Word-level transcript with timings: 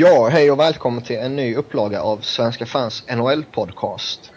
Ja, 0.00 0.28
hej 0.28 0.50
och 0.50 0.58
välkommen 0.58 1.02
till 1.02 1.16
en 1.16 1.36
ny 1.36 1.54
upplaga 1.54 2.02
av 2.02 2.18
Svenska 2.18 2.66
fans 2.66 3.04
NHL-podcast. 3.08 4.32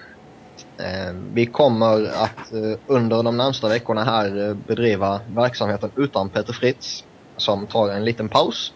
Ehm, 0.78 1.34
vi 1.34 1.46
kommer 1.46 2.08
att 2.08 2.54
eh, 2.54 2.80
under 2.88 3.24
de 3.24 3.38
närmsta 3.38 3.70
veckorna 3.70 4.04
här 4.04 4.50
eh, 4.50 4.54
bedriva 4.54 5.22
verksamheten 5.36 5.92
utan 5.98 6.30
Peter 6.30 6.54
Fritz 6.54 7.04
som 7.38 7.68
tar 7.68 7.90
en 7.90 8.06
liten 8.06 8.30
paus 8.30 8.74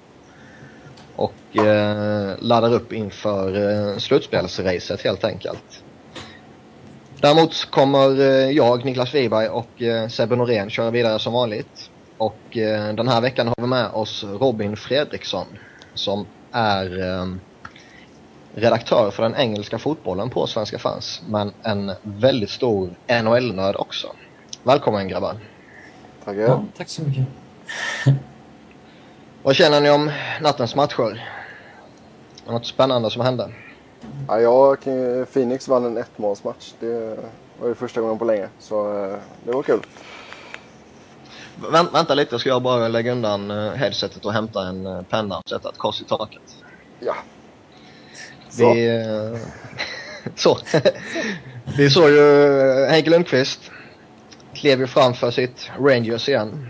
och 1.16 1.58
eh, 1.58 2.36
laddar 2.40 2.74
upp 2.74 2.94
inför 2.94 4.00
slutspelsracet 4.00 5.02
helt 5.02 5.24
enkelt. 5.24 5.84
Däremot 7.22 7.72
kommer 7.72 8.22
jag, 8.52 8.86
Niklas 8.86 9.16
Wiberg 9.16 9.48
och 9.50 9.82
Sebbe 10.10 10.36
Norén 10.36 10.70
köra 10.70 10.92
vidare 10.92 11.20
som 11.20 11.34
vanligt. 11.34 11.90
Och 12.18 12.40
den 12.96 13.08
här 13.08 13.22
veckan 13.22 13.48
har 13.48 13.56
vi 13.58 13.68
med 13.68 13.90
oss 13.94 14.24
Robin 14.24 14.78
Fredriksson 14.78 15.46
som 15.94 16.26
är 16.52 17.00
eh, 17.00 17.26
redaktör 18.56 19.12
för 19.12 19.24
den 19.24 19.36
engelska 19.36 19.80
fotbollen 19.80 20.30
på 20.30 20.48
Svenska 20.48 20.80
fans. 20.80 21.22
Men 21.28 21.54
en 21.64 21.92
väldigt 22.02 22.50
stor 22.50 22.90
NHL-nörd 23.08 23.76
också. 23.76 24.08
Välkommen 24.64 25.08
grabbar. 25.08 25.38
Tackar. 26.26 26.42
Ja, 26.42 26.64
tack 26.78 26.90
så 26.90 27.02
mycket. 27.02 27.26
Vad 29.44 29.56
känner 29.56 29.82
ni 29.82 29.90
om 29.90 30.12
nattens 30.42 30.76
matcher? 30.76 31.30
Något 32.48 32.66
spännande 32.66 33.12
som 33.12 33.22
hände? 33.22 33.50
Ja, 34.28 34.40
jag, 34.40 34.80
Phoenix 35.34 35.68
vann 35.68 35.86
en 35.86 35.98
ettmålsmatch. 35.98 36.74
Det 36.80 37.18
var 37.60 37.68
ju 37.68 37.76
första 37.76 38.02
gången 38.02 38.18
på 38.18 38.26
länge, 38.26 38.48
så 38.60 39.06
eh, 39.06 39.18
det 39.44 39.52
var 39.52 39.64
kul. 39.64 39.80
Vänt, 41.72 41.94
vänta 41.94 42.14
lite, 42.14 42.34
jag 42.34 42.42
ska 42.42 42.60
bara 42.60 42.88
lägga 42.88 43.12
undan 43.12 43.52
eh, 43.52 43.72
headsetet 43.72 44.26
och 44.26 44.34
hämta 44.34 44.68
en 44.68 44.86
eh, 44.86 45.02
penna 45.02 45.38
och 45.38 45.50
sätta 45.50 45.70
ett 45.70 45.78
kors 45.78 46.02
i 46.02 46.04
taket. 46.04 46.64
Ja. 47.00 47.16
Så. 48.50 48.74
Vi, 48.74 48.88
eh, 48.88 49.40
så. 50.36 50.58
Vi 51.78 51.90
såg 51.90 52.10
ju 52.10 52.86
Henke 52.90 53.10
Lundqvist 53.10 53.72
klev 54.54 54.80
ju 54.80 54.88
framför 54.88 55.32
sitt 55.32 55.70
Rangers 55.80 56.30
igen. 56.30 56.70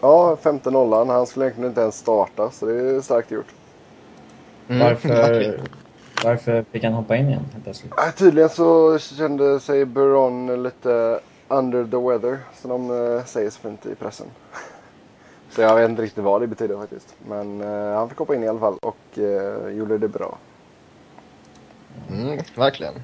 Ja, 0.00 0.36
femte 0.36 0.70
nollan. 0.70 1.08
Han 1.08 1.26
skulle 1.26 1.44
egentligen 1.44 1.70
inte 1.70 1.80
ens 1.80 1.98
starta, 1.98 2.50
så 2.50 2.66
det 2.66 2.72
är 2.72 3.00
starkt 3.00 3.30
gjort. 3.30 3.54
Mm. 4.68 4.86
Varför, 4.86 5.60
varför 6.24 6.64
fick 6.72 6.84
han 6.84 6.92
hoppa 6.92 7.16
in 7.16 7.28
igen 7.28 7.44
plötsligt? 7.64 7.92
tydligen 8.16 8.48
så 8.48 8.98
kände 8.98 9.60
sig 9.60 9.84
Buron 9.84 10.62
lite 10.62 11.20
under 11.48 11.84
the 11.84 11.96
weather, 11.96 12.38
som 12.60 12.70
de 12.70 12.90
uh, 12.90 13.24
säger 13.24 13.50
så 13.50 13.60
fint 13.60 13.86
i 13.86 13.94
pressen. 13.94 14.26
så 15.50 15.60
jag 15.60 15.76
vet 15.76 15.90
inte 15.90 16.02
riktigt 16.02 16.24
vad 16.24 16.40
det 16.40 16.46
betyder 16.46 16.76
faktiskt. 16.76 17.14
Men 17.28 17.60
uh, 17.60 17.96
han 17.96 18.08
fick 18.08 18.18
hoppa 18.18 18.34
in 18.34 18.44
i 18.44 18.48
alla 18.48 18.60
fall 18.60 18.78
och 18.82 19.18
uh, 19.18 19.68
gjorde 19.68 19.98
det 19.98 20.08
bra. 20.08 20.38
Mm, 22.10 22.38
verkligen. 22.54 22.94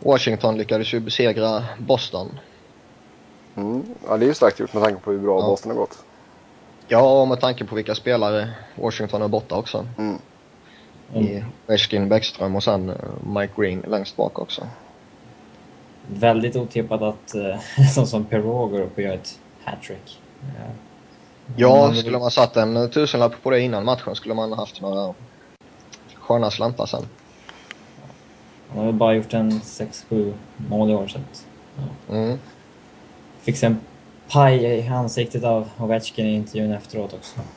Washington 0.00 0.56
lyckades 0.56 0.94
ju 0.94 1.00
besegra 1.00 1.64
Boston. 1.78 2.40
Mm. 3.56 3.82
Ja, 4.08 4.16
det 4.16 4.24
är 4.24 4.28
ju 4.28 4.34
starkt 4.34 4.60
gjort 4.60 4.74
med 4.74 4.82
tanke 4.82 5.00
på 5.00 5.10
hur 5.10 5.18
bra 5.18 5.40
ja. 5.40 5.46
Boston 5.46 5.70
har 5.70 5.78
gått. 5.78 6.04
Ja, 6.88 7.20
och 7.20 7.28
med 7.28 7.40
tanke 7.40 7.64
på 7.64 7.74
vilka 7.74 7.94
spelare 7.94 8.50
Washington 8.74 9.22
är 9.22 9.28
borta 9.28 9.56
också. 9.56 9.86
Mm. 9.98 10.18
I 11.14 11.44
Ovechkin, 11.66 12.08
Bäckström 12.08 12.56
och 12.56 12.62
sen 12.62 12.92
Mike 13.36 13.52
Green 13.56 13.84
längst 13.88 14.16
bak 14.16 14.38
också 14.38 14.66
väldigt 16.06 16.56
otippat 16.56 17.02
att 17.02 17.34
uh, 17.34 17.88
sån 17.94 18.06
som 18.06 18.24
Perrault 18.24 18.72
går 18.72 18.80
upp 18.80 18.96
och 18.96 19.02
gör 19.02 19.14
ett 19.14 19.38
hattrick. 19.64 20.20
Uh, 20.42 20.70
ja, 21.56 21.94
skulle 21.94 22.18
man 22.18 22.30
satt 22.30 22.56
en 22.56 22.90
tusenlapp 22.90 23.42
på 23.42 23.50
det 23.50 23.60
innan 23.60 23.84
matchen 23.84 24.14
skulle 24.14 24.34
man 24.34 24.52
haft 24.52 24.80
några 24.80 25.14
sköna 26.14 26.50
slantar 26.50 26.86
sen. 26.86 27.02
Han 28.68 28.78
har 28.78 28.86
väl 28.86 28.94
bara 28.94 29.14
gjort 29.14 29.34
en 29.34 29.52
6-7 29.52 30.32
mål 30.56 30.90
i 30.90 30.94
år 30.94 31.06
så 31.06 31.18
att, 31.18 31.46
ja. 31.76 32.14
mm. 32.14 32.38
Fick 33.40 33.62
en 33.62 33.80
paj 34.28 34.64
i 34.64 34.88
ansiktet 34.88 35.44
av 35.44 35.70
Ovechkin 35.78 36.26
i 36.26 36.34
intervjun 36.34 36.72
efteråt 36.72 37.12
också. 37.12 37.40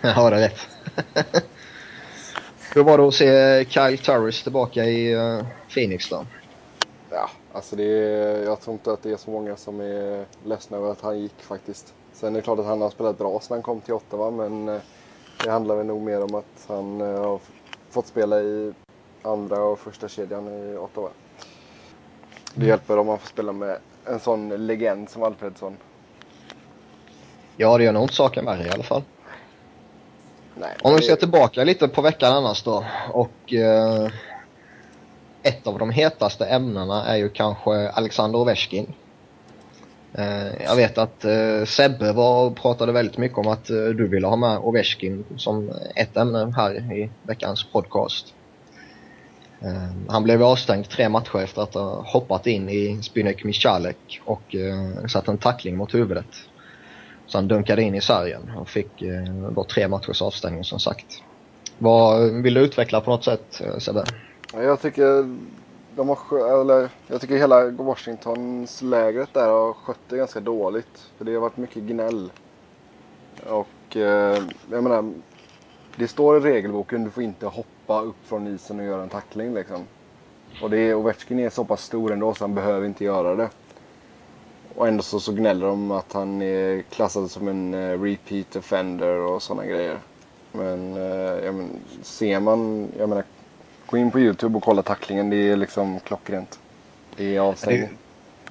Ja, 0.00 0.30
det 0.30 0.36
är 0.36 0.40
rätt. 0.40 0.60
Hur 2.74 2.82
var 2.82 2.98
det 2.98 3.04
att 3.04 3.14
se 3.14 3.64
Kyle 3.68 3.98
Turris 3.98 4.42
tillbaka 4.42 4.84
i 4.84 5.16
Phoenix 5.74 6.08
då? 6.08 6.26
Alltså 7.54 7.76
det 7.76 7.84
är, 7.84 8.44
jag 8.44 8.60
tror 8.60 8.74
inte 8.74 8.92
att 8.92 9.02
det 9.02 9.10
är 9.10 9.16
så 9.16 9.30
många 9.30 9.56
som 9.56 9.80
är 9.80 10.24
ledsna 10.44 10.76
över 10.76 10.92
att 10.92 11.00
han 11.00 11.18
gick 11.20 11.42
faktiskt. 11.42 11.94
Sen 12.12 12.34
är 12.34 12.38
det 12.38 12.42
klart 12.42 12.58
att 12.58 12.66
han 12.66 12.80
har 12.80 12.90
spelat 12.90 13.18
bra 13.18 13.40
sedan 13.40 13.54
han 13.54 13.62
kom 13.62 13.80
till 13.80 13.94
Ottawa 13.94 14.30
men 14.30 14.68
eh, 14.68 14.80
det 15.44 15.50
handlar 15.50 15.76
väl 15.76 15.86
nog 15.86 16.02
mer 16.02 16.22
om 16.22 16.34
att 16.34 16.64
han 16.68 17.00
eh, 17.00 17.06
har 17.06 17.40
fått 17.90 18.06
spela 18.06 18.40
i 18.40 18.72
andra 19.22 19.64
och 19.64 19.78
första 19.78 20.08
kedjan 20.08 20.48
i 20.48 20.76
Ottawa. 20.76 21.08
Det 22.54 22.66
hjälper 22.66 22.98
om 22.98 23.06
man 23.06 23.18
får 23.18 23.28
spela 23.28 23.52
med 23.52 23.78
en 24.04 24.20
sån 24.20 24.66
legend 24.66 25.10
som 25.10 25.22
Alfredsson. 25.22 25.76
Ja, 27.56 27.78
det 27.78 27.84
gör 27.84 27.92
nog 27.92 28.02
inte 28.02 28.14
saken 28.14 28.44
värre 28.44 28.66
i 28.66 28.70
alla 28.70 28.82
fall. 28.82 29.02
Nej, 30.54 30.76
om 30.82 30.94
vi 30.94 31.02
ser 31.02 31.16
tillbaka 31.16 31.64
lite 31.64 31.88
på 31.88 32.02
veckan 32.02 32.32
annars 32.32 32.62
då 32.62 32.84
och 33.12 33.52
eh, 33.52 34.08
ett 35.44 35.66
av 35.66 35.78
de 35.78 35.90
hetaste 35.90 36.46
ämnena 36.46 37.06
är 37.06 37.16
ju 37.16 37.28
kanske 37.28 37.88
Alexander 37.88 38.38
Ovechkin. 38.38 38.94
Eh, 40.14 40.64
jag 40.64 40.76
vet 40.76 40.98
att 40.98 41.24
eh, 41.24 41.64
Sebbe 41.64 42.12
var 42.12 42.50
pratade 42.50 42.92
väldigt 42.92 43.18
mycket 43.18 43.38
om 43.38 43.46
att 43.46 43.70
eh, 43.70 43.76
du 43.76 44.08
ville 44.08 44.26
ha 44.26 44.36
med 44.36 44.58
Ovechkin 44.58 45.24
som 45.36 45.70
ett 45.94 46.16
ämne 46.16 46.52
här 46.56 46.92
i 46.92 47.10
veckans 47.22 47.64
podcast. 47.64 48.34
Han 50.08 50.22
blev 50.22 50.42
avstängd 50.42 50.88
tre 50.88 51.08
matcher 51.08 51.38
efter 51.38 51.62
att 51.62 51.74
ha 51.74 52.02
hoppat 52.06 52.46
in 52.46 52.68
i 52.68 53.02
Spinek 53.02 53.44
Michalek 53.44 54.20
och 54.24 54.54
satt 55.08 55.28
en 55.28 55.38
tackling 55.38 55.76
mot 55.76 55.94
huvudet. 55.94 56.26
Så 57.26 57.38
han 57.38 57.48
dunkade 57.48 57.82
in 57.82 57.94
i 57.94 58.00
sargen 58.00 58.52
och 58.56 58.68
fick 58.68 59.02
då 59.50 59.64
tre 59.64 59.88
matchers 59.88 60.22
avstängning 60.22 60.64
som 60.64 60.80
sagt. 60.80 61.06
Vad 61.78 62.32
vill 62.42 62.54
du 62.54 62.60
utveckla 62.60 63.00
på 63.00 63.10
något 63.10 63.24
sätt 63.24 63.62
Sebbe? 63.78 64.04
Jag 64.56 64.80
tycker 64.80 65.36
de 65.96 66.08
har, 66.08 66.60
eller, 66.60 66.90
jag 67.06 67.20
tycker 67.20 67.36
hela 67.36 67.70
Washingtons 67.70 68.82
lägret 68.82 69.34
där 69.34 69.48
har 69.48 69.72
skött 69.72 70.00
det 70.08 70.16
ganska 70.16 70.40
dåligt. 70.40 71.10
För 71.18 71.24
det 71.24 71.34
har 71.34 71.40
varit 71.40 71.56
mycket 71.56 71.82
gnäll. 71.82 72.30
Och 73.46 73.96
eh, 73.96 74.42
jag 74.70 74.82
menar, 74.82 75.12
det 75.96 76.08
står 76.08 76.36
i 76.36 76.40
regelboken 76.40 77.04
du 77.04 77.10
får 77.10 77.22
inte 77.22 77.46
hoppa 77.46 78.00
upp 78.00 78.16
från 78.24 78.46
isen 78.46 78.80
och 78.80 78.86
göra 78.86 79.02
en 79.02 79.08
tackling 79.08 79.54
liksom. 79.54 79.84
Och 80.62 80.70
det 80.70 80.78
är, 80.78 80.94
Ovechkin 80.94 81.38
är 81.38 81.50
så 81.50 81.64
pass 81.64 81.82
stor 81.82 82.12
ändå 82.12 82.34
så 82.34 82.44
han 82.44 82.54
behöver 82.54 82.86
inte 82.86 83.04
göra 83.04 83.34
det. 83.34 83.48
Och 84.74 84.88
ändå 84.88 85.02
så, 85.02 85.20
så 85.20 85.32
gnäller 85.32 85.66
de 85.66 85.90
att 85.90 86.12
han 86.12 86.42
är 86.42 86.82
klassad 86.82 87.30
som 87.30 87.48
en 87.48 87.74
uh, 87.74 88.02
repeat 88.02 88.56
offender 88.56 89.18
och 89.18 89.42
sådana 89.42 89.66
grejer. 89.66 89.98
Men, 90.52 90.96
uh, 90.96 91.52
men 91.52 91.70
ser 92.02 92.40
man, 92.40 92.88
jag 92.98 93.08
menar 93.08 93.24
Gå 93.94 93.98
in 93.98 94.10
på 94.10 94.20
Youtube 94.20 94.56
och 94.56 94.62
kolla 94.62 94.82
tacklingen. 94.82 95.30
Det 95.30 95.36
är 95.36 95.56
liksom 95.56 96.00
klockrent. 96.00 96.58
Det 97.16 97.36
är 97.36 97.40
avstängning. 97.40 97.88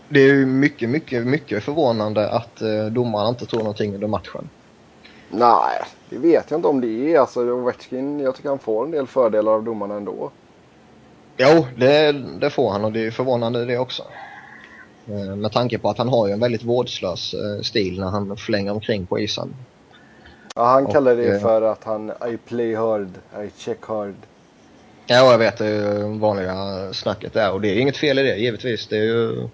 Det, 0.09 0.19
är 0.19 0.33
ju 0.33 0.45
mycket, 0.45 0.89
mycket, 0.89 1.27
mycket 1.27 1.63
förvånande 1.63 2.29
att 2.29 2.61
eh, 2.61 2.85
domarna 2.85 3.29
inte 3.29 3.45
tror 3.45 3.59
någonting 3.59 3.95
under 3.95 4.07
matchen. 4.07 4.49
Nej, 5.29 5.81
det 6.09 6.17
vet 6.17 6.51
jag 6.51 6.57
inte 6.57 6.67
om 6.67 6.81
det 6.81 6.87
är. 6.87 7.19
Alltså 7.19 7.51
Ovechkin, 7.51 8.19
jag 8.19 8.35
tycker 8.35 8.49
han 8.49 8.59
får 8.59 8.85
en 8.85 8.91
del 8.91 9.07
fördelar 9.07 9.51
av 9.51 9.63
domarna 9.63 9.95
ändå. 9.95 10.31
Jo, 11.37 11.65
det, 11.77 12.11
det 12.41 12.49
får 12.49 12.71
han 12.71 12.85
och 12.85 12.91
det 12.91 13.05
är 13.05 13.11
förvånande 13.11 13.65
det 13.65 13.77
också. 13.77 14.03
Eh, 15.07 15.35
med 15.35 15.51
tanke 15.51 15.79
på 15.79 15.89
att 15.89 15.97
han 15.97 16.09
har 16.09 16.27
ju 16.27 16.33
en 16.33 16.39
väldigt 16.39 16.63
vårdslös 16.63 17.33
eh, 17.33 17.61
stil 17.61 17.99
när 17.99 18.07
han 18.07 18.37
flänger 18.37 18.71
omkring 18.71 19.05
på 19.05 19.19
isen. 19.19 19.55
Ja, 20.55 20.65
han 20.65 20.85
kallar 20.85 21.15
det 21.15 21.41
för 21.41 21.61
att 21.61 21.83
han 21.83 22.09
I 22.09 22.37
play 22.37 22.75
hard, 22.75 23.09
I 23.43 23.49
check 23.57 23.85
hard. 23.85 24.15
Ja, 25.07 25.31
jag 25.31 25.37
vet. 25.37 25.57
Det 25.57 25.65
är 25.65 25.97
ju 25.97 26.17
vanliga 26.19 26.93
snacket 26.93 27.33
där 27.33 27.51
och 27.51 27.61
det 27.61 27.67
är 27.67 27.79
inget 27.79 27.97
fel 27.97 28.19
i 28.19 28.23
det 28.23 28.35
givetvis. 28.35 28.87
Det 28.87 28.97
är 28.97 29.03
ju 29.03 29.49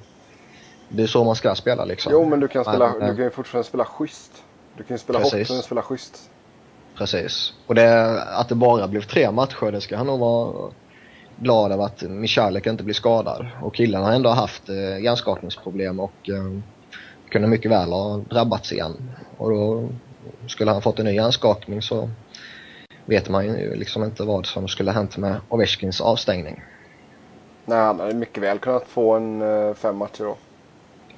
det 0.90 1.04
är 1.04 1.08
så 1.08 1.24
man 1.24 1.36
ska 1.36 1.56
spela 1.56 1.86
liksom. 1.86 2.12
Jo, 2.12 2.26
men 2.26 2.40
du 2.40 2.48
kan, 2.48 2.64
spela, 2.64 2.94
men, 3.00 3.10
du 3.10 3.16
kan 3.16 3.26
ju 3.26 3.32
fortfarande 3.32 3.68
spela 3.68 3.86
schysst. 3.86 4.44
Du 4.78 4.84
kan 4.84 4.94
ju 4.94 5.00
spela 5.00 5.20
precis. 5.20 5.50
hockey 5.50 5.60
och 5.60 5.66
spela 5.66 5.82
schysst. 5.82 6.30
Precis. 6.98 7.54
Och 7.68 7.76
det, 7.76 8.22
att 8.24 8.50
det 8.50 8.56
bara 8.56 8.88
blev 8.88 9.02
tre 9.02 9.32
matcher, 9.32 9.72
det 9.72 9.82
ska 9.82 9.98
han 9.98 10.08
nog 10.08 10.20
vara 10.20 10.72
glad 11.36 11.72
över 11.72 11.86
att 11.86 12.02
Michalek 12.02 12.68
inte 12.68 12.84
blir 12.84 12.94
skadad. 12.94 13.48
Och 13.62 13.76
killen 13.76 14.04
har 14.04 14.12
ändå 14.12 14.30
haft 14.30 14.70
eh, 14.70 15.04
hjärnskakningsproblem 15.04 16.00
och 16.00 16.30
eh, 16.30 16.60
kunde 17.30 17.48
mycket 17.48 17.72
väl 17.72 17.92
ha 17.92 18.18
drabbats 18.18 18.72
igen. 18.72 19.12
Och 19.38 19.50
då 19.50 19.90
skulle 20.48 20.72
han 20.72 20.82
fått 20.82 21.00
en 21.00 21.06
ny 21.06 21.14
hjärnskakning 21.14 21.82
så 21.82 22.10
vet 23.10 23.30
man 23.30 23.46
ju 23.46 23.76
liksom 23.76 24.04
inte 24.04 24.24
vad 24.24 24.46
som 24.46 24.68
skulle 24.68 24.92
hänt 24.92 25.18
med 25.18 25.36
Ovechkins 25.50 26.02
avstängning. 26.02 26.64
Nej, 27.66 27.78
han 27.80 28.00
hade 28.00 28.14
mycket 28.14 28.44
väl 28.44 28.60
kunnat 28.60 28.88
få 28.88 29.16
en 29.16 29.42
uh, 29.42 29.74
fem 29.74 29.98
matcher 29.98 30.24
då. 30.24 30.38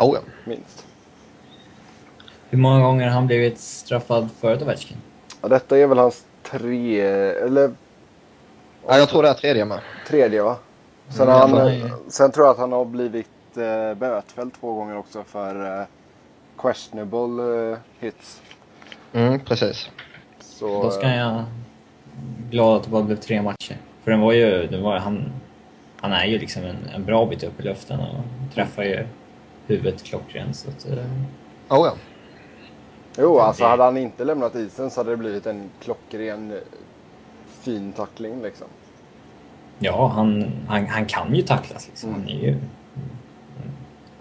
Oh, 0.06 0.16
ja. 0.16 0.20
Minst. 0.46 0.86
Hur 2.50 2.58
många 2.58 2.80
gånger 2.82 3.06
har 3.06 3.14
han 3.14 3.28
blivit 3.28 3.60
straffad 3.60 4.30
förut 4.40 4.62
Ovechkin? 4.62 4.98
Ja, 5.42 5.48
detta 5.48 5.78
är 5.78 5.88
väl 5.88 5.98
hans 5.98 6.26
tre, 6.44 7.02
eller 7.02 7.72
Ja, 8.88 8.98
jag 8.98 9.10
tror 9.10 9.24
det 9.24 9.30
är 9.30 9.34
tredje 9.34 9.66
med. 9.66 9.80
tredje 10.08 10.42
va? 10.44 10.56
Sen, 11.10 11.30
Mm, 11.30 11.52
han, 11.52 11.90
sen 12.08 12.32
tror 12.32 12.46
jag 12.46 12.52
att 12.54 12.60
han 12.60 12.72
har 12.72 12.86
blivit 12.86 13.28
eh, 13.58 13.94
bötfälld 13.98 14.52
två 14.60 14.74
gånger 14.74 14.98
också 14.98 15.24
för 15.24 15.80
eh, 15.82 15.86
questionable 16.58 17.72
eh, 17.72 17.78
hits. 18.00 18.42
Mm, 19.14 19.40
precis. 19.40 19.90
Så, 20.40 20.84
Då 20.84 20.92
ska 20.92 21.04
eh, 21.08 21.18
jag 21.18 21.44
glad 22.50 22.78
att 22.78 22.84
det 22.84 22.90
bara 22.90 23.04
blev 23.04 23.16
tre 23.16 23.42
matcher. 23.42 23.78
För 24.04 24.12
den 24.12 24.20
var 24.20 24.34
ju, 24.34 24.68
den 24.68 24.82
var, 24.84 24.98
han, 24.98 25.26
han 26.02 26.12
är 26.14 26.26
ju 26.26 26.40
liksom 26.40 26.64
en, 26.64 26.78
en 26.96 27.06
bra 27.06 27.26
bit 27.26 27.44
upp 27.44 27.60
i 27.60 27.64
luften 27.64 28.00
och 28.00 28.54
träffar 28.54 28.84
ju 28.84 29.06
huvudet 29.68 30.04
klockrent. 30.04 30.56
Så 30.56 30.70
att, 30.70 30.86
eh, 30.86 30.98
Oh, 31.70 31.88
ja. 31.88 31.94
Jo, 33.18 33.40
alltså 33.40 33.64
det- 33.64 33.70
hade 33.70 33.84
han 33.84 33.98
inte 33.98 34.24
lämnat 34.24 34.56
isen 34.56 34.90
så 34.92 35.00
hade 35.00 35.12
det 35.12 35.18
blivit 35.18 35.46
en 35.46 35.70
klockren 35.84 36.52
eh, 36.52 36.58
fin 37.62 37.92
tackling 37.94 38.42
liksom. 38.42 38.68
ja, 39.80 40.08
han, 40.08 40.52
han, 40.68 40.88
han 40.88 41.06
kan 41.06 41.36
ju 41.36 41.42
tacklas 41.42 41.88
liksom. 41.88 42.10
Mm. 42.10 42.22
Han 42.22 42.30
är 42.30 42.42
ju... 42.44 42.58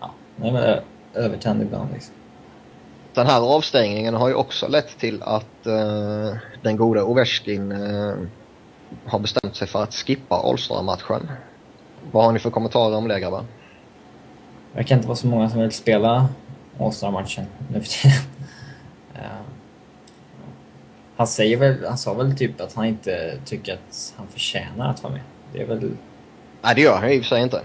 Ja, 0.00 0.10
väl 0.36 0.56
ö- 0.56 0.80
övertänd 1.14 1.62
ibland 1.62 1.88
liksom. 1.92 2.14
Den 3.14 3.26
här 3.26 3.40
avstängningen 3.40 4.14
har 4.14 4.28
ju 4.28 4.34
också 4.34 4.68
lett 4.68 4.98
till 4.98 5.22
att 5.22 5.66
eh, 5.66 6.36
den 6.62 6.76
gode 6.76 7.02
Ovechkin 7.02 7.72
eh, 7.72 8.14
har 9.06 9.18
bestämt 9.18 9.56
sig 9.56 9.68
för 9.68 9.82
att 9.82 9.94
skippa 9.94 10.36
All-Star-matchen. 10.36 11.30
Vad 12.12 12.24
har 12.24 12.32
ni 12.32 12.38
för 12.38 12.50
kommentarer 12.50 12.96
om 12.96 13.08
det 13.08 13.20
grabbar? 13.20 13.44
Det 14.72 14.78
verkar 14.78 14.96
inte 14.96 15.08
vara 15.08 15.16
så 15.16 15.26
många 15.26 15.50
som 15.50 15.60
vill 15.60 15.72
spela 15.72 16.28
All-Star-matchen 16.78 17.46
nu 17.72 17.80
för 17.80 17.88
tiden. 17.88 18.18
Ja. 19.14 19.20
Han 21.16 21.26
säger 21.26 21.56
väl, 21.56 21.84
han 21.86 21.98
sa 21.98 22.14
väl 22.14 22.36
typ 22.36 22.60
att 22.60 22.74
han 22.74 22.84
inte 22.84 23.38
tycker 23.44 23.74
att 23.74 24.14
han 24.16 24.26
förtjänar 24.26 24.90
att 24.90 25.02
vara 25.02 25.12
med. 25.12 25.22
Det 25.52 25.62
är 25.62 25.66
väl, 25.66 25.90
Nej, 26.62 26.74
det 26.74 26.80
gör 26.80 26.96
han 26.96 27.10
i 27.10 27.18
och 27.18 27.22
för 27.22 27.28
sig 27.28 27.42
inte. 27.42 27.62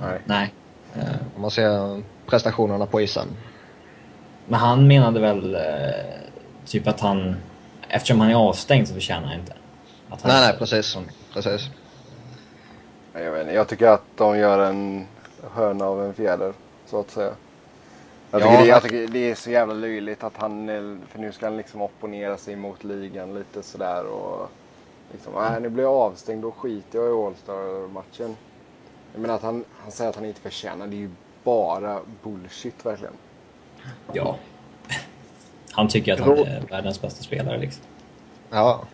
Nej. 0.00 0.20
nej. 0.24 0.52
Eh, 0.94 1.16
Om 1.36 1.42
man 1.42 1.50
ser 1.50 2.02
prestationerna 2.26 2.86
på 2.86 3.00
isen. 3.00 3.28
Men 4.48 4.60
han 4.60 4.86
menade 4.86 5.20
väl 5.20 5.54
eh, 5.54 5.60
typ 6.64 6.88
att 6.88 7.00
han, 7.00 7.36
eftersom 7.88 8.20
han 8.20 8.30
är 8.30 8.34
avstängd 8.34 8.88
så 8.88 8.94
förtjänar 8.94 9.26
han 9.26 9.38
inte. 9.40 9.52
Att 10.10 10.22
han 10.22 10.32
Nej, 10.32 10.40
nej, 10.48 10.58
precis. 10.58 10.96
Precis. 11.32 11.70
Nej, 13.14 13.24
Jag, 13.24 13.32
vet 13.32 13.40
inte, 13.40 13.54
jag 13.54 13.68
tycker 13.68 13.86
att 13.86 14.02
de 14.16 14.38
gör 14.38 14.58
en 14.58 15.06
hörna 15.54 15.84
av 15.84 16.04
en 16.04 16.14
fjäder, 16.14 16.52
så 16.86 17.00
att 17.00 17.10
säga. 17.10 17.32
Jag 18.30 18.42
tycker, 18.42 18.54
Ja, 18.54 18.60
det, 18.60 18.66
jag 18.66 18.82
tycker 18.82 19.08
det 19.08 19.30
är 19.30 19.34
så 19.34 19.50
jävla 19.50 19.74
löjligt 19.74 20.24
att 20.24 20.36
han, 20.36 20.66
för 21.08 21.18
nu 21.18 21.32
ska 21.32 21.46
han 21.46 21.56
liksom 21.56 21.82
opponera 21.82 22.36
sig 22.36 22.56
mot 22.56 22.84
ligan 22.84 23.34
lite 23.34 23.62
sådär 23.62 24.04
och 24.06 24.50
liksom, 25.12 25.32
nej 25.34 25.60
nu 25.60 25.68
blir 25.68 25.84
jag 25.84 25.92
avstängd, 25.92 26.42
då 26.42 26.50
skiter 26.52 26.98
jag 26.98 27.08
i 27.08 27.26
All-Star-matchen. 27.26 28.36
Jag 29.12 29.20
menar 29.20 29.34
att 29.34 29.42
han, 29.42 29.64
han 29.82 29.92
säger 29.92 30.10
att 30.10 30.16
han 30.16 30.24
inte 30.24 30.40
förtjänar, 30.40 30.86
det 30.86 30.96
är 30.96 30.98
ju 30.98 31.10
bara 31.44 32.00
bullshit 32.22 32.86
verkligen. 32.86 33.14
Ja. 34.12 34.36
Han 35.70 35.88
tycker 35.88 36.12
att 36.12 36.20
han 36.20 36.38
är 36.38 36.62
världens 36.70 37.02
bästa 37.02 37.22
spelare 37.22 37.58
liksom. 37.58 37.82
Ja. 38.50 38.84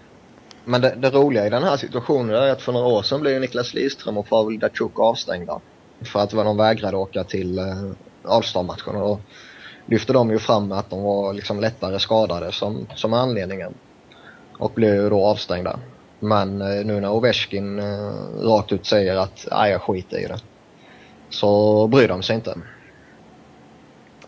Men 0.65 0.81
det, 0.81 0.95
det 0.99 1.11
roliga 1.11 1.47
i 1.47 1.51
den 1.51 1.63
här 1.63 1.77
situationen 1.77 2.35
är 2.35 2.51
att 2.51 2.63
för 2.63 2.73
några 2.73 2.87
år 2.87 3.03
sedan 3.03 3.21
blev 3.21 3.41
Niklas 3.41 3.75
Lidström 3.75 4.19
och 4.19 4.29
Pavel 4.29 4.59
Datsjuk 4.59 4.99
avstängda. 4.99 5.61
För 6.01 6.21
att 6.21 6.31
de 6.31 6.57
vägrade 6.57 6.97
åka 6.97 7.25
till 7.25 7.59
eh, 7.59 7.65
All-Star-matchen. 8.25 8.97
Och 8.97 9.09
då 9.09 9.19
lyfte 9.87 10.13
de 10.13 10.31
ju 10.31 10.39
fram 10.39 10.73
att 10.73 10.91
de 10.91 11.03
var 11.03 11.33
liksom 11.33 11.61
lättare 11.61 11.99
skadade 11.99 12.53
som, 12.53 12.87
som 12.95 13.13
anledningen. 13.13 13.75
Och 14.59 14.73
blev 14.75 14.95
ju 14.95 15.11
då 15.11 15.27
avstängda. 15.27 15.79
Men 16.21 16.63
eh, 16.63 16.85
nu 16.85 17.01
när 17.01 17.11
Ovechkin 17.11 17.79
eh, 17.79 18.13
rakt 18.41 18.73
ut 18.73 18.87
säger 18.87 19.17
att 19.17 19.47
jag 19.51 19.83
skiter 19.83 20.19
i 20.19 20.27
det. 20.27 20.39
Så 21.31 21.87
bryr 21.87 22.09
de 22.09 22.23
sig 22.23 22.37
inte. 22.37 22.55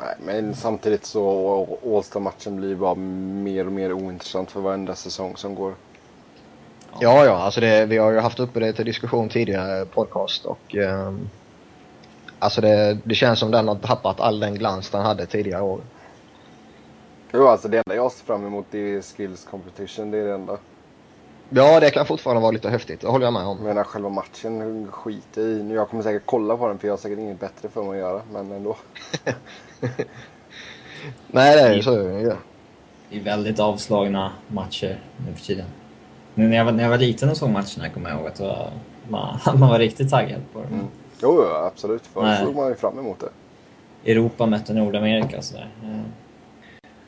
Nej, 0.04 0.14
men 0.20 0.54
samtidigt 0.54 1.04
så 1.04 1.78
All-Star-matchen 1.86 2.56
blir 2.56 2.74
bara 2.74 2.94
mer 2.94 3.66
och 3.66 3.72
mer 3.72 3.92
ointressant 3.92 4.50
för 4.50 4.60
varenda 4.60 4.94
säsong 4.94 5.36
som 5.36 5.54
går. 5.54 5.74
Ja, 7.00 7.24
ja, 7.24 7.36
alltså 7.36 7.60
det, 7.60 7.86
vi 7.86 7.98
har 7.98 8.10
ju 8.10 8.18
haft 8.18 8.40
uppe 8.40 8.60
det 8.60 8.72
till 8.72 8.84
diskussion 8.84 9.28
tidigare 9.28 9.86
podcast 9.86 10.44
och 10.44 10.74
ehm, 10.74 11.28
alltså 12.38 12.60
det, 12.60 12.98
det 13.04 13.14
känns 13.14 13.38
som 13.38 13.50
den 13.50 13.68
har 13.68 13.74
tappat 13.74 14.20
all 14.20 14.40
den 14.40 14.54
glans 14.54 14.90
den 14.90 15.02
hade 15.02 15.26
tidigare 15.26 15.62
år. 15.62 15.80
Jo, 17.32 17.46
alltså 17.48 17.68
det 17.68 17.76
enda 17.86 17.94
jag 17.94 18.12
ser 18.12 18.24
fram 18.24 18.46
emot 18.46 18.66
det 18.70 18.78
är 18.78 19.02
skills 19.02 19.44
competition, 19.50 20.10
det 20.10 20.18
är 20.18 20.24
det 20.24 20.34
enda. 20.34 20.58
Ja, 21.48 21.80
det 21.80 21.90
kan 21.90 22.06
fortfarande 22.06 22.42
vara 22.42 22.52
lite 22.52 22.70
häftigt, 22.70 23.00
det 23.00 23.08
håller 23.08 23.26
jag 23.26 23.32
med 23.32 23.46
om. 23.46 23.58
menar 23.58 23.84
själva 23.84 24.08
matchen 24.08 24.88
skiter 24.92 25.42
i. 25.42 25.62
Nu, 25.62 25.74
Jag 25.74 25.88
kommer 25.88 26.02
säkert 26.02 26.22
kolla 26.26 26.56
på 26.56 26.68
den 26.68 26.78
för 26.78 26.88
jag 26.88 26.92
har 26.92 26.98
säkert 26.98 27.18
inget 27.18 27.40
bättre 27.40 27.68
för 27.68 27.82
mig 27.82 27.90
att 27.90 27.96
göra. 28.08 28.22
Men 28.32 28.52
ändå. 28.52 28.76
Nej, 31.26 31.56
det 31.56 31.62
är 31.62 31.74
ju 31.74 31.82
så. 31.82 31.90
Det 33.10 33.16
är 33.16 33.22
väldigt 33.22 33.60
avslagna 33.60 34.32
matcher 34.48 35.00
nu 35.26 35.34
för 35.34 35.44
tiden. 35.44 35.66
Nu 36.34 36.48
när 36.48 36.56
jag 36.56 36.64
var, 36.64 36.72
när 36.72 36.82
jag 36.82 36.90
var 36.90 36.98
liten 36.98 37.30
och 37.30 37.36
såg 37.36 37.50
matcherna 37.50 37.88
kommer 37.94 38.10
jag 38.10 38.18
ihåg 38.18 38.28
att 38.28 38.34
det 38.34 38.44
var, 38.44 38.70
man, 39.08 39.38
man 39.58 39.68
var 39.68 39.78
riktigt 39.78 40.10
taggad 40.10 40.40
på 40.52 40.58
dem. 40.58 40.72
Mm. 40.72 40.86
Jo, 41.22 41.44
jo, 41.48 41.66
absolut. 41.66 42.06
Förr 42.06 42.36
såg 42.36 42.56
man 42.56 42.68
ju 42.68 42.74
fram 42.74 42.98
emot 42.98 43.20
det. 43.20 43.30
Europa 44.12 44.46
mötte 44.46 44.74
Nordamerika 44.74 45.38
och 45.38 45.44
sådär. 45.44 45.70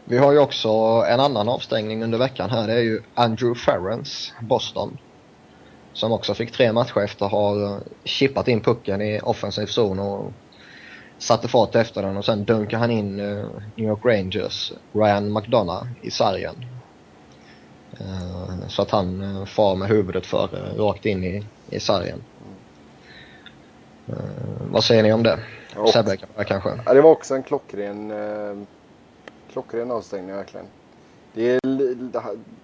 Vi 0.05 0.19
har 0.19 0.33
ju 0.33 0.39
också 0.39 0.69
en 1.09 1.21
annan 1.21 1.49
avstängning 1.49 2.05
under 2.05 2.19
veckan 2.19 2.51
här. 2.51 2.67
Det 2.67 2.73
är 2.73 2.83
ju 2.83 3.03
Andrew 3.15 3.61
Ferrens, 3.61 4.33
Boston. 4.41 4.99
Som 5.93 6.13
också 6.13 6.35
fick 6.35 6.53
tre 6.53 6.73
matcher 6.73 7.01
efter 7.01 7.27
att 7.27 7.33
ha 7.33 7.79
chippat 8.05 8.49
in 8.49 8.61
pucken 8.61 9.03
i 9.03 9.21
offensiv 9.23 9.67
zon 9.67 9.99
och 9.99 10.33
satte 11.19 11.49
fart 11.49 11.75
efter 11.75 12.03
den 12.03 12.17
och 12.17 12.25
sen 12.25 12.45
dunkade 12.45 12.77
han 12.81 12.91
in 12.91 13.21
eh, 13.21 13.47
New 13.75 13.89
York 13.89 14.05
Rangers 14.05 14.73
Ryan 14.93 15.33
McDonough 15.33 15.87
i 16.03 16.11
sargen. 16.11 16.55
Eh, 18.01 18.69
Så 18.69 18.83
att 18.83 18.91
han 18.91 19.37
eh, 19.37 19.45
far 19.45 19.77
med 19.77 19.89
huvudet 19.89 20.27
för 20.27 20.49
rakt 20.79 21.07
in 21.07 21.25
i, 21.25 21.47
i 21.71 21.81
sargen. 21.81 22.23
Vad 24.71 24.85
säger 24.85 25.03
ni 25.03 25.13
om 25.13 25.23
det? 25.23 25.39
Sebbe 25.93 26.17
kanske? 26.47 26.71
ja, 26.87 26.95
det 26.95 27.01
var 27.01 27.11
också 27.11 27.35
en 27.35 27.43
klockren, 27.43 28.13
klockren 29.53 29.91
avstängning 29.91 30.35
verkligen. 30.37 30.67
Det 31.35 31.51
är, 31.51 31.61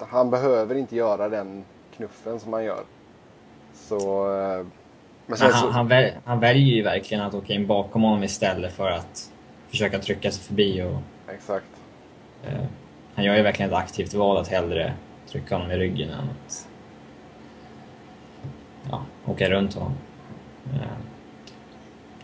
han 0.04 0.30
behöver 0.30 0.74
inte 0.74 0.96
göra 0.96 1.28
den 1.28 1.64
knuffen 1.96 2.40
som 2.40 2.52
han 2.52 2.64
gör. 2.64 2.84
Så... 3.74 4.26
Men 5.38 5.50
han, 5.52 5.60
så, 5.60 5.70
han, 5.70 5.88
väl, 5.88 6.10
han 6.24 6.40
väljer 6.40 6.76
ju 6.76 6.82
verkligen 6.82 7.24
att 7.24 7.34
åka 7.34 7.52
in 7.52 7.66
bakom 7.66 8.02
honom 8.02 8.24
istället 8.24 8.72
för 8.72 8.90
att 8.90 9.30
försöka 9.68 9.98
trycka 9.98 10.30
sig 10.30 10.42
förbi. 10.42 10.82
Och, 10.82 11.32
Exakt. 11.34 11.66
eh, 12.44 12.64
han 13.14 13.24
gör 13.24 13.36
ju 13.36 13.42
verkligen 13.42 13.70
ett 13.70 13.78
aktivt 13.78 14.14
val 14.14 14.36
att 14.36 14.48
hellre 14.48 14.92
trycka 15.28 15.54
honom 15.54 15.70
i 15.70 15.76
ryggen 15.76 16.10
än 16.10 16.28
att 16.30 16.68
ja, 18.90 19.04
åka 19.26 19.50
runt 19.50 19.74
honom. 19.74 19.92
Eh, 20.74 20.88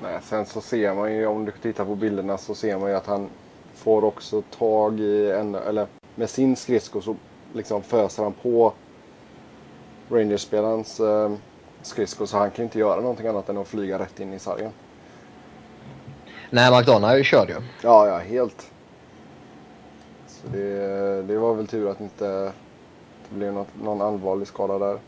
Nej, 0.03 0.19
sen 0.23 0.47
så 0.47 0.61
ser 0.61 0.95
man 0.95 1.13
ju, 1.15 1.27
om 1.27 1.45
du 1.45 1.53
tittar 1.53 1.85
på 1.85 1.95
bilderna 1.95 2.39
så 2.39 2.55
ser 2.55 2.79
man 2.79 2.91
ju 2.91 2.97
att 2.97 3.07
han 3.07 3.29
får 3.75 4.05
också 4.05 4.43
tag 4.43 5.01
i 5.01 5.31
en, 5.31 5.55
eller 5.55 5.87
med 6.15 6.31
sin 6.31 6.57
skridsko 6.57 7.01
så 7.01 7.17
liksom 7.53 7.83
föser 7.83 8.23
han 8.23 8.33
på 8.33 8.73
Rangers-spelarens 10.11 11.01
eh, 11.01 11.33
skridsko 11.89 12.27
så 12.27 12.39
han 12.39 12.51
kan 12.51 12.65
inte 12.65 12.79
göra 12.79 13.01
någonting 13.01 13.27
annat 13.27 13.49
än 13.49 13.59
att 13.59 13.69
flyga 13.69 13.99
rätt 13.99 14.21
in 14.21 14.33
i 14.33 14.39
sargen. 14.39 14.73
Nej, 16.51 16.79
McDonough 16.79 17.13
är 17.13 17.17
ju. 17.49 17.57
Ja, 17.83 18.07
ja, 18.07 18.19
helt. 18.19 18.71
Så 20.27 20.49
det, 20.49 21.23
det 21.23 21.39
var 21.39 21.55
väl 21.55 21.67
tur 21.67 21.91
att 21.91 22.01
inte 22.01 22.53
det 23.31 23.37
blev 23.37 23.53
något, 23.53 23.69
någon 23.83 24.03
allvarlig 24.03 24.49
skada 24.49 24.79
där. 24.79 24.99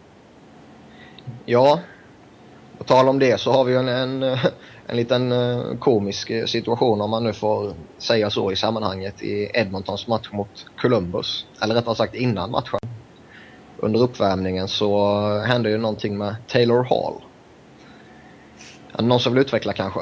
Ja, 1.45 1.81
på 2.79 2.85
tal 2.85 3.09
om 3.09 3.19
det 3.19 3.41
så 3.41 3.53
har 3.53 3.65
vi 3.65 3.73
ju 3.73 3.79
en, 3.79 3.89
en, 3.89 4.23
en 4.87 4.97
liten 4.97 5.33
eh, 5.33 5.79
komisk 5.79 6.33
situation 6.47 7.01
om 7.01 7.11
man 7.11 7.25
nu 7.25 7.33
får 7.33 7.75
säga 7.99 8.31
så 8.31 8.53
i 8.53 8.57
sammanhanget 8.57 9.23
i 9.23 9.51
Edmontons 9.55 10.07
match 10.07 10.29
mot 10.33 10.67
Columbus. 10.81 11.47
Eller 11.63 11.75
rättare 11.75 11.95
sagt 11.95 12.15
innan 12.15 12.51
matchen. 12.51 12.79
Under 13.83 14.01
uppvärmningen 14.03 14.69
så 14.69 15.19
hände 15.39 15.71
ju 15.71 15.79
någonting 15.79 16.19
med 16.19 16.37
Taylor 16.49 16.83
Hall. 16.85 17.23
Någon 18.99 19.21
som 19.21 19.33
vill 19.33 19.43
utveckla 19.43 19.73
kanske? 19.73 20.01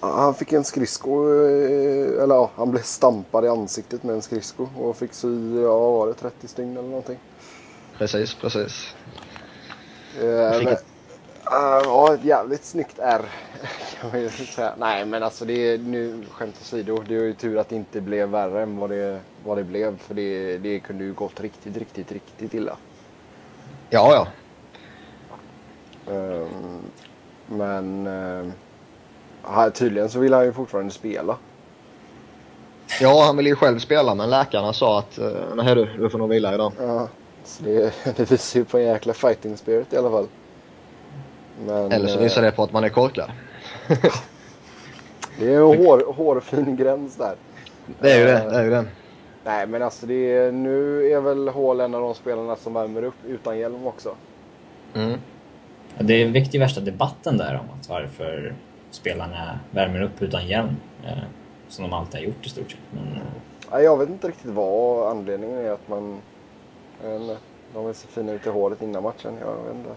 Han 0.00 0.34
fick 0.34 0.52
en 0.52 0.64
skridsko, 0.64 1.28
eh, 1.28 2.22
eller 2.22 2.34
ja, 2.34 2.50
han 2.56 2.70
blev 2.70 2.82
stampad 2.82 3.44
i 3.44 3.48
ansiktet 3.48 4.02
med 4.02 4.14
en 4.14 4.22
skridsko 4.22 4.68
och 4.76 4.96
fick 4.96 5.14
sy, 5.14 5.60
ja 5.62 5.90
var 5.90 6.06
det, 6.06 6.14
30 6.14 6.48
stygn 6.48 6.76
eller 6.76 6.88
någonting. 6.88 7.18
Precis, 7.98 8.34
precis. 8.34 8.94
Eh, 10.20 10.62
men, 10.62 10.66
ett- 10.68 10.84
eh, 11.52 11.80
ja, 11.84 12.14
ett 12.14 12.24
jävligt 12.24 12.64
snyggt 12.64 12.98
R 12.98 13.22
kan 14.00 14.10
man 14.10 14.20
ju 14.20 14.30
säga. 14.30 14.74
Nej, 14.78 15.06
men 15.06 15.22
alltså 15.22 15.44
det 15.44 15.52
är 15.52 15.78
nu 15.78 16.26
skämt 16.30 16.58
åsido. 16.60 17.02
Det 17.02 17.14
är 17.14 17.20
ju 17.20 17.34
tur 17.34 17.58
att 17.58 17.68
det 17.68 17.76
inte 17.76 18.00
blev 18.00 18.28
värre 18.28 18.62
än 18.62 18.76
vad 18.76 18.90
det, 18.90 19.20
vad 19.44 19.56
det 19.58 19.64
blev. 19.64 19.98
För 19.98 20.14
det, 20.14 20.58
det 20.58 20.80
kunde 20.80 21.04
ju 21.04 21.14
gått 21.14 21.40
riktigt, 21.40 21.76
riktigt, 21.76 22.12
riktigt 22.12 22.54
illa. 22.54 22.78
Ja, 23.90 24.14
ja. 24.14 24.26
Ehm, 26.12 26.80
men 27.46 28.06
här, 29.42 29.70
tydligen 29.70 30.08
så 30.08 30.18
vill 30.18 30.34
han 30.34 30.44
ju 30.44 30.52
fortfarande 30.52 30.92
spela. 30.92 31.36
Ja, 33.00 33.24
han 33.24 33.36
ville 33.36 33.48
ju 33.48 33.56
själv 33.56 33.78
spela 33.78 34.14
men 34.14 34.30
läkarna 34.30 34.72
sa 34.72 34.98
att 34.98 35.18
uh, 35.18 35.54
nej 35.54 35.74
du, 35.74 35.84
du 35.98 36.10
får 36.10 36.18
nog 36.18 36.28
vila 36.28 36.54
idag. 36.54 36.72
Ja, 36.80 37.08
så 37.44 37.62
det, 37.62 37.94
det 38.16 38.30
visar 38.30 38.60
ju 38.60 38.64
på 38.64 38.78
en 38.78 38.84
jäkla 38.84 39.14
fighting 39.14 39.56
spirit 39.56 39.92
i 39.92 39.96
alla 39.96 40.10
fall. 40.10 40.26
Men, 41.66 41.92
Eller 41.92 42.08
så 42.08 42.18
eh, 42.18 42.22
visar 42.22 42.42
det 42.42 42.52
på 42.52 42.62
att 42.62 42.72
man 42.72 42.84
är 42.84 42.88
korkad. 42.88 43.30
Det 45.38 45.54
är 45.54 45.56
en 45.56 45.62
hår, 45.62 46.12
hårfin 46.12 46.76
gräns 46.76 47.16
där. 47.16 47.34
Det 48.00 48.12
är 48.12 48.18
ju 48.18 48.24
det, 48.24 48.50
det 48.50 48.56
är 48.56 48.64
ju 48.64 48.70
det. 48.70 48.84
Nej, 49.46 49.66
men 49.66 49.82
alltså 49.82 50.06
det 50.06 50.32
är, 50.32 50.52
nu 50.52 51.06
är 51.12 51.20
väl 51.20 51.48
Hall 51.48 51.80
en 51.80 51.94
av 51.94 52.00
de 52.00 52.14
spelarna 52.14 52.56
som 52.56 52.74
värmer 52.74 53.02
upp 53.02 53.24
utan 53.26 53.58
hjälm 53.58 53.86
också. 53.86 54.14
Mm. 54.94 55.20
Det 55.98 56.24
väckte 56.24 56.56
ju 56.56 56.60
värsta 56.60 56.80
debatten 56.80 57.36
där 57.36 57.54
om 57.54 57.78
att 57.80 57.88
varför 57.88 58.54
spelarna 58.90 59.58
värmer 59.70 60.02
upp 60.02 60.22
utan 60.22 60.46
hjälm. 60.46 60.76
Eh, 61.04 61.18
som 61.68 61.82
de 61.82 61.92
alltid 61.92 62.20
har 62.20 62.26
gjort 62.26 62.46
i 62.46 62.48
stort 62.48 62.70
sett. 62.70 62.80
Men, 62.90 63.22
eh, 63.72 63.84
jag 63.84 63.98
vet 63.98 64.08
inte 64.08 64.28
riktigt 64.28 64.50
vad 64.50 65.10
anledningen 65.10 65.58
är 65.58 65.70
att 65.70 65.88
man... 65.88 66.20
De 67.74 67.86
vill 67.86 67.94
se 67.94 68.08
fina 68.08 68.32
ut 68.32 68.46
i 68.46 68.50
håret 68.50 68.82
innan 68.82 69.02
matchen. 69.02 69.34
Jag 69.40 69.64
vet 69.64 69.74
inte. 69.74 69.90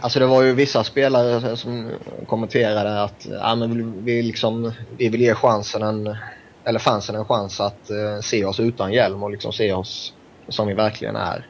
Alltså 0.00 0.18
det 0.18 0.26
var 0.26 0.42
ju 0.42 0.52
vissa 0.52 0.84
spelare 0.84 1.56
som 1.56 1.90
kommenterade 2.26 3.02
att 3.02 3.26
ja, 3.30 3.54
men 3.54 3.76
vi, 3.76 4.12
vi, 4.12 4.22
liksom, 4.22 4.72
vi 4.96 5.08
vill 5.08 5.20
ge 5.20 5.34
chansen 5.34 5.82
en, 5.82 6.16
eller 6.64 6.78
fansen 6.78 7.14
en 7.14 7.24
chans 7.24 7.60
att 7.60 7.90
eh, 7.90 8.20
se 8.22 8.44
oss 8.44 8.60
utan 8.60 8.92
hjälm 8.92 9.22
och 9.22 9.30
liksom 9.30 9.52
se 9.52 9.72
oss 9.72 10.14
som 10.48 10.68
vi 10.68 10.74
verkligen 10.74 11.16
är. 11.16 11.46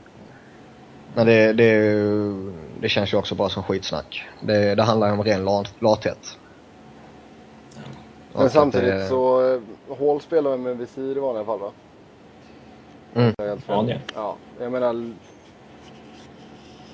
Men 1.14 1.26
det, 1.26 1.52
det, 1.52 1.64
är 1.64 1.82
ju- 1.82 2.52
det 2.80 2.88
känns 2.88 3.12
ju 3.12 3.16
också 3.16 3.34
bara 3.34 3.48
som 3.48 3.62
skitsnack. 3.62 4.22
Det, 4.40 4.74
det 4.74 4.82
handlar 4.82 5.06
ju 5.06 5.12
om 5.12 5.24
ren 5.24 5.44
lat, 5.44 5.82
lathet. 5.82 6.38
Men 8.34 8.50
samtidigt 8.50 8.94
det- 8.94 9.08
så... 9.08 9.54
eh, 9.54 9.60
Hall 9.98 10.20
spelar 10.20 10.56
med 10.56 10.76
visir 10.78 11.16
i 11.16 11.20
vanliga 11.20 11.44
fall 11.44 11.58
va? 11.60 11.72
Mm. 13.14 13.34
Ja, 13.66 13.82
det. 13.82 14.00
Ja, 14.14 14.36
jag 14.60 14.72
menar... 14.72 15.12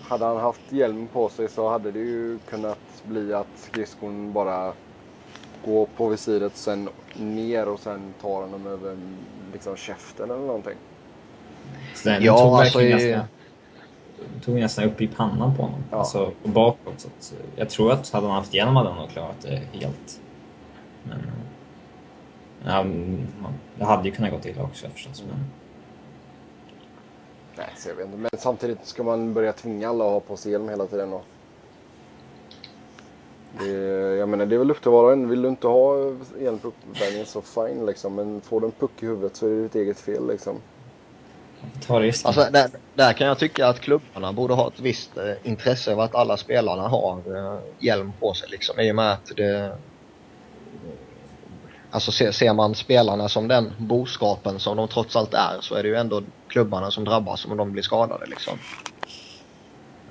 Hade 0.08 0.24
han 0.24 0.36
haft 0.36 0.72
hjälm 0.72 1.08
på 1.08 1.28
sig 1.28 1.48
så 1.48 1.68
hade 1.68 1.90
det 1.90 1.98
ju 1.98 2.38
kunnat 2.38 3.02
bli 3.02 3.34
att 3.34 3.48
skridskon 3.56 4.32
bara 4.32 4.72
går 5.64 5.86
på 5.96 6.08
visiret 6.08 6.56
sen 6.56 6.88
ner 7.14 7.68
och 7.68 7.80
sen 7.80 8.14
tar 8.20 8.42
honom 8.42 8.66
över 8.66 8.98
liksom 9.52 9.76
käften 9.76 10.30
eller 10.30 10.46
någonting. 10.46 10.74
så 11.94 12.08
den 12.08 12.22
Ja, 12.22 12.38
tog 12.38 12.54
alltså 12.60 12.78
verkligen 12.78 13.00
i- 13.00 13.10
nästan, 13.12 13.26
tog 14.44 14.54
nästan 14.60 14.84
upp 14.84 15.00
i 15.00 15.06
pannan 15.08 15.56
på 15.56 15.62
honom. 15.62 15.84
Ja. 15.90 15.96
Alltså 15.96 16.32
och 16.42 16.48
bakåt. 16.50 17.00
Så 17.00 17.08
att, 17.08 17.32
eh, 17.40 17.46
jag 17.56 17.70
tror 17.70 17.92
att 17.92 18.10
hade 18.10 18.26
han 18.26 18.36
haft 18.36 18.54
hjälm 18.54 18.76
hade 18.76 18.88
han 18.88 18.98
nog 18.98 19.10
klarat 19.10 19.40
det 19.42 19.62
helt. 19.72 20.20
Men... 21.02 21.18
eh, 21.18 21.26
Ja, 22.66 22.84
det 23.78 23.84
hade 23.84 24.08
ju 24.08 24.14
kunnat 24.14 24.30
gå 24.30 24.48
illa 24.50 24.62
också 24.62 24.88
förstås. 24.88 25.24
Men, 25.28 25.44
Nej, 27.56 27.66
så 27.76 27.88
jag 27.88 27.94
vet 27.96 28.06
inte. 28.06 28.18
Men 28.18 28.30
samtidigt 28.38 28.86
ska 28.86 29.02
man 29.02 29.34
börja 29.34 29.52
tvinga 29.52 29.88
alla 29.88 30.04
att 30.04 30.10
ha 30.12 30.20
på 30.20 30.36
sig 30.36 30.52
hjälm 30.52 30.68
hela 30.68 30.86
tiden 30.86 31.10
då. 31.10 31.22
Det, 33.58 34.16
jag 34.16 34.28
menar 34.28 34.46
det 34.46 34.54
är 34.54 34.58
väl 34.58 34.70
upp 34.70 34.82
till 34.82 34.90
var 34.90 35.04
och 35.04 35.12
en. 35.12 35.28
Vill 35.28 35.42
du 35.42 35.48
inte 35.48 35.66
ha 35.66 35.96
hjälm 36.40 36.58
på 36.58 36.68
uppvärmningen 36.68 37.26
så 37.26 37.42
fine 37.42 37.86
liksom. 37.86 38.14
Men 38.14 38.40
får 38.40 38.60
du 38.60 38.66
en 38.66 38.72
puck 38.72 39.02
i 39.02 39.06
huvudet 39.06 39.36
så 39.36 39.46
är 39.46 39.50
det 39.50 39.62
ditt 39.62 39.74
eget 39.74 40.00
fel 40.00 40.28
liksom. 40.28 40.60
ta 41.86 42.00
risken. 42.00 42.28
Alltså, 42.28 42.52
där, 42.52 42.70
där 42.94 43.12
kan 43.12 43.26
jag 43.26 43.38
tycka 43.38 43.66
att 43.66 43.80
klubbarna 43.80 44.32
borde 44.32 44.54
ha 44.54 44.68
ett 44.68 44.80
visst 44.80 45.16
eh, 45.16 45.32
intresse 45.42 45.92
av 45.92 46.00
att 46.00 46.14
alla 46.14 46.36
spelarna 46.36 46.88
har 46.88 47.18
eh, 47.36 47.58
hjälm 47.78 48.12
på 48.20 48.34
sig. 48.34 48.48
Liksom, 48.50 48.80
I 48.80 48.92
och 48.92 48.96
med 48.96 49.12
att 49.12 49.36
det... 49.36 49.76
Alltså 51.90 52.12
ser, 52.12 52.32
ser 52.32 52.52
man 52.52 52.74
spelarna 52.74 53.28
som 53.28 53.48
den 53.48 53.72
boskapen 53.78 54.58
som 54.58 54.76
de 54.76 54.88
trots 54.88 55.16
allt 55.16 55.34
är 55.34 55.58
så 55.60 55.74
är 55.74 55.82
det 55.82 55.88
ju 55.88 55.94
ändå 55.94 56.22
klubbarna 56.48 56.90
som 56.90 57.04
drabbas 57.04 57.44
om 57.44 57.56
de 57.56 57.72
blir 57.72 57.82
skadade. 57.82 58.26
Liksom. 58.26 58.58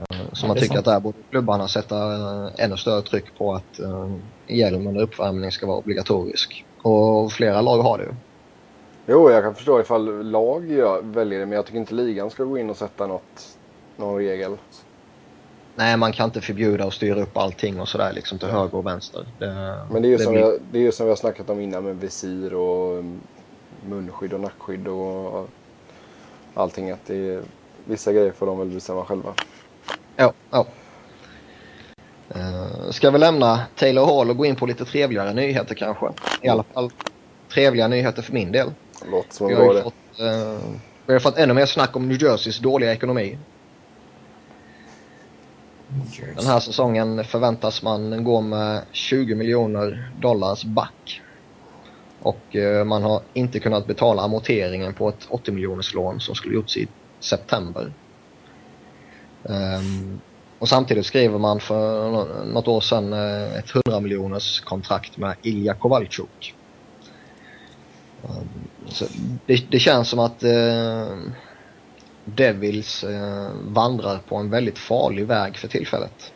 Eh, 0.09 0.17
Så 0.33 0.47
man 0.47 0.55
det 0.55 0.61
tycker 0.61 0.75
sant. 0.75 0.87
att 0.87 0.93
där 0.93 0.99
borde 0.99 1.17
klubbarna 1.29 1.67
sätta 1.67 2.13
eh, 2.15 2.49
ännu 2.57 2.77
större 2.77 3.01
tryck 3.01 3.37
på 3.37 3.53
att 3.53 3.79
eh, 3.79 4.11
hjälm 4.47 4.87
under 4.87 5.01
uppvärmning 5.01 5.51
ska 5.51 5.67
vara 5.67 5.77
obligatorisk. 5.77 6.65
Och 6.81 7.31
flera 7.31 7.61
lag 7.61 7.77
har 7.77 7.97
det 7.97 8.03
ju. 8.03 8.11
Jo, 9.07 9.29
jag 9.31 9.43
kan 9.43 9.55
förstå 9.55 9.79
ifall 9.79 10.25
lag 10.31 10.71
gör, 10.71 11.01
väljer 11.01 11.39
det. 11.39 11.45
Men 11.45 11.55
jag 11.55 11.65
tycker 11.65 11.79
inte 11.79 11.93
ligan 11.93 12.29
ska 12.29 12.43
gå 12.43 12.57
in 12.57 12.69
och 12.69 12.77
sätta 12.77 13.07
något, 13.07 13.57
någon 13.97 14.17
regel. 14.17 14.57
Nej, 15.75 15.97
man 15.97 16.11
kan 16.11 16.25
inte 16.25 16.41
förbjuda 16.41 16.85
och 16.85 16.93
styra 16.93 17.21
upp 17.21 17.37
allting 17.37 17.79
och 17.81 17.87
sådär 17.87 18.11
liksom 18.13 18.39
till 18.39 18.47
höger 18.47 18.75
och 18.75 18.85
vänster. 18.85 19.25
Det, 19.39 19.77
Men 19.91 20.01
det 20.01 20.07
är 20.07 20.09
ju 20.09 20.17
som, 20.17 20.33
blir- 20.33 20.41
jag, 20.41 20.53
det 20.71 20.77
är 20.77 20.81
ju 20.81 20.91
som 20.91 21.05
vi 21.05 21.11
har 21.11 21.15
snackat 21.15 21.49
om 21.49 21.59
innan 21.59 21.83
med 21.83 21.99
visir 21.99 22.53
och 22.53 22.97
um, 22.97 23.19
munskydd 23.85 24.33
och 24.33 24.39
nackskydd 24.39 24.87
och 24.87 25.47
allting. 26.53 26.91
Att 26.91 27.05
det 27.05 27.15
är, 27.29 27.41
vissa 27.85 28.13
grejer 28.13 28.31
får 28.31 28.45
de 28.45 28.59
väl 28.59 28.67
bestämma 28.69 29.05
själva. 29.05 29.33
Ja, 30.15 30.33
ja. 30.51 30.65
Uh, 32.35 32.91
ska 32.91 33.11
vi 33.11 33.17
lämna 33.17 33.61
Taylor 33.75 34.05
Hall 34.05 34.29
och 34.29 34.37
gå 34.37 34.45
in 34.45 34.55
på 34.55 34.65
lite 34.65 34.85
trevligare 34.85 35.33
nyheter 35.33 35.75
kanske? 35.75 36.05
I 36.41 36.49
alla 36.49 36.63
fall 36.63 36.91
trevliga 37.53 37.87
nyheter 37.87 38.21
för 38.21 38.33
min 38.33 38.51
del. 38.51 38.71
Låter 39.11 39.33
som 39.33 39.47
Vi 39.47 39.53
har 39.53 39.73
ju 39.73 39.81
fått, 39.81 40.19
eh, 40.19 40.59
vi 41.05 41.13
har 41.13 41.19
fått 41.19 41.37
ännu 41.37 41.53
mer 41.53 41.65
snack 41.65 41.95
om 41.95 42.07
New 42.07 42.23
Jerseys 42.23 42.59
dåliga 42.59 42.93
ekonomi. 42.93 43.37
Den 46.35 46.45
här 46.45 46.59
säsongen 46.59 47.23
förväntas 47.23 47.83
man 47.83 48.23
gå 48.23 48.41
med 48.41 48.81
20 48.91 49.35
miljoner 49.35 50.11
dollars 50.19 50.63
back. 50.63 51.21
Och 52.21 52.55
eh, 52.55 52.85
man 52.85 53.03
har 53.03 53.21
inte 53.33 53.59
kunnat 53.59 53.87
betala 53.87 54.21
amorteringen 54.21 54.93
på 54.93 55.09
ett 55.09 55.27
80 55.29 55.51
miljoners 55.51 55.93
lån 55.93 56.19
som 56.19 56.35
skulle 56.35 56.55
gjorts 56.55 56.77
i 56.77 56.87
september. 57.19 57.91
Ehm, 59.49 60.19
och 60.59 60.69
samtidigt 60.69 61.05
skriver 61.05 61.39
man 61.39 61.59
för 61.59 62.11
nå- 62.11 62.43
något 62.43 62.67
år 62.67 62.81
sedan 62.81 63.13
eh, 63.13 63.55
ett 63.59 63.75
100 63.87 63.99
miljoners 64.01 64.59
kontrakt 64.59 65.17
med 65.17 65.35
Ilja 65.43 65.73
Kovalchuk. 65.73 66.55
Så 68.91 69.05
det, 69.47 69.71
det 69.71 69.79
känns 69.79 70.09
som 70.09 70.19
att 70.19 70.43
eh, 70.43 71.17
Devils 72.25 73.03
eh, 73.03 73.51
vandrar 73.61 74.17
på 74.17 74.35
en 74.35 74.49
väldigt 74.49 74.79
farlig 74.79 75.27
väg 75.27 75.57
för 75.57 75.67
tillfället. 75.67 76.31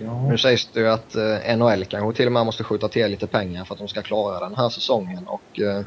Ja. 0.00 0.28
Nu 0.30 0.38
sägs 0.38 0.72
det 0.72 0.80
ju 0.80 0.88
att 0.88 1.14
eh, 1.14 1.56
NHL 1.56 1.84
kanske 1.84 2.16
till 2.16 2.26
och 2.26 2.32
med 2.32 2.46
måste 2.46 2.64
skjuta 2.64 2.88
till 2.88 3.10
lite 3.10 3.26
pengar 3.26 3.64
för 3.64 3.74
att 3.74 3.78
de 3.78 3.88
ska 3.88 4.02
klara 4.02 4.48
den 4.48 4.56
här 4.56 4.68
säsongen 4.68 5.26
och 5.26 5.60
eh, 5.60 5.86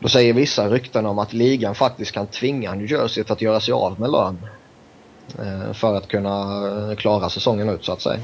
då 0.00 0.08
säger 0.08 0.32
vissa 0.32 0.68
rykten 0.68 1.06
om 1.06 1.18
att 1.18 1.32
ligan 1.32 1.74
faktiskt 1.74 2.12
kan 2.12 2.26
tvinga 2.26 2.74
New 2.74 2.90
Jersey 2.90 3.24
att 3.28 3.42
göra 3.42 3.60
sig 3.60 3.72
av 3.72 4.00
med 4.00 4.10
lön 4.10 4.38
eh, 5.38 5.72
för 5.72 5.96
att 5.96 6.08
kunna 6.08 6.66
eh, 6.90 6.96
klara 6.96 7.30
säsongen 7.30 7.68
ut 7.68 7.84
så 7.84 7.92
att 7.92 8.00
säga. 8.00 8.20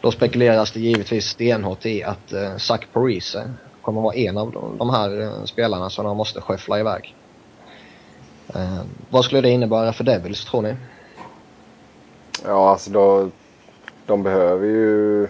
Då 0.00 0.10
spekuleras 0.10 0.72
det 0.72 0.80
givetvis 0.80 1.26
stenhårt 1.26 1.86
i 1.86 2.02
att 2.02 2.32
eh, 2.32 2.56
Zach 2.56 2.80
Parise 2.92 3.54
kommer 3.82 4.00
vara 4.00 4.14
en 4.14 4.38
av 4.38 4.74
de, 4.78 4.90
här 4.90 5.32
spelarna 5.46 5.90
som 5.90 6.04
de 6.04 6.16
måste 6.16 6.40
skyffla 6.40 6.80
iväg. 6.80 7.14
Vad 9.10 9.24
skulle 9.24 9.40
det 9.40 9.50
innebära 9.50 9.92
för 9.92 10.04
Devils 10.04 10.44
tror 10.44 10.62
ni? 10.62 10.76
Ja, 12.44 12.70
alltså 12.70 12.90
då, 12.90 13.30
de 14.06 14.22
behöver 14.22 14.66
ju... 14.66 15.28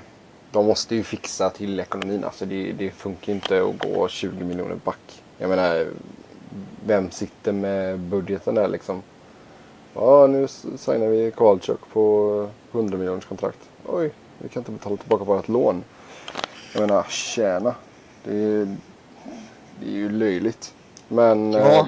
De 0.53 0.67
måste 0.67 0.95
ju 0.95 1.03
fixa 1.03 1.51
till 1.51 1.81
ekonomin. 1.81 2.25
Alltså 2.25 2.45
det, 2.47 2.73
det 2.73 2.91
funkar 2.91 3.33
inte 3.33 3.63
att 3.63 3.79
gå 3.79 4.09
20 4.09 4.45
miljoner 4.45 4.75
back. 4.85 5.23
Jag 5.39 5.51
menar, 5.51 5.87
vem 6.87 7.11
sitter 7.11 7.53
med 7.53 7.99
budgeten 7.99 8.55
där 8.55 8.69
liksom? 8.69 9.03
Ja, 9.95 10.27
nu 10.27 10.49
signar 10.49 11.07
vi 11.09 11.31
Kowalczyk 11.31 11.79
på 11.93 12.49
100 12.73 12.99
miljoners 12.99 13.25
kontrakt. 13.27 13.59
Oj, 13.87 14.13
vi 14.39 14.49
kan 14.49 14.61
inte 14.61 14.73
betala 14.73 14.97
tillbaka 14.97 15.25
vårt 15.25 15.49
lån. 15.49 15.85
Jag 16.75 16.81
menar, 16.81 17.03
tjäna. 17.09 17.75
Det 18.25 18.35
är, 18.35 18.77
det 19.81 19.87
är 19.87 19.93
ju 19.93 20.09
löjligt. 20.11 20.75
Men 21.09 21.53
Ja. 21.53 21.59
eh, 21.61 21.87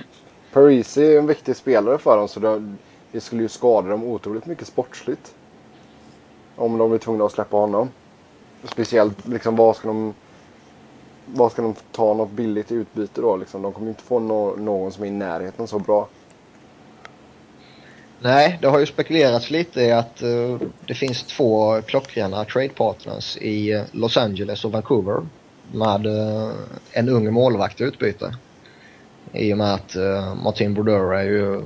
Parisi 0.53 1.15
är 1.15 1.19
en 1.19 1.27
viktig 1.27 1.57
spelare 1.57 1.99
för 1.99 2.17
dem 2.17 2.29
så 2.29 2.41
det, 2.41 2.75
det 3.13 3.21
skulle 3.21 3.43
ju 3.43 3.49
skada 3.49 3.89
dem 3.89 4.05
otroligt 4.05 4.47
mycket 4.47 4.67
sportsligt. 4.67 5.35
Om 6.57 6.79
de 6.79 6.91
blir 6.91 6.99
tvungna 6.99 7.25
att 7.25 7.33
släppa 7.33 7.57
honom. 7.57 7.89
Speciellt 8.65 9.29
liksom 9.29 9.57
vad 9.57 9.77
ska 9.77 9.89
de 9.89 10.15
vad 11.27 11.53
ska 11.53 11.63
de 11.63 11.75
ta 11.93 12.15
något 12.15 12.31
billigt 12.31 12.73
i 12.73 12.75
utbyte 12.75 13.21
då 13.21 13.37
liksom? 13.37 13.63
De 13.63 13.73
kommer 13.73 13.87
ju 13.87 13.91
inte 13.91 14.03
få 14.03 14.19
nå- 14.19 14.57
någon 14.57 14.93
som 14.93 15.05
är 15.05 15.09
i 15.09 15.11
närheten 15.11 15.67
så 15.67 15.79
bra. 15.79 16.09
Nej, 18.23 18.59
det 18.61 18.69
har 18.69 18.79
ju 18.79 18.87
spekulerats 18.87 19.51
lite 19.51 19.81
i 19.83 19.93
att 19.93 20.23
uh, 20.23 20.61
det 20.87 20.95
finns 20.95 21.23
två 21.23 21.83
klockrena 21.83 22.45
trade 22.45 22.69
partners 22.69 23.37
i 23.37 23.75
uh, 23.75 23.83
Los 23.93 24.17
Angeles 24.17 24.65
och 24.65 24.73
Vancouver 24.73 25.27
med 25.73 26.07
uh, 26.07 26.53
en 26.93 27.09
ung 27.09 27.33
målvakt 27.33 27.81
i 27.81 27.85
utbyte. 27.85 28.35
I 29.33 29.53
och 29.53 29.59
med 29.59 29.75
att 29.75 29.97
Martin 30.45 30.75
Brodeur 30.75 31.15
är 31.15 31.23
ju, 31.23 31.63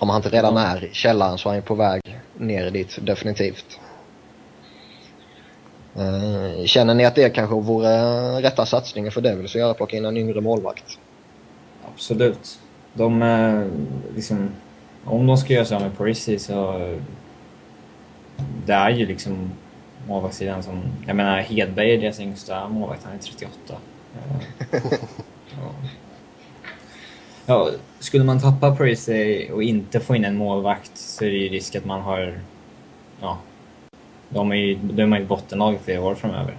om 0.00 0.08
han 0.08 0.16
inte 0.16 0.28
redan 0.28 0.56
är 0.56 0.84
i 0.84 0.94
källaren 0.94 1.38
så 1.38 1.48
är 1.48 1.52
han 1.52 1.62
på 1.62 1.74
väg 1.74 2.20
ner 2.36 2.70
dit 2.70 2.98
definitivt. 3.02 3.80
Känner 6.66 6.94
ni 6.94 7.04
att 7.04 7.14
det 7.14 7.30
kanske 7.30 7.54
vore 7.54 7.88
rätta 8.42 8.66
satsningen 8.66 9.12
för 9.12 9.20
Devils 9.20 9.54
att 9.54 9.60
göra, 9.60 9.74
plocka 9.74 9.96
in 9.96 10.04
en 10.04 10.16
yngre 10.16 10.40
målvakt? 10.40 10.98
Absolut. 11.94 12.58
De, 12.94 13.70
liksom, 14.14 14.50
om 15.04 15.26
de 15.26 15.36
ska 15.36 15.52
göra 15.52 15.64
sig 15.64 15.76
av 15.76 15.82
med 15.82 15.96
Parisi 15.96 16.38
så... 16.38 16.88
Det 18.66 18.72
är 18.72 18.90
ju 18.90 19.06
liksom 19.06 19.50
målvaktssidan 20.08 20.62
som... 20.62 20.82
Jag 21.06 21.16
menar 21.16 21.38
Hedberg 21.38 21.94
är 21.94 22.00
deras 22.00 22.20
yngsta 22.20 22.68
målvakt, 22.68 23.04
han 23.04 23.14
är 23.14 23.18
38. 23.18 23.52
ja. 24.70 25.72
ja. 27.46 27.70
skulle 27.98 28.24
man 28.24 28.40
tappa 28.40 28.76
Parisi 28.76 29.50
och 29.52 29.62
inte 29.62 30.00
få 30.00 30.16
in 30.16 30.24
en 30.24 30.36
målvakt 30.36 30.90
så 30.94 31.24
är 31.24 31.30
det 31.30 31.36
ju 31.36 31.48
risk 31.48 31.76
att 31.76 31.84
man 31.84 32.00
har... 32.00 32.40
Ja. 33.20 33.38
De 34.28 34.52
är 34.52 34.56
ju, 34.56 34.74
de 34.74 35.12
är 35.12 35.20
ett 35.20 35.28
bottenlag 35.28 35.74
i 35.74 35.78
flera 35.78 36.02
år 36.02 36.14
framöver. 36.14 36.56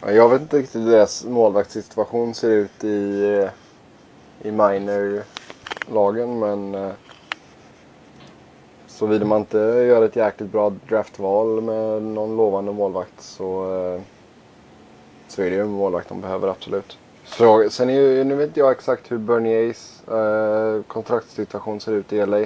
Jag 0.00 0.28
vet 0.28 0.40
inte 0.40 0.58
riktigt 0.58 0.80
hur 0.80 0.90
deras 0.90 1.24
målvaktssituation 1.24 2.34
ser 2.34 2.50
ut 2.50 2.84
i, 2.84 3.48
i 4.42 4.50
minor 4.50 5.22
lagen 5.92 6.38
men 6.38 6.74
eh, 6.74 6.92
såvida 8.86 9.24
man 9.24 9.40
inte 9.40 9.58
gör 9.58 10.02
ett 10.02 10.16
jäkligt 10.16 10.52
bra 10.52 10.72
draftval 10.88 11.62
med 11.62 12.02
någon 12.02 12.36
lovande 12.36 12.72
målvakt 12.72 13.20
så, 13.20 13.74
eh, 13.74 14.00
så 15.28 15.42
är 15.42 15.50
det 15.50 15.56
ju 15.56 15.62
en 15.62 15.68
målvakt 15.68 16.08
de 16.08 16.20
behöver 16.20 16.48
absolut. 16.48 16.98
Så, 17.24 17.70
sen 17.70 17.90
är 17.90 17.94
ju, 17.94 18.24
nu 18.24 18.34
vet 18.34 18.46
inte 18.48 18.60
jag 18.60 18.70
exakt 18.70 19.12
hur 19.12 19.18
Berniers 19.18 20.08
eh, 20.08 20.82
kontraktssituation 20.82 21.80
ser 21.80 21.92
ut 21.92 22.12
i 22.12 22.26
LA. 22.26 22.44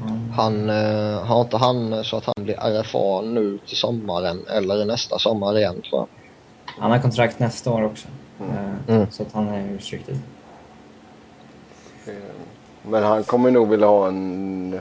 Mm. 0.00 0.30
Han, 0.30 0.70
eh, 0.70 1.24
har 1.24 1.40
inte 1.40 1.56
han 1.56 2.04
så 2.04 2.16
att 2.16 2.24
han 2.24 2.44
blir 2.44 2.54
RFA 2.54 3.20
nu 3.20 3.58
till 3.66 3.76
sommaren 3.76 4.46
eller 4.46 4.84
nästa 4.84 5.18
sommar 5.18 5.58
igen 5.58 5.82
tror 5.90 6.00
jag. 6.00 6.08
Han 6.82 6.90
har 6.90 6.98
kontrakt 6.98 7.38
nästa 7.38 7.70
år 7.70 7.84
också. 7.84 8.08
Mm. 8.40 8.52
Eh, 8.52 8.94
mm. 8.96 9.10
Så 9.10 9.22
att 9.22 9.32
han 9.32 9.48
är 9.48 9.68
restricted. 9.68 10.18
Eh, 12.06 12.14
men 12.82 13.02
han 13.02 13.24
kommer 13.24 13.50
nog 13.50 13.68
vilja 13.68 13.86
ha 13.86 14.08
en, 14.08 14.80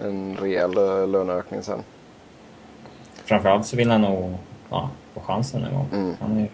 en 0.00 0.36
rejäl 0.36 0.74
löneökning 1.10 1.62
sen. 1.62 1.82
Framförallt 3.24 3.66
så 3.66 3.76
vill 3.76 3.90
han 3.90 4.00
nog 4.00 4.34
ja, 4.70 4.90
få 5.14 5.20
chansen 5.20 5.64
en 5.64 5.74
gång. 5.74 5.88
Mm. 5.92 6.16
Han, 6.20 6.38
är, 6.40 6.50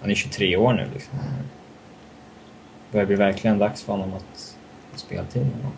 han 0.00 0.10
är 0.10 0.14
23 0.14 0.56
år 0.56 0.72
nu 0.72 0.88
liksom. 0.94 1.18
Det 1.18 2.92
börjar 2.92 3.06
bli 3.06 3.16
verkligen 3.16 3.58
dags 3.58 3.82
för 3.82 3.92
honom 3.92 4.14
att 4.14 4.56
få 4.92 4.98
speltid 4.98 5.42
en 5.42 5.62
gång. 5.62 5.72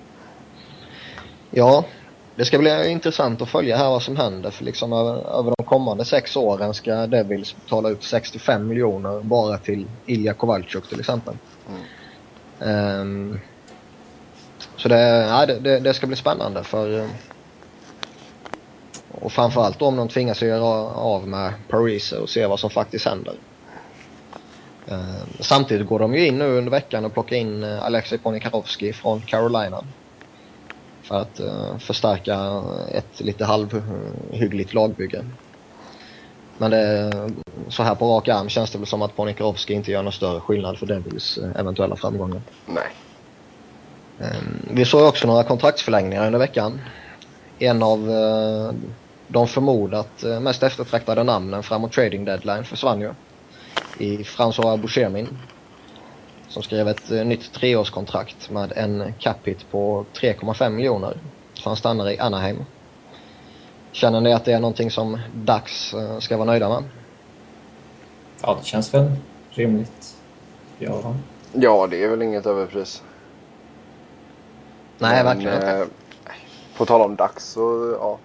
Ja, 1.50 1.84
det 2.36 2.44
ska 2.44 2.58
bli 2.58 2.90
intressant 2.90 3.42
att 3.42 3.48
följa 3.48 3.76
här 3.76 3.88
vad 3.88 4.02
som 4.02 4.16
händer 4.16 4.50
för 4.50 4.64
liksom 4.64 4.92
över, 4.92 5.38
över 5.38 5.54
de 5.58 5.64
kommande 5.64 6.04
sex 6.04 6.36
åren 6.36 6.74
ska 6.74 7.06
Devils 7.06 7.56
betala 7.56 7.88
ut 7.88 8.02
65 8.02 8.66
miljoner 8.66 9.20
bara 9.20 9.58
till 9.58 9.86
Ilja 10.06 10.34
Kovalchuk 10.34 10.88
till 10.88 11.00
exempel. 11.00 11.34
Mm. 11.68 13.00
Um, 13.00 13.40
så 14.76 14.88
det, 14.88 15.00
ja, 15.00 15.46
det, 15.46 15.80
det, 15.80 15.94
ska 15.94 16.06
bli 16.06 16.16
spännande 16.16 16.64
för 16.64 16.90
um, 16.90 17.10
och 19.12 19.32
framförallt 19.32 19.82
om 19.82 19.96
de 19.96 20.08
tvingas 20.08 20.42
göra 20.42 20.64
av 20.94 21.28
med 21.28 21.52
Paris 21.68 22.12
och 22.12 22.28
se 22.28 22.46
vad 22.46 22.60
som 22.60 22.70
faktiskt 22.70 23.06
händer. 23.06 23.34
Um, 24.86 25.26
samtidigt 25.40 25.86
går 25.86 25.98
de 25.98 26.14
ju 26.14 26.26
in 26.26 26.38
nu 26.38 26.58
under 26.58 26.70
veckan 26.70 27.04
och 27.04 27.12
plockar 27.12 27.36
in 27.36 27.64
uh, 27.64 27.84
Alexej 27.84 28.18
Ponikarovsky 28.18 28.92
från 28.92 29.20
Carolina. 29.20 29.84
För 31.08 31.20
att 31.20 31.40
uh, 31.40 31.78
förstärka 31.78 32.62
ett 32.92 33.20
lite 33.20 33.44
halvhyggligt 33.44 34.74
lagbygge. 34.74 35.24
Men 36.58 36.70
det, 36.70 37.12
så 37.68 37.82
här 37.82 37.94
på 37.94 38.16
rak 38.16 38.28
arm 38.28 38.48
känns 38.48 38.70
det 38.70 38.78
väl 38.78 38.86
som 38.86 39.02
att 39.02 39.16
Ponikarovsky 39.16 39.74
inte 39.74 39.90
gör 39.90 40.02
någon 40.02 40.12
större 40.12 40.40
skillnad 40.40 40.78
för 40.78 40.86
Devils 40.86 41.38
eh, 41.38 41.60
eventuella 41.60 41.96
framgångar. 41.96 42.40
Nej. 42.66 42.84
Ehm, 44.20 44.68
vi 44.70 44.84
såg 44.84 45.08
också 45.08 45.26
några 45.26 45.44
kontraktsförlängningar 45.44 46.26
under 46.26 46.38
veckan. 46.38 46.80
En 47.58 47.82
av 47.82 48.10
eh, 48.10 48.72
de 49.28 49.48
förmodat 49.48 50.22
eh, 50.22 50.40
mest 50.40 50.62
eftertraktade 50.62 51.22
namnen 51.22 51.62
framåt 51.62 51.92
trading 51.92 52.24
deadline 52.24 52.64
försvann 52.64 53.00
ju. 53.00 53.12
I 53.98 54.16
François 54.16 54.76
Bouchemin. 54.76 55.38
Som 56.48 56.62
skrev 56.62 56.88
ett 56.88 57.10
nytt 57.10 57.52
treårskontrakt 57.52 58.50
med 58.50 58.72
en 58.76 59.14
cap 59.18 59.48
hit 59.48 59.70
på 59.70 60.04
3,5 60.14 60.70
miljoner. 60.70 61.16
Så 61.54 61.70
han 61.70 61.76
stannar 61.76 62.10
i 62.10 62.18
Anaheim. 62.18 62.64
Känner 63.92 64.20
ni 64.20 64.32
att 64.32 64.44
det 64.44 64.52
är 64.52 64.60
någonting 64.60 64.90
som 64.90 65.18
Dax 65.34 65.94
eh, 65.94 66.18
ska 66.18 66.36
vara 66.36 66.46
nöjda 66.46 66.68
med? 66.68 66.84
Ja, 68.42 68.56
det 68.60 68.66
känns 68.66 68.94
väl 68.94 69.10
rimligt. 69.50 70.16
Ja, 70.78 71.14
ja 71.52 71.86
det 71.86 72.04
är 72.04 72.08
väl 72.08 72.22
inget 72.22 72.46
överpris. 72.46 73.02
Nej, 74.98 75.24
Men, 75.24 75.24
verkligen 75.24 75.54
inte. 75.54 75.70
Eh, 75.70 75.86
på 76.76 76.86
tal 76.86 77.00
om 77.00 77.16
Dax 77.16 77.44
så, 77.50 77.96
ja. 78.00 78.18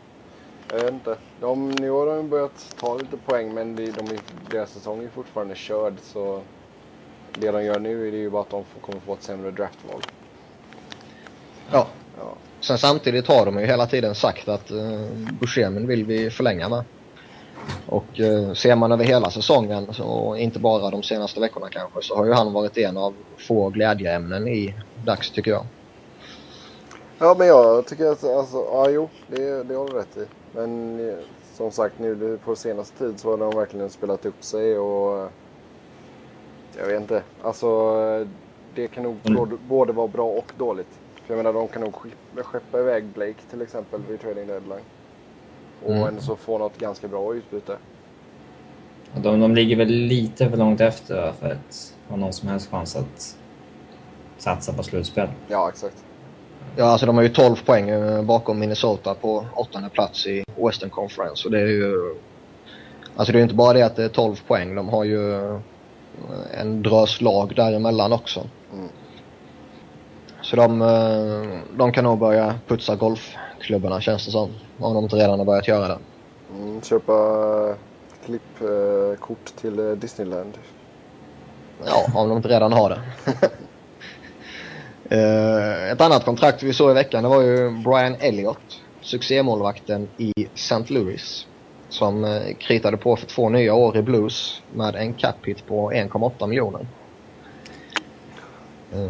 Jag 0.72 0.84
vet 0.84 0.94
inte. 0.94 1.18
De, 1.40 1.72
nu 1.72 1.90
har 1.90 2.06
de 2.06 2.30
börjat 2.30 2.76
ta 2.80 2.98
lite 2.98 3.18
poäng 3.18 3.54
men 3.54 3.76
de, 3.76 3.92
de, 3.92 4.20
deras 4.52 4.72
säsong 4.72 5.04
är 5.04 5.10
fortfarande 5.10 5.56
körd 5.56 5.94
så 6.04 6.42
det 7.40 7.52
de 7.52 7.64
gör 7.64 7.80
nu 7.80 8.08
är 8.08 8.12
det 8.12 8.18
ju 8.18 8.30
bara 8.30 8.42
att 8.42 8.50
de 8.50 8.64
kommer 8.82 9.00
få 9.00 9.14
ett 9.14 9.24
sämre 9.24 9.52
draftval. 9.52 10.02
Ja. 11.72 11.88
ja. 12.18 12.36
Sen 12.60 12.78
samtidigt 12.78 13.28
har 13.28 13.46
de 13.46 13.60
ju 13.60 13.66
hela 13.66 13.88
tiden 13.88 14.16
sagt 14.16 14.48
att 14.48 14.72
uh, 14.72 15.08
Buscemin 15.40 15.88
vill 15.88 16.06
vi 16.06 16.30
förlänga 16.30 16.70
med. 16.70 16.84
Och 17.88 18.20
uh, 18.20 18.54
ser 18.54 18.76
man 18.76 18.92
över 18.92 19.06
hela 19.06 19.32
säsongen, 19.32 19.90
och 20.00 20.40
inte 20.40 20.60
bara 20.60 20.90
de 20.90 21.04
senaste 21.04 21.40
veckorna 21.40 21.70
kanske, 21.70 22.02
så 22.02 22.16
har 22.16 22.26
ju 22.26 22.34
han 22.34 22.54
varit 22.54 22.78
en 22.78 22.98
av 22.98 23.14
få 23.38 23.70
glädjeämnen 23.70 24.48
i 24.48 24.76
Dags 25.06 25.32
tycker 25.32 25.52
jag. 25.52 25.66
Ja 27.20 27.36
men 27.38 27.48
jag 27.48 27.86
tycker 27.86 28.06
att, 28.06 28.24
alltså, 28.24 28.58
ja 28.58 28.90
jo, 28.90 29.10
det, 29.28 29.64
det 29.64 29.76
har 29.76 29.88
du 29.88 29.94
rätt 29.94 30.18
i. 30.18 30.26
Men 30.52 31.00
eh, 31.10 31.16
som 31.56 31.72
sagt 31.72 32.00
nu 32.00 32.40
på 32.46 32.56
senaste 32.56 32.98
tid 32.98 33.20
så 33.20 33.30
har 33.30 33.38
de 33.38 33.56
verkligen 33.56 33.90
spelat 33.90 34.26
upp 34.26 34.44
sig 34.44 34.78
och 34.78 35.32
jag 36.78 36.88
vet 36.88 37.02
inte. 37.02 37.24
Alltså 37.42 37.68
det 38.76 38.88
kan 38.88 39.04
nog 39.04 39.18
mm. 39.24 39.58
både 39.68 39.94
vara 39.94 40.08
bra 40.08 40.26
och 40.26 40.52
dåligt. 40.58 41.00
För 41.26 41.34
jag 41.34 41.38
menar 41.38 41.54
de 41.54 41.68
kan 41.68 41.82
nog 41.82 41.96
skeppa 42.36 42.80
iväg 42.80 43.06
Blake 43.06 43.42
till 43.50 43.62
exempel 43.62 44.02
vid 44.10 44.22
trading 44.22 44.48
deadline. 44.48 44.86
Och 45.84 45.92
mm. 45.92 46.08
ändå 46.08 46.22
så 46.22 46.36
få 46.36 46.58
något 46.58 46.78
ganska 46.78 47.08
bra 47.08 47.36
utbyte. 47.36 47.78
De, 49.16 49.40
de 49.40 49.56
ligger 49.56 49.76
väl 49.76 49.88
lite 49.88 50.50
för 50.50 50.58
långt 50.58 50.82
efter 50.82 51.32
för 51.40 51.52
att 51.52 51.94
ha 52.10 52.18
någon 52.18 52.34
som 52.34 52.50
helst 52.50 52.72
chans 52.72 52.96
att 52.96 53.38
satsa 54.38 54.74
på 54.74 54.84
slutspel. 54.84 55.28
Ja, 55.48 55.70
exakt. 55.70 56.04
Ja, 56.76 56.86
alltså 56.86 57.06
de 57.06 57.16
har 57.16 57.24
ju 57.24 57.30
12 57.30 57.56
poäng 57.66 57.90
eh, 57.90 58.22
bakom 58.22 58.60
Minnesota 58.60 59.14
på 59.14 59.46
åttonde 59.56 59.90
plats 59.90 60.28
i 60.28 60.44
Western 60.56 60.90
Conference. 60.90 61.48
Och 61.48 61.52
det 61.52 61.60
är 61.60 61.68
ju... 61.68 62.16
Alltså 63.16 63.32
det 63.32 63.38
är 63.38 63.40
ju 63.40 63.44
inte 63.44 63.56
bara 63.56 63.74
det 63.74 63.82
att 63.82 63.96
det 63.96 64.04
är 64.04 64.10
12 64.10 64.36
poäng. 64.48 64.76
De 64.76 64.90
har 64.90 65.04
ju 65.04 65.60
en 66.54 66.84
drös 66.84 67.22
lag 67.22 67.56
däremellan 67.56 68.14
också. 68.14 68.44
Mm. 68.74 68.90
Så 70.42 70.56
de, 70.56 70.82
eh, 70.82 71.60
de 71.78 71.92
kan 71.92 72.04
nog 72.04 72.20
börja 72.20 72.56
putsa 72.68 72.96
golfklubbarna 72.96 74.02
känns 74.02 74.26
det 74.26 74.32
som. 74.32 74.50
Om 74.80 74.94
de 74.94 75.04
inte 75.04 75.16
redan 75.16 75.40
har 75.40 75.46
börjat 75.46 75.68
göra 75.68 75.88
det. 75.88 75.98
Mm, 76.56 76.82
köpa 76.82 77.14
klippkort 78.26 79.46
till 79.62 80.00
Disneyland. 80.00 80.58
Ja, 81.86 82.06
om 82.16 82.30
de 82.30 82.38
inte 82.38 82.50
redan 82.50 82.74
har 82.74 82.90
det. 82.90 83.02
Eh, 85.10 85.92
ett 85.92 86.02
annat 86.02 86.26
kontrakt 86.26 86.64
vi 86.64 86.74
såg 86.74 86.92
i 86.92 86.94
veckan 86.94 87.24
det 87.24 87.30
var 87.30 87.42
ju 87.42 87.70
Brian 87.70 88.16
Elliott, 88.20 88.82
succémålvakten 89.02 90.08
i 90.18 90.34
St. 90.54 90.84
Louis. 90.88 91.48
Som 91.94 92.24
eh, 92.24 92.54
kritade 92.60 92.98
på 92.98 93.16
för 93.16 93.28
två 93.28 93.50
nya 93.50 93.74
år 93.74 93.98
i 93.98 94.02
Blues 94.02 94.62
med 94.72 94.96
en 94.96 95.14
cap 95.14 95.36
hit 95.46 95.68
på 95.68 95.92
1,8 95.92 96.48
miljoner. 96.48 96.86
Eh, 98.94 99.10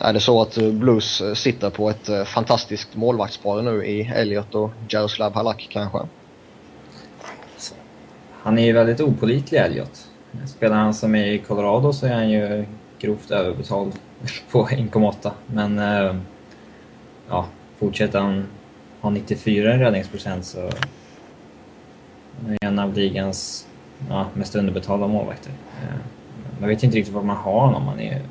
är 0.00 0.12
det 0.12 0.20
så 0.20 0.42
att 0.42 0.58
eh, 0.58 0.70
Blues 0.70 1.22
sitter 1.34 1.70
på 1.70 1.90
ett 1.90 2.28
fantastiskt 2.28 2.96
målvaktspar 2.96 3.62
nu 3.62 3.84
i 3.84 4.12
Elliot 4.14 4.54
och 4.54 4.70
Jaroslav 4.88 5.34
Halak 5.34 5.68
kanske? 5.70 5.98
Han 8.42 8.58
är 8.58 8.66
ju 8.66 8.72
väldigt 8.72 9.00
opolitlig 9.00 9.58
Elliot. 9.58 10.08
Spelar 10.46 10.76
han 10.76 10.94
som 10.94 11.14
är 11.14 11.26
i 11.26 11.38
Colorado 11.38 11.92
så 11.92 12.06
är 12.06 12.14
han 12.14 12.30
ju 12.30 12.64
grovt 12.98 13.30
överbetald 13.30 13.92
på 14.50 14.66
1,8. 14.66 15.30
Men 15.46 15.80
ja, 17.28 17.46
fortsätter 17.78 18.20
han 18.20 18.46
ha 19.00 19.10
94 19.10 19.78
räddningsprocent 19.78 20.44
så 20.44 20.70
en 22.60 22.78
av 22.78 22.94
ligans 22.94 23.66
ja, 24.08 24.26
mest 24.34 24.54
underbetalda 24.54 25.06
målvakter. 25.06 25.52
Eh, 25.82 25.96
man 26.60 26.68
vet 26.68 26.82
inte 26.82 26.96
riktigt 26.96 27.14
var 27.14 27.22
man 27.22 27.36
har 27.36 27.60
honom. 27.60 27.86
Han 27.86 28.00
är 28.00 28.22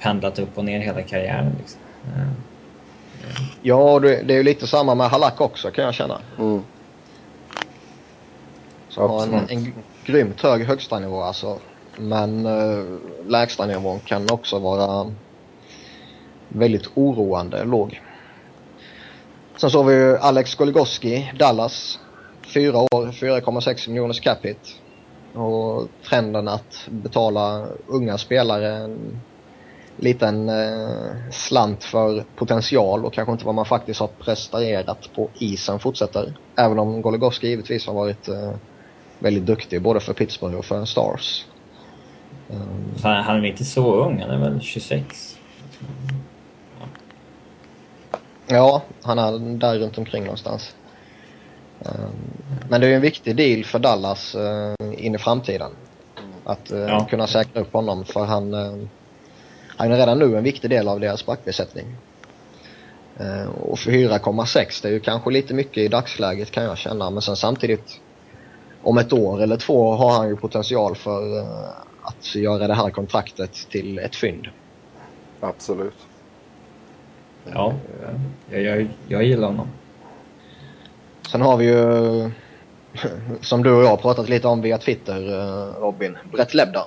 pendlat 0.00 0.38
upp 0.38 0.58
och 0.58 0.64
ner 0.64 0.80
hela 0.80 1.02
karriären. 1.02 1.56
Liksom. 1.58 1.80
Eh, 2.16 2.28
Ja, 3.62 3.98
det, 3.98 4.16
är 4.16 4.32
ju 4.32 4.42
lite 4.42 4.66
samma 4.66 4.94
med 4.94 5.10
Halak 5.10 5.40
också 5.40 5.70
kan 5.70 5.84
jag 5.84 5.94
känna. 5.94 6.20
Mm. 6.38 6.62
Som 8.88 9.10
har 9.10 9.22
en, 9.22 9.48
en 9.48 9.74
grymt 10.04 10.40
hög 10.40 10.64
högsta 10.64 10.98
nivå 10.98 11.22
alltså. 11.22 11.58
Men 11.96 12.46
uh, 12.46 12.98
lägsta 13.26 13.66
nivån 13.66 14.00
kan 14.00 14.30
också 14.30 14.58
vara 14.58 15.12
väldigt 16.48 16.88
oroande 16.94 17.64
låg. 17.64 18.00
Sen 19.56 19.70
så 19.70 19.78
har 19.78 19.84
vi 19.84 19.94
ju 19.94 20.16
Alex 20.16 20.54
Goligoski, 20.54 21.32
Dallas. 21.38 21.98
Fyra 22.46 22.78
år, 22.78 23.06
4,6 23.12 23.88
miljoners 23.88 24.20
cap 24.20 24.44
hit. 24.44 24.80
Och 25.34 25.88
trenden 26.08 26.48
att 26.48 26.88
betala 26.88 27.66
unga 27.86 28.18
spelare 28.18 28.76
en 28.76 29.20
liten 29.96 30.48
eh, 30.48 31.30
slant 31.30 31.84
för 31.84 32.24
potential 32.36 33.04
och 33.04 33.12
kanske 33.12 33.32
inte 33.32 33.44
vad 33.44 33.54
man 33.54 33.64
faktiskt 33.64 34.00
har 34.00 34.06
presterat 34.06 35.10
på 35.14 35.28
isen 35.34 35.78
fortsätter. 35.78 36.34
Även 36.56 36.78
om 36.78 37.02
Goligoski 37.02 37.48
givetvis 37.48 37.86
har 37.86 37.94
varit 37.94 38.28
eh, 38.28 38.52
väldigt 39.18 39.46
duktig 39.46 39.82
både 39.82 40.00
för 40.00 40.12
Pittsburgh 40.12 40.56
och 40.56 40.64
för 40.64 40.84
Stars. 40.84 41.46
Um, 42.48 42.94
fan, 42.96 43.24
han 43.24 43.44
är 43.44 43.48
inte 43.48 43.64
så 43.64 43.94
ung, 43.94 44.20
han 44.20 44.30
är 44.30 44.38
väl 44.38 44.60
26? 44.60 45.38
ja, 48.46 48.82
han 49.02 49.18
är 49.18 49.58
där 49.58 49.78
runt 49.78 49.98
omkring 49.98 50.22
någonstans. 50.22 50.74
Um, 51.84 52.10
men 52.68 52.80
det 52.80 52.86
är 52.86 52.88
ju 52.88 52.96
en 52.96 53.02
viktig 53.02 53.36
deal 53.36 53.64
för 53.64 53.78
Dallas 53.78 54.34
uh, 54.34 55.04
in 55.04 55.14
i 55.14 55.18
framtiden. 55.18 55.70
Att 56.44 56.72
uh, 56.72 56.78
Ja. 56.78 57.06
kunna 57.10 57.26
säkra 57.26 57.60
upp 57.60 57.72
honom 57.72 58.04
för 58.04 58.24
han, 58.24 58.52
han 59.76 59.92
är 59.92 59.96
redan 59.96 60.18
nu 60.18 60.36
en 60.36 60.44
viktig 60.44 60.70
del 60.70 60.88
av 60.88 61.00
deras 61.00 61.26
backbesättning. 61.26 61.96
Och 63.60 63.78
för 63.78 63.90
4,6 63.90 64.82
det 64.82 64.88
är 64.88 64.92
ju 64.92 65.00
kanske 65.00 65.30
lite 65.30 65.54
mycket 65.54 65.76
i 65.78 65.88
dagsläget 65.88 66.50
kan 66.50 66.64
jag 66.64 66.78
känna 66.78 67.10
men 67.10 67.22
sen 67.22 67.36
samtidigt 67.36 68.00
om 68.82 68.98
ett 68.98 69.12
år 69.12 69.42
eller 69.42 69.56
två 69.56 69.92
har 69.92 70.10
han 70.10 70.28
ju 70.28 70.36
potential 70.36 70.96
för 70.96 71.40
att 72.02 72.34
göra 72.34 72.66
det 72.66 72.74
här 72.74 72.90
kontraktet 72.90 73.52
till 73.70 73.98
ett 73.98 74.16
fynd. 74.16 74.46
Absolut. 75.40 75.96
Ja, 77.52 77.74
jag, 78.50 78.62
jag, 78.62 78.88
jag 79.08 79.24
gillar 79.24 79.48
honom. 79.48 79.68
Sen 81.32 81.40
har 81.40 81.56
vi 81.56 81.64
ju, 81.64 82.30
som 83.40 83.62
du 83.62 83.72
och 83.72 83.84
jag 83.84 84.02
pratat 84.02 84.28
lite 84.28 84.48
om 84.48 84.62
via 84.62 84.78
Twitter 84.78 85.32
eh, 85.32 85.80
Robin, 85.80 86.18
Brett 86.32 86.54
Lebda. 86.54 86.86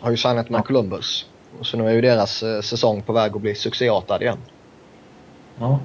Har 0.00 0.10
ju 0.10 0.16
signat 0.16 0.50
med 0.50 0.58
Ja. 0.58 0.62
Columbus. 0.62 1.26
Så 1.62 1.76
nu 1.76 1.88
är 1.88 1.92
ju 1.92 2.00
deras 2.00 2.42
eh, 2.42 2.60
säsong 2.60 3.02
på 3.02 3.12
väg 3.12 3.36
att 3.36 3.40
bli 3.42 3.54
succéartad 3.54 4.22
igen. 4.22 4.38
Ja, 5.58 5.80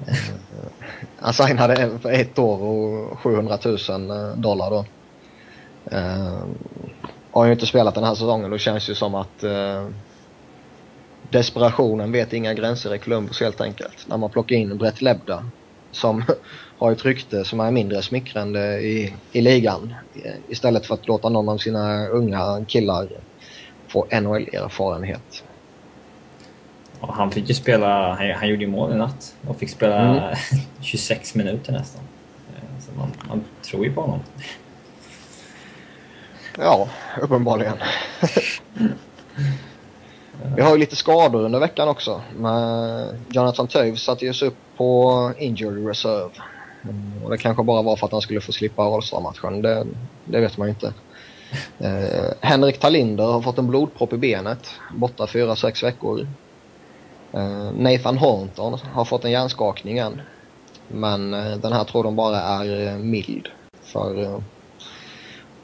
Han 1.20 1.32
signade 1.32 1.98
för 2.02 2.12
ett 2.12 2.38
år 2.38 2.62
och 2.62 3.18
700 3.18 3.58
000 3.64 4.40
dollar 4.40 4.70
då. 4.70 4.84
Eh, 5.96 6.44
har 7.30 7.46
ju 7.46 7.52
inte 7.52 7.66
spelat 7.66 7.94
den 7.94 8.04
här 8.04 8.14
säsongen 8.14 8.52
och 8.52 8.60
känns 8.60 8.90
ju 8.90 8.94
som 8.94 9.14
att 9.14 9.42
eh, 9.42 9.86
desperationen 11.30 12.12
vet 12.12 12.32
inga 12.32 12.54
gränser 12.54 12.94
i 12.94 12.98
Columbus 12.98 13.40
helt 13.40 13.60
enkelt. 13.60 14.06
När 14.06 14.16
man 14.16 14.30
plockar 14.30 14.56
in 14.56 14.78
Brett 14.78 15.02
Lebda 15.02 15.44
som 15.92 16.24
har 16.78 16.92
ett 16.92 17.04
rykte 17.04 17.44
som 17.44 17.60
är 17.60 17.70
mindre 17.70 18.02
smickrande 18.02 18.80
i, 18.80 19.14
i 19.32 19.40
ligan. 19.40 19.94
Istället 20.48 20.86
för 20.86 20.94
att 20.94 21.08
låta 21.08 21.28
någon 21.28 21.48
av 21.48 21.58
sina 21.58 22.06
unga 22.06 22.64
killar 22.68 23.08
få 23.88 24.06
NHL-erfarenhet. 24.10 25.44
han 27.00 27.30
fick 27.30 27.48
ju 27.48 27.54
spela, 27.54 28.14
han, 28.14 28.30
han 28.30 28.48
gjorde 28.48 28.62
ju 28.62 28.70
mål 28.70 28.92
i 28.92 28.94
natt 28.94 29.34
och 29.48 29.56
fick 29.58 29.70
spela 29.70 30.02
Mm. 30.02 30.34
26 30.80 31.34
minuter 31.34 31.72
nästan. 31.72 32.02
Eh, 32.56 32.80
Så 32.80 32.98
man, 32.98 33.08
man 33.28 33.44
tror 33.62 33.84
ju 33.84 33.92
på 33.92 34.00
honom. 34.00 34.20
Ja, 36.58 36.88
uppenbarligen. 37.20 37.76
Vi 40.56 40.62
har 40.62 40.72
ju 40.72 40.78
lite 40.78 40.96
skador 40.96 41.44
under 41.44 41.58
veckan 41.58 41.88
också. 41.88 42.20
Men 42.36 43.08
Jonathan 43.28 43.66
Toews 43.66 44.02
satte 44.02 44.24
ju 44.24 44.34
sig 44.34 44.48
upp 44.48 44.56
på 44.76 45.32
injury 45.38 45.86
reserve. 45.86 46.30
Och 47.24 47.30
det 47.30 47.38
kanske 47.38 47.62
bara 47.62 47.82
var 47.82 47.96
för 47.96 48.06
att 48.06 48.12
han 48.12 48.20
skulle 48.20 48.40
få 48.40 48.52
slippa 48.52 48.82
All-Star-matchen. 48.82 49.62
Det, 49.62 49.86
det 50.24 50.40
vet 50.40 50.56
man 50.56 50.68
ju 50.68 50.74
inte. 50.74 50.94
Eh, 51.78 52.30
Henrik 52.40 52.80
Talinder 52.80 53.24
har 53.24 53.42
fått 53.42 53.58
en 53.58 53.66
blodpropp 53.66 54.12
i 54.12 54.16
benet. 54.16 54.70
Borta 54.94 55.26
4-6 55.26 55.84
veckor. 55.84 56.26
Eh, 57.32 57.72
Nathan 57.76 58.18
Hornton 58.18 58.78
har 58.92 59.04
fått 59.04 59.24
en 59.24 59.30
hjärnskakning 59.30 59.98
än. 59.98 60.20
Men 60.88 61.34
eh, 61.34 61.56
den 61.56 61.72
här 61.72 61.84
tror 61.84 62.04
de 62.04 62.16
bara 62.16 62.40
är 62.40 62.86
eh, 62.86 62.98
mild. 62.98 63.48
För 63.82 64.22
eh, 64.22 64.38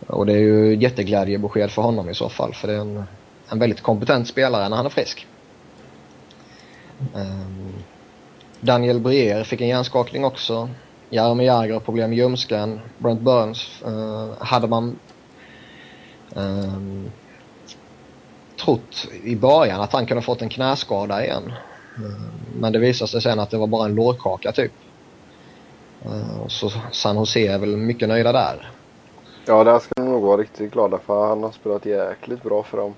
och 0.07 0.26
det 0.26 0.33
är 0.33 0.38
ju 0.38 0.76
jätteglädjebesked 0.76 1.70
för 1.70 1.83
honom 1.83 2.11
i 2.11 2.14
så 2.14 2.28
fall 2.28 2.54
för 2.54 2.68
det 2.68 2.74
är 2.74 2.81
en, 2.81 3.04
en 3.49 3.59
väldigt 3.59 3.81
kompetent 3.83 4.29
spelare 4.29 4.69
när 4.69 4.77
han 4.77 4.87
är 4.87 4.91
frisk. 4.91 5.27
Ehm, 7.15 7.73
Daniel 8.61 9.01
Brier 9.01 9.45
fick 9.45 9.61
en 9.61 9.69
hjärnskakning 9.69 10.25
också. 10.25 10.69
Jaromir 11.11 11.47
Jagr 11.47 11.73
har 11.73 11.81
problem 11.81 12.11
med 12.11 12.19
ljumsken. 12.19 12.81
Brent 12.99 13.21
Burns 13.21 13.83
eh, 13.83 14.29
hade 14.39 14.69
man 14.69 14.99
ehm, 16.37 17.11
trott 18.65 19.09
i 19.23 19.37
början 19.37 19.81
att 19.81 19.93
han 19.93 20.07
kunde 20.07 20.23
fått 20.23 20.43
en 20.43 20.49
knäskada 20.49 21.25
igen. 21.25 21.53
Ehm, 21.97 22.31
men 22.61 22.73
det 22.73 22.79
visade 22.79 23.09
sig 23.09 23.23
sen 23.23 23.41
att 23.41 23.51
det 23.51 23.59
var 23.59 23.67
bara 23.67 23.85
en 23.85 23.95
lårkaka 23.95 24.53
typ. 24.53 24.73
Ehm, 26.05 26.49
så 26.49 26.73
San 26.93 27.17
Jose 27.17 27.41
är 27.41 27.59
väl 27.59 27.77
mycket 27.77 28.09
nöjda 28.09 28.33
där. 28.33 28.71
Ja, 29.47 29.65
där 29.65 29.79
ska 29.79 29.93
de 29.97 30.05
nog 30.09 30.23
vara 30.23 30.37
riktigt 30.37 30.73
glada 30.73 30.99
för 30.99 31.29
han 31.29 31.43
har 31.43 31.51
spelat 31.51 31.87
jäkligt 31.87 32.43
bra 32.43 32.63
för 32.63 32.77
dem. 32.77 32.95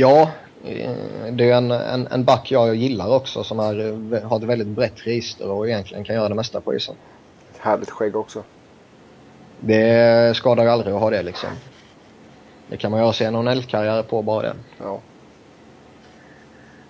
Ja, 0.00 0.30
eh, 0.64 0.90
det 1.32 1.50
är 1.50 1.56
en, 1.56 1.70
en, 1.70 2.06
en 2.06 2.24
back 2.24 2.50
jag 2.50 2.74
gillar 2.74 3.16
också 3.16 3.44
som 3.44 3.60
är, 3.60 3.80
eh, 4.14 4.22
har 4.22 4.36
ett 4.36 4.42
väldigt 4.42 4.68
brett 4.68 5.06
register 5.06 5.50
och 5.50 5.68
egentligen 5.68 6.04
kan 6.04 6.14
göra 6.14 6.28
det 6.28 6.34
mesta 6.34 6.60
på 6.60 6.74
isen. 6.74 6.94
Ett 7.50 7.58
härligt 7.60 7.90
skägg 7.90 8.16
också. 8.16 8.42
Det 9.60 10.36
skadar 10.36 10.66
aldrig 10.66 10.94
att 10.94 11.00
ha 11.00 11.10
det 11.10 11.22
liksom. 11.22 11.48
Det 12.68 12.76
kan 12.76 12.90
man 12.90 13.00
göra 13.00 13.12
sig 13.12 13.26
en 13.26 13.34
NHL-karriär 13.34 14.02
på 14.02 14.22
bara 14.22 14.42
det. 14.42 14.54
Ja. 14.78 15.00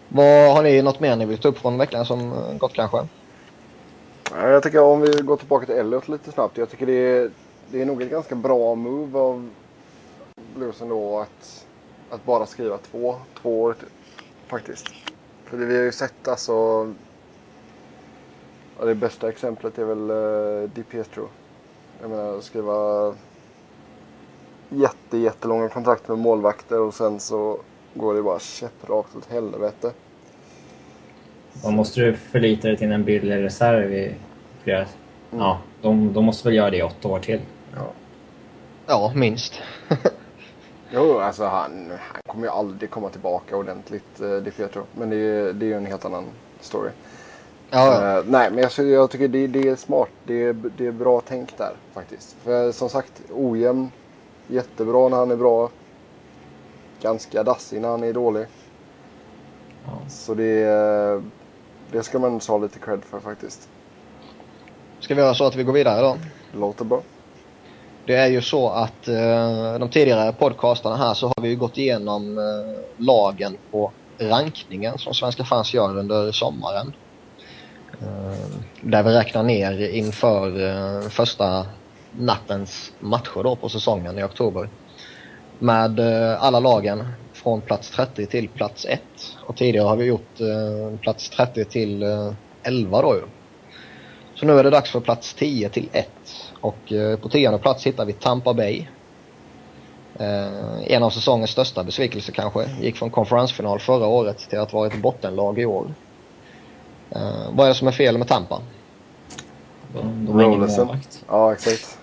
Vad 0.09 0.55
Har 0.55 0.63
ni 0.63 0.83
något 0.83 1.01
mer 1.01 1.17
ni 1.17 1.25
vill 1.25 1.39
ta 1.39 1.49
upp 1.49 1.59
från 1.59 1.79
veckan 1.79 2.07
som 2.07 2.33
eh, 2.33 2.59
gått 2.59 2.73
kanske? 2.73 2.99
Ja, 4.35 4.49
Jag 4.49 4.63
tycker 4.63 4.83
om 4.83 5.01
vi 5.01 5.23
går 5.23 5.37
tillbaka 5.37 5.67
till 5.67 5.75
Elliot 5.75 6.09
lite 6.09 6.33
snabbt. 6.33 6.59
Jag 6.59 6.71
tycker 6.71 6.87
det 6.87 6.93
är, 6.93 7.31
det 7.71 7.83
är 7.83 7.87
nog 7.87 8.03
ett 8.03 8.11
ganska 8.11 8.35
bra 8.35 8.75
move 8.75 9.19
av 9.19 9.51
Blues 10.55 10.81
ändå 10.81 11.19
att, 11.19 11.67
att 12.11 12.25
bara 12.25 12.47
skriva 12.47 12.79
två, 12.79 13.17
två 13.43 13.63
år 13.63 13.73
till, 13.73 13.89
faktiskt. 14.47 14.89
För 15.45 15.57
det 15.59 15.65
vi 15.67 15.77
har 15.77 15.85
ju 15.85 15.93
sett 15.93 16.29
alltså. 16.29 16.53
Ja, 18.79 18.85
det 18.85 18.95
bästa 18.95 19.29
exemplet 19.29 19.79
är 19.79 19.85
väl 19.85 20.11
uh, 20.11 20.71
Di 20.71 20.83
Pietro. 20.83 21.29
Jag 22.01 22.11
menar 22.11 22.41
skriva 22.41 23.15
jätte, 24.69 25.19
jättelånga 25.19 25.69
kontrakt 25.69 26.09
med 26.09 26.19
målvakter 26.19 26.81
och 26.81 26.95
sen 26.95 27.21
så 27.21 27.59
går 27.95 28.15
det 28.15 28.23
bara 28.23 28.39
käpprakt 28.39 29.17
åt 29.17 29.31
helvete. 29.31 29.93
Då 31.63 31.71
måste 31.71 32.01
du 32.01 32.17
förlita 32.17 32.69
dig 32.69 32.77
till 32.77 32.93
en 32.93 33.05
billig 33.05 33.45
reserv 33.45 33.95
i 33.95 34.15
flera... 34.63 34.79
Mm. 34.79 34.89
Ja, 35.31 35.61
de, 35.83 36.13
de 36.13 36.25
måste 36.25 36.49
väl 36.49 36.57
göra 36.57 36.71
det 36.71 36.77
i 36.77 36.83
åtta 36.83 37.09
år 37.09 37.19
till. 37.19 37.41
Ja. 37.75 37.93
Ja, 38.87 39.13
minst. 39.15 39.55
Jo, 40.93 41.19
alltså 41.19 41.45
han, 41.45 41.91
han 41.91 42.23
kommer 42.27 42.45
ju 42.47 42.51
aldrig 42.53 42.91
komma 42.91 43.09
tillbaka 43.09 43.57
ordentligt, 43.57 44.21
eh, 44.21 44.37
Di 44.37 44.51
Pietro. 44.51 44.83
Men 44.93 45.11
det 45.11 45.17
är, 45.17 45.53
det 45.53 45.67
är 45.67 45.69
ju 45.69 45.75
en 45.75 45.87
helt 45.87 46.05
annan 46.05 46.25
story. 46.61 46.91
Ja. 47.71 48.19
Eh, 48.19 48.25
nej, 48.27 48.51
men 48.51 48.59
jag, 48.77 48.87
jag 48.87 49.11
tycker 49.11 49.29
det, 49.29 49.47
det 49.47 49.69
är 49.69 49.77
smart. 49.77 50.09
Det 50.25 50.45
är, 50.45 50.53
det 50.53 50.87
är 50.87 50.93
bra 50.93 51.23
tänk 51.29 51.59
där 51.59 51.73
faktiskt. 51.95 52.37
För 52.43 52.73
som 52.73 52.89
sagt, 52.89 53.23
ojämn. 53.33 53.91
Jättebra 54.47 55.09
när 55.09 55.17
han 55.17 55.31
är 55.31 55.37
bra. 55.37 55.71
Ganska 57.01 57.43
dassig 57.43 57.81
när 57.81 57.89
han 57.89 58.05
är 58.05 58.13
dålig. 58.13 58.47
Ja. 59.87 60.11
Så 60.11 60.35
det, 60.35 60.63
är- 60.63 61.23
det 61.93 62.03
ska 62.03 62.19
man 62.19 62.41
ha 62.49 62.59
lite 62.59 62.79
cred 62.79 63.05
för 63.05 63.21
faktiskt. 63.21 63.69
Ska 65.01 65.15
vi 65.15 65.21
göra 65.21 65.35
så 65.35 65.47
att 65.47 65.57
vi 65.57 65.63
går 65.65 65.73
vidare 65.73 66.03
då? 66.03 66.17
Det 66.53 66.59
låter 66.59 66.85
bra. 66.85 67.03
Det 68.11 68.17
är 68.17 68.27
ju 68.27 68.41
så 68.41 68.69
att 68.69 69.09
eh, 69.09 69.79
de 69.79 69.89
tidigare 69.93 70.33
podcastarna 70.33 70.97
här 70.97 71.15
så 71.15 71.27
har 71.27 71.43
vi 71.43 71.49
ju 71.49 71.57
gått 71.57 71.79
igenom 71.79 72.39
eh, 72.39 73.05
lagen 73.05 73.57
på 73.71 73.93
rankningen 74.19 74.99
som 74.99 75.15
svenska 75.15 75.45
fans 75.45 75.75
gör 75.75 75.99
under 75.99 76.33
sommaren. 76.33 76.93
Eh, 78.01 78.61
där 78.81 79.03
vi 79.03 79.11
räknar 79.11 79.43
ner 79.43 79.89
inför 79.89 80.69
eh, 80.69 81.09
första 81.09 81.67
nattens 82.13 82.93
matcher 83.01 83.43
då 83.43 83.57
på 83.57 83.69
säsongen 83.69 84.19
i 84.19 84.23
oktober. 84.23 84.69
Med 85.59 85.99
eh, 85.99 86.45
alla 86.45 86.61
lagen 86.61 87.09
från 87.33 87.61
plats 87.61 87.91
30 87.91 88.27
till 88.27 88.49
plats 88.49 88.85
1. 88.85 89.01
Och 89.47 89.57
tidigare 89.57 89.87
har 89.87 89.97
vi 89.97 90.05
gjort 90.05 90.39
plats 91.01 91.31
30 91.31 91.65
till 91.65 92.05
11 92.63 93.03
då 93.03 93.15
ju. 93.15 93.23
Så 94.41 94.47
nu 94.47 94.59
är 94.59 94.65
det 94.65 94.71
dags 94.71 94.91
för 94.91 95.01
plats 95.01 95.35
10 95.35 95.69
till 95.69 95.89
1. 95.93 96.09
Och 96.61 96.93
eh, 96.93 97.19
på 97.19 97.29
tionde 97.29 97.59
plats 97.59 97.87
hittar 97.87 98.05
vi 98.05 98.13
Tampa 98.13 98.55
Bay. 98.55 98.87
Eh, 100.19 100.93
en 100.93 101.03
av 101.03 101.11
säsongens 101.11 101.51
största 101.51 101.85
besvikelser 101.85 102.33
kanske. 102.33 102.71
Gick 102.81 102.97
från 102.97 103.11
konferensfinal 103.11 103.79
förra 103.81 104.07
året 104.07 104.39
till 104.39 104.59
att 104.59 104.73
vara 104.73 104.87
ett 104.87 105.03
bottenlag 105.03 105.59
i 105.59 105.65
år. 105.65 105.95
Eh, 107.11 107.51
vad 107.53 107.67
är 107.67 107.69
det 107.69 107.75
som 107.75 107.89
är 107.89 107.93
fel 107.93 108.19
med 108.19 108.29
Tampa? 108.29 108.61
De, 109.95 110.27
de 110.27 110.35
har 110.35 110.43
ingen 110.43 110.61
målvakt. 110.61 111.25
Ja, 111.29 111.53
exakt. 111.53 111.99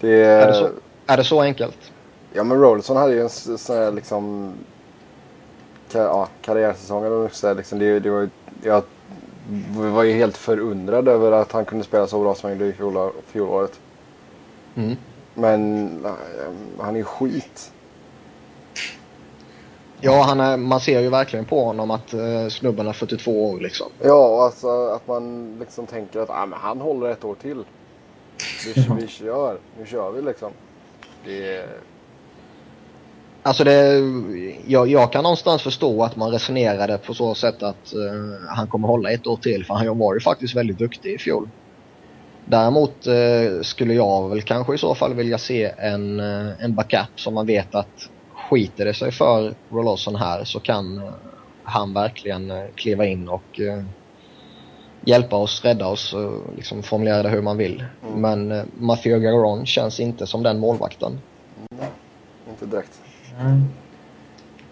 Det 0.00 0.24
Är 0.24 0.42
är... 0.42 0.46
det 0.46 0.54
så, 0.54 0.70
är 1.06 1.16
det 1.16 1.24
så 1.24 1.40
enkelt? 1.42 1.92
Ja, 2.34 2.44
men 2.44 2.60
Rollerson 2.60 2.96
hade 2.96 3.12
ju 3.12 3.20
en 3.22 3.28
sån 3.58 3.76
här 3.76 3.92
liksom... 3.92 4.52
Ka 5.92 5.98
ja, 5.98 6.28
karriärsäsong 6.42 7.04
eller. 7.04 7.54
Liksom, 7.54 7.78
det, 7.78 8.00
det 8.00 8.10
var, 8.10 8.20
ju- 8.20 8.80
jag 9.74 9.82
var 9.90 10.02
ju 10.02 10.12
helt 10.12 10.36
förundrad 10.36 11.08
över 11.08 11.32
att 11.32 11.52
han 11.52 11.64
kunde 11.64 11.84
spela 11.84 12.06
så 12.06 12.20
bra 12.20 12.34
som 12.34 12.50
han 12.50 12.58
gjorde 12.58 12.70
i 12.70 12.72
fjolår- 12.72 13.12
fjolåret. 13.26 13.80
Mm. 14.74 14.96
Men 15.34 16.06
han 16.78 16.94
är 16.94 16.98
ju 16.98 17.04
skit. 17.04 17.72
Ja, 20.00 20.22
han 20.22 20.40
är, 20.40 20.56
man 20.56 20.80
ser 20.80 21.00
ju 21.00 21.08
verkligen 21.08 21.44
på 21.44 21.64
honom 21.64 21.90
att 21.90 22.14
eh, 22.14 22.48
snubben 22.48 22.86
är 22.86 22.92
42 22.92 23.50
år 23.50 23.60
liksom. 23.60 23.86
Ja, 24.02 24.44
alltså 24.44 24.86
att 24.88 25.06
man 25.06 25.56
liksom 25.60 25.86
tänker 25.86 26.20
att 26.20 26.30
ah, 26.30 26.46
men 26.46 26.58
han 26.58 26.80
håller 26.80 27.08
ett 27.10 27.24
år 27.24 27.34
till. 27.34 27.64
Vi, 28.64 28.86
vi 29.00 29.06
kör, 29.06 29.58
nu 29.78 29.86
kör 29.86 30.10
vi 30.10 30.22
liksom. 30.22 30.52
Det 31.24 31.56
är... 31.56 31.66
Alltså 33.48 33.64
det, 33.64 34.02
jag, 34.66 34.88
jag 34.88 35.12
kan 35.12 35.22
någonstans 35.22 35.62
förstå 35.62 36.02
att 36.02 36.16
man 36.16 36.30
resonerade 36.30 36.98
på 36.98 37.14
så 37.14 37.34
sätt 37.34 37.62
att 37.62 37.94
eh, 37.94 38.48
han 38.48 38.66
kommer 38.66 38.88
hålla 38.88 39.10
ett 39.10 39.26
år 39.26 39.36
till 39.36 39.64
för 39.64 39.74
han 39.74 39.98
var 39.98 40.14
ju 40.14 40.20
faktiskt 40.20 40.56
väldigt 40.56 40.78
duktig 40.78 41.14
i 41.14 41.18
fjol. 41.18 41.48
Däremot 42.44 43.06
eh, 43.06 43.62
skulle 43.62 43.94
jag 43.94 44.28
väl 44.28 44.42
kanske 44.42 44.74
i 44.74 44.78
så 44.78 44.94
fall 44.94 45.14
vilja 45.14 45.38
se 45.38 45.72
en, 45.78 46.20
eh, 46.20 46.64
en 46.64 46.74
backup 46.74 47.20
som 47.20 47.34
man 47.34 47.46
vet 47.46 47.74
att 47.74 48.08
skiter 48.34 48.84
det 48.84 48.94
sig 48.94 49.12
för 49.12 49.54
Rolosson 49.70 50.16
här 50.16 50.44
så 50.44 50.60
kan 50.60 50.98
eh, 50.98 51.12
han 51.64 51.94
verkligen 51.94 52.50
eh, 52.50 52.64
kliva 52.74 53.06
in 53.06 53.28
och 53.28 53.60
eh, 53.60 53.82
hjälpa 55.00 55.36
oss, 55.36 55.64
rädda 55.64 55.86
oss, 55.86 56.14
och 56.14 56.42
liksom 56.56 56.82
formulera 56.82 57.22
det 57.22 57.28
hur 57.28 57.42
man 57.42 57.56
vill. 57.56 57.84
Mm. 58.02 58.20
Men 58.20 58.68
Matthew 58.78 59.24
Garon 59.24 59.66
känns 59.66 60.00
inte 60.00 60.26
som 60.26 60.42
den 60.42 60.58
målvakten. 60.58 61.20
Inte 62.50 62.66
direkt. 62.66 63.00
Mm. 63.40 63.64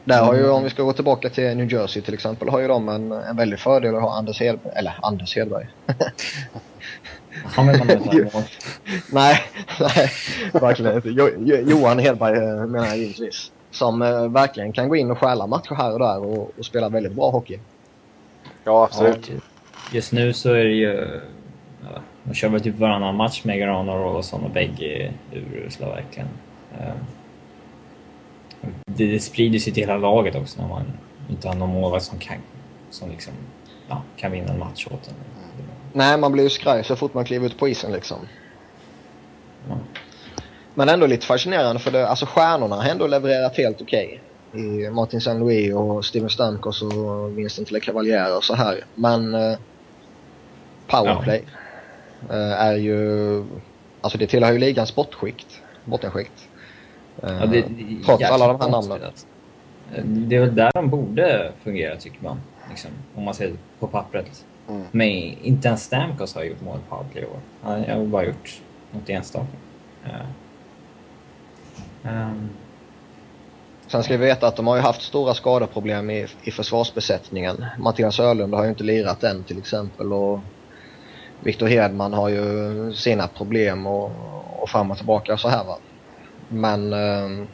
Där 0.05 0.22
har 0.22 0.35
ju, 0.35 0.50
om 0.50 0.64
vi 0.64 0.70
ska 0.70 0.83
gå 0.83 0.92
tillbaka 0.92 1.31
till 1.31 1.57
New 1.57 1.72
Jersey 1.72 2.02
till 2.02 2.14
exempel, 2.14 2.48
har 2.48 2.61
ju 2.61 2.68
de 2.68 2.88
en, 2.88 3.12
en 3.12 3.37
väldig 3.37 3.59
fördel 3.61 3.96
att 3.96 4.02
ha 4.02 4.18
Anders 4.18 4.40
Hedberg, 4.40 4.72
eller 4.76 4.94
Anders 5.02 5.37
Hedberg. 5.37 5.66
Han 7.44 7.66
man 7.66 7.74
inte 7.90 8.31
nej, 9.12 9.40
nej, 9.81 10.11
verkligen 10.52 10.96
inte. 10.96 11.09
Jo, 11.09 11.31
Jo- 11.38 11.64
Johan 11.66 11.98
Hedberg 11.98 12.37
eh, 12.37 12.66
menar 12.66 12.87
jag 12.87 12.98
givetvis. 12.98 13.52
Som 13.70 14.02
eh, 14.02 14.29
verkligen 14.29 14.72
kan 14.72 14.88
gå 14.88 14.96
in 14.96 15.11
och 15.11 15.18
stjäla 15.18 15.46
matcher 15.46 15.74
här 15.74 15.92
och 15.92 15.98
där 15.98 16.18
och, 16.18 16.52
och 16.59 16.64
spela 16.64 16.88
väldigt 16.88 17.12
bra 17.12 17.31
hockey. 17.31 17.59
Ja, 18.64 18.85
absolut. 18.85 19.29
Ja, 19.29 19.40
just 19.92 20.12
nu 20.12 20.33
så 20.33 20.50
är 20.50 20.64
det 20.64 20.70
ju... 20.74 21.20
Ja, 21.83 22.00
de 22.24 22.35
kör 22.35 22.48
väl 22.48 22.61
typ 22.61 22.79
varannan 22.79 23.16
match 23.16 23.44
med 23.44 23.59
Garan 23.59 23.88
och 23.88 24.00
Rolosson 24.00 24.44
och 24.44 24.50
bägge 24.50 25.12
urusla 25.33 25.88
verkligen. 25.88 26.29
Eh, 26.81 26.94
Det, 28.85 29.20
sprider 29.20 29.59
sig 29.59 29.72
till 29.72 29.83
hela 29.83 29.96
laget 29.96 30.35
också 30.35 30.61
när 30.61 30.68
man 30.68 30.85
inte 31.31 31.48
har 31.48 31.55
någon 31.55 31.70
målvakt 31.70 32.05
som 32.05 32.18
kan, 32.18 32.37
som 32.90 33.11
liksom, 33.11 33.33
ja, 33.88 34.02
kan 34.16 34.33
vinna 34.33 34.52
en 34.52 34.59
match 34.59 34.87
åt 34.87 35.09
en. 35.09 35.14
Nej, 35.92 36.18
man 36.18 36.33
blir 36.33 36.44
ju 36.44 36.50
skraj 36.50 36.85
så 36.85 36.96
fort 36.96 37.14
man 37.14 37.24
kliver 37.24 37.46
ut 37.46 37.59
på 37.59 37.68
isen 37.68 37.92
liksom. 37.92 38.18
Ja. 39.68 39.79
Men 40.74 40.88
ändå 40.88 41.07
lite 41.07 41.26
fascinerande 41.26 41.81
för 41.81 41.90
det, 41.90 42.09
alltså 42.09 42.26
stjärnorna 42.26 42.76
har 42.76 42.85
ändå 42.85 43.07
levererat 43.07 43.57
helt 43.57 43.83
okej. 43.83 44.20
I 44.52 44.90
Martin 44.90 45.18
St. 45.18 45.35
Louis 45.35 45.74
och 45.74 46.05
Steven 46.05 46.31
Stamkos 46.31 46.83
och 46.83 47.38
Vincent 47.38 47.70
LeCavalier 47.70 48.37
och 48.37 48.44
så 48.44 48.55
här. 48.55 48.85
Men 48.94 49.35
eh, 49.35 49.59
powerplay 50.87 51.44
eh, 52.31 52.52
är 52.52 52.76
ju... 52.76 53.44
Alltså 54.00 54.18
det 54.18 54.26
tillhör 54.26 54.52
ju 54.52 54.59
ligans 54.59 54.94
bottenskikt. 54.94 56.45
Eh, 57.22 57.29
Ja, 57.40 57.46
det, 57.46 57.61
det, 57.61 58.05
trots 58.05 58.24
alla 58.24 58.46
de 58.48 58.61
här 58.61 58.68
namnen. 58.70 59.02
att- 59.09 59.26
Eh, 59.94 60.05
Det 60.05 60.37
är 60.37 60.40
väl 60.40 60.55
där 60.55 60.70
de 60.74 60.90
borde 60.90 61.52
fungera 61.62 61.96
tycker 61.96 62.22
man. 62.24 62.40
Liksom, 62.70 62.90
om 63.14 63.24
man 63.24 63.35
ser 63.35 63.52
på 63.79 63.87
pappret. 63.87 64.44
Mm. 64.68 64.83
Men 64.90 65.09
inte 65.09 65.68
ens 65.68 65.83
Stamkos 65.85 66.35
har 66.35 66.42
gjort 66.44 66.61
mål 66.61 66.79
i 66.87 66.88
powerplay 66.90 67.22
i 67.22 67.26
år. 67.26 67.40
Han 67.62 67.85
har 67.85 68.07
bara 68.07 68.24
gjort 68.24 68.61
något 68.90 69.09
enstaka. 69.09 69.46
Ehm, 72.05 72.48
Sen 73.87 74.02
ska 74.02 74.16
vi 74.16 74.24
veta 74.26 74.46
att 74.46 74.57
de 74.57 74.66
har 74.66 74.76
ju 74.76 74.83
haft 74.83 75.02
stora 75.02 75.35
skadeproblem 75.35 76.11
i, 76.11 76.26
i 76.42 76.50
försvarsbesättningen. 76.50 77.64
Mattias 77.79 78.20
Öhlund 78.20 78.55
har 78.55 78.64
ju 78.64 78.70
inte 78.70 78.85
lirat 78.85 79.22
än 79.24 79.44
till 79.44 79.59
exempel 79.59 80.12
och 80.12 80.40
Viktor 81.40 81.66
Hedman 81.66 82.12
har 82.12 82.29
ju 82.29 82.92
sina 82.94 83.26
problem 83.29 83.87
och, 83.87 84.11
och 84.62 84.68
fram 84.68 84.90
och 84.90 84.96
tillbaka 84.96 85.33
och 85.33 85.40
så 85.40 85.48
här 85.48 85.64
va. 85.64 85.79
Men 86.48 86.92
eh, 86.92 87.46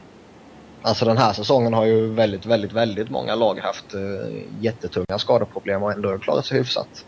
alltså 0.83 1.05
den 1.05 1.19
här 1.19 1.33
säsongen 1.33 1.75
har 1.75 1.85
ju 1.85 2.07
väldigt, 2.15 2.47
väldigt, 2.47 2.73
väldigt 2.73 3.11
många 3.11 3.35
lag 3.35 3.59
haft 3.59 3.95
eh, 3.95 4.43
jättetunga 4.61 5.19
skadeproblem 5.19 5.83
och 5.83 5.93
ändå 5.93 6.19
klarat 6.19 6.47
sig 6.47 6.59
hyfsat. 6.59 7.05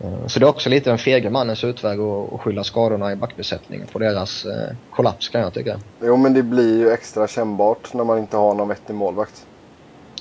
Eh, 0.00 0.26
så 0.26 0.38
det 0.40 0.44
är 0.46 0.48
också 0.50 0.68
lite 0.68 0.90
den 0.90 0.98
fege 0.98 1.30
mannens 1.30 1.64
utväg 1.64 2.00
att 2.00 2.32
att 2.32 2.40
skylla 2.40 2.64
skadorna 2.64 3.12
i 3.12 3.16
backbesättningen 3.16 3.86
på 3.86 3.98
deras 3.98 4.46
kollaps 4.90 5.28
kan 5.28 5.40
jag 5.40 5.54
tycka. 5.54 5.78
Jo, 6.02 6.16
men 6.16 6.34
det 6.34 6.42
blir 6.42 6.78
ju 6.78 6.90
extra 6.90 7.28
kännbart 7.28 7.94
när 7.94 8.04
man 8.04 8.18
inte 8.18 8.36
har 8.36 8.54
någon 8.54 8.68
vettig 8.68 8.94
målvakt. 8.94 9.46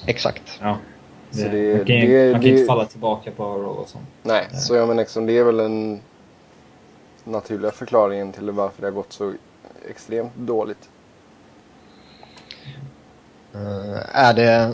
Exakt. 0.06 0.60
ja. 0.62 0.78
Så 1.32 1.38
Det, 1.42 1.48
det- 1.50 1.76
man 1.78 1.86
kan, 1.86 1.96
ju- 1.96 2.26
det- 2.28 2.32
man 2.32 2.42
kan 2.42 2.50
inte 2.52 2.66
falla 2.66 2.86
tillbaka 2.86 3.32
på 3.32 3.44
Rolosson. 3.44 4.02
Nej, 4.24 4.48
så 4.54 4.76
jag 4.76 4.88
menar 4.88 5.02
liksom, 5.02 5.26
det 5.26 5.38
är 5.38 5.44
väl 5.44 5.58
den 5.58 6.00
naturliga 7.24 7.72
förklaringen 7.72 8.32
till 8.32 8.52
varför 8.52 8.82
det 8.82 8.88
har 8.88 8.92
gått 8.92 9.14
så 9.14 9.34
extremt 9.90 10.36
dåligt. 10.36 10.90
Eh, 13.54 14.16
är 14.20 14.34
det 14.34 14.74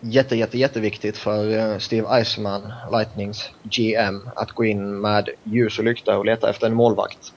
jätte, 0.00 0.36
jätte, 0.36 0.58
jätteviktigt 0.58 1.16
för 1.18 1.58
eh, 1.58 1.78
Steve 1.78 2.08
Eisenman, 2.18 2.72
Lightnings 2.92 3.50
GM, 3.62 4.28
att 4.36 4.52
gå 4.52 4.64
in 4.64 5.00
med 5.00 5.28
ljus 5.42 5.78
och 5.78 5.84
lykta 5.84 6.18
och 6.18 6.24
leta 6.24 6.50
efter 6.50 6.66
en 6.66 6.74
målvakt? 6.74 7.32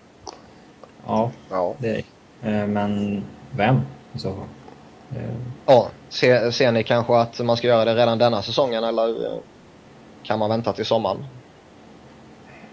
Ja, 1.07 1.31
Ja, 1.49 1.75
det 1.77 1.89
är. 1.89 2.03
Eh, 2.61 2.67
Men 2.67 3.23
vem 3.51 3.81
i 4.13 4.19
så 4.19 4.33
fall? 4.33 4.47
Ja, 5.65 5.89
ser, 6.09 6.51
ser 6.51 6.71
ni 6.71 6.83
kanske 6.83 7.17
att 7.17 7.39
man 7.39 7.57
ska 7.57 7.67
göra 7.67 7.85
det 7.85 7.95
redan 7.95 8.17
denna 8.17 8.41
säsongen 8.41 8.83
eller 8.83 9.39
kan 10.23 10.39
man 10.39 10.49
vänta 10.49 10.73
till 10.73 10.85
sommaren? 10.85 11.25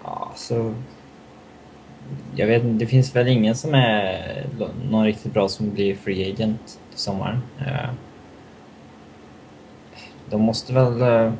Ja, 0.04 0.32
så... 0.36 0.74
Jag 2.36 2.46
vet 2.46 2.64
inte, 2.64 2.84
det 2.84 2.90
finns 2.90 3.16
väl 3.16 3.28
ingen 3.28 3.54
som 3.54 3.74
är 3.74 4.46
någon 4.90 5.04
riktigt 5.04 5.32
bra 5.32 5.48
som 5.48 5.70
blir 5.70 5.96
free 5.96 6.32
agent 6.32 6.78
till 6.90 6.98
sommaren. 6.98 7.42
Eh, 7.60 7.90
de 10.30 10.42
måste 10.42 10.72
väl... 10.72 11.02
Eh, 11.02 11.32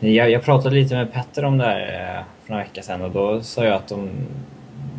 jag, 0.00 0.30
jag 0.30 0.42
pratade 0.42 0.74
lite 0.74 0.94
med 0.94 1.12
Petter 1.12 1.44
om 1.44 1.58
det 1.58 1.64
här 1.64 1.80
eh, 1.80 2.24
för 2.44 2.52
några 2.52 2.64
veckor 2.64 2.82
sedan 2.82 3.02
och 3.02 3.10
då 3.10 3.42
sa 3.42 3.64
jag 3.64 3.74
att 3.74 3.88
de... 3.88 4.10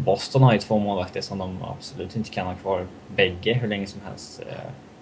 Boston 0.06 0.44
har 0.44 0.54
ju 0.54 0.60
två 0.60 0.80
målvakter 0.80 1.22
som 1.22 1.38
de 1.38 1.58
absolut 1.64 2.16
inte 2.16 2.30
kan 2.30 2.48
ha 2.48 2.54
kvar 2.54 2.86
bägge 3.16 3.54
hur 3.54 3.68
länge 3.68 3.88
som 3.88 4.02
helst. 4.06 4.44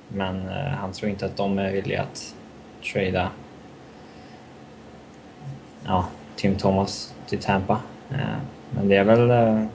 Men 0.07 0.47
han 0.79 0.91
tror 0.91 1.11
inte 1.11 1.25
att 1.25 1.37
de 1.37 1.59
är 1.59 1.71
villiga 1.71 2.01
att 2.01 2.35
trada 2.93 3.29
ja, 5.85 6.07
Tim 6.35 6.55
Thomas 6.55 7.13
till 7.27 7.39
Tampa. 7.41 7.79
Eh, 8.11 8.17
Men 8.69 8.89
det 8.89 8.95
är 8.95 9.03
väl... 9.03 9.29
eh, 9.31 9.65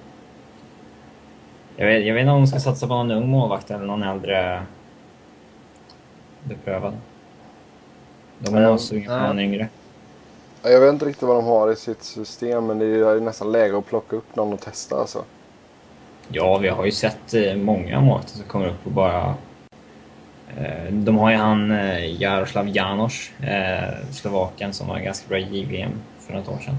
Jag 1.77 1.87
vet, 1.87 2.07
jag 2.07 2.15
vet 2.15 2.21
inte 2.21 2.33
om 2.33 2.41
de 2.41 2.47
ska 2.47 2.61
satsa 2.61 2.87
på 2.87 2.95
någon 2.95 3.11
ung 3.11 3.29
målvakt 3.29 3.71
eller 3.71 3.85
någon 3.87 4.03
äldre 4.03 4.63
beprövad. 6.45 6.95
De 8.39 8.55
är 8.55 8.61
nog 8.61 8.81
sugna 8.81 9.07
på 9.19 9.25
ja. 9.25 9.27
någon 9.27 9.41
yngre. 9.41 9.69
Ja, 10.63 10.71
jag 10.71 10.81
vet 10.81 10.93
inte 10.93 11.05
riktigt 11.07 11.23
vad 11.29 11.37
de 11.37 11.45
har 11.45 11.73
i 11.73 11.77
sitt 11.77 12.03
system 12.03 12.67
men 12.67 12.79
det 12.79 12.87
är 12.87 13.21
nästan 13.21 13.53
läge 13.53 13.79
att 13.79 13.87
plocka 13.87 14.17
upp 14.17 14.37
någon 14.37 14.53
och 14.53 14.61
testa 14.61 14.97
alltså. 14.97 15.25
Ja, 16.29 16.59
vi 16.59 16.69
har 16.69 16.85
ju 16.85 16.91
sett 16.93 17.35
eh, 17.35 17.57
många 17.57 18.01
målvakter 18.01 18.37
som 18.37 18.45
kommer 18.45 18.67
upp 18.67 18.87
och 18.87 18.93
bara... 18.93 19.35
de 20.91 21.19
har 21.19 21.31
ju 21.31 21.37
han 21.37 21.71
Jaroslav 22.19 22.69
Janosch, 22.69 23.33
eh, 23.43 23.95
Slovaken, 24.11 24.73
som 24.73 24.89
var 24.89 24.99
ganska 24.99 25.29
bra 25.29 25.39
i 25.39 25.59
JVM 25.59 25.91
för 26.19 26.33
något 26.33 26.49
år 26.49 26.59
sedan. 26.65 26.77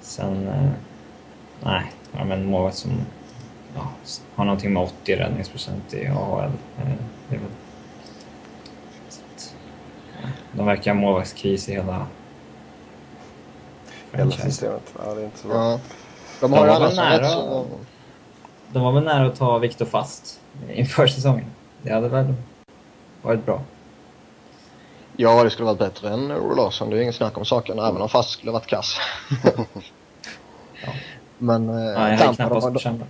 Sen... 0.00 0.50
Nej, 1.62 1.92
ja, 2.12 2.24
men 2.24 2.46
målvakt 2.46 2.76
som 2.76 2.90
ja, 3.74 3.88
har 4.34 4.44
någonting 4.44 4.72
med 4.72 4.82
80 4.82 5.16
räddningsprocent 5.16 5.94
i 5.94 6.06
AHL. 6.06 6.50
Det 7.28 7.36
är 7.36 7.40
väl, 7.40 7.48
de 10.52 10.66
verkar 10.66 10.94
ha 10.94 11.00
målvaktskris 11.00 11.68
i 11.68 11.72
hela... 11.72 12.06
Hela 14.12 14.30
systemet. 14.30 14.94
Ja, 14.98 15.14
det 15.14 15.20
är 15.20 15.24
inte 15.24 15.38
så 15.38 15.48
bra. 15.48 15.56
Ja. 15.56 15.80
De, 16.40 16.52
har 16.52 16.66
de, 16.66 16.72
var 16.72 16.80
väl 16.80 16.96
nära, 16.96 17.28
så... 17.30 17.66
de 18.72 18.82
var 18.82 18.92
väl 18.92 19.04
nära 19.04 19.26
att 19.26 19.36
ta 19.36 19.58
Viktor 19.58 19.84
Fast 19.84 20.40
inför 20.68 21.06
säsongen. 21.06 21.46
Det 21.82 21.92
hade 21.92 22.08
väl 22.08 22.34
varit 23.22 23.46
bra. 23.46 23.60
Ja, 25.16 25.44
det 25.44 25.50
skulle 25.50 25.66
varit 25.66 25.78
bättre 25.78 26.10
än 26.10 26.32
Ola 26.32 26.62
Larsson. 26.62 26.90
Det 26.90 26.98
är 26.98 27.02
inget 27.02 27.14
snack 27.14 27.38
om 27.38 27.44
saken, 27.44 27.78
även 27.78 28.02
om 28.02 28.08
Fast 28.08 28.30
skulle 28.30 28.52
varit 28.52 28.66
kass. 28.66 28.96
ja. 30.86 30.92
Men 31.38 31.68
eh, 31.68 31.74
Nej, 31.74 32.18
Tampa, 32.18 32.70
de, 32.70 32.72
de, 32.72 33.04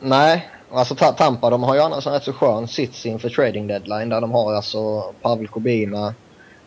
Nej, 0.00 0.48
alltså 0.72 0.94
Tampa 0.94 1.50
de 1.50 1.62
har 1.62 1.74
ju 1.74 1.80
annars 1.80 2.06
en 2.06 2.12
rätt 2.12 2.24
så 2.24 2.32
skön 2.32 2.68
sits 2.68 3.06
inför 3.06 3.28
trading 3.28 3.66
deadline 3.66 4.08
där 4.08 4.20
de 4.20 4.32
har 4.32 4.54
alltså 4.54 5.02
Pavel 5.22 5.48
Kobina, 5.48 6.14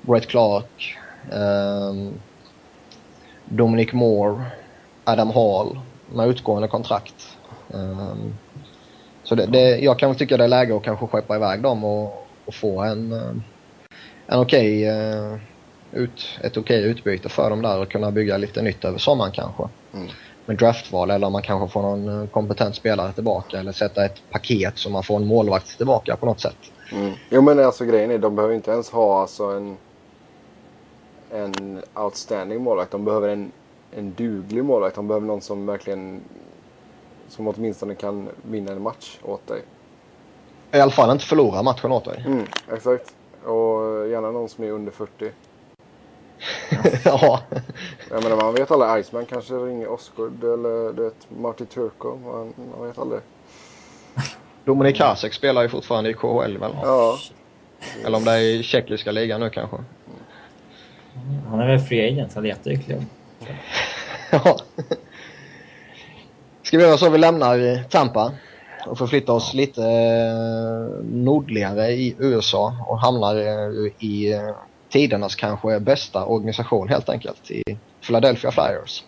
Brett 0.01 0.27
Clark, 0.27 0.97
um, 1.31 2.13
Dominic 3.45 3.93
Moore, 3.93 4.45
Adam 5.03 5.31
Hall 5.31 5.79
med 6.13 6.27
utgående 6.27 6.67
kontrakt. 6.67 7.37
Um, 7.67 8.33
så 9.23 9.35
det, 9.35 9.45
det, 9.45 9.79
jag 9.79 9.99
kan 9.99 10.15
tycka 10.15 10.37
det 10.37 10.43
är 10.43 10.47
läge 10.47 10.75
att 10.75 10.83
kanske 10.83 11.07
skeppa 11.07 11.35
iväg 11.35 11.61
dem 11.61 11.83
och, 11.83 12.27
och 12.45 12.53
få 12.53 12.81
en, 12.81 13.11
eh, 13.11 13.31
en 14.31 14.39
okej, 14.39 14.91
uh, 14.91 15.37
ut, 15.91 16.39
ett 16.43 16.57
okej 16.57 16.83
utbyte 16.83 17.29
för 17.29 17.49
dem 17.49 17.61
där 17.61 17.81
och 17.81 17.91
kunna 17.91 18.11
bygga 18.11 18.37
lite 18.37 18.61
nytt 18.61 18.85
över 18.85 18.97
sommaren 18.97 19.31
kanske. 19.31 19.63
Mm. 19.93 20.07
Med 20.45 20.57
draftval 20.57 21.11
eller 21.11 21.27
om 21.27 21.33
man 21.33 21.41
kanske 21.41 21.73
får 21.73 21.81
någon 21.81 22.21
eh, 22.21 22.29
kompetent 22.29 22.75
spelare 22.75 23.13
tillbaka 23.13 23.59
eller 23.59 23.71
sätta 23.71 24.05
ett 24.05 24.21
paket 24.29 24.77
så 24.77 24.89
man 24.89 25.03
får 25.03 25.15
en 25.15 25.25
målvakt 25.25 25.77
tillbaka 25.77 26.15
på 26.15 26.25
något 26.25 26.41
sätt. 26.41 26.55
Mm. 26.91 27.13
Jo 27.29 27.41
men 27.41 27.59
alltså 27.59 27.85
grejen 27.85 28.11
är 28.11 28.17
de 28.17 28.35
behöver 28.35 28.55
inte 28.55 28.71
ens 28.71 28.89
ha 28.89 29.21
alltså 29.21 29.43
en, 29.43 29.77
en 31.31 31.81
outstanding 31.95 32.61
målvakt. 32.61 32.91
De 32.91 33.05
behöver 33.05 33.29
en, 33.29 33.51
en 33.91 34.13
duglig 34.13 34.65
målvakt. 34.65 34.95
De 34.95 35.07
behöver 35.07 35.27
någon 35.27 35.41
som 35.41 35.65
verkligen 35.65 36.21
som 37.27 37.47
åtminstone 37.47 37.95
kan 37.95 38.29
vinna 38.41 38.71
en 38.71 38.81
match 38.81 39.17
åt 39.23 39.47
dig. 39.47 39.61
I 40.71 40.79
alla 40.79 40.91
fall 40.91 41.11
inte 41.11 41.25
förlora 41.25 41.63
matchen 41.63 41.91
åt 41.91 42.05
dig. 42.05 42.23
Mm, 42.27 42.45
exakt. 42.73 43.13
Och 43.45 44.07
gärna 44.07 44.31
någon 44.31 44.49
som 44.49 44.63
är 44.63 44.71
under 44.71 44.91
40. 44.91 45.31
ja. 47.05 47.41
Jag 48.09 48.23
menar, 48.23 48.35
man 48.35 48.53
vet 48.53 48.71
aldrig. 48.71 48.99
Iceman 48.99 49.25
kanske 49.25 49.53
ringer 49.53 49.87
Osgood 49.87 50.43
eller 50.43 50.93
du 50.93 51.03
vet, 51.03 51.27
Marty 51.29 51.65
Turco. 51.65 52.17
Man, 52.25 52.53
man 52.77 52.87
vet 52.87 52.97
aldrig. 52.97 53.21
Dominik 54.65 54.99
Hasek 54.99 55.33
spelar 55.33 55.61
ju 55.61 55.69
fortfarande 55.69 56.09
i 56.09 56.13
KHL 56.13 56.57
väl? 56.57 56.71
Ja. 56.83 57.17
Eller 58.05 58.17
om 58.17 58.25
det 58.25 58.31
är 58.31 58.39
i 58.39 58.63
tjeckiska 58.63 59.11
ligan 59.11 59.39
nu 59.39 59.49
kanske. 59.49 59.77
Han 61.49 61.59
är 61.59 61.67
väl 61.67 61.79
free 61.79 62.07
agent, 62.07 62.35
hade 62.35 62.47
jättekul. 62.47 63.05
ja. 64.31 64.59
Ska 66.63 66.77
vi 66.77 66.83
göra 66.83 66.97
så 66.97 67.09
vi 67.09 67.17
lämnar 67.17 67.83
Tampa 67.83 68.31
och 68.85 68.97
förflyttar 68.97 69.33
oss 69.33 69.53
lite 69.53 69.83
eh, 69.83 71.03
nordligare 71.03 71.91
i 71.91 72.15
USA 72.19 72.75
och 72.87 72.99
hamnar 72.99 73.35
eh, 73.35 73.91
i 73.99 74.33
eh, 74.33 74.55
tidernas 74.89 75.35
kanske 75.35 75.79
bästa 75.79 76.25
organisation 76.25 76.89
helt 76.89 77.09
enkelt 77.09 77.51
i 77.51 77.63
Philadelphia 78.07 78.51
Flyers. 78.51 79.03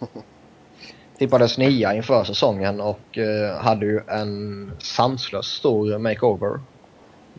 Tippades 1.17 1.57
nia 1.57 1.93
inför 1.93 2.23
säsongen 2.23 2.81
och 2.81 3.17
hade 3.59 3.85
ju 3.85 4.01
en 4.07 4.71
sanslös 4.79 5.45
stor 5.45 5.97
makeover. 5.97 6.59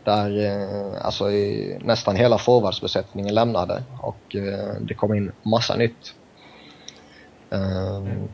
Där 0.05 0.51
alltså 1.03 1.25
nästan 1.81 2.17
hela 2.17 2.39
forwardsbesättningen 2.39 3.35
lämnade 3.35 3.83
och 4.01 4.37
det 4.81 4.95
kom 4.95 5.15
in 5.15 5.33
massa 5.43 5.77
nytt. 5.77 6.15
Mm. 7.51 8.29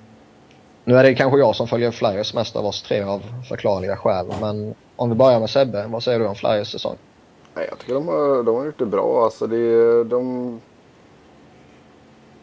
Nu 0.89 0.97
är 0.97 1.03
det 1.03 1.15
kanske 1.15 1.39
jag 1.39 1.57
som 1.57 1.69
följer 1.69 1.91
Flyers 1.91 2.35
mest 2.35 2.57
av 2.57 2.67
oss 2.67 2.83
tre 2.83 3.03
av 3.03 3.23
förklarliga 3.49 3.97
skäl. 3.97 4.27
Men 4.41 4.75
om 4.97 5.09
vi 5.09 5.15
börjar 5.15 5.41
med 5.41 5.51
Sebbe, 5.51 5.87
vad 5.87 6.03
säger 6.03 6.19
du 6.19 6.27
om 6.27 6.35
Flyers 6.35 6.73
säsong? 6.73 6.97
jag 7.55 7.79
tycker 7.79 7.95
de 7.95 8.09
har, 8.09 8.43
de 8.43 8.57
har 8.57 8.65
gjort 8.65 8.79
det 8.79 8.87
bra. 8.87 9.25
Alltså 9.25 9.47
det, 9.47 10.05
de, 10.05 10.61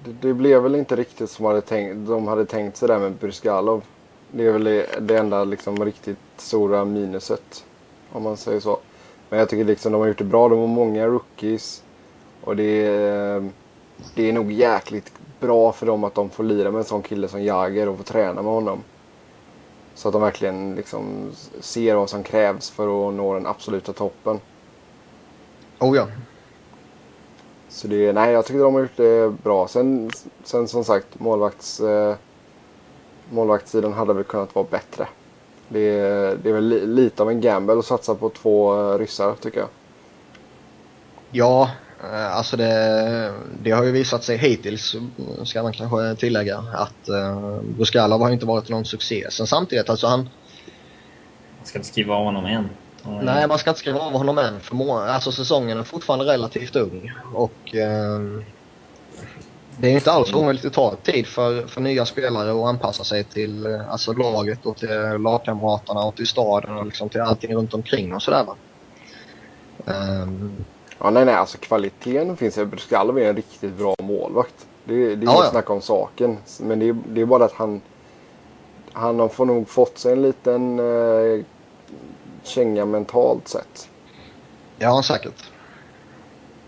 det, 0.04 0.12
det 0.22 0.34
blev 0.34 0.62
väl 0.64 0.76
inte 0.76 0.96
riktigt 0.96 1.30
som 1.30 1.46
hade 1.46 1.62
tänkt, 1.62 2.08
de 2.08 2.28
hade 2.28 2.46
tänkt 2.46 2.78
sig 2.78 2.88
där 2.88 3.00
med 3.00 3.12
Bryskalov. 3.12 3.84
Det 4.32 4.46
är 4.46 4.52
väl 4.52 4.64
det, 4.64 4.86
det 5.00 5.18
enda 5.18 5.44
liksom 5.44 5.86
riktigt 5.86 6.18
stora 6.38 6.86
minuset. 6.86 7.66
Om 8.12 8.24
man 8.24 8.38
säger 8.38 8.60
så. 8.60 8.80
Men 9.30 9.40
jag 9.40 9.50
tycker 9.50 9.64
liksom 9.64 9.92
de 9.92 10.02
har 10.02 10.08
gjort 10.08 10.18
det 10.18 10.24
bra. 10.24 10.50
De 10.50 10.60
har 10.60 10.68
många 10.68 11.08
rookies. 11.08 11.84
Och 12.44 12.56
det 12.56 12.86
är, 12.86 13.50
det 14.16 14.30
är 14.30 14.34
nog 14.34 14.52
jäkligt 14.52 15.15
bra 15.40 15.72
för 15.72 15.86
dem 15.86 16.04
att 16.04 16.16
de 16.16 16.30
får 16.30 16.44
lira 16.44 16.72
med 16.72 16.80
en 16.80 16.86
sån 16.86 17.02
kille 17.02 17.28
som 17.28 17.44
Jagger 17.44 17.90
och 17.90 17.98
få 17.98 18.04
träna 18.04 18.42
med 18.42 18.52
honom. 18.52 18.84
Så 19.96 20.08
att 20.08 20.14
de 20.14 20.22
verkligen 20.22 20.76
liksom 20.76 21.32
ser 21.60 21.96
vad 21.96 22.10
som 22.10 22.24
krävs 22.24 22.70
för 22.70 23.08
att 23.08 23.14
nå 23.14 23.34
den 23.34 23.48
absoluta 23.48 23.94
toppen. 23.94 24.40
Oh 25.80 25.96
ja. 25.98 26.08
Så 27.70 27.88
det, 27.88 28.14
nej 28.14 28.32
jag 28.32 28.46
tycker 28.46 28.60
de 28.60 28.74
har 28.74 28.82
gjort 28.82 28.98
det 28.98 29.44
bra. 29.44 29.68
Sen, 29.68 30.12
sen 30.44 30.68
som 30.68 30.84
sagt 30.84 31.20
målvakts, 31.20 31.80
eh, 31.80 32.16
målvaktssidan 33.30 33.94
hade 33.94 34.14
väl 34.14 34.24
kunnat 34.24 34.56
vara 34.56 34.66
bättre. 34.70 35.08
Det, 35.68 35.92
det 36.44 36.50
är 36.50 36.54
väl 36.54 36.68
li, 36.68 36.86
lite 36.86 37.24
av 37.24 37.30
en 37.30 37.42
gamble 37.42 37.80
att 37.80 37.86
satsa 37.86 38.16
på 38.16 38.30
två 38.30 38.74
ryssar 38.98 39.34
tycker 39.42 39.60
jag. 39.60 39.70
Ja, 41.32 41.70
alltså 42.14 42.58
det, 42.58 43.34
det, 43.64 43.72
har 43.72 43.84
ju 43.84 43.92
visat 43.92 44.24
sig 44.24 44.38
hittills, 44.38 44.96
ska 45.44 45.64
man 45.64 45.74
kanske 45.74 46.16
tillägga, 46.16 46.64
att 46.74 47.10
uh, 47.10 47.62
Buskalov 47.62 48.22
har 48.22 48.30
inte 48.30 48.46
varit 48.46 48.70
någon 48.70 48.86
succé. 48.86 49.28
Sen 49.32 49.48
samtidigt, 49.48 49.90
alltså 49.90 50.08
han... 50.08 50.20
Man 51.58 51.66
ska 51.66 51.80
inte 51.80 51.90
skriva 51.90 52.16
av 52.16 52.24
honom 52.24 52.46
än. 52.46 52.70
Nej, 53.22 53.48
man 53.48 53.58
ska 53.58 53.70
inte 53.70 53.80
skriva 53.80 54.00
av 54.00 54.12
honom 54.12 54.38
än. 54.38 54.60
För 54.60 54.76
må, 54.76 54.98
alltså 54.98 55.32
säsongen 55.32 55.80
är 55.80 55.84
fortfarande 55.84 56.26
relativt 56.26 56.76
ung. 56.76 57.12
Och 57.34 57.76
uh, 57.76 58.42
det 59.78 59.88
är 59.88 59.92
inte 59.92 60.12
alls 60.12 60.34
omöjligt 60.34 60.66
att 60.66 60.74
ta 60.74 60.96
tid 60.96 61.28
för, 61.28 61.68
för 61.68 61.82
nya 61.82 62.06
spelare 62.06 62.52
att 62.52 62.68
anpassa 62.68 63.04
sig 63.04 63.24
till 63.24 63.68
uh, 63.68 63.92
alltså 63.92 64.14
laget 64.14 64.66
och 64.66 64.78
till 64.78 64.90
lagkamraterna 65.20 66.00
och 66.00 66.16
till 66.16 66.28
staden 66.28 66.78
och 66.78 66.86
liksom 66.86 67.10
till 67.10 67.22
allting 67.22 67.56
runt 67.56 67.74
omkring 67.74 68.14
och 68.14 68.22
sådär. 68.22 68.46
Um, 69.86 70.66
Ja, 71.00 71.10
nej, 71.10 71.26
nej, 71.26 71.36
alltså 71.36 71.58
kvaliteten 71.58 72.38
finns. 72.38 72.56
Bruskalov 72.56 73.20
är 73.20 73.30
en 73.30 73.36
riktigt 73.36 73.74
bra 73.74 73.96
målvakt. 74.04 74.68
Det, 74.84 74.94
det 74.94 75.02
är 75.02 75.08
ja, 75.10 75.16
inget 75.16 75.28
ja. 75.28 75.50
snack 75.52 75.70
om 75.70 75.82
saken. 75.82 76.38
Men 76.60 76.80
det, 76.80 76.96
det 77.08 77.22
är 77.22 77.26
bara 77.26 77.46
att 77.46 77.52
han, 77.52 77.82
han 78.94 79.20
har 79.20 79.46
nog 79.46 79.70
fått 79.70 79.98
sig 79.98 80.14
en 80.14 80.22
liten 80.22 80.80
eh, 80.80 81.46
känga 82.44 82.86
mentalt 82.86 83.48
sett. 83.48 83.90
Ja, 84.78 85.04
säkert. 85.04 85.52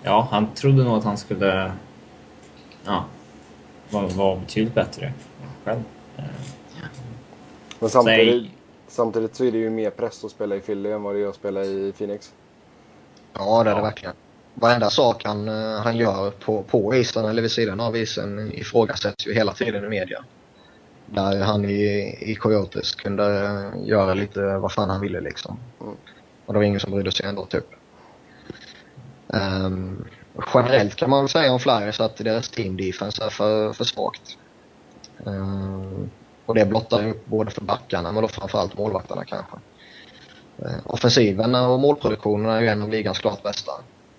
Ja, 0.04 0.28
han 0.32 0.54
trodde 0.56 0.84
nog 0.84 0.98
att 0.98 1.04
han 1.04 1.18
skulle 1.18 1.72
ja, 2.86 3.06
vara, 3.90 4.08
vara 4.08 4.36
betydligt 4.36 4.74
bättre 4.74 5.14
själv. 5.66 5.84
Men 7.80 7.90
samtidigt, 7.90 8.52
samtidigt 8.88 9.36
så 9.36 9.44
är 9.44 9.52
det 9.52 9.58
ju 9.58 9.70
mer 9.70 9.90
press 9.90 10.24
att 10.24 10.32
spela 10.32 10.56
i 10.56 10.60
Philly 10.60 10.92
än 10.92 11.04
vad 11.04 11.16
det 11.16 11.22
är 11.22 11.28
att 11.28 11.36
spela 11.36 11.64
i 11.64 11.94
Phoenix. 11.98 12.34
Ja, 13.34 13.64
det 13.64 13.72
är 13.72 13.76
det 13.76 13.82
verkligen. 13.82 14.16
Varenda 14.54 14.90
sak 14.90 15.26
han, 15.26 15.48
eh, 15.48 15.82
han 15.82 15.98
gör 15.98 16.32
på, 16.32 16.64
på 16.64 16.96
isen 16.96 17.26
eller 17.26 17.42
vid 17.42 17.52
sidan 17.52 17.80
av 17.80 17.98
isen 17.98 18.52
ifrågasätts 18.54 19.28
ju 19.28 19.34
hela 19.34 19.54
tiden 19.54 19.86
i 19.86 19.90
media. 19.90 20.24
Där 21.06 21.44
han 21.44 21.66
i, 21.66 22.18
i 22.22 22.36
Coyotes 22.36 22.96
kunde 22.96 23.46
eh, 23.46 23.88
göra 23.88 24.14
lite 24.14 24.42
vad 24.42 24.72
fan 24.72 24.90
han 24.90 25.02
ville 25.02 25.22
liksom. 25.22 25.60
Och 26.46 26.54
det 26.54 26.60
var 26.60 26.64
ingen 26.64 26.80
som 26.80 26.92
brydde 26.92 27.12
sig 27.12 27.26
ändå 27.26 27.46
typ. 27.46 27.66
Um, 29.28 30.06
generellt 30.54 30.96
kan 30.96 31.10
man 31.10 31.20
väl 31.20 31.30
säga 31.30 31.54
om 31.54 31.60
Flyers 31.60 32.00
att 32.00 32.18
deras 32.18 32.50
team 32.50 32.78
defense 32.78 33.24
är 33.24 33.30
för, 33.30 33.74
för 33.74 33.84
svagt. 33.84 34.38
Um, 35.24 36.10
och 36.46 36.56
det 36.56 36.66
blottar 36.66 37.08
upp 37.08 37.26
både 37.26 37.52
för 37.52 37.62
backarna 37.62 38.12
men 38.12 38.22
då 38.22 38.28
framförallt 38.28 38.78
målvakterna 38.78 39.26
kanske. 39.26 39.58
Eh, 40.66 40.80
offensiven 40.86 41.56
och 41.56 41.80
målproduktionen 41.80 42.52
är 42.52 42.62
ju 42.62 42.68
en 42.68 42.82
av 42.82 42.90
ligans 42.90 43.20
klart 43.20 43.44
bästa. 43.44 43.72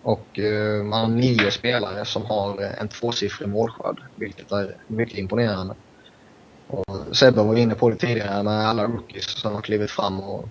Och 0.03 0.39
eh, 0.39 0.83
man 0.83 1.01
har 1.01 1.09
nio 1.09 1.51
spelare 1.51 2.05
som 2.05 2.25
har 2.27 2.61
en 2.63 2.89
tvåsiffrig 2.89 3.49
målskörd, 3.49 4.03
vilket 4.17 4.53
är 4.53 4.77
mycket 4.89 5.19
imponerande. 5.19 5.75
Och 6.69 7.17
Sebbe 7.17 7.43
var 7.43 7.57
inne 7.57 7.75
på 7.75 7.91
det 7.91 7.97
tidigare 7.97 8.43
med 8.43 8.69
alla 8.69 8.85
rookies 8.85 9.41
som 9.41 9.55
har 9.55 9.63
klivit 9.63 9.91
fram 9.91 10.21
och 10.21 10.49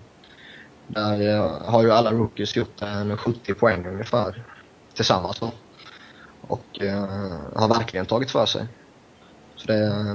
Där 0.88 1.34
eh, 1.34 1.62
har 1.62 1.82
ju 1.82 1.92
alla 1.92 2.12
rookies 2.12 2.56
gjort 2.56 2.82
en 2.82 3.16
70 3.16 3.54
poäng 3.54 3.86
ungefär 3.86 4.44
tillsammans 4.94 5.40
då. 5.40 5.52
Och 6.40 6.80
eh, 6.80 7.04
har 7.54 7.68
verkligen 7.68 8.06
tagit 8.06 8.30
för 8.30 8.46
sig. 8.46 8.66
Så 9.56 9.66
det, 9.66 9.86
eh, 9.86 10.14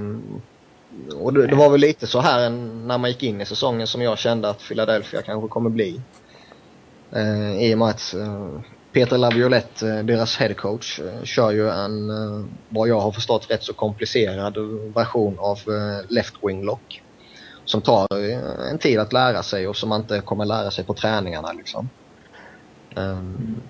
och 1.20 1.34
det, 1.34 1.48
det, 1.48 1.56
var 1.56 1.70
väl 1.70 1.82
lite 1.82 2.08
så 2.08 2.20
här 2.20 2.50
när 2.50 2.98
man 2.98 3.10
gick 3.10 3.24
in 3.24 3.42
i 3.42 3.46
säsongen 3.46 3.88
som 3.88 4.02
jag 4.02 4.18
kände 4.18 4.50
att 4.50 4.64
Philadelphia 4.68 5.22
kanske 5.22 5.48
kommer 5.48 5.70
bli. 5.70 6.02
Eh, 7.12 7.64
I 7.64 7.74
och 7.74 7.78
med 7.78 7.88
att 7.88 8.14
eh, 8.14 8.60
Peter 8.94 9.18
Laviolette, 9.18 9.90
eh, 9.90 10.04
deras 10.04 10.38
headcoach, 10.38 11.00
eh, 11.00 11.24
kör 11.24 11.52
ju 11.52 11.70
en, 11.70 12.10
eh, 12.10 12.46
vad 12.70 12.88
jag 12.88 13.00
har 13.00 13.12
förstått, 13.12 13.52
rätt 13.52 13.64
så 13.64 13.74
komplicerad 13.74 14.58
version 14.96 15.40
av 15.40 15.60
left 16.10 16.36
wing 16.42 16.64
lock. 16.64 17.02
Som 17.66 17.82
tar 17.82 18.08
en 18.72 18.78
tid 18.78 19.00
att 19.00 19.14
lära 19.14 19.44
sig 19.44 19.68
och 19.68 19.76
som 19.76 19.90
man 19.90 20.02
inte 20.02 20.22
kommer 20.22 20.46
lära 20.46 20.72
sig 20.72 20.84
på 20.84 20.94
träningarna 20.94 21.54
liksom. 21.54 21.90
Um, 22.96 23.62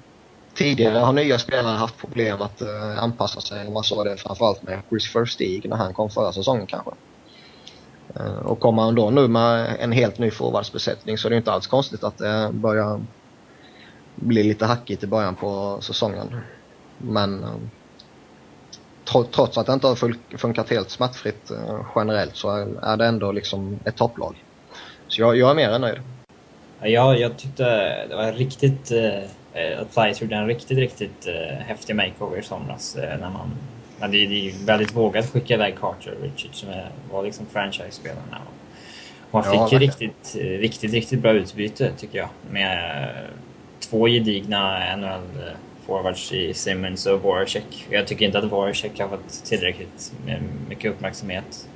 tidigare 0.54 0.98
har 0.98 1.14
nya 1.14 1.40
spelare 1.40 1.78
haft 1.78 1.98
problem 1.98 2.42
att 2.42 2.62
anpassa 2.98 3.42
sig. 3.42 3.70
Man 3.70 3.84
såg 3.84 4.06
det 4.06 4.18
framförallt 4.18 4.64
med 4.64 4.82
Chris 4.90 5.16
Verstig 5.16 5.70
när 5.70 5.78
han 5.78 5.94
kom 5.94 6.10
förra 6.10 6.34
säsongen 6.34 6.68
kanske. 6.68 6.92
Eh, 8.16 8.46
och 8.46 8.60
kommer 8.60 8.82
han 8.82 8.96
då 8.96 9.10
nu 9.10 9.28
med 9.28 9.76
en 9.80 9.92
helt 9.92 10.20
ny 10.20 10.32
forwardsbesättning 10.32 11.18
så 11.18 11.28
är 11.28 11.30
det 11.30 11.38
inte 11.38 11.52
alls 11.52 11.68
konstigt 11.68 12.04
att 12.04 12.18
det 12.18 12.50
börjar 12.52 13.02
bli 14.16 14.44
lite 14.44 14.66
hackigt 14.66 15.04
i 15.04 15.08
början 15.08 15.36
på 15.36 15.78
säsongen. 15.82 16.38
Men 16.98 17.44
eh, 17.44 17.50
trots 19.32 19.58
att 19.58 19.66
det 19.66 19.74
inte 19.74 19.88
har 19.88 20.38
funkat 20.38 20.70
helt 20.70 20.90
smärtfritt 20.90 21.52
eh, 21.52 21.80
generellt 21.96 22.36
så 22.36 22.50
är, 22.82 22.98
det 22.98 23.06
ändå 23.06 23.32
liksom 23.32 23.80
ett 23.86 23.96
topplag. 23.96 24.44
Så 25.08 25.22
jag, 25.22 25.38
jag 25.38 25.50
är 25.50 25.56
mer 25.56 25.70
än 25.70 25.82
nöjd. 25.82 26.00
Ja, 26.82 27.16
jag 27.16 27.38
tyckte 27.38 27.64
det 28.10 28.16
var 28.16 28.32
riktigt 28.32 28.92
Eh, 29.54 29.82
att 29.82 29.94
Flyers 29.94 30.22
gjorde 30.22 30.36
en 30.36 30.48
riktigt, 30.48 30.78
riktigt 30.78 31.28
häftig 31.60 31.96
makeover 31.96 32.38
i 32.38 32.44
somras. 32.44 32.96
När 32.96 33.30
man, 33.30 33.52
men 34.04 34.12
det, 34.12 34.26
det 34.26 34.50
är 34.50 34.54
väldigt 34.66 34.96
vågat 34.96 35.26
att 35.26 35.32
skicka 35.32 35.54
iväg 35.54 35.76
Carter 35.80 36.14
och 36.18 36.24
Richard 36.24 36.56
som 36.56 36.70
är, 36.70 36.90
var 37.12 37.24
liksom 37.24 37.46
franchise-spelarna. 37.46 38.42
Och 39.32 39.34
man 39.34 39.44
fick 39.44 39.74
ju 39.74 39.80
riktigt, 39.80 40.36
riktigt, 40.36 40.94
riktigt 40.94 41.20
bra 41.20 41.32
utbyte 41.32 41.92
tycker 41.98 42.18
jag. 42.18 42.30
Med 42.52 43.10
två 43.80 44.08
gedigna 44.08 44.96
NHL-forwards 44.96 46.34
i 46.34 46.54
Simmons 46.54 47.06
och 47.06 47.22
Voracek. 47.22 47.88
Jag 47.90 48.08
tycker 48.08 48.26
inte 48.26 48.38
att 48.38 48.52
Voracek 48.52 49.00
har 49.00 49.08
fått 49.08 49.44
tillräckligt 49.46 50.14
mycket 50.70 50.92
uppmärksamhet. 50.92 51.68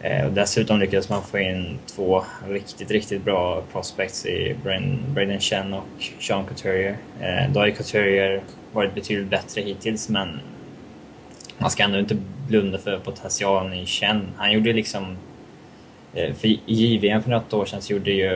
Eh, 0.00 0.26
och 0.26 0.32
dessutom 0.32 0.80
lyckades 0.80 1.08
man 1.08 1.22
få 1.22 1.38
in 1.38 1.78
två 1.86 2.24
riktigt, 2.48 2.90
riktigt 2.90 3.24
bra 3.24 3.62
prospects 3.72 4.26
i 4.26 4.56
Braden 5.14 5.40
Chen 5.40 5.74
och 5.74 6.10
Sean 6.20 6.46
Couturier. 6.46 6.96
Eh, 7.20 7.52
då 7.52 7.60
har 7.60 7.66
ju 7.66 7.72
Couturier 7.72 8.42
varit 8.72 8.94
betydligt 8.94 9.30
bättre 9.30 9.60
hittills 9.60 10.08
men 10.08 10.40
man 11.58 11.70
ska 11.70 11.82
ändå 11.82 11.98
inte 11.98 12.16
blunda 12.48 12.78
för 12.78 12.98
potentialen 12.98 13.72
i 13.72 13.86
Chen. 13.86 14.28
Han 14.36 14.52
gjorde 14.52 14.72
liksom... 14.72 15.16
Eh, 16.14 16.34
för 16.34 16.48
i 16.48 16.60
JVM 16.66 17.22
för 17.22 17.30
något 17.30 17.52
år 17.52 17.64
sedan 17.64 17.82
så 17.82 17.92
gjorde 17.92 18.10
ju 18.10 18.30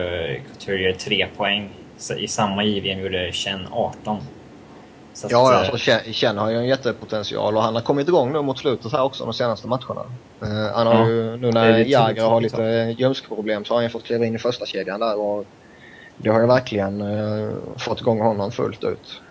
Couturier 0.51 0.93
tre 0.93 1.27
poäng. 1.37 1.69
I 2.17 2.27
samma 2.27 2.63
JVM 2.63 2.99
gjorde 2.99 3.31
Chen 3.31 3.67
18. 3.71 4.17
Så 5.13 5.27
ja, 5.31 5.53
att, 5.53 5.69
alltså, 5.69 5.91
Chen 6.11 6.37
har 6.37 6.49
ju 6.49 6.57
en 6.57 6.67
jättepotential 6.67 7.57
och 7.57 7.63
han 7.63 7.75
har 7.75 7.81
kommit 7.81 8.07
igång 8.07 8.33
nu 8.33 8.41
mot 8.41 8.57
slutet 8.57 8.91
här 8.91 9.03
också 9.03 9.23
de 9.23 9.33
senaste 9.33 9.67
matcherna. 9.67 10.01
Uh, 10.43 10.75
han 10.75 10.87
har 10.87 10.93
ja, 10.93 11.09
ju, 11.09 11.37
nu 11.37 11.51
när 11.51 11.77
Jagr 11.77 12.21
har 12.21 12.41
lite 12.41 12.95
ljumskproblem 12.97 13.65
så 13.65 13.73
har 13.73 13.81
han 13.81 13.89
fått 13.89 14.03
kliva 14.03 14.25
in 14.25 14.35
i 14.35 14.39
första 14.39 14.65
kedjan 14.65 14.99
där 14.99 15.19
och 15.19 15.45
det 16.17 16.29
har 16.29 16.41
ju 16.41 16.47
verkligen 16.47 17.01
uh, 17.01 17.53
fått 17.77 18.01
igång 18.01 18.19
honom 18.19 18.51
fullt 18.51 18.83
ut. 18.83 19.21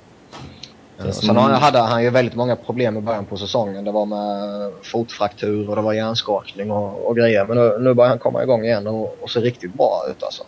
Uh, 1.05 1.11
sen 1.11 1.37
hade 1.37 1.79
han 1.79 2.03
ju 2.03 2.11
väldigt 2.11 2.35
många 2.35 2.57
problem 2.57 2.97
i 2.97 3.01
början 3.01 3.25
på 3.25 3.37
säsongen. 3.37 3.85
Det 3.85 3.93
var 3.93 4.07
med 4.07 4.73
fotfraktur 4.83 5.71
och 5.71 5.77
det 5.77 5.83
var 5.83 5.93
hjärnskakning 5.93 6.71
och, 6.71 7.07
och 7.07 7.17
grejer. 7.17 7.47
Men 7.47 7.57
nu, 7.57 7.79
nu 7.81 7.95
börjar 7.95 8.09
han 8.09 8.19
komma 8.19 8.43
igång 8.43 8.65
igen 8.65 8.87
och, 8.87 9.17
och 9.21 9.31
ser 9.31 9.41
riktigt 9.41 9.75
bra 9.75 10.03
ut 10.11 10.23
alltså. 10.23 10.43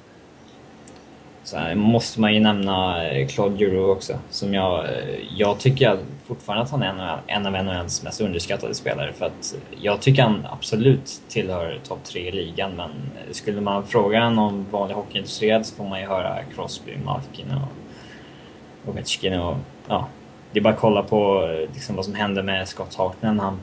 Sen 1.45 1.79
måste 1.79 2.21
man 2.21 2.35
ju 2.35 2.41
nämna 2.41 3.09
eh, 3.09 3.27
Claude 3.27 3.57
Giroux 3.57 3.97
också. 3.97 4.19
Som 4.31 4.55
jag, 4.55 4.85
eh, 4.85 4.93
jag 5.37 5.59
tycker 5.59 5.99
fortfarande 6.27 6.65
att 6.65 6.71
han 6.71 6.83
är 6.83 7.21
en 7.27 7.47
av 7.47 7.53
NHLs 7.53 8.03
mest 8.03 8.21
underskattade 8.21 8.75
spelare. 8.75 9.13
För 9.13 9.27
att 9.27 9.55
jag 9.81 10.01
tycker 10.01 10.23
han 10.23 10.47
absolut 10.51 11.21
tillhör 11.29 11.81
topp 11.89 12.05
tre 12.05 12.29
i 12.29 12.31
ligan. 12.31 12.77
Men 12.77 12.91
skulle 13.31 13.61
man 13.61 13.87
fråga 13.87 14.27
om 14.27 14.67
vanlig 14.71 14.95
hockeyintresserad 14.95 15.67
så 15.67 15.75
får 15.75 15.85
man 15.85 16.01
ju 16.01 16.07
höra 16.07 16.39
Crosby, 16.55 16.93
Malkin 17.05 17.55
och 17.55 18.91
Ovechkin. 18.91 19.41
Och, 19.41 19.57
ja, 19.89 20.09
det 20.55 20.61
är 20.61 20.63
bara 20.63 20.75
att 20.75 20.81
kolla 20.81 21.03
på 21.03 21.49
liksom, 21.75 21.97
vad 21.97 22.05
som 22.05 22.15
hände 22.15 22.43
med 22.43 22.69
Scott 22.69 22.95
Hartnell 22.95 23.35
när 23.35 23.45
han 23.45 23.59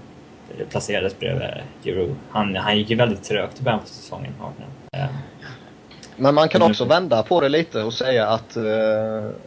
placerades 0.70 1.20
bredvid 1.20 1.48
Giroux. 1.84 2.14
Han, 2.30 2.56
han 2.56 2.78
gick 2.78 2.90
ju 2.90 2.96
väldigt 2.96 3.24
trögt 3.24 3.60
i 3.60 3.64
början 3.64 3.80
på 3.80 3.88
säsongen, 3.88 4.34
Hartnell. 4.40 5.08
Men 6.16 6.36
man 6.36 6.50
kan 6.50 6.62
också 6.62 6.86
vända 6.86 7.24
på 7.24 7.42
det 7.42 7.50
lite 7.50 7.84
och 7.84 7.94
säga 7.94 8.28
att 8.28 8.56
eh, 8.56 8.64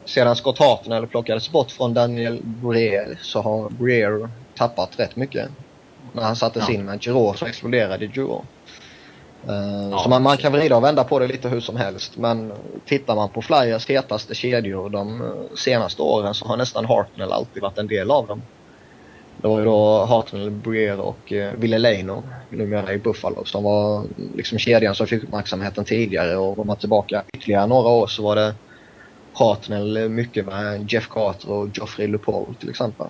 sedan 0.04 0.36
Scott 0.36 0.58
Hartnell 0.58 1.06
plockades 1.06 1.50
bort 1.50 1.70
från 1.70 1.94
Daniel 1.94 2.40
Breer 2.42 3.18
så 3.22 3.40
har 3.40 3.70
Breer 3.70 4.28
tappat 4.56 4.98
rätt 4.98 5.16
mycket. 5.16 5.48
När 6.12 6.22
han 6.22 6.36
sattes 6.36 6.64
ja. 6.68 6.74
in 6.74 6.84
med 6.84 7.02
Giroux 7.02 7.38
så 7.38 7.46
exploderade 7.46 8.06
Giroux. 8.06 8.48
Eh, 9.48 9.88
ja, 9.90 9.98
så 9.98 10.08
man, 10.08 10.22
man 10.22 10.36
kan 10.36 10.52
vrida 10.52 10.76
och 10.76 10.84
vända 10.84 11.04
på 11.04 11.18
det 11.18 11.26
lite 11.26 11.48
hur 11.48 11.60
som 11.60 11.76
helst. 11.76 12.16
Men 12.16 12.52
tittar 12.86 13.14
man 13.14 13.28
på 13.28 13.42
Flyers 13.42 13.88
hetaste 13.88 14.34
kedjor 14.34 14.90
de 14.90 15.32
senaste 15.56 16.02
åren 16.02 16.34
så 16.34 16.46
har 16.46 16.56
nästan 16.56 16.84
Hartnell 16.84 17.32
alltid 17.32 17.62
varit 17.62 17.78
en 17.78 17.86
del 17.86 18.10
av 18.10 18.26
dem. 18.26 18.42
Det 19.36 19.48
var 19.48 19.58
ju 19.58 19.64
då 19.64 20.04
Hartnell, 20.04 20.50
Breer 20.50 21.00
och 21.00 21.32
eh, 21.32 21.52
Ville 21.54 21.78
Leino, 21.78 22.22
numera 22.50 22.92
i 22.92 22.98
Buffalo, 22.98 23.44
som 23.44 23.64
var 23.64 24.04
liksom 24.34 24.58
kedjan 24.58 24.94
som 24.94 25.06
fick 25.06 25.22
uppmärksamheten 25.24 25.84
tidigare 25.84 26.36
och 26.36 26.58
om 26.58 26.66
man 26.66 26.76
tillbaka 26.76 27.22
ytterligare 27.36 27.66
några 27.66 27.88
år 27.88 28.06
så 28.06 28.22
var 28.22 28.36
det 28.36 28.54
Hartnell 29.32 30.08
mycket 30.08 30.46
med 30.46 30.92
Jeff 30.92 31.08
Carter 31.08 31.50
och 31.50 31.68
Geoffrey 31.76 32.06
Lupol 32.06 32.54
till 32.60 32.70
exempel. 32.70 33.06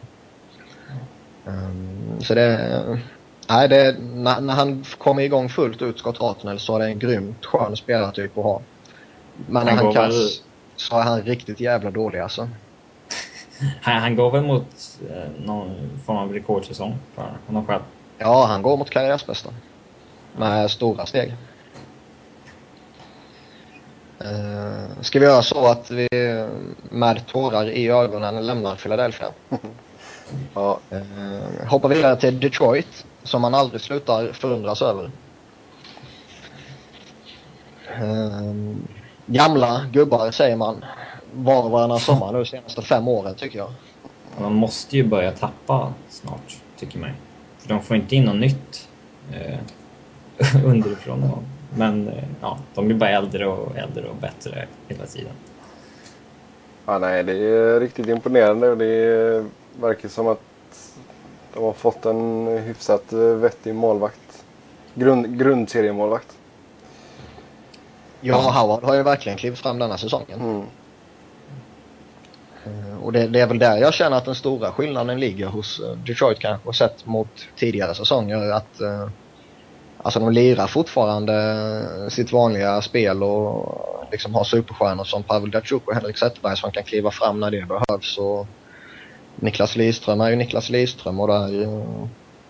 Um, 1.45 2.20
så 2.20 2.35
det, 2.35 2.99
nej 3.49 3.68
det, 3.68 3.97
när, 3.99 4.40
när 4.40 4.55
han 4.55 4.84
kommer 4.99 5.22
igång 5.22 5.49
fullt 5.49 5.82
ut, 5.82 5.99
Scott 5.99 6.18
Hartnell, 6.18 6.59
så 6.59 6.74
är 6.74 6.78
det 6.78 6.86
en 6.86 6.99
grymt 6.99 7.47
skön 7.47 7.76
spelartyp 7.76 8.38
att 8.38 8.45
ha. 8.45 8.61
Men 9.47 9.66
när 9.66 9.72
han, 9.72 9.84
han 9.84 9.95
kass 9.95 10.42
så 10.76 10.99
är 10.99 11.03
han 11.03 11.22
riktigt 11.22 11.61
jävla 11.61 11.90
dålig 11.90 12.18
alltså. 12.18 12.49
Han, 13.82 14.03
han 14.03 14.16
går 14.16 14.30
väl 14.30 14.42
mot 14.42 14.99
eh, 15.11 15.45
någon 15.47 15.90
form 16.07 16.16
av 16.16 16.32
rekordsäsong 16.32 16.99
för 17.14 17.32
honom 17.47 17.66
själv? 17.66 17.82
Ja, 18.18 18.47
han 18.47 18.62
går 18.62 18.76
mot 18.76 18.90
karriärsbästa. 18.90 19.51
Med 20.36 20.70
stora 20.70 21.07
steg. 21.07 21.34
Uh, 24.20 25.01
ska 25.01 25.18
vi 25.18 25.24
göra 25.24 25.42
så 25.42 25.66
att 25.66 25.90
vi 25.90 26.09
med 26.90 27.26
tårar 27.26 27.70
i 27.70 27.88
ögonen 27.88 28.47
lämnar 28.47 28.76
Philadelphia? 28.76 29.26
ja. 30.55 30.79
Uh, 30.93 31.66
hoppar 31.66 31.89
vidare 31.89 32.16
till 32.16 32.41
Detroit, 32.41 33.07
som 33.22 33.43
man 33.43 33.55
aldrig 33.55 33.81
slutar 33.81 34.33
förundras 34.33 34.83
över. 34.83 35.11
Uh, 38.01 38.75
gamla 39.27 39.87
gubbar 39.93 40.31
säger 40.31 40.57
man 40.57 40.85
var 41.33 41.62
och 41.62 41.70
varannan 41.70 42.01
sommar 42.01 42.33
nu 42.33 42.39
de 42.39 42.47
senaste 42.47 42.83
fem 42.83 43.09
åren 43.09 43.35
tycker 43.35 43.59
jag. 43.59 43.70
Man 44.41 44.55
måste 44.55 44.97
ju 44.97 45.05
börja 45.05 45.33
tappa 45.33 45.93
snart, 46.09 46.57
tycker 46.77 46.99
man. 46.99 47.11
För 47.59 47.68
de 47.68 47.83
får 47.83 47.97
inte 47.97 48.16
in 48.16 48.25
något 48.25 48.37
nytt 48.37 48.89
eh, 49.33 49.59
underifrån. 50.64 51.45
Men 51.77 52.09
eh, 52.09 52.25
ja, 52.41 52.59
de 52.75 52.87
blir 52.87 52.97
bara 52.97 53.11
äldre 53.11 53.47
och 53.47 53.77
äldre 53.77 54.09
och 54.09 54.16
bättre 54.16 54.66
hela 54.89 55.07
tiden. 55.07 55.33
Ja, 56.87 56.99
nej, 56.99 57.25
det 57.25 57.33
är 57.33 57.81
riktigt 57.81 58.09
imponerande 58.09 58.68
och 58.68 58.79
det 58.79 59.45
verkar 59.81 60.09
som 60.09 60.29
att 60.29 60.41
de 61.55 61.62
har 61.64 61.72
fått 61.72 62.07
en 62.07 62.47
hyfsat 62.47 63.12
vettig 63.12 63.75
målvakt. 63.75 64.45
Grund, 64.95 65.39
grundseriemålvakt. 65.39 66.37
Ja, 68.20 68.37
Howard 68.37 68.85
har 68.85 68.95
ju 68.95 69.03
verkligen 69.03 69.39
klivit 69.39 69.59
fram 69.59 69.79
denna 69.79 69.99
säsongen. 69.99 70.41
Mm. 70.41 70.62
Och 73.03 73.12
det, 73.12 73.27
det, 73.27 73.41
är 73.41 73.47
väl 73.47 73.59
där 73.59 73.77
jag 73.77 73.95
känner 73.95 74.16
att 74.16 74.25
den 74.25 74.35
stora 74.35 74.72
skillnaden 74.72 75.20
ligger 75.20 75.47
hos 75.47 75.81
eh, 75.81 75.97
Detroit 75.97 76.39
kanske 76.39 76.72
sett 76.72 77.07
mot 77.07 77.29
tidigare 77.57 77.95
säsonger. 77.95 78.51
Att 78.53 78.81
eh, 78.81 79.09
Alltså 80.05 80.20
de 80.20 80.33
lirar 80.33 80.66
fortfarande 80.66 82.11
sitt 82.11 82.33
vanliga 82.33 82.83
spel 82.83 83.22
och 83.22 84.07
liksom 84.12 84.35
har 84.35 84.45
superstjärnor 84.45 85.05
som 85.05 85.22
Pavel 85.22 85.51
Datsjuk 85.51 85.89
och 85.89 85.95
Henrik 85.95 86.18
Zetterberg 86.18 86.57
som 86.57 86.70
kan 86.70 86.83
kliva 86.83 87.11
fram 87.11 87.41
när 87.41 87.51
det 87.51 87.66
behövs. 87.68 88.18
Och 88.18 88.47
Niklas 89.37 89.76
Lidström 89.76 90.20
är 90.20 90.30
ju 90.30 90.37
Niklas 90.37 90.70
Lidström 90.70 91.20
och 91.20 91.28
där, 91.28 91.66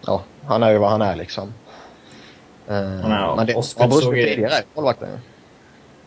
ja, 0.06 0.22
han 0.46 0.62
är 0.62 0.70
ju 0.70 0.78
vad 0.78 0.90
han 0.90 1.02
är 1.02 1.16
liksom. 1.16 1.54
Han 2.66 3.12
är, 3.12 3.36
Men 3.36 3.46
det, 3.46 3.54
Oskar 3.54 3.88
såg 3.90 4.16
ju... 4.16 4.48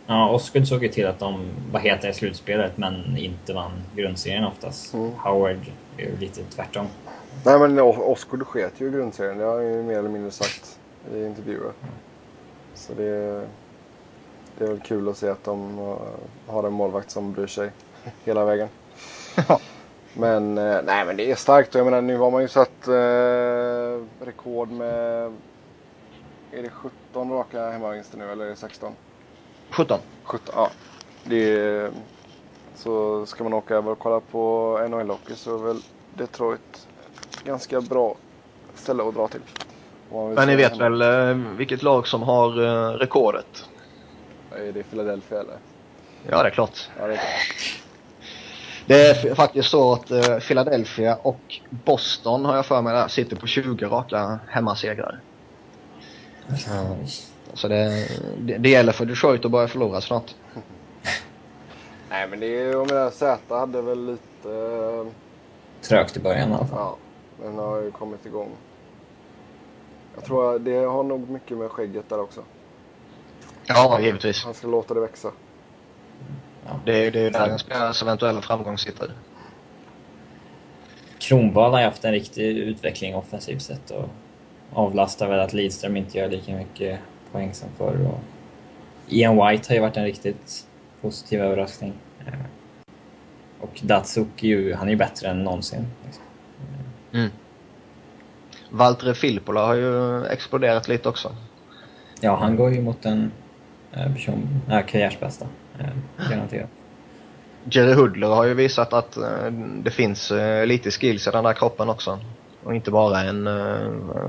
Ja, 0.09 0.30
Osgood 0.30 0.67
såg 0.67 0.84
ju 0.84 0.89
till 0.89 1.07
att 1.07 1.19
de 1.19 1.45
var 1.71 1.80
heta 1.80 2.09
i 2.09 2.13
slutspelet 2.13 2.78
men 2.78 3.17
inte 3.17 3.53
vann 3.53 3.71
grundserien 3.95 4.43
oftast. 4.43 4.93
Mm. 4.93 5.11
Howard 5.17 5.59
är 5.97 6.01
ju 6.01 6.17
lite 6.19 6.41
tvärtom. 6.43 6.88
Nej 7.45 7.59
men 7.59 7.80
O- 7.80 8.11
Oscar 8.11 8.38
sket 8.43 8.73
ju 8.78 8.88
i 8.88 8.91
grundserien. 8.91 9.38
Det 9.38 9.43
har 9.43 9.55
han 9.55 9.65
ju 9.65 9.84
mer 9.84 9.97
eller 9.99 10.09
mindre 10.09 10.32
sagt 10.32 10.80
i 11.13 11.25
intervjuer. 11.25 11.71
Så 12.75 12.93
det, 12.93 13.41
det 14.57 14.65
är 14.65 14.67
väl 14.67 14.80
kul 14.80 15.09
att 15.09 15.17
se 15.17 15.30
att 15.30 15.43
de 15.43 15.80
eh, 15.80 16.53
har 16.53 16.63
en 16.63 16.73
målvakt 16.73 17.11
som 17.11 17.34
bryr 17.34 17.47
sig 17.47 17.69
hela 18.25 18.45
vägen. 18.45 18.67
Men 20.20 20.57
eh, 20.57 20.80
nej 20.84 21.05
men 21.05 21.18
det 21.18 21.32
är 21.32 21.36
starkt. 21.36 21.76
Och 21.76 21.80
Jag 21.80 21.86
menar 21.86 22.01
nu 22.01 22.18
har 22.18 22.32
man 22.32 22.41
ju 22.41 22.47
satt 22.47 22.88
eh, 22.88 24.26
rekord 24.26 24.72
med 24.72 25.34
är 26.51 26.63
det 26.63 26.70
17 26.70 27.32
raka 27.32 27.70
hemmavinster 27.70 28.18
nu 28.18 28.32
eller 28.32 28.45
är 28.45 28.49
det 28.49 28.55
16? 28.55 28.93
17. 29.70 29.99
17, 30.24 30.53
ja. 30.55 30.70
Det 31.24 31.59
är, 31.59 31.91
så 32.76 33.26
ska 33.26 33.43
man 33.43 33.53
åka 33.53 33.76
över 33.76 33.91
och 33.91 33.99
kolla 33.99 34.20
på 34.20 34.78
NHL-hockey 34.89 35.36
så 35.36 35.55
är 35.55 35.63
väl 35.63 35.82
Detroit 36.13 36.88
ganska 37.43 37.82
bra 37.82 38.15
ställe 38.76 39.03
att 39.03 39.15
dra 39.15 39.28
till. 39.28 39.41
Men 40.09 40.47
ni 40.47 40.55
vet 40.55 40.72
hemma. 40.72 40.89
väl 40.89 41.30
eh, 41.30 41.51
vilket 41.51 41.84
lag 41.84 42.07
som 42.07 42.24
har 42.24 42.63
eh, 42.63 42.97
rekordet? 42.97 43.65
Är 44.51 44.72
det 44.72 44.84
Philadelphia 44.84 45.39
eller? 45.39 45.57
Ja, 46.30 46.43
det 46.43 46.49
är 46.49 46.53
klart. 46.53 46.89
Ja, 46.99 47.07
det 47.07 47.13
är 47.13 47.18
klart. 47.18 47.86
Det 48.88 49.09
är 49.09 49.35
faktiskt 49.35 49.69
så 49.69 49.93
att 49.93 50.11
eh, 50.11 50.39
Philadelphia 50.39 51.15
och 51.15 51.59
Boston 51.69 52.45
har 52.45 52.55
jag 52.55 52.65
för 52.65 52.81
mig 52.81 52.93
där 52.93 53.07
sitter 53.07 53.35
på 53.35 53.47
20 53.47 53.85
raka 53.85 54.39
hemmasegrar. 54.47 55.21
Så 57.53 57.67
det, 57.67 58.07
det, 58.39 58.57
det 58.57 58.69
gäller 58.69 58.91
för 58.91 59.05
Detroit 59.05 59.45
att 59.45 59.51
börja 59.51 59.67
förlora 59.67 60.01
snart. 60.01 60.35
Nej 62.09 62.27
men 62.27 62.39
det 62.39 62.45
är, 62.45 62.71
jag 62.71 62.91
menar 62.91 63.09
Z 63.09 63.59
hade 63.59 63.81
väl 63.81 64.05
lite, 64.05 64.51
eh, 64.51 65.07
Trögt 65.81 66.17
i 66.17 66.19
början 66.19 66.51
i 66.51 66.53
alla 66.53 66.65
fall. 66.65 66.77
ja, 66.79 66.97
men 67.43 67.57
har 67.57 67.81
ju 67.81 67.91
kommit 67.91 68.25
igång. 68.25 68.49
Jag 70.15 70.25
tror 70.25 70.55
att 70.55 70.65
det 70.65 70.77
har 70.77 71.03
nog 71.03 71.29
mycket 71.29 71.57
med 71.57 71.71
skägget 71.71 72.09
där 72.09 72.19
också. 72.19 72.43
Ja, 73.65 73.99
givetvis. 74.01 74.43
Han 74.43 74.53
ska 74.53 74.67
låta 74.67 74.93
det 74.93 74.99
växa. 74.99 75.31
Det 76.86 77.05
är 77.05 77.11
det 77.11 77.20
är 77.20 77.24
ju 77.24 77.30
där 77.30 77.49
en 77.49 77.59
spelares 77.59 78.01
eventuella 78.01 78.41
framgång 78.41 78.78
sitter. 78.78 79.11
Kronwall 81.20 81.72
har 81.72 81.82
haft 81.82 82.05
en 82.05 82.11
riktig 82.11 82.57
utveckling 82.57 83.15
offensivt 83.15 83.61
sett 83.61 83.91
och 83.91 84.09
avlastar 84.74 85.28
väl 85.30 85.39
att 85.39 85.53
Lidström 85.53 85.97
inte 85.97 86.18
gör 86.18 86.30
lika 86.30 86.55
mycket 86.55 86.99
poäng 87.32 87.53
som 87.53 87.70
förr. 87.78 88.07
Och 88.07 88.20
Ian 89.09 89.36
White 89.36 89.70
har 89.70 89.76
ju 89.76 89.82
varit 89.82 89.97
en 89.97 90.03
riktigt 90.03 90.68
positiv 91.01 91.41
överraskning. 91.41 91.93
Eh, 92.28 92.34
Och 93.61 93.80
Datsuk 93.84 94.43
är 94.43 94.47
ju, 94.47 94.74
han 94.74 94.88
är 94.88 94.91
ju 94.91 94.97
bättre 94.97 95.30
än 95.30 95.43
någonsin. 95.43 95.88
Liksom. 96.05 96.24
Mm. 97.13 97.30
Valtteri 98.70 99.13
Filppula 99.13 99.65
har 99.65 99.76
ju 99.76 100.26
exploderat 100.26 100.88
lite 100.88 101.09
också. 101.09 101.36
Ja, 102.22 102.36
han 102.36 102.55
går 102.55 102.74
ju 102.74 102.82
mot 102.82 103.05
en 103.05 103.32
eh, 103.91 104.13
person, 104.13 104.61
äh, 104.72 104.86
karriärsbästa. 104.86 105.47
Eh, 105.80 106.30
garanterat. 106.30 106.69
Jerry 107.63 107.93
Hudler 107.93 108.28
har 108.28 108.45
ju 108.45 108.53
visat 108.53 108.93
att 108.93 109.17
eh, 109.17 109.51
det 109.84 109.91
finns 109.91 110.32
eh, 110.32 110.65
lite 110.65 110.91
skills 110.91 111.28
i 111.28 111.32
den 111.32 111.43
där 111.43 111.53
kroppen 111.53 111.89
också. 111.89 112.19
Och 112.63 112.75
inte 112.75 112.91
bara 112.91 113.21
en, 113.21 113.47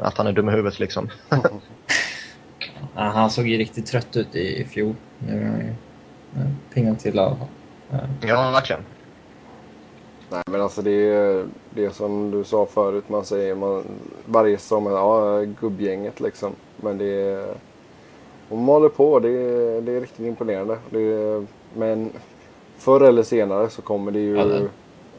att 0.02 0.18
han 0.18 0.26
är 0.26 0.32
dum 0.32 0.48
i 0.48 0.52
huvudet 0.52 0.78
liksom. 0.78 1.08
Ja, 2.94 3.02
han 3.02 3.30
såg 3.30 3.46
ju 3.46 3.58
riktigt 3.58 3.86
trött 3.86 4.16
ut 4.16 4.36
i, 4.36 4.60
i 4.60 4.64
fjol. 4.64 4.94
Nu 5.18 5.42
är 5.42 5.46
han 5.46 5.60
ju 5.60 5.74
piggad 6.74 6.98
till 6.98 7.18
alla 7.18 7.36
ja, 8.20 8.50
verkligen. 8.50 8.82
Nej 10.30 10.42
men 10.50 10.60
alltså 10.60 10.82
det 10.82 10.90
är 10.90 11.46
det 11.70 11.94
som 11.94 12.30
du 12.30 12.44
sa 12.44 12.66
förut. 12.66 13.08
Man 13.08 13.24
säger 13.24 13.54
man, 13.54 13.84
varje 14.24 14.58
sommar, 14.58 14.90
ja 14.90 15.44
gubbgänget 15.60 16.20
liksom. 16.20 16.52
Men 16.76 16.98
det 16.98 17.04
är, 17.04 17.54
de 18.48 18.66
håller 18.66 18.88
på. 18.88 19.18
Det 19.18 19.28
är, 19.28 19.80
det 19.80 19.92
är 19.92 20.00
riktigt 20.00 20.26
imponerande. 20.26 20.72
Är, 20.92 21.46
men 21.78 22.10
förr 22.78 23.00
eller 23.00 23.22
senare 23.22 23.70
så 23.70 23.82
kommer 23.82 24.10
det 24.12 24.18
ju 24.20 24.36
Ja, 24.36 24.44
det- 24.44 24.68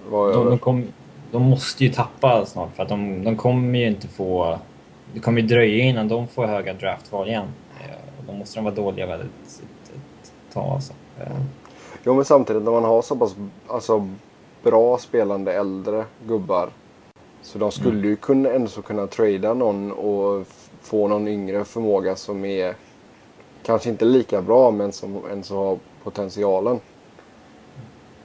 vara 0.09 0.31
De, 0.31 0.39
över. 0.39 0.49
de, 0.49 0.59
kom, 0.59 0.83
de 1.31 1.41
måste 1.43 1.83
ju 1.85 1.91
tappa 1.93 2.45
snart 2.45 2.75
för 2.75 2.83
att 2.83 2.89
de, 2.89 3.23
de 3.23 3.35
kommer 3.37 3.79
ju 3.79 3.87
inte 3.87 4.07
få... 4.07 4.57
Det 5.13 5.19
kommer 5.19 5.41
ju 5.41 5.47
dröja 5.47 5.83
innan 5.85 6.07
de 6.07 6.27
får 6.27 6.45
höga 6.45 6.73
draftval 6.73 7.27
igen. 7.27 7.47
Eh, 7.81 7.95
Då 8.27 8.33
måste 8.33 8.57
de 8.59 8.63
vara 8.65 8.75
dåliga 8.75 9.05
väldigt 9.05 9.29
ett, 9.47 9.91
ett 9.93 10.53
tag 10.53 10.65
alltså. 10.73 10.93
Eh, 11.19 11.27
Jo 12.03 12.13
men 12.15 12.25
samtidigt 12.25 12.63
när 12.63 12.71
man 12.71 12.83
har 12.83 13.01
så 13.01 13.15
pass 13.15 13.35
alltså, 13.67 14.09
bra 14.63 14.97
spelande 14.97 15.53
äldre 15.53 16.05
gubbar. 16.27 16.69
Så 17.41 17.57
de 17.59 17.71
skulle 17.71 18.07
ju 18.07 18.15
kunna, 18.15 18.49
ändå 18.49 18.69
kunna 18.69 19.07
trada 19.07 19.53
någon 19.53 19.91
och 19.91 20.45
få 20.81 21.07
någon 21.07 21.27
yngre 21.27 21.65
förmåga 21.65 22.15
som 22.15 22.45
är 22.45 22.75
kanske 23.69 23.89
inte 23.89 24.05
lika 24.05 24.41
bra 24.41 24.71
men 24.71 24.91
som 24.91 25.21
ändå 25.31 25.55
har 25.55 25.77
potentialen. 26.03 26.79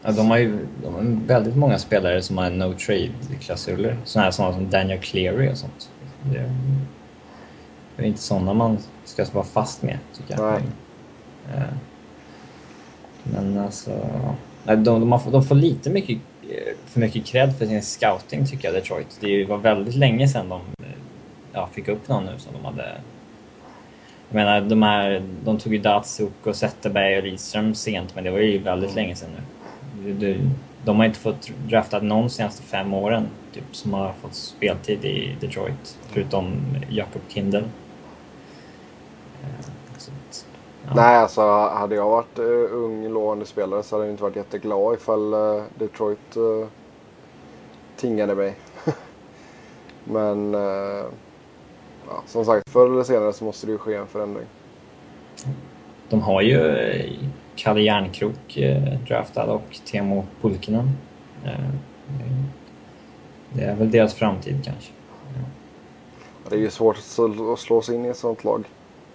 Ja, 0.02 0.12
de 0.12 0.30
har 0.30 0.38
ju 0.38 0.66
de 0.82 0.94
har 0.94 1.26
väldigt 1.26 1.56
många 1.56 1.78
spelare 1.78 2.22
som 2.22 2.38
har 2.38 2.50
no 2.50 2.72
trade-klausuler. 2.72 3.96
Sådana 4.04 4.32
som 4.32 4.70
Daniel 4.70 5.00
Cleary 5.00 5.52
och 5.52 5.58
sånt. 5.58 5.90
Det, 6.22 6.50
det 7.96 8.02
är 8.02 8.06
inte 8.06 8.20
sådana 8.20 8.54
man 8.54 8.78
ska 9.04 9.24
vara 9.32 9.44
fast 9.44 9.82
med, 9.82 9.98
tycker 10.16 10.34
jag. 10.38 10.52
Nej. 10.52 10.62
Eh, 11.54 11.74
Men 13.22 13.58
alltså... 13.58 13.90
De, 14.64 14.84
de, 14.84 15.12
har, 15.12 15.30
de 15.30 15.42
får 15.42 15.54
lite 15.54 15.90
mycket, 15.90 16.18
eh, 16.42 16.74
för 16.86 17.00
mycket 17.00 17.26
cred 17.26 17.58
för 17.58 17.66
sin 17.66 17.82
scouting, 17.82 18.46
tycker 18.46 18.68
jag, 18.68 18.74
Detroit. 18.74 19.18
Det 19.20 19.44
var 19.44 19.58
väldigt 19.58 19.94
länge 19.94 20.28
sedan 20.28 20.48
de 20.48 20.60
eh, 20.60 20.92
ja, 21.52 21.68
fick 21.72 21.88
upp 21.88 22.08
någon 22.08 22.24
nu 22.24 22.32
som 22.38 22.52
de 22.52 22.64
hade... 22.64 23.00
Jag 24.34 24.44
menar, 24.44 24.60
de, 24.60 24.82
här, 24.82 25.22
de 25.44 25.58
tog 25.58 25.72
ju 25.72 25.78
Datsuk 25.78 26.32
och 26.46 26.56
Zetterberg 26.56 27.16
och 27.16 27.22
Lidström 27.22 27.74
sent, 27.74 28.14
men 28.14 28.24
det 28.24 28.30
var 28.30 28.38
ju 28.38 28.58
väldigt 28.58 28.94
länge 28.94 29.16
sedan 29.16 29.30
nu. 29.36 30.12
Det- 30.12 30.50
De 30.84 30.96
har 30.96 31.04
inte 31.04 31.18
fått 31.18 31.48
draftat 31.68 32.02
någon 32.02 32.22
de 32.22 32.30
senaste 32.30 32.62
fem 32.62 32.94
åren 32.94 33.28
typ, 33.52 33.64
som 33.76 33.92
har 33.94 34.12
fått 34.12 34.34
speltid 34.34 35.04
i 35.04 35.36
Detroit, 35.40 35.98
förutom 36.10 36.56
Jakob 36.90 37.22
Kindle. 37.28 37.64
Eh, 39.42 39.66
ja. 40.86 40.92
Nej 40.94 41.16
alltså 41.16 41.40
hade 41.68 41.94
jag 41.94 42.10
varit 42.10 42.38
uh, 42.38 42.68
ung 42.72 43.08
lovande 43.08 43.46
spelare 43.46 43.82
så 43.82 43.96
hade 43.96 44.06
jag 44.06 44.12
inte 44.12 44.22
varit 44.22 44.36
jätteglad 44.36 44.94
ifall 44.94 45.32
eh, 45.32 45.62
Detroit 45.78 46.36
uh, 46.36 46.66
tingade 47.96 48.34
mig. 48.34 48.56
men 50.04 50.54
eh, 50.54 51.04
ja, 52.08 52.22
som 52.26 52.44
sagt 52.44 52.70
förr 52.70 52.86
eller 52.92 53.02
senare 53.04 53.32
så 53.32 53.44
måste 53.44 53.66
det 53.66 53.72
ju 53.72 53.78
ske 53.78 53.94
en 53.94 54.06
förändring. 54.06 54.46
De 56.08 56.22
har 56.22 56.42
ju 56.42 56.76
eh, 56.76 57.12
Kalle 57.56 57.80
Järnkrok 57.80 58.56
eh, 58.56 58.82
draftad 59.08 59.44
och 59.52 59.78
Teemu 59.84 60.22
Pulkkinen. 60.40 60.90
Eh, 61.44 61.52
det 63.52 63.62
är 63.64 63.74
väl 63.76 63.90
deras 63.90 64.14
framtid 64.14 64.60
kanske. 64.64 64.92
Det 66.48 66.54
är 66.56 66.60
ju 66.60 66.70
svårt 66.70 66.96
att 66.96 67.58
slå- 67.58 67.82
sig 67.82 67.94
in 67.94 68.04
i 68.04 68.08
ett 68.08 68.16
sånt 68.16 68.44
lag 68.44 68.64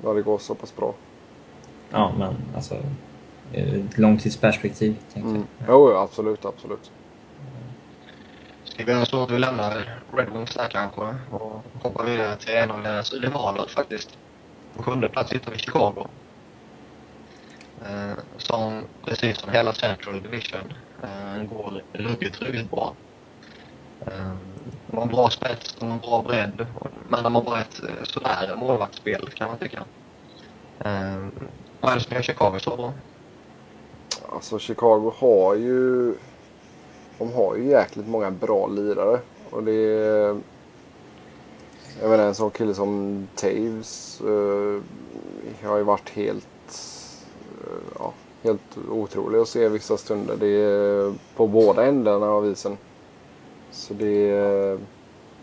när 0.03 0.13
det 0.13 0.21
går 0.21 0.37
så 0.37 0.55
pass 0.55 0.75
bra. 0.75 0.93
Ja, 1.91 2.11
men 2.17 2.35
alltså 2.55 2.75
långtidsperspektiv 3.95 4.95
tänkte 5.13 5.29
Mm. 5.31 5.43
jag. 5.59 5.67
Jo, 5.69 5.91
absolut, 5.97 6.45
absolut. 6.45 6.91
Ska 8.79 8.85
vi 8.85 8.91
göra 8.91 9.05
så 9.05 9.23
att 9.23 9.31
vi 9.31 9.39
lämnar 9.39 10.01
Red 10.13 10.29
Wings 10.33 10.53
där 10.53 10.67
kanske 10.69 11.01
och 11.31 11.63
hoppar 11.83 12.05
vidare 12.05 12.35
till 12.35 12.53
en 12.55 12.71
av 12.71 12.83
deras 12.83 13.13
rivaler 13.13 13.65
faktiskt. 13.67 14.09
På 14.75 14.83
sjunde 14.83 15.09
plats 15.09 15.33
hittar 15.33 15.51
vi 15.51 15.57
Chicago. 15.57 16.07
Eh, 17.81 18.17
som 18.37 18.83
precis 19.05 19.37
som 19.37 19.49
hela 19.49 19.73
Central 19.73 20.21
Division 20.21 20.73
eh, 21.03 21.43
går 21.43 21.83
ruggigt, 21.93 22.41
ruggigt 22.41 22.71
bra. 22.71 22.95
Eh, 24.07 24.35
de 24.87 24.97
har 24.97 25.01
en 25.03 25.09
bra 25.09 25.29
spets, 25.29 25.75
de 25.75 25.85
har 25.85 25.93
en 25.95 26.01
bra 26.01 26.21
bredd, 26.21 26.67
men 27.09 27.23
de 27.23 27.35
har 27.35 27.43
bara 27.43 27.61
ett 27.61 27.83
eh, 27.83 28.03
sådär 28.03 28.55
målvaktsspel 28.55 29.29
kan 29.35 29.47
man 29.47 29.57
tycka. 29.57 29.85
Eh, 30.85 31.27
vad 31.79 31.91
är 31.91 31.95
det 31.95 32.01
som 32.01 32.15
gör 32.15 32.23
Chicago 32.23 32.59
så 32.59 32.77
bra? 32.77 32.93
Alltså 34.29 34.59
Chicago 34.59 35.13
har 35.19 35.55
ju... 35.55 36.15
De 37.19 37.33
har 37.33 37.55
ju 37.55 37.69
jäkligt 37.69 38.07
många 38.07 38.31
bra 38.31 38.67
lirare. 38.67 39.19
Och 39.49 39.63
det 39.63 39.71
är... 39.71 40.37
Jag 42.01 42.09
menar 42.09 42.23
en 42.23 42.35
sån 42.35 42.51
kille 42.51 42.73
som 42.73 43.27
Taves 43.35 44.21
uh, 44.25 44.81
har 45.63 45.77
ju 45.77 45.83
varit 45.83 46.09
helt... 46.09 46.47
uh, 47.61 47.99
ja, 47.99 48.13
helt 48.43 48.77
otrolig 48.89 49.39
att 49.39 49.47
se 49.47 49.69
vissa 49.69 49.97
stunder. 49.97 50.35
Det 50.39 50.47
är 50.47 51.13
på 51.35 51.47
båda 51.47 51.85
ändarna 51.85 52.25
av 52.25 52.47
isen. 52.47 52.77
Så 53.71 53.93
det 53.93 54.29
är... 54.29 54.79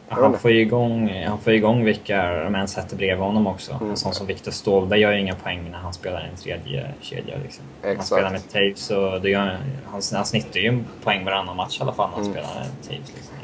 Han 0.09 0.38
får 0.38 0.50
ju 0.50 0.61
igång, 0.61 1.24
han 1.26 1.38
får 1.38 1.52
igång 1.52 1.84
vilka 1.84 2.44
de 2.44 2.54
än 2.54 2.68
sätter 2.68 2.96
bredvid 2.96 3.24
honom 3.24 3.46
också. 3.46 3.72
Mm. 3.72 3.90
En 3.90 3.96
sån 3.96 4.14
som 4.14 4.26
Viktor 4.26 4.52
Ståhlberg 4.52 5.00
gör 5.00 5.12
ju 5.12 5.20
inga 5.20 5.34
poäng 5.34 5.68
när 5.70 5.78
han 5.78 5.92
spelar 5.92 6.20
en 6.20 6.36
tredje 6.36 6.90
kedja. 7.00 7.34
Liksom. 7.42 7.64
Han 7.82 8.04
spelar 8.04 8.30
med 8.30 8.48
Taves 8.52 8.90
och 8.90 9.20
det 9.20 9.30
gör, 9.30 9.59
han, 9.86 10.02
han 10.12 10.24
snittar 10.24 10.61
ju 10.61 10.68
en 10.68 10.84
poäng 11.04 11.24
varannan 11.24 11.57
match 11.57 11.78
i 11.80 11.82
alla 11.82 11.92
fall 11.92 12.11
när 12.11 12.16
han 12.16 12.24
mm. 12.24 12.32
spelar 12.32 12.54
med 12.54 12.82
Taves. 12.82 13.12
Liksom. 13.16 13.36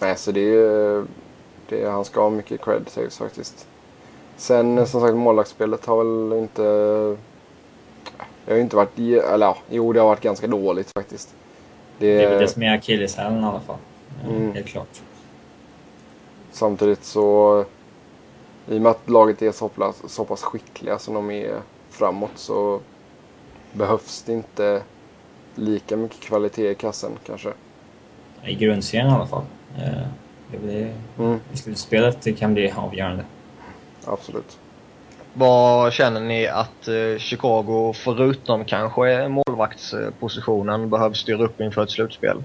Nej, 0.00 0.16
så 0.16 0.32
det 0.32 0.40
är, 0.40 1.04
det 1.68 1.82
är, 1.82 1.90
han 1.90 2.04
ska 2.04 2.20
ha 2.20 2.30
mycket 2.30 2.64
cred 2.64 2.86
Taves 2.94 3.18
faktiskt. 3.18 3.66
Sen 4.36 4.86
som 4.86 5.00
sagt 5.00 5.14
målvaktsspelet 5.14 5.86
har 5.86 6.04
väl 6.04 6.38
inte... 6.38 6.62
Det 8.44 8.52
har 8.52 8.56
ju 8.56 8.62
inte 8.62 8.76
varit... 8.76 8.98
Eller 8.98 9.46
ja, 9.46 9.56
jo 9.70 9.92
det 9.92 10.00
har 10.00 10.06
varit 10.06 10.20
ganska 10.20 10.46
dåligt 10.46 10.90
faktiskt. 10.90 11.34
Det, 11.98 12.16
det 12.16 12.24
är 12.24 12.30
väl 12.30 12.40
det 12.40 12.48
som 12.48 12.62
är 12.62 12.74
akilleshälen 12.74 13.42
i 13.42 13.46
alla 13.46 13.60
fall. 13.60 13.76
Mm. 14.28 14.54
Helt 14.54 14.66
klart. 14.66 15.00
Samtidigt 16.52 17.04
så... 17.04 17.64
I 18.68 18.78
och 18.78 18.82
med 18.82 18.90
att 18.90 19.10
laget 19.10 19.42
är 19.42 19.52
så 19.52 19.68
pass, 19.68 20.02
så 20.06 20.24
pass 20.24 20.42
skickliga 20.42 20.98
som 20.98 21.14
de 21.14 21.30
är 21.30 21.60
framåt 21.90 22.30
så 22.34 22.80
behövs 23.72 24.22
det 24.22 24.32
inte 24.32 24.82
lika 25.54 25.96
mycket 25.96 26.20
kvalitet 26.20 26.70
i 26.70 26.74
kassen 26.74 27.12
kanske. 27.26 27.52
I 28.44 28.54
grundserien 28.54 29.08
i 29.08 29.12
alla 29.12 29.26
fall. 29.26 29.44
Eh, 29.76 30.06
det 30.50 30.58
blir, 30.58 30.94
mm. 31.18 31.40
I 31.52 31.56
slutspelet 31.56 32.22
det 32.22 32.32
kan 32.32 32.54
bli 32.54 32.72
avgörande. 32.76 33.24
Absolut. 34.04 34.58
Vad 35.34 35.92
känner 35.92 36.20
ni 36.20 36.46
att 36.46 36.88
eh, 36.88 37.18
Chicago, 37.18 37.92
förutom 37.96 38.64
kanske 38.64 39.28
målvaktspositionen, 39.28 40.90
behöver 40.90 41.14
styra 41.14 41.44
upp 41.44 41.60
inför 41.60 41.82
ett 41.82 41.90
slutspel? 41.90 42.42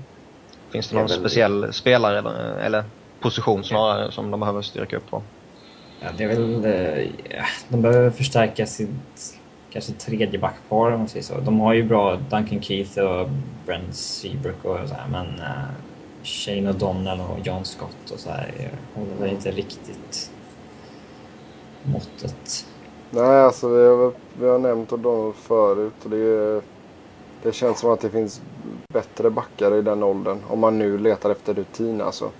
Finns 0.69 0.89
det 0.89 0.95
någon 0.95 1.09
speciell 1.09 1.73
spelare 1.73 2.19
eller, 2.19 2.57
eller 2.59 2.83
position 3.25 3.63
snarare 3.63 4.11
som 4.11 4.31
de 4.31 4.39
behöver 4.39 4.61
styrka 4.61 4.97
upp 4.97 5.09
på? 5.09 5.21
Ja, 5.99 6.07
det 6.17 6.23
är 6.23 6.27
väl... 6.27 6.65
Eh, 6.65 7.45
de 7.69 7.81
behöver 7.81 8.09
förstärka 8.09 8.65
sitt 8.65 9.39
kanske 9.69 9.91
tredje 9.91 10.39
backpar 10.39 10.91
om 10.91 10.99
man 10.99 11.07
säger 11.07 11.25
så. 11.25 11.39
De 11.39 11.59
har 11.59 11.73
ju 11.73 11.83
bra 11.83 12.15
Duncan 12.15 12.61
Keith 12.61 12.99
och 12.99 13.29
Brent 13.65 13.95
Seabrook 13.95 14.65
och 14.65 14.89
så 14.89 14.95
här, 14.95 15.07
men 15.11 15.25
uh, 15.25 15.65
Shane 16.23 16.71
O'Donnell 16.71 17.21
och 17.31 17.39
John 17.47 17.65
Scott 17.65 18.11
och 18.11 18.19
så 18.19 18.29
här 18.29 18.71
håller 18.93 19.15
väl 19.19 19.29
inte 19.29 19.51
riktigt 19.51 20.31
måttet. 21.83 22.65
Nej, 23.09 23.41
alltså 23.41 23.69
vi 23.69 23.87
har, 23.87 24.13
vi 24.39 24.47
har 24.47 24.59
nämnt 24.59 24.91
O'Donnell 24.91 25.33
förut 25.33 26.03
och 26.03 26.09
det, 26.09 26.61
det 27.43 27.55
känns 27.55 27.79
som 27.79 27.91
att 27.91 28.01
det 28.01 28.09
finns 28.09 28.41
bättre 28.93 29.29
backar 29.29 29.75
i 29.75 29.81
den 29.81 30.03
åldern. 30.03 30.37
Om 30.47 30.59
man 30.59 30.77
nu 30.77 30.97
letar 30.97 31.29
efter 31.29 31.53
rutin 31.53 32.01
alltså. 32.01 32.31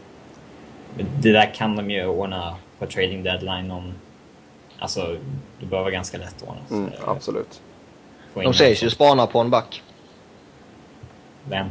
Det 0.97 1.31
där 1.31 1.53
kan 1.53 1.75
de 1.75 1.91
ju 1.91 2.05
ordna 2.05 2.55
på 2.79 2.85
trading 2.85 3.23
deadline 3.23 3.71
om... 3.71 3.93
Alltså, 4.79 5.17
det 5.59 5.65
bör 5.65 5.79
vara 5.79 5.91
ganska 5.91 6.17
lätt 6.17 6.35
att 6.41 6.49
ordna. 6.49 6.61
Mm, 6.71 6.91
absolut. 7.07 7.61
De 8.33 8.53
sägs 8.53 8.83
ju 8.83 8.89
spana 8.89 9.27
på 9.27 9.39
en 9.39 9.49
back. 9.49 9.83
Vem? 11.43 11.67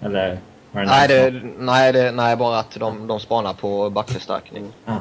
Eller? 0.00 0.38
Nej, 0.72 1.08
det, 1.08 1.42
nej, 1.58 1.92
det, 1.92 2.12
nej, 2.12 2.36
bara 2.36 2.58
att 2.58 2.70
de, 2.70 3.06
de 3.06 3.20
spanar 3.20 3.54
på 3.54 3.90
backförstärkning. 3.90 4.72
Ah. 4.84 4.96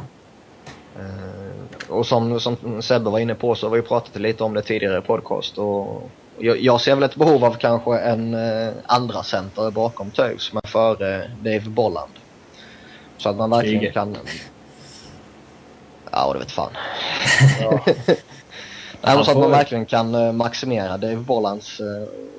Uh, 1.00 1.90
och 1.90 2.06
som, 2.06 2.40
som 2.40 2.82
Sebbe 2.82 3.10
var 3.10 3.20
inne 3.20 3.36
på 3.36 3.56
så 3.56 3.70
har 3.70 3.76
vi 3.76 3.82
pratat 3.82 4.16
lite 4.16 4.44
om 4.44 4.54
det 4.54 4.62
tidigare 4.62 4.98
i 4.98 5.02
podcast. 5.02 5.58
Och 5.58 6.10
jag, 6.38 6.60
jag 6.60 6.82
ser 6.82 6.96
väl 6.96 7.04
ett 7.04 7.16
behov 7.16 7.46
av 7.46 7.54
kanske 7.54 8.00
en 8.00 8.34
uh, 8.34 8.74
andra 8.86 9.24
center 9.24 9.72
bakom 9.72 10.12
Töjs, 10.12 10.54
men 10.54 10.62
före 10.66 11.18
uh, 11.18 11.30
Dave 11.42 11.70
Bolland. 11.70 12.12
Så 13.22 13.30
att 13.30 13.36
man 13.36 13.50
verkligen 13.50 13.80
Kriger. 13.80 13.94
kan... 13.94 14.18
Ja, 16.12 16.34
det 16.34 16.40
vet 16.40 16.52
fan. 16.52 16.72
ja. 17.62 17.80
Nej, 19.02 19.26
så 19.26 19.32
att 19.32 19.38
man 19.38 19.52
verkligen 19.52 19.86
kan 19.86 20.38
maximera 20.38 20.98
Dave 20.98 21.16
Bollands 21.16 21.82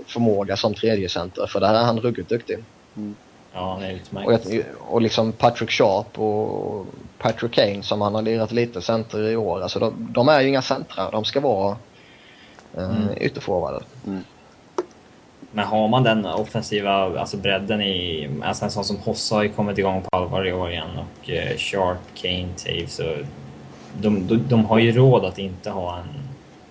förmåga 0.06 0.56
som 0.56 0.74
tredje 0.74 1.08
center 1.08 1.46
för 1.46 1.60
där 1.60 1.74
är 1.74 1.84
han 1.84 2.00
ruggigt 2.00 2.28
duktig. 2.28 2.64
Mm. 2.96 3.14
Ja, 3.52 3.78
det 3.80 3.86
är 3.86 3.92
utmärkt. 3.92 4.46
Och, 4.46 4.94
och 4.94 5.02
liksom 5.02 5.32
Patrick 5.32 5.70
Sharp 5.70 6.18
och 6.18 6.86
Patrick 7.18 7.52
Kane 7.52 7.82
som 7.82 8.00
han 8.00 8.14
har 8.14 8.22
lirat 8.22 8.52
lite 8.52 8.82
center 8.82 9.28
i 9.28 9.36
år. 9.36 9.62
Alltså 9.62 9.78
de, 9.78 10.08
de 10.10 10.28
är 10.28 10.40
ju 10.40 10.48
inga 10.48 10.62
centrar, 10.62 11.12
de 11.12 11.24
ska 11.24 11.40
vara 11.40 11.76
eh, 12.76 12.84
mm. 12.84 13.08
ytterforwarder. 13.16 13.82
Mm. 14.06 14.24
Men 15.52 15.66
har 15.66 15.88
man 15.88 16.02
den 16.02 16.26
offensiva 16.26 17.18
alltså 17.18 17.36
bredden 17.36 17.82
i... 17.82 18.30
Alltså 18.42 18.64
en 18.64 18.70
sån 18.70 18.84
som 18.84 18.96
Hossa 18.96 19.34
har 19.34 19.42
ju 19.42 19.48
kommit 19.48 19.78
igång 19.78 20.02
på 20.02 20.08
allvar 20.16 20.46
i 20.46 20.52
år 20.52 20.70
igen 20.70 20.88
och 20.98 21.30
eh, 21.30 21.56
Sharp, 21.56 21.98
Kane, 22.14 22.48
Taves 22.56 22.98
och 22.98 23.16
de, 24.00 24.26
de, 24.26 24.36
de, 24.48 24.64
har 24.64 24.78
ju 24.78 24.92
råd 24.92 25.24
att 25.24 25.38
inte 25.38 25.70
ha 25.70 25.98
en, 25.98 26.08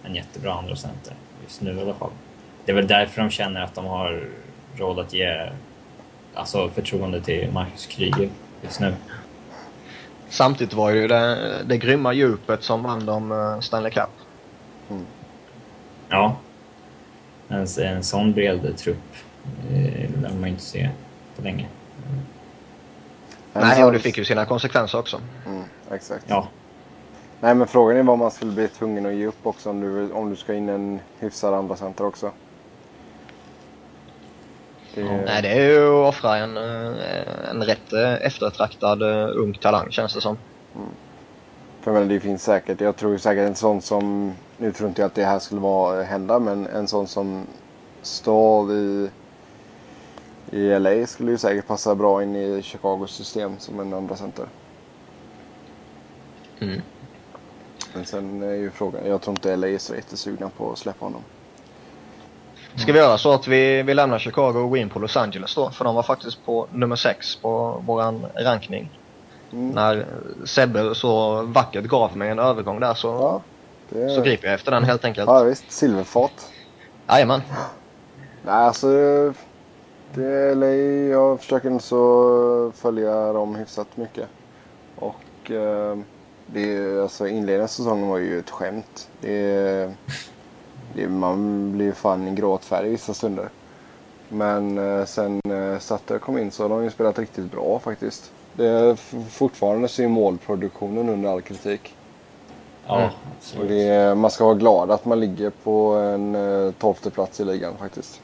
en 0.03 0.15
jättebra 0.15 0.53
andra 0.53 0.75
center 0.75 1.13
just 1.43 1.61
nu 1.61 1.77
i 1.77 1.81
alla 1.81 1.93
fall. 1.93 2.09
Det 2.65 2.71
är 2.71 2.75
väl 2.75 2.87
därför 2.87 3.21
de 3.21 3.29
känner 3.29 3.61
att 3.61 3.75
de 3.75 3.85
har 3.85 4.23
råd 4.75 4.99
att 4.99 5.13
ge 5.13 5.49
alltså 6.33 6.69
förtroende 6.69 7.21
till 7.21 7.51
Marcus 7.51 7.85
Kryger 7.85 8.29
just 8.61 8.79
nu. 8.79 8.93
Samtidigt 10.29 10.73
var 10.73 10.89
ju 10.89 11.07
det, 11.07 11.63
det 11.65 11.77
grymma 11.77 12.13
djupet 12.13 12.63
som 12.63 12.83
vann 12.83 13.05
dem 13.05 13.31
eh, 13.31 13.59
Stanley 13.59 13.91
Cup. 13.91 14.09
Mm. 14.89 15.05
Ja. 16.09 16.35
En, 17.51 17.67
en 17.85 18.03
sån 18.03 18.33
bred 18.33 18.77
trupp 18.77 19.15
eh, 19.71 20.21
lär 20.21 20.33
man 20.39 20.49
inte 20.49 20.63
se 20.63 20.89
på 21.35 21.41
länge. 21.41 21.67
Mm. 22.07 22.23
Nej, 23.53 23.83
och 23.83 23.91
det 23.91 23.99
fick 23.99 24.17
ju 24.17 24.25
sina 24.25 24.45
konsekvenser 24.45 24.99
också. 24.99 25.21
Mm, 25.47 25.63
exakt. 25.91 26.25
Ja. 26.27 26.47
Nej, 27.39 27.55
men 27.55 27.67
frågan 27.67 27.97
är 27.97 28.03
vad 28.03 28.17
man 28.17 28.31
skulle 28.31 28.51
bli 28.51 28.67
tvungen 28.67 29.05
att 29.05 29.13
ge 29.13 29.25
upp 29.25 29.45
också 29.45 29.69
om 29.69 29.81
du, 29.81 30.11
om 30.11 30.29
du 30.29 30.35
ska 30.35 30.53
in 30.53 30.69
en 30.69 30.99
hyfsad 31.19 31.53
andra 31.53 31.75
center 31.75 32.05
också. 32.05 32.31
Det... 34.93 35.03
Nej, 35.03 35.41
det 35.41 35.49
är 35.49 35.69
ju 35.69 35.87
att 35.87 36.09
offra 36.09 36.37
en, 36.37 36.57
eh, 36.57 37.49
en 37.49 37.63
rätt 37.63 37.93
eh, 37.93 38.13
eftertraktad 38.13 39.01
ung 39.35 39.53
talang 39.53 39.91
känns 39.91 40.13
det 40.13 40.21
som. 40.21 40.37
Mm. 40.75 40.87
För 41.81 41.91
men 41.91 42.07
det 42.07 42.19
finns 42.19 42.43
säkert, 42.43 42.81
jag 42.81 42.95
tror 42.95 43.17
säkert 43.17 43.47
en 43.47 43.55
sån 43.55 43.81
som, 43.81 44.33
nu 44.57 44.71
tror 44.71 44.89
inte 44.89 45.01
jag 45.01 45.07
att 45.07 45.15
det 45.15 45.25
här 45.25 45.39
skulle 45.39 45.61
vara, 45.61 46.03
hända, 46.03 46.39
men 46.39 46.67
en 46.67 46.87
sån 46.87 47.07
som 47.07 47.45
Stahl 48.01 48.71
i, 48.71 49.09
i 50.51 50.79
LA 50.79 51.07
skulle 51.07 51.31
ju 51.31 51.37
säkert 51.37 51.67
passa 51.67 51.95
bra 51.95 52.23
in 52.23 52.35
i 52.35 52.61
Chicagos 52.61 53.11
system 53.11 53.59
som 53.59 53.79
en 53.79 53.93
andra 53.93 54.15
center. 54.15 54.45
Mm. 56.59 56.81
Men 57.93 58.05
sen 58.05 58.43
är 58.43 58.53
ju 58.53 58.71
frågan, 58.71 59.07
jag 59.07 59.21
tror 59.21 59.33
inte 59.33 59.55
LA 59.55 59.67
är 59.67 59.77
så 59.77 59.95
jättesugna 59.95 60.49
på 60.49 60.71
att 60.71 60.77
släppa 60.77 61.05
honom. 61.05 61.21
Ska 62.75 62.93
vi 62.93 62.99
göra 62.99 63.17
så 63.17 63.33
att 63.33 63.47
vi, 63.47 63.83
vi 63.83 63.93
lämnar 63.93 64.19
Chicago 64.19 64.59
och 64.59 64.69
går 64.69 64.77
in 64.77 64.89
på 64.89 64.99
Los 64.99 65.17
Angeles 65.17 65.55
då? 65.55 65.71
För 65.71 65.85
de 65.85 65.95
var 65.95 66.03
faktiskt 66.03 66.45
på 66.45 66.67
nummer 66.71 66.95
6 66.95 67.35
på 67.35 67.83
våran 67.85 68.25
rankning. 68.35 69.00
Mm. 69.53 69.69
När 69.69 70.05
Sebbe 70.45 70.95
så 70.95 71.41
vackert 71.41 71.85
gav 71.85 72.17
mig 72.17 72.29
en 72.29 72.39
övergång 72.39 72.79
där 72.79 72.93
så, 72.93 73.07
ja, 73.07 73.41
det... 73.89 74.09
så 74.09 74.21
griper 74.21 74.47
jag 74.47 74.53
efter 74.53 74.71
den 74.71 74.83
helt 74.83 75.05
enkelt. 75.05 75.27
Ja 75.27 75.43
visst, 75.43 75.71
silverfat. 75.71 76.51
Jajamän. 77.07 77.41
Nej 78.45 78.53
alltså, 78.53 78.87
det 80.13 80.25
är 80.25 80.55
LA. 80.55 80.67
Jag 81.15 81.39
försöker 81.39 81.79
så 81.79 82.71
följa 82.75 83.33
dem 83.33 83.55
hyfsat 83.55 83.97
mycket. 83.97 84.27
Och 84.95 85.51
eh, 85.51 85.97
det 86.45 86.73
är, 86.73 87.01
alltså 87.01 87.27
inledningen 87.27 87.63
av 87.63 87.67
säsongen 87.67 88.07
var 88.07 88.17
ju 88.17 88.39
ett 88.39 88.49
skämt. 88.49 89.09
Det 89.21 89.33
är, 89.33 89.93
det, 90.95 91.07
man 91.07 91.71
blir 91.71 91.91
fan 91.91 92.35
gråtfärdig 92.35 92.89
vissa 92.89 93.13
stunder. 93.13 93.49
Men 94.29 94.77
eh, 94.77 95.05
sen 95.05 95.41
eh, 95.49 95.79
Sutter 95.79 96.19
kom 96.19 96.37
in 96.37 96.51
så 96.51 96.63
har 96.63 96.69
de 96.69 96.83
ju 96.83 96.89
spelat 96.89 97.19
riktigt 97.19 97.51
bra 97.51 97.79
faktiskt. 97.79 98.31
Det 98.53 98.67
är 98.67 98.95
fortfarande 99.29 99.87
så 99.87 100.03
är 100.03 100.07
målproduktionen 100.07 101.09
under 101.09 101.29
all 101.29 101.41
kritik. 101.41 101.95
Ja, 102.87 102.97
mm. 102.97 103.11
Och 103.59 103.65
det, 103.65 104.15
man 104.15 104.31
ska 104.31 104.45
vara 104.45 104.55
glad 104.55 104.91
att 104.91 105.05
man 105.05 105.19
ligger 105.19 105.49
på 105.49 105.93
en 105.93 106.35
eh, 106.35 106.71
tolfte 106.71 107.09
plats 107.09 107.39
i 107.39 107.45
ligan 107.45 107.73
faktiskt. 107.79 108.21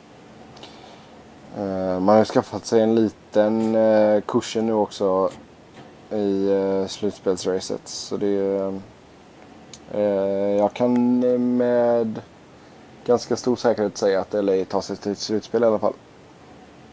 Eh, 1.57 1.99
man 1.99 2.17
har 2.17 2.25
skaffat 2.25 2.65
sig 2.65 2.81
en 2.81 2.95
liten 2.95 3.75
eh, 3.75 4.21
kursen 4.21 4.65
nu 4.65 4.73
också 4.73 5.29
i 6.11 6.49
slutspelsracet. 6.87 7.81
Så 7.87 8.17
det... 8.17 8.73
Eh, 9.93 10.01
jag 10.57 10.73
kan 10.73 11.19
med 11.57 12.21
ganska 13.05 13.35
stor 13.35 13.55
säkerhet 13.55 13.97
säga 13.97 14.21
att 14.21 14.33
LA 14.33 14.65
tar 14.65 14.81
sig 14.81 14.97
till 14.97 15.15
slutspel 15.15 15.63
i 15.63 15.65
alla 15.65 15.79
fall. 15.79 15.93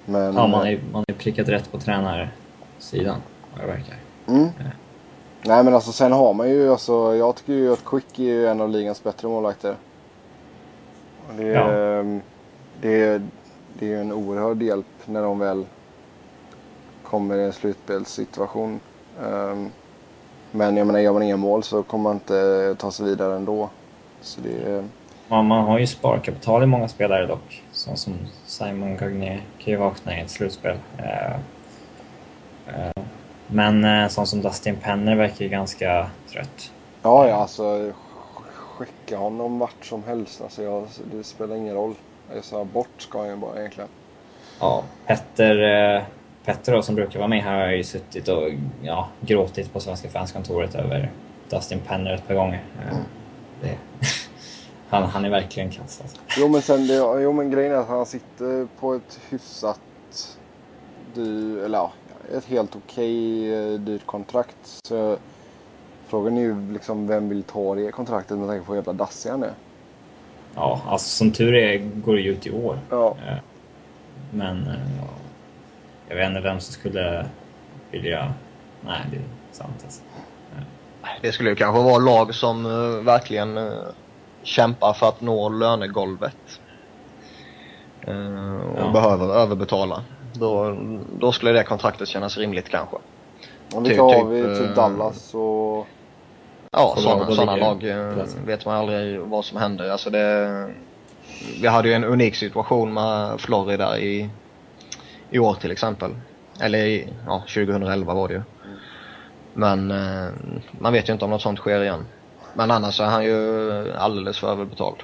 Men, 0.05 0.35
ja, 0.35 0.47
man 0.47 0.61
har 0.61 0.66
ju 0.66 0.80
är 1.09 1.12
prickat 1.12 1.49
rätt 1.49 1.72
på 1.72 1.78
tränarsidan, 2.91 3.22
vad 3.53 3.61
det 3.61 3.66
verkar. 3.66 3.97
Mm. 4.26 4.49
Ja. 4.59 4.64
Nej, 5.47 5.64
men 5.64 5.74
alltså 5.74 5.93
sen 5.93 6.12
har 6.12 6.35
man 6.35 6.51
ju, 6.51 6.70
alltså, 6.70 7.14
jag 7.14 7.37
tycker 7.37 7.53
ju 7.53 7.72
att 7.72 7.85
Quick 7.85 8.18
är 8.18 8.49
en 8.49 8.61
av 8.61 8.68
ligans 8.68 9.03
bättre 9.03 9.28
målvakter. 9.28 9.76
Det, 11.37 11.47
ja. 11.47 11.68
det, 12.80 13.22
det 13.78 13.87
är 13.87 13.91
ju 13.91 14.01
en 14.01 14.12
oerhörd 14.12 14.62
hjälp 14.62 14.87
när 15.05 15.22
de 15.22 15.39
väl 15.39 15.66
kommer 17.03 17.37
i 17.37 17.45
en 17.45 17.53
slutspelssituation. 17.53 18.80
Um, 19.20 19.70
men 20.51 20.76
jag 20.76 20.87
menar, 20.87 21.01
gör 21.01 21.12
man 21.12 21.22
inga 21.22 21.37
mål 21.37 21.62
så 21.62 21.82
kommer 21.82 22.03
man 22.03 22.14
inte 22.14 22.76
ta 22.78 22.91
sig 22.91 23.07
vidare 23.07 23.37
ändå. 23.37 23.70
Så 24.20 24.41
det, 24.41 24.85
man, 25.28 25.47
man 25.47 25.64
har 25.64 25.78
ju 25.78 25.87
sparkapital 25.87 26.62
i 26.62 26.66
många 26.66 26.89
spelare 26.89 27.26
dock. 27.26 27.62
Sån 27.72 27.97
som 27.97 28.14
Simon 28.47 28.97
Gagné 28.97 29.41
kan 29.59 29.72
ju 29.72 29.76
vakna 29.76 30.18
i 30.18 30.20
ett 30.20 30.30
slutspel. 30.30 30.76
Uh, 32.69 33.05
men 33.47 33.85
uh, 33.85 34.09
sån 34.09 34.27
som 34.27 34.43
Dustin 34.43 34.77
Penner 34.77 35.17
verkar 35.17 35.45
ju 35.45 35.49
ganska 35.49 36.11
trött. 36.29 36.73
Ja, 37.03 37.29
ja 37.29 37.35
alltså 37.35 37.93
skicka 38.77 39.17
honom 39.17 39.59
vart 39.59 39.85
som 39.85 40.05
helst. 40.05 40.41
Alltså, 40.41 40.62
jag, 40.62 40.87
det 41.12 41.25
spelar 41.25 41.57
ingen 41.57 41.75
roll. 41.75 41.95
Jag 42.35 42.45
sa 42.45 42.65
bort 42.65 42.89
ska 42.99 43.19
han 43.19 43.29
ju 43.29 43.37
bara 43.37 43.59
egentligen. 43.59 43.91
Ja, 44.61 44.85
Petter, 45.07 45.59
eh, 45.97 46.03
Petter 46.45 46.73
då, 46.73 46.83
som 46.83 46.95
brukar 46.95 47.19
vara 47.19 47.29
med 47.29 47.43
här 47.43 47.67
har 47.67 47.73
ju 47.73 47.85
suttit 47.85 48.29
och 48.29 48.51
ja, 48.83 49.09
gråtit 49.21 49.73
på 49.73 49.81
Svenska 49.81 50.09
fanskontoret 50.09 50.75
över 50.75 51.11
Dustin 51.49 51.81
Penner 51.81 52.15
ett 52.15 52.27
par 52.27 52.35
gånger. 52.35 52.62
Mm. 52.91 53.03
Han, 54.89 55.03
han 55.03 55.25
är 55.25 55.31
verkligen 55.31 55.71
kass 55.71 56.01
alltså. 56.03 56.17
Jo 56.39 56.49
men, 56.49 56.62
sen 56.62 56.87
det, 56.87 56.95
jo 56.95 57.33
men 57.33 57.51
grejen 57.51 57.73
är 57.73 57.77
att 57.77 57.89
han 57.89 58.07
sitter 58.07 58.67
på 58.81 58.95
ett 58.95 59.21
hyfsat 59.31 59.81
dyr, 61.15 61.59
eller 61.65 61.79
ja, 61.79 61.93
ett 62.33 62.45
helt 62.45 62.77
okej 62.77 63.49
okay, 63.51 63.79
dyrt 63.79 64.07
kontrakt. 64.07 64.57
Så 64.87 65.16
frågan 66.07 66.39
är 66.39 66.43
ju 66.43 66.72
liksom 66.72 67.07
vem 67.07 67.29
vill 67.29 67.43
ta 67.43 67.75
det 67.75 67.91
kontraktet 67.91 68.39
med 68.39 68.49
tanke 68.49 68.66
på 68.66 68.72
hur 68.72 68.79
jävla 68.79 68.93
dassig 68.93 69.31
han 69.31 69.43
är. 69.43 69.55
Ja, 70.55 70.81
alltså 70.87 71.09
som 71.09 71.33
tur 71.33 71.55
är 71.55 71.79
går 71.79 72.14
det 72.14 72.20
ju 72.20 72.33
ut 72.33 72.47
i 72.47 72.51
år. 72.51 72.79
Ja. 72.91 73.16
Men 74.31 74.68
jag 76.09 76.16
vet 76.16 76.29
inte 76.29 76.41
vem 76.41 76.61
som 76.61 76.72
skulle 76.72 77.27
vilja... 77.91 78.35
Nej, 78.81 79.01
det 79.11 79.16
är 79.16 79.22
sant 79.53 79.81
alltså. 79.85 80.03
Det 81.20 81.33
skulle 81.33 81.51
ju 81.51 81.57
kanske 81.57 81.83
vara 81.83 81.99
lag 81.99 82.35
som 82.35 82.66
uh, 82.66 83.05
verkligen 83.05 83.59
uh, 83.59 83.72
kämpar 84.43 84.93
för 84.93 85.09
att 85.09 85.20
nå 85.20 85.49
lönegolvet. 85.49 86.61
Uh, 88.09 88.61
och 88.61 88.81
ja. 88.81 88.91
behöver 88.93 89.35
överbetala. 89.35 90.03
Då, 90.35 90.76
då 91.18 91.32
skulle 91.32 91.53
det 91.53 91.64
kontraktet 91.64 92.09
kännas 92.09 92.39
rimligt 92.39 92.68
kanske. 92.68 92.97
Om 93.74 93.82
vi 93.82 93.97
tar 93.97 94.14
typ, 94.14 94.26
vi 94.28 94.59
typ 94.59 94.76
Dallas 94.76 95.35
och... 95.35 95.87
Ja, 96.70 96.95
sådana, 96.99 97.30
sådana 97.30 97.57
lag 97.57 97.95
vet 98.47 98.66
man 98.66 98.76
aldrig 98.76 99.20
vad 99.20 99.45
som 99.45 99.59
händer. 99.59 99.91
Alltså 99.91 100.11
det, 100.11 100.74
vi 101.61 101.66
hade 101.66 101.89
ju 101.89 101.95
en 101.95 102.05
unik 102.05 102.35
situation 102.35 102.95
med 102.95 103.41
Florida 103.41 103.99
i, 103.99 104.30
i 105.30 105.39
år 105.39 105.55
till 105.55 105.70
exempel. 105.70 106.11
Eller 106.61 106.78
i, 106.78 107.09
ja, 107.26 107.39
2011 107.41 108.14
var 108.14 108.28
det 108.28 108.35
ju. 108.35 108.43
Men 109.55 109.91
eh, 109.91 110.28
man 110.70 110.93
vet 110.93 111.09
ju 111.09 111.12
inte 111.12 111.24
om 111.24 111.30
något 111.30 111.43
sånt 111.43 111.59
sker 111.59 111.82
igen. 111.82 112.07
Men 112.55 112.70
annars 112.70 113.01
är 113.01 113.05
han 113.05 113.24
ju 113.24 113.93
alldeles 113.93 114.39
för 114.39 114.51
överbetald. 114.51 114.97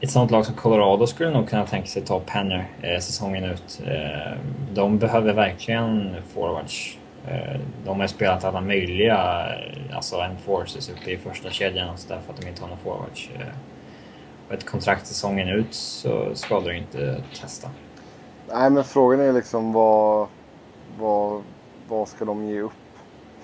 Ett 0.00 0.10
sånt 0.10 0.30
lag 0.30 0.46
som 0.46 0.54
Colorado 0.54 1.06
skulle 1.06 1.30
nog 1.30 1.48
kunna 1.48 1.66
tänka 1.66 1.86
sig 1.86 2.02
ta 2.02 2.20
Penner 2.20 2.68
eh, 2.82 3.00
säsongen 3.00 3.44
ut. 3.44 3.82
Eh, 3.86 4.38
de 4.74 4.98
behöver 4.98 5.32
verkligen 5.32 6.14
forwards. 6.34 6.98
Eh, 7.28 7.60
de 7.84 8.00
har 8.00 8.06
spelat 8.06 8.44
alla 8.44 8.60
möjliga 8.60 9.46
alltså 9.92 10.16
enforces 10.16 10.90
uppe 10.90 11.10
i 11.10 11.16
första 11.16 11.50
kedjan 11.50 11.88
och 11.88 11.98
så 11.98 12.14
därför 12.14 12.32
att 12.32 12.40
de 12.40 12.48
inte 12.48 12.62
har 12.62 12.68
några 12.68 12.80
forwards. 12.82 13.30
Eh, 13.34 14.54
ett 14.54 14.66
kontrakt 14.66 15.06
säsongen 15.06 15.48
ut 15.48 15.74
så 15.74 16.34
skadar 16.34 16.68
det 16.68 16.76
inte 16.76 17.22
testa. 17.40 17.70
Nej, 18.48 18.70
men 18.70 18.84
frågan 18.84 19.20
är 19.20 19.32
liksom 19.32 19.72
vad, 19.72 20.28
vad, 20.98 21.42
vad 21.88 22.08
ska 22.08 22.24
de 22.24 22.44
ge 22.44 22.60
upp? 22.60 22.72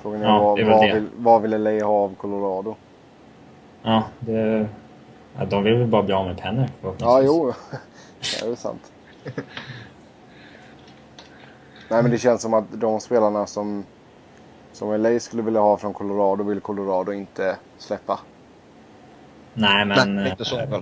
Frågan 0.02 0.22
är, 0.22 0.26
ja, 0.26 0.38
vad, 0.38 0.60
vad, 0.60 0.94
vill, 0.94 1.08
vad 1.16 1.42
vill 1.42 1.62
LA 1.62 1.84
ha 1.84 2.04
av 2.04 2.14
Colorado? 2.14 2.76
Ja, 3.82 4.02
det, 4.20 4.68
ja, 5.38 5.44
de 5.44 5.64
vill 5.64 5.74
väl 5.74 5.86
bara 5.88 6.02
bli 6.02 6.14
av 6.14 6.26
med 6.26 6.38
pennor 6.38 6.68
Ja, 6.98 7.22
jo. 7.22 7.52
det 8.20 8.46
är 8.46 8.54
sant. 8.54 8.92
Nej, 11.88 12.02
men 12.02 12.10
det 12.10 12.18
känns 12.18 12.42
som 12.42 12.54
att 12.54 12.64
de 12.70 13.00
spelarna 13.00 13.46
som, 13.46 13.84
som 14.72 15.02
LA 15.02 15.20
skulle 15.20 15.42
vilja 15.42 15.60
ha 15.60 15.76
från 15.76 15.94
Colorado 15.94 16.44
vill 16.44 16.60
Colorado 16.60 17.12
inte 17.12 17.56
släppa. 17.78 18.20
Nej, 19.54 19.84
men... 19.84 20.14
Nej, 20.16 20.30
inte 20.30 20.44
så 20.44 20.58
äh, 20.58 20.80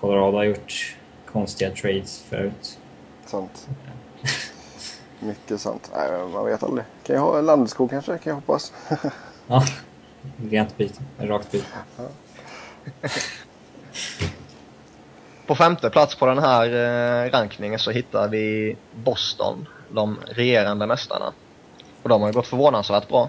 Colorado 0.00 0.36
har 0.36 0.44
gjort 0.44 0.96
konstiga 1.32 1.70
trades 1.70 2.22
förut. 2.22 2.78
Sant. 3.26 3.68
Mycket 5.20 5.60
sant. 5.60 5.90
Nej, 5.94 6.28
man 6.32 6.44
vet 6.44 6.62
aldrig. 6.62 6.84
Kan 7.02 7.16
jag 7.16 7.22
ha 7.22 7.38
en 7.38 7.46
Landeskog 7.46 7.90
kanske? 7.90 8.18
Kan 8.18 8.30
jag 8.30 8.34
hoppas. 8.34 8.72
ja, 9.46 9.62
rent 10.50 10.76
byte. 10.76 11.02
Rakt 11.18 11.50
byte. 11.52 11.66
Ja. 11.96 12.04
På 15.46 15.54
femte 15.54 15.90
plats 15.90 16.14
på 16.14 16.26
den 16.26 16.38
här 16.38 16.66
eh, 16.66 17.30
rankningen 17.30 17.78
så 17.78 17.90
hittar 17.90 18.28
vi 18.28 18.76
Boston, 18.94 19.68
de 19.90 20.18
regerande 20.26 20.86
mästarna. 20.86 21.32
Och 22.02 22.08
de 22.08 22.20
har 22.20 22.28
ju 22.28 22.34
gått 22.34 22.46
förvånansvärt 22.46 23.08
bra. 23.08 23.28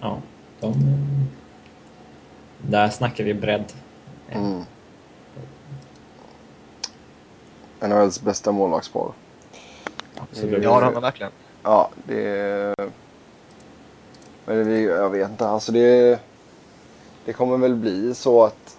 Ja, 0.00 0.18
de... 0.60 0.74
Där 2.58 2.88
snackar 2.88 3.24
vi 3.24 3.34
bredd. 3.34 3.72
Mm. 4.30 4.64
NHLs 7.80 8.20
bästa 8.20 8.52
målvaktspar. 8.52 9.12
Absolut. 10.16 10.62
Ja, 10.64 10.78
det 10.78 10.84
har 10.84 10.92
man 10.92 11.02
verkligen. 11.02 11.32
Ja, 11.62 11.90
det. 12.04 12.74
Men 14.44 14.82
jag 14.82 15.10
vet 15.10 15.30
inte, 15.30 15.48
alltså 15.48 15.72
det... 15.72 16.20
Det 17.24 17.32
kommer 17.32 17.56
väl 17.56 17.74
bli 17.74 18.14
så 18.14 18.44
att... 18.44 18.78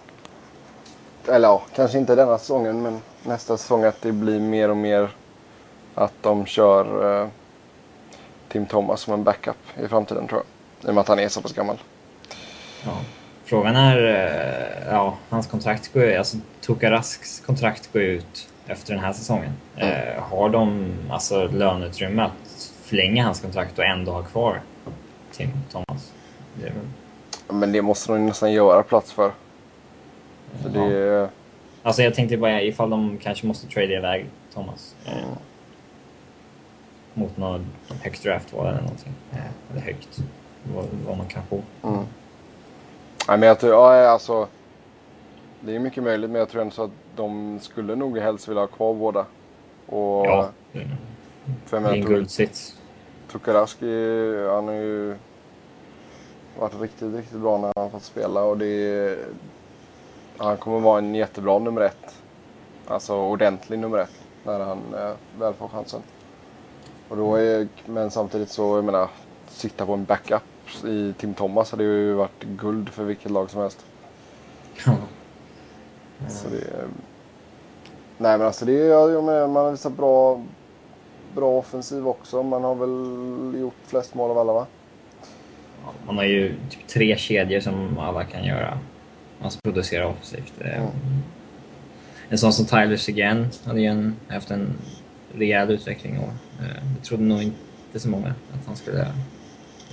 Eller 1.28 1.48
ja, 1.48 1.62
kanske 1.74 1.98
inte 1.98 2.14
denna 2.14 2.38
säsongen, 2.38 2.82
men 2.82 3.00
nästa 3.22 3.56
säsong 3.56 3.84
att 3.84 4.02
det 4.02 4.12
blir 4.12 4.40
mer 4.40 4.70
och 4.70 4.76
mer 4.76 5.10
att 5.94 6.12
de 6.20 6.46
kör 6.46 7.04
uh, 7.22 7.28
Tim 8.48 8.66
Thomas 8.66 9.00
som 9.00 9.14
en 9.14 9.24
backup 9.24 9.56
i 9.84 9.88
framtiden 9.88 10.28
tror 10.28 10.40
jag. 10.40 10.88
I 10.88 10.90
och 10.90 10.94
med 10.94 11.00
att 11.00 11.08
han 11.08 11.18
är 11.18 11.28
så 11.28 11.42
pass 11.42 11.52
gammal. 11.52 11.82
Ja. 12.84 12.98
Frågan 13.44 13.76
är, 13.76 13.96
uh, 13.96 14.88
ja, 14.94 15.16
hans 15.28 15.46
kontrakt 15.46 15.92
går 15.92 16.04
ju, 16.04 16.16
alltså 16.16 16.36
Tokarasks 16.60 17.40
kontrakt 17.40 17.92
går 17.92 18.02
ut 18.02 18.48
efter 18.66 18.94
den 18.94 19.04
här 19.04 19.12
säsongen. 19.12 19.52
Mm. 19.76 20.08
Eh, 20.08 20.22
har 20.22 20.48
de 20.50 20.94
alltså 21.10 21.46
löneutrymme 21.46 22.22
att 22.22 22.72
förlänga 22.84 23.24
hans 23.24 23.40
kontrakt 23.40 23.78
och 23.78 23.84
ändå 23.84 24.12
ha 24.12 24.22
kvar 24.22 24.60
Tim 25.32 25.50
Thomas? 25.70 26.12
Det 26.54 26.64
väl... 26.64 26.72
Men 27.48 27.72
det 27.72 27.82
måste 27.82 28.12
de 28.12 28.26
nästan 28.26 28.52
göra 28.52 28.82
plats 28.82 29.12
för. 29.12 29.32
för 30.62 30.70
ja. 30.74 30.84
det... 30.84 31.28
Alltså 31.82 32.02
jag 32.02 32.14
tänkte 32.14 32.36
bara 32.36 32.62
ifall 32.62 32.90
de 32.90 33.18
kanske 33.22 33.46
måste 33.46 33.66
trade 33.66 33.94
iväg 33.94 34.26
Thomas. 34.54 34.94
Mm. 35.06 35.28
mot 37.14 37.36
något 37.36 37.60
högt 38.02 38.22
draftval 38.22 38.66
eller 38.66 38.80
någonting. 38.80 39.12
Eh, 39.32 39.38
eller 39.70 39.80
högt. 39.80 40.18
Vad, 40.74 40.84
vad, 41.06 41.18
man 41.18 41.26
kan 41.26 41.42
få. 41.50 41.62
Mm. 41.82 42.04
Nej, 43.28 43.38
men 43.38 43.42
jag 43.42 43.60
tror, 43.60 43.72
ja, 43.72 44.08
alltså. 44.08 44.48
Det 45.60 45.74
är 45.74 45.78
mycket 45.78 46.02
möjligt 46.02 46.30
men 46.30 46.38
jag 46.38 46.48
tror 46.48 46.62
ändå 46.62 46.74
så 46.74 46.84
att 46.84 46.90
de 47.16 47.58
skulle 47.60 47.94
nog 47.94 48.18
helst 48.18 48.48
vilja 48.48 48.62
ha 48.62 48.66
kvar 48.66 48.94
båda. 48.94 49.26
Och, 49.86 50.26
ja. 50.26 50.48
Det 51.70 51.76
är 51.76 51.92
en 51.92 52.00
guldsits. 52.00 52.74
Tukaraski, 53.32 53.86
han 54.48 54.66
har 54.68 54.74
ju 54.74 55.16
varit 56.60 56.80
riktigt, 56.80 57.14
riktigt 57.14 57.40
bra 57.40 57.58
när 57.58 57.72
han 57.76 57.90
fått 57.90 58.02
spela 58.02 58.42
och 58.42 58.58
det 58.58 59.18
han 60.38 60.56
kommer 60.56 60.80
vara 60.80 60.98
en 60.98 61.14
jättebra 61.14 61.58
nummer 61.58 61.80
ett. 61.80 62.14
Alltså 62.86 63.16
ordentlig 63.16 63.78
nummer 63.78 63.98
ett 63.98 64.22
när 64.44 64.60
han 64.60 64.78
eh, 64.94 65.12
väl 65.38 65.54
får 65.54 65.68
chansen. 65.68 66.02
Och 67.08 67.16
då 67.16 67.36
är, 67.36 67.68
men 67.86 68.10
samtidigt 68.10 68.50
så, 68.50 68.76
jag 68.76 68.84
menar, 68.84 69.08
sitta 69.48 69.86
på 69.86 69.92
en 69.92 70.04
backup 70.04 70.42
i 70.84 71.14
Tim 71.18 71.34
Thomas 71.34 71.70
hade 71.70 71.84
ju 71.84 72.12
varit 72.12 72.42
guld 72.42 72.88
för 72.88 73.04
vilket 73.04 73.30
lag 73.30 73.50
som 73.50 73.60
helst. 73.60 73.84
Så 76.28 76.48
det 76.48 76.56
är... 76.56 76.88
Nej 78.18 78.38
men 78.38 78.46
alltså 78.46 78.64
det 78.64 78.80
är, 78.80 79.10
jag 79.10 79.24
menar, 79.24 79.46
man 79.46 79.64
har 79.64 79.70
visat 79.70 79.92
bra, 79.92 80.42
bra 81.34 81.58
offensiv 81.58 82.08
också. 82.08 82.42
Man 82.42 82.64
har 82.64 82.74
väl 82.74 83.60
gjort 83.60 83.74
flest 83.86 84.14
mål 84.14 84.30
av 84.30 84.38
alla 84.38 84.52
va? 84.52 84.66
Man 86.06 86.16
har 86.16 86.24
ju 86.24 86.54
typ 86.70 86.86
tre 86.86 87.16
kedjor 87.16 87.60
som 87.60 87.98
alla 87.98 88.24
kan 88.24 88.44
göra. 88.44 88.78
Alltså 89.42 89.58
producera 89.64 90.08
offensivt. 90.08 90.52
Mm. 90.60 90.88
En 92.28 92.38
sån 92.38 92.52
som 92.52 92.66
Tyler 92.66 92.96
Seguin 92.96 93.48
hade 93.64 93.80
ju 93.80 93.86
en, 93.86 94.16
haft 94.28 94.50
en 94.50 94.74
rejäl 95.34 95.70
utveckling 95.70 96.16
i 96.16 96.18
år. 96.18 96.32
Eh, 96.60 96.82
jag 96.96 97.04
trodde 97.04 97.22
nog 97.22 97.42
inte 97.42 98.00
så 98.00 98.08
många 98.08 98.28
att 98.28 98.66
han 98.66 98.76
skulle 98.76 99.06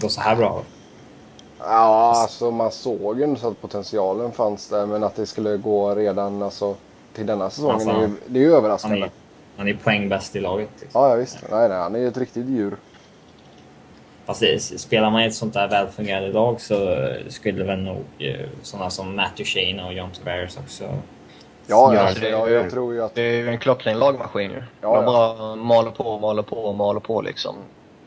gå 0.02 0.10
så 0.10 0.22
här 0.22 0.36
bra. 0.36 0.64
Ja, 1.60 2.14
alltså 2.16 2.52
man 2.52 2.72
såg 2.72 3.20
ju 3.20 3.36
så 3.36 3.48
att 3.48 3.62
potentialen 3.62 4.32
fanns 4.32 4.70
där 4.70 4.86
men 4.86 5.04
att 5.04 5.16
det 5.16 5.26
skulle 5.26 5.58
gå 5.58 5.96
redan 5.96 6.42
alltså, 6.42 6.76
till 7.14 7.26
denna 7.26 7.50
säsongen, 7.50 7.76
alltså, 7.76 7.90
är 7.90 8.02
ju, 8.02 8.10
det 8.28 8.40
är 8.40 8.44
ju 8.44 8.54
överraskande. 8.54 9.00
Han 9.00 9.04
är, 9.04 9.12
Han 9.58 9.68
är 9.68 9.74
poängbäst 9.84 10.36
i 10.36 10.40
laget. 10.40 10.70
Liksom. 10.82 11.02
Ja, 11.02 11.10
ja 11.10 11.16
visst. 11.16 11.38
Nej, 11.52 11.70
nej, 11.70 11.78
han 11.78 11.96
är 11.96 12.08
ett 12.08 12.18
riktigt 12.18 12.46
djur. 12.46 12.76
Fast 14.26 14.40
det, 14.40 14.62
spelar 14.62 15.10
man 15.10 15.22
i 15.22 15.26
ett 15.26 15.36
sånt 15.36 15.54
där 15.54 15.68
välfungerande 15.68 16.32
lag 16.32 16.62
så 16.62 17.08
skulle 17.28 17.64
väl 17.64 17.80
nog 17.80 18.04
eh, 18.20 18.48
sådana 18.62 18.90
som 18.90 19.16
Matt 19.16 19.38
Duchene 19.38 19.84
och 19.84 19.94
John 19.94 20.10
Tavares 20.12 20.58
också 20.58 20.84
Ja, 21.68 21.94
Ja, 21.96 22.00
alltså, 22.02 22.22
det- 22.22 22.30
jag, 22.30 22.52
jag 22.52 22.70
tror 22.72 22.94
ju 22.94 23.04
att... 23.04 23.16
Det 23.16 23.22
är 23.22 23.38
ju 23.38 23.50
en 23.50 23.58
klockren 23.58 24.00
lagmaskin 24.00 24.52
ju. 24.52 24.64
Ja, 24.82 24.96
ja. 24.96 25.02
bara 25.06 25.56
maler 25.56 25.92
på, 25.92 26.20
maler 26.20 26.44
på, 26.44 26.74
maler 26.74 27.00
på 27.00 27.22
liksom. 27.22 27.56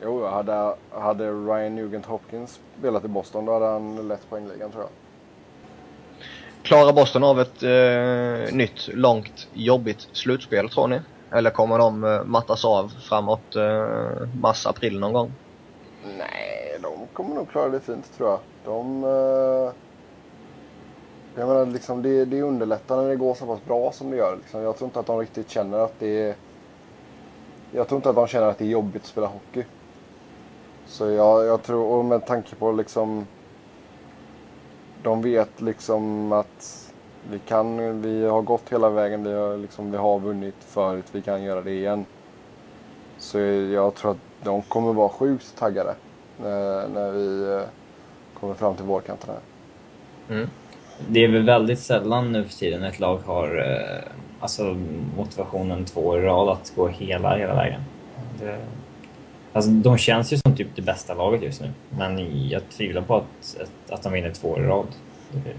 Jo, 0.02 0.26
hade, 0.26 0.74
hade 0.90 1.30
Ryan 1.30 1.74
Nugent 1.74 2.06
Hopkins 2.06 2.60
spelat 2.78 3.04
i 3.04 3.08
Boston 3.08 3.44
då 3.44 3.52
hade 3.52 3.66
han 3.66 4.08
lett 4.08 4.30
poängligan 4.30 4.70
tror 4.70 4.82
jag. 4.82 4.90
Klarar 6.62 6.92
Boston 6.92 7.24
av 7.24 7.40
ett 7.40 7.62
eh, 7.62 8.54
nytt, 8.56 8.88
långt, 8.88 9.48
jobbigt 9.52 10.08
slutspel 10.12 10.68
tror 10.68 10.88
ni? 10.88 11.00
Eller 11.32 11.50
kommer 11.50 11.78
de 11.78 12.04
eh, 12.04 12.24
mattas 12.24 12.64
av 12.64 12.92
framåt 13.08 13.56
eh, 13.56 14.28
mars-april 14.40 15.00
någon 15.00 15.12
gång? 15.12 15.32
Nej, 16.18 16.78
de 16.82 17.06
kommer 17.12 17.34
nog 17.34 17.48
klara 17.48 17.68
det 17.68 17.80
fint 17.80 18.16
tror 18.16 18.28
jag. 18.28 18.38
De... 18.64 19.04
Eh, 19.04 19.72
jag 21.38 21.48
menar 21.48 21.66
liksom 21.66 22.02
det, 22.02 22.24
det 22.24 22.42
underlättar 22.42 22.96
när 22.96 23.08
det 23.08 23.16
går 23.16 23.34
så 23.34 23.46
pass 23.46 23.64
bra 23.64 23.92
som 23.92 24.10
det 24.10 24.16
gör. 24.16 24.36
Liksom. 24.36 24.60
Jag 24.60 24.76
tror 24.76 24.88
inte 24.88 25.00
att 25.00 25.06
de 25.06 25.18
riktigt 25.18 25.50
känner 25.50 25.78
att 25.78 25.94
det 25.98 26.22
är... 26.22 26.34
Jag 27.72 27.88
tror 27.88 27.96
inte 27.98 28.08
att 28.10 28.16
de 28.16 28.26
känner 28.26 28.46
att 28.46 28.58
det 28.58 28.64
är 28.64 28.68
jobbigt 28.68 29.02
att 29.02 29.08
spela 29.08 29.26
hockey. 29.26 29.64
Så 30.86 31.10
jag, 31.10 31.44
jag 31.44 31.62
tror, 31.62 31.98
och 31.98 32.04
med 32.04 32.26
tanke 32.26 32.54
på 32.54 32.72
liksom... 32.72 33.26
De 35.02 35.22
vet 35.22 35.60
liksom 35.60 36.32
att 36.32 36.92
vi 37.30 37.38
kan, 37.38 38.02
vi 38.02 38.26
har 38.26 38.42
gått 38.42 38.72
hela 38.72 38.90
vägen, 38.90 39.24
vi 39.24 39.32
har, 39.32 39.56
liksom, 39.56 39.90
vi 39.90 39.96
har 39.96 40.18
vunnit 40.18 40.54
förut, 40.58 41.06
vi 41.12 41.22
kan 41.22 41.42
göra 41.42 41.62
det 41.62 41.72
igen. 41.72 42.04
Så 43.18 43.38
jag 43.38 43.94
tror 43.94 44.10
att 44.10 44.16
de 44.42 44.62
kommer 44.62 44.92
vara 44.92 45.08
sjukt 45.08 45.56
taggade 45.58 45.94
när, 46.42 46.88
när 46.88 47.10
vi 47.10 47.54
eh, 47.54 47.68
kommer 48.40 48.54
fram 48.54 48.76
till 48.76 48.84
vårkanten 48.84 49.30
här. 49.30 49.40
Mm. 50.36 50.50
Det 51.08 51.24
är 51.24 51.28
väl 51.28 51.42
väldigt 51.42 51.78
sällan 51.78 52.32
nu 52.32 52.44
för 52.44 52.54
tiden 52.54 52.84
ett 52.84 53.00
lag 53.00 53.18
har 53.26 53.58
eh, 53.58 54.12
alltså 54.40 54.76
motivationen 55.16 55.84
två 55.84 56.00
år 56.00 56.18
i 56.18 56.22
rad 56.22 56.48
att 56.48 56.72
gå 56.76 56.88
hela, 56.88 57.36
hela 57.36 57.54
vägen. 57.54 57.80
Det, 58.40 58.58
alltså, 59.52 59.70
de 59.70 59.98
känns 59.98 60.32
ju 60.32 60.36
som 60.36 60.56
typ 60.56 60.68
det 60.76 60.82
bästa 60.82 61.14
laget 61.14 61.42
just 61.42 61.60
nu, 61.60 61.70
men 61.90 62.48
jag 62.48 62.68
tvivlar 62.68 63.02
på 63.02 63.16
att, 63.16 63.56
att, 63.60 63.90
att 63.90 64.02
de 64.02 64.12
vinner 64.12 64.30
två 64.30 64.48
år 64.48 64.60
i 64.60 64.66
rad. 64.66 64.86
Det, 65.32 65.54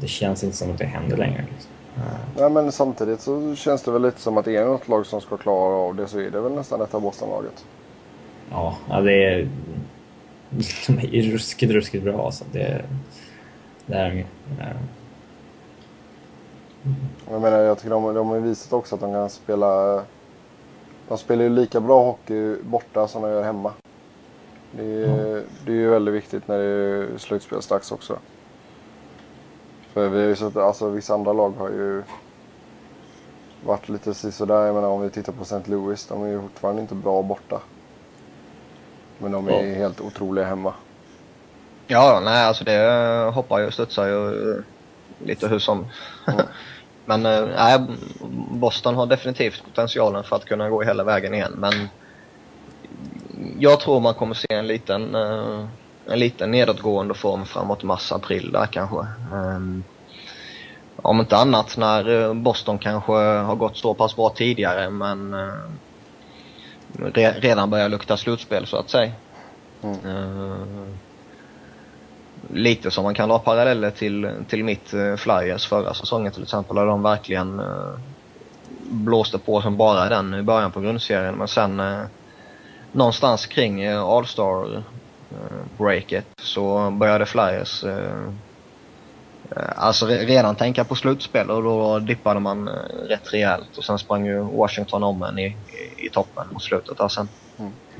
det 0.00 0.06
känns 0.06 0.44
inte 0.44 0.56
som 0.56 0.70
att 0.70 0.78
det 0.78 0.84
händer 0.84 1.16
längre. 1.16 1.44
Liksom. 1.52 1.70
Eh, 1.96 2.02
Nej, 2.36 2.50
men 2.50 2.72
samtidigt 2.72 3.20
så 3.20 3.54
känns 3.54 3.82
det 3.82 3.90
väl 3.90 4.02
lite 4.02 4.20
som 4.20 4.38
att 4.38 4.46
är 4.46 4.60
det 4.60 4.64
något 4.64 4.88
lag 4.88 5.06
som 5.06 5.20
ska 5.20 5.36
klara 5.36 5.74
av 5.74 5.94
det 5.94 6.06
så 6.06 6.18
är 6.18 6.30
det 6.30 6.40
väl 6.40 6.52
nästan 6.52 6.78
detta 6.78 7.00
Boston-laget. 7.00 7.64
Ja, 8.50 8.76
det 8.88 9.24
är... 9.24 9.48
De 10.86 10.92
är 10.92 11.22
ruskigt, 11.22 11.72
ruskigt 11.72 12.04
bra 12.04 12.24
alltså. 12.24 12.44
Det, 12.52 12.84
det 13.86 13.94
är 13.94 14.10
de 14.10 14.24
Jag 17.30 17.42
menar, 17.42 17.58
jag 17.58 17.78
tycker 17.78 17.90
de, 17.90 18.14
de 18.14 18.28
har 18.28 18.38
visat 18.38 18.72
också 18.72 18.94
att 18.94 19.00
de 19.00 19.12
kan 19.12 19.30
spela... 19.30 20.02
De 21.08 21.18
spelar 21.18 21.44
ju 21.44 21.50
lika 21.50 21.80
bra 21.80 22.04
hockey 22.04 22.56
borta 22.62 23.08
som 23.08 23.22
de 23.22 23.30
gör 23.30 23.42
hemma. 23.42 23.72
Det 24.72 24.84
är, 24.84 25.42
det 25.66 25.72
är 25.72 25.76
ju 25.76 25.90
väldigt 25.90 26.14
viktigt 26.14 26.48
när 26.48 26.58
det 26.58 26.64
är 26.64 27.18
slutspelsdags 27.18 27.92
också. 27.92 28.18
För 29.92 30.08
vi 30.08 30.20
har 30.20 30.28
ju 30.28 30.36
sett, 30.36 30.56
alltså 30.56 30.88
vissa 30.88 31.14
andra 31.14 31.32
lag 31.32 31.50
har 31.50 31.68
ju 31.68 32.02
varit 33.64 33.88
lite 33.88 34.14
sådär. 34.14 34.66
Jag 34.66 34.74
menar 34.74 34.88
om 34.88 35.00
vi 35.02 35.10
tittar 35.10 35.32
på 35.32 35.42
St. 35.42 35.70
Louis, 35.70 36.06
de 36.06 36.22
är 36.22 36.28
ju 36.28 36.40
fortfarande 36.40 36.82
inte 36.82 36.94
bra 36.94 37.22
borta. 37.22 37.60
Men 39.18 39.32
de 39.32 39.48
är 39.48 39.52
Ja. 39.52 39.74
helt 39.74 40.00
otroliga 40.00 40.44
hemma. 40.44 40.74
Ja, 41.86 42.20
nej 42.24 42.44
alltså 42.44 42.64
det 42.64 43.30
hoppar 43.34 43.58
ju 43.58 43.66
och 43.66 43.72
studsar 43.72 44.06
ju 44.06 44.62
lite 45.24 45.48
hur 45.48 45.58
som. 45.58 45.86
Mm. 46.26 46.46
men 47.04 47.26
eh, 47.26 47.46
nej, 47.56 47.86
Boston 48.50 48.94
har 48.94 49.06
definitivt 49.06 49.64
potentialen 49.64 50.24
för 50.24 50.36
att 50.36 50.44
kunna 50.44 50.70
gå 50.70 50.82
hela 50.82 51.04
vägen 51.04 51.34
igen. 51.34 51.52
Men 51.56 51.72
jag 53.58 53.80
tror 53.80 54.00
man 54.00 54.14
kommer 54.14 54.34
se 54.34 54.46
en 54.50 54.66
liten, 54.66 55.14
eh, 55.14 55.66
en 56.06 56.18
liten 56.18 56.50
nedåtgående 56.50 57.14
form 57.14 57.46
framåt 57.46 57.82
mars-april 57.82 58.52
där 58.52 58.66
kanske. 58.66 59.06
Ehm, 59.32 59.84
om 60.96 61.20
inte 61.20 61.36
annat 61.36 61.76
när 61.76 62.22
eh, 62.22 62.34
Boston 62.34 62.78
kanske 62.78 63.12
har 63.12 63.56
gått 63.56 63.76
så 63.76 63.94
pass 63.94 64.16
bra 64.16 64.30
tidigare 64.30 64.90
men 64.90 65.34
eh, 65.34 65.54
re, 66.98 67.32
redan 67.32 67.70
börjar 67.70 67.88
lukta 67.88 68.16
slutspel 68.16 68.66
så 68.66 68.76
att 68.76 68.90
säga. 68.90 69.12
Mm. 69.82 69.98
Eh, 70.06 70.86
lite 72.50 72.90
som 72.90 73.04
man 73.04 73.14
kan 73.14 73.28
dra 73.28 73.38
paralleller 73.38 73.90
till, 73.90 74.30
till 74.48 74.64
mitt 74.64 74.94
Flyers 75.16 75.66
förra 75.66 75.94
säsongen 75.94 76.32
till 76.32 76.42
exempel. 76.42 76.76
Där 76.76 76.86
de 76.86 77.02
verkligen 77.02 77.62
blåste 78.82 79.38
på 79.38 79.62
som 79.62 79.76
bara 79.76 80.08
den 80.08 80.34
i 80.34 80.42
början 80.42 80.72
på 80.72 80.80
grundserien. 80.80 81.34
Men 81.34 81.48
sen 81.48 81.82
någonstans 82.92 83.46
kring 83.46 83.86
All-Star 83.86 84.82
breaket 85.78 86.26
så 86.42 86.90
började 86.90 87.26
Flyers 87.26 87.84
eh, 87.84 88.28
eh, 89.56 89.72
alltså 89.76 90.06
re- 90.06 90.26
redan 90.26 90.56
tänka 90.56 90.84
på 90.84 90.94
slutspel 90.94 91.50
och 91.50 91.62
då 91.62 91.98
dippade 91.98 92.40
man 92.40 92.68
eh, 92.68 92.74
rätt 93.08 93.32
rejält 93.34 93.78
och 93.78 93.84
sen 93.84 93.98
sprang 93.98 94.26
ju 94.26 94.40
Washington 94.42 95.02
om 95.02 95.22
en 95.22 95.38
i, 95.38 95.46
i, 95.46 96.06
i 96.06 96.10
toppen 96.12 96.48
mot 96.52 96.62
slutet 96.62 96.98
där 96.98 97.08
sen. 97.08 97.28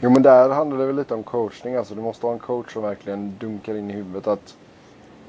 Jo 0.02 0.10
men 0.10 0.22
där 0.22 0.50
handlar 0.50 0.78
det 0.78 0.86
väl 0.86 0.96
lite 0.96 1.14
om 1.14 1.24
coachning. 1.24 1.76
Alltså 1.76 1.94
du 1.94 2.02
måste 2.02 2.26
ha 2.26 2.32
en 2.32 2.38
coach 2.40 2.72
som 2.72 2.82
verkligen 2.82 3.38
dunkar 3.38 3.76
in 3.76 3.90
i 3.90 3.94
huvudet 3.94 4.26
att 4.26 4.56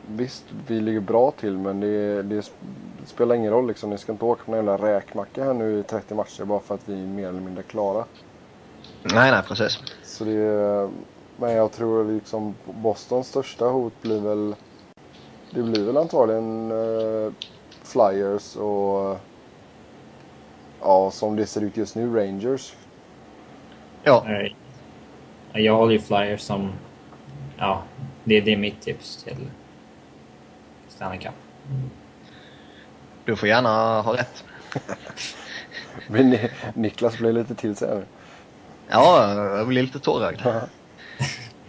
visst, 0.02 0.52
vi 0.52 0.82
ligger 0.82 1.02
bra 1.02 1.32
till 1.32 1.58
men 1.58 1.80
det, 1.80 2.24
det 2.24 2.46
spelar 3.08 3.36
ingen 3.36 3.52
roll 3.52 3.68
liksom. 3.68 3.90
Ni 3.90 3.98
ska 3.98 4.12
inte 4.12 4.26
åka 4.26 4.44
på 4.46 4.52
någon 4.52 4.66
jävla 4.66 4.88
räkmacka 4.88 5.44
här 5.44 5.54
nu 5.54 5.80
i 5.80 5.84
30 5.84 6.16
matcher 6.16 6.46
bara 6.46 6.62
för 6.62 6.76
att 6.76 6.90
vi 6.90 7.04
är 7.04 7.08
mer 7.08 7.30
eller 7.30 7.42
mindre 7.42 7.64
klara. 7.64 8.08
Nej, 9.14 9.32
nej 9.32 9.44
precis. 9.44 9.78
Så 10.02 10.26
det, 10.26 10.90
men 11.42 11.52
jag 11.52 11.72
tror 11.72 12.14
liksom 12.14 12.56
Bostons 12.84 13.28
största 13.28 13.66
hot 13.66 14.02
blir 14.02 14.22
väl 14.22 14.56
det 15.54 15.64
blir 15.64 15.86
väl 15.86 15.98
antagligen 15.98 16.72
eh, 16.72 17.32
Flyers 17.84 18.56
och 18.56 19.18
ja, 20.82 21.12
som 21.12 21.36
det 21.36 21.46
ser 21.46 21.62
ut 21.62 21.78
just 21.78 21.96
nu, 21.96 22.16
Rangers. 22.16 22.74
Ja, 24.04 24.26
Jag 25.54 25.76
håller 25.76 25.94
ju 25.94 26.00
Flyers 26.00 26.42
som... 26.42 26.72
Ja, 27.58 27.84
det, 28.24 28.42
det 28.42 28.54
är 28.54 28.58
mitt 28.58 28.82
tips 28.82 29.24
till 29.24 29.50
Stanley 30.90 31.20
Cup. 31.20 31.34
du 33.26 33.36
får 33.36 33.50
gärna 33.50 34.02
ha 34.02 34.14
rätt. 34.18 34.44
Men 36.08 36.30
Ni- 36.30 36.50
Niklas 36.76 37.18
blir 37.18 37.34
lite 37.34 37.56
till 37.56 37.76
sig 37.76 37.90
här. 37.90 38.06
Ja, 38.90 39.34
jag 39.58 39.68
blir 39.68 39.84
lite 39.84 40.00
tårögd. 40.00 40.42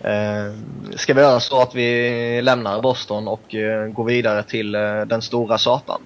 Eh, 0.03 0.53
ska 0.96 1.14
vi 1.14 1.20
göra 1.20 1.40
så 1.40 1.62
att 1.62 1.74
vi 1.74 2.42
lämnar 2.42 2.82
Boston 2.82 3.28
och 3.28 3.55
eh, 3.55 3.86
går 3.86 4.05
vidare 4.05 4.42
till 4.42 4.74
eh, 4.74 5.00
den 5.00 5.22
stora 5.22 5.59
satan? 5.59 6.00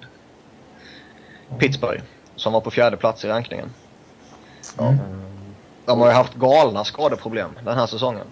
Pittsburgh, 1.59 2.03
som 2.37 2.53
var 2.53 2.61
på 2.61 2.71
fjärde 2.71 2.97
plats 2.97 3.25
i 3.25 3.29
rankningen. 3.29 3.71
Ja. 4.79 4.95
De 5.85 6.01
har 6.01 6.09
ju 6.09 6.15
haft 6.15 6.35
galna 6.35 6.85
skadeproblem 6.85 7.51
den 7.65 7.79
här 7.79 7.87
säsongen. 7.87 8.27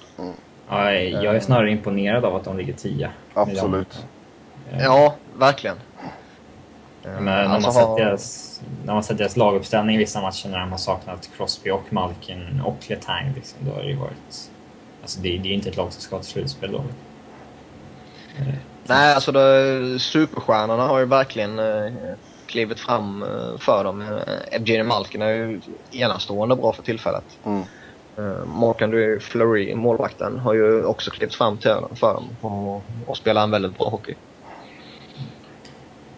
Ja, 0.68 0.92
jag 0.92 1.36
är 1.36 1.40
snarare 1.40 1.70
imponerad 1.70 2.24
av 2.24 2.36
att 2.36 2.44
de 2.44 2.56
ligger 2.56 2.72
tia. 2.72 3.10
Absolut. 3.34 4.04
Ja, 4.78 5.14
verkligen. 5.36 5.76
Men 7.02 7.24
när, 7.24 7.44
alltså 7.44 7.66
man 7.68 7.72
sett 7.72 7.84
har- 7.84 7.98
deras, 7.98 8.60
när 8.84 8.94
man 8.94 9.02
sett 9.02 9.18
deras 9.18 9.36
laguppställning 9.36 9.94
i 9.96 9.98
vissa 9.98 10.20
matcher 10.20 10.48
när 10.48 10.58
de 10.58 10.70
har 10.70 10.78
saknat 10.78 11.30
Crosby 11.36 11.70
och 11.70 11.92
Malkin 11.92 12.62
och 12.64 12.76
Letang, 12.88 13.32
liksom, 13.34 13.58
då 13.60 13.72
har 13.72 13.82
det 13.82 13.88
ju 13.88 13.96
varit... 13.96 14.50
Alltså 15.04 15.20
det, 15.20 15.38
det 15.38 15.48
är 15.48 15.52
inte 15.52 15.68
ett 15.68 15.76
lag 15.76 15.92
som 15.92 16.02
ska 16.02 16.18
till 16.18 16.26
slutspel 16.26 16.72
då. 16.72 16.78
Eh, 18.38 18.54
Nej, 18.86 19.14
alltså 19.14 19.32
det, 19.32 19.98
superstjärnorna 19.98 20.86
har 20.86 20.98
ju 20.98 21.04
verkligen 21.04 21.58
eh, 21.58 21.92
klivit 22.46 22.80
fram 22.80 23.22
eh, 23.22 23.58
för 23.58 23.84
dem. 23.84 24.00
Eh, 24.00 24.56
Evgeny 24.56 24.82
Malkin 24.82 25.22
är 25.22 25.28
ju 25.28 25.60
enastående 25.92 26.56
bra 26.56 26.72
för 26.72 26.82
tillfället. 26.82 27.24
Mm. 27.44 27.62
Uh, 28.18 28.44
Mark-André 28.44 29.20
Fleury, 29.20 29.74
målvakten, 29.74 30.38
har 30.38 30.54
ju 30.54 30.84
också 30.84 31.10
klivit 31.10 31.34
fram 31.34 31.56
till 31.56 31.70
för 31.94 32.14
dem 32.14 32.28
och, 32.40 32.82
och 33.06 33.16
spelar 33.16 33.42
en 33.42 33.50
väldigt 33.50 33.78
bra 33.78 33.88
hockey. 33.88 34.14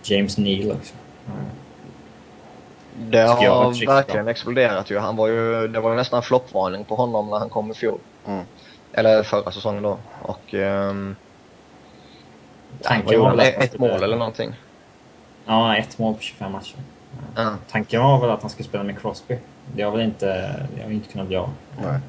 James 0.02 0.38
Neal 0.38 0.70
också. 0.70 0.94
Det 2.98 3.28
Tycker 3.28 3.44
jag 3.44 3.54
har 3.54 3.86
verkligen 3.86 4.28
exploderat 4.28 4.90
ju. 4.90 4.98
Han 4.98 5.16
var 5.16 5.28
ju. 5.28 5.68
Det 5.68 5.80
var 5.80 5.90
ju 5.90 5.96
nästan 5.96 6.22
floppvarning 6.22 6.84
på 6.84 6.94
honom 6.94 7.30
när 7.30 7.38
han 7.38 7.48
kom 7.48 7.70
i 7.70 7.74
fjol. 7.74 7.98
Mm. 8.26 8.44
Eller 8.96 9.22
förra 9.22 9.52
säsongen 9.52 9.82
då. 9.82 9.98
Och... 10.22 10.54
Um, 10.54 11.16
Tanken 12.82 13.20
var 13.20 13.30
väl 13.36 13.40
att 13.40 13.64
Ett 13.64 13.78
mål 13.78 14.02
eller 14.02 14.16
någonting. 14.16 14.54
Ja, 15.46 15.76
ett 15.76 15.98
mål 15.98 16.14
på 16.14 16.20
25 16.20 16.52
matcher. 16.52 16.76
Ja. 17.36 17.54
Tanken 17.70 18.02
var 18.02 18.20
väl 18.20 18.30
att 18.30 18.40
han 18.40 18.50
skulle 18.50 18.68
spela 18.68 18.84
med 18.84 19.00
Crosby. 19.00 19.38
Det 19.74 19.82
har 19.82 19.90
väl 19.90 20.00
inte, 20.00 20.26
det 20.76 20.82
har 20.82 20.90
inte 20.90 21.12
kunnat 21.12 21.26
bli 21.26 21.36
av. 21.36 21.50
Nej. 21.82 22.00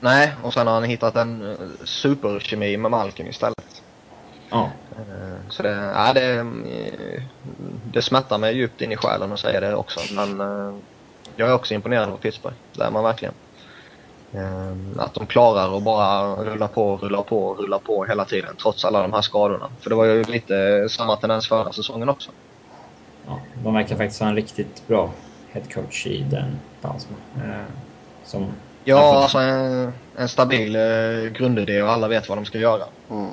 Nej, 0.00 0.32
och 0.42 0.52
sen 0.54 0.66
har 0.66 0.74
han 0.74 0.84
hittat 0.84 1.16
en 1.16 1.50
eh, 1.50 1.56
superkemi 1.84 2.76
med 2.76 2.90
Malkin 2.90 3.26
istället. 3.26 3.82
Ja. 4.50 4.70
Eh, 4.92 5.36
Så 5.48 5.62
det, 5.62 5.92
ja, 5.94 6.12
det, 6.12 6.34
eh, 6.34 7.22
det 7.92 8.02
smärtar 8.02 8.38
mig 8.38 8.56
djupt 8.56 8.80
in 8.80 8.92
i 8.92 8.96
själen 8.96 9.32
att 9.32 9.40
säga 9.40 9.60
det 9.60 9.74
också. 9.74 10.00
Men 10.14 10.38
jag 11.36 11.48
är 11.48 11.54
också 11.54 11.74
imponerad 11.74 12.08
av 12.08 12.16
Pittsburgh. 12.16 12.56
Det 12.72 12.84
är 12.84 12.90
man 12.90 13.04
verkligen. 13.04 13.34
Eh, 14.36 15.02
Att 15.02 15.14
de 15.14 15.26
klarar 15.26 15.76
att 15.76 15.82
bara 15.82 16.34
rulla 16.36 16.68
på, 16.68 16.96
rulla 16.96 17.22
på, 17.22 17.54
rulla 17.54 17.78
på 17.78 18.04
hela 18.04 18.24
tiden 18.24 18.56
trots 18.62 18.84
alla 18.84 19.02
de 19.02 19.12
här 19.12 19.22
skadorna. 19.22 19.68
För 19.80 19.90
det 19.90 19.96
var 19.96 20.04
ju 20.04 20.24
lite 20.24 20.88
samma 20.90 21.16
tendens 21.16 21.48
förra 21.48 21.72
säsongen 21.72 22.08
också. 22.08 22.30
ja. 23.26 23.40
De 23.64 23.74
verkar 23.74 23.96
faktiskt 23.96 24.20
ha 24.20 24.28
en 24.28 24.34
riktigt 24.36 24.88
bra 24.88 25.10
headcoach 25.52 26.06
i 26.06 26.22
den 26.30 26.58
Pansman. 26.80 27.18
Eh, 27.36 27.50
som 28.24 28.46
Ja, 28.84 29.22
alltså 29.22 29.38
en, 29.38 29.92
en 30.16 30.28
stabil 30.28 30.76
eh, 30.76 31.30
grundidé 31.32 31.82
och 31.82 31.90
alla 31.90 32.08
vet 32.08 32.28
vad 32.28 32.38
de 32.38 32.44
ska 32.44 32.58
göra. 32.58 32.84
Mm. 33.10 33.30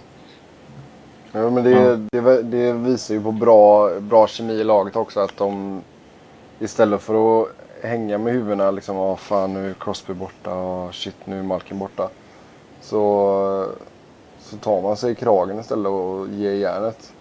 Ja, 1.31 1.49
men 1.49 1.63
det, 1.63 1.69
Ja. 1.71 2.21
det, 2.21 2.41
det 2.43 2.71
visar 2.73 3.13
ju 3.15 3.23
på 3.23 3.31
bra, 3.31 3.89
bra 3.99 4.27
kemi 4.27 4.53
i 4.53 4.63
laget 4.63 4.95
också 4.95 5.19
att 5.19 5.37
de 5.37 5.81
istället 6.59 7.01
för 7.01 7.41
att 7.41 7.47
hänga 7.83 8.17
med 8.17 8.33
huvudena 8.33 8.71
liksom, 8.71 8.97
åh 8.97 9.15
fan 9.15 9.53
nu 9.53 9.69
är 9.69 9.73
Crosby 9.73 10.13
borta 10.13 10.53
och 10.55 10.95
shit 10.95 11.15
nu 11.25 11.39
är 11.39 11.43
Malkin 11.43 11.79
borta. 11.79 12.09
Så, 12.81 13.67
så 14.39 14.57
tar 14.57 14.81
man 14.81 14.97
sig 14.97 15.11
i 15.11 15.15
kragen 15.15 15.59
istället 15.59 15.87
och 15.91 16.27
ger 16.29 16.51
järnet. 16.53 17.13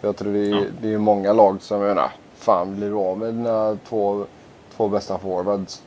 För 0.00 0.08
jag 0.08 0.16
tror 0.16 0.32
det 0.32 0.38
är, 0.38 0.50
Ja. 0.54 0.60
det 0.82 0.94
är 0.94 0.98
många 0.98 1.32
lag 1.32 1.62
som 1.62 1.80
menar, 1.80 2.10
fan 2.34 2.76
blir 2.76 2.88
du 2.88 2.94
av 2.96 3.18
med 3.18 3.34
dina 3.34 3.78
två, 3.88 4.24
två 4.76 4.88
bästa 4.88 5.18
forwards? 5.18 5.82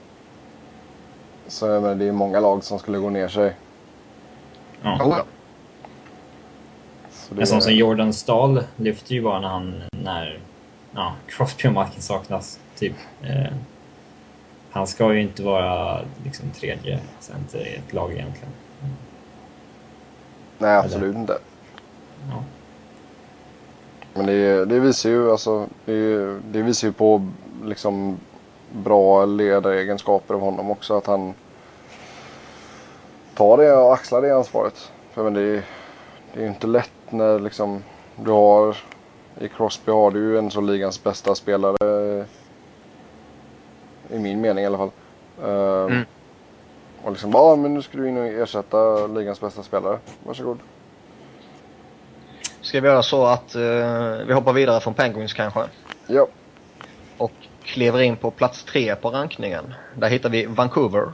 Så 1.47 1.67
jag 1.67 1.81
menar, 1.81 1.95
det 1.95 2.05
är 2.07 2.11
många 2.11 2.39
lag 2.39 2.63
som 2.63 2.79
skulle 2.79 2.97
gå 2.97 3.09
ner 3.09 3.27
sig. 3.27 3.53
ja. 4.81 4.97
Ja. 4.99 5.23
Så 7.11 7.33
det, 7.35 7.41
En 7.41 7.47
sån 7.47 7.61
som 7.61 7.73
Jordan 7.73 8.13
Stahl 8.13 8.63
lyfter 8.75 9.13
ju 9.13 9.21
bara 9.21 9.39
när 9.39 9.47
han, 9.47 9.83
när 10.03 10.39
ja, 10.91 11.13
Crosby 11.27 11.67
och 11.69 11.73
Malkin 11.73 12.01
saknas. 12.01 12.59
Typ. 12.75 12.95
Eh, 13.23 13.53
han 14.71 14.87
ska 14.87 15.13
ju 15.13 15.21
inte 15.21 15.43
vara 15.43 16.01
liksom 16.23 16.51
tredje 16.51 16.99
center 17.19 17.67
i 17.67 17.75
ett 17.75 17.93
lag 17.93 18.11
egentligen. 18.11 18.53
nej, 20.57 20.77
absolut 20.77 21.15
inte. 21.15 21.37
Ja. 22.29 22.43
Men 24.13 24.25
det, 24.25 24.65
det 24.65 24.79
visar 24.79 25.09
ju 25.09 25.31
alltså, 25.31 25.67
det, 25.85 26.39
det 26.39 26.61
visar 26.61 26.87
ju 26.87 26.93
på 26.93 27.27
liksom 27.63 28.17
bra 28.71 29.25
ledaregenskaper 29.25 30.33
av 30.33 30.39
honom 30.39 30.71
också. 30.71 30.97
Att 30.97 31.05
han 31.05 31.33
tar 33.35 33.57
det 33.57 33.73
och 33.73 33.93
axlar 33.93 34.21
det 34.21 34.35
ansvaret. 34.35 34.91
För 35.11 35.23
men 35.23 35.33
det, 35.33 35.63
det 36.33 36.39
är 36.39 36.41
ju 36.41 36.47
inte 36.47 36.67
lätt 36.67 36.91
när 37.09 37.39
liksom 37.39 37.83
du 38.15 38.31
har 38.31 38.77
i 39.39 39.47
Crosby 39.47 39.91
har 39.91 40.11
du 40.11 40.19
ju 40.19 40.37
en 40.37 40.51
så 40.51 40.61
ligans 40.61 41.03
bästa 41.03 41.35
spelare. 41.35 42.25
I 44.11 44.19
min 44.19 44.41
mening 44.41 44.63
i 44.63 44.67
alla 44.67 44.77
fall. 44.77 44.91
Ehm, 45.43 45.85
Mm. 45.87 46.05
Och 47.03 47.11
liksom 47.11 47.35
ah, 47.35 47.55
men 47.55 47.73
nu 47.73 47.81
ska 47.81 47.97
du 47.97 48.09
in 48.09 48.17
och 48.17 48.25
ersätta 48.25 49.07
ligans 49.07 49.41
bästa 49.41 49.63
spelare. 49.63 49.99
Varsågod. 50.23 50.59
Ska 52.61 52.81
vi 52.81 52.87
göra 52.87 53.03
så 53.03 53.25
att 53.25 53.55
eh, 53.55 53.61
vi 54.27 54.33
hoppar 54.33 54.53
vidare 54.53 54.79
från 54.79 54.93
Penguins 54.93 55.33
kanske? 55.33 55.63
Ja. 56.07 56.27
och 57.17 57.31
kliver 57.63 58.01
in 58.01 58.15
på 58.17 58.31
plats 58.31 58.63
tre 58.63 58.95
på 58.95 59.09
rankningen. 59.09 59.73
Där 59.95 60.09
hittar 60.09 60.29
vi 60.29 60.45
Vancouver. 60.45 61.11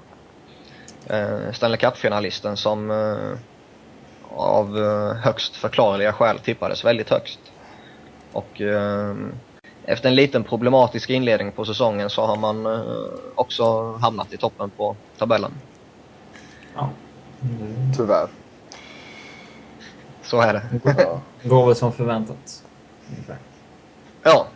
Eh, 1.09 1.51
Stanley 1.53 1.77
Cup-finalisten 1.77 2.57
som 2.57 2.91
eh, 2.91 3.37
av 4.35 4.79
högst 5.15 5.55
förklarliga 5.55 6.13
skäl 6.13 6.39
tippades 6.39 6.85
väldigt 6.85 7.09
högst. 7.09 7.39
Och 8.31 8.61
eh, 8.61 9.15
efter 9.85 10.09
en 10.09 10.15
liten 10.15 10.43
problematisk 10.43 11.09
inledning 11.09 11.51
på 11.51 11.65
säsongen 11.65 12.09
så 12.09 12.25
har 12.25 12.35
man 12.35 12.65
eh, 12.65 12.81
också 13.35 13.91
hamnat 13.91 14.33
i 14.33 14.37
toppen 14.37 14.69
på 14.69 14.95
tabellen. 15.17 15.51
Ja. 16.75 16.89
Mm. 17.41 17.93
Tyvärr. 17.97 18.27
Så 20.21 20.41
är 20.41 20.53
det. 20.53 20.63
Ja. 20.97 21.21
Går 21.43 21.65
väl 21.65 21.75
som 21.75 21.93
förväntat. 21.93 22.63
Ungefär. 23.09 23.37
Ja. 24.23 24.47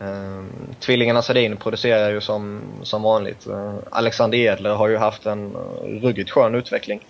Eh, 0.00 0.44
tvillingarna 0.80 1.22
Sedin 1.22 1.56
producerar 1.56 2.10
ju 2.10 2.20
som, 2.20 2.60
som 2.82 3.02
vanligt. 3.02 3.46
Eh, 3.46 3.74
Alexander 3.90 4.38
Edler 4.38 4.74
har 4.74 4.88
ju 4.88 4.96
haft 4.96 5.26
en 5.26 5.56
uh, 5.56 6.02
ruggigt 6.02 6.30
skön 6.30 6.54
utveckling. 6.54 7.00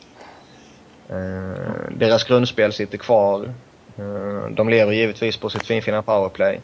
Eh, 1.09 1.91
deras 1.91 2.25
grundspel 2.25 2.73
sitter 2.73 2.99
kvar. 2.99 3.55
Eh, 3.99 4.51
de 4.51 4.69
lever 4.69 4.93
givetvis 4.93 5.37
på 5.37 5.51
sitt 5.51 5.67
finfina 5.67 6.03
powerplay. 6.03 6.61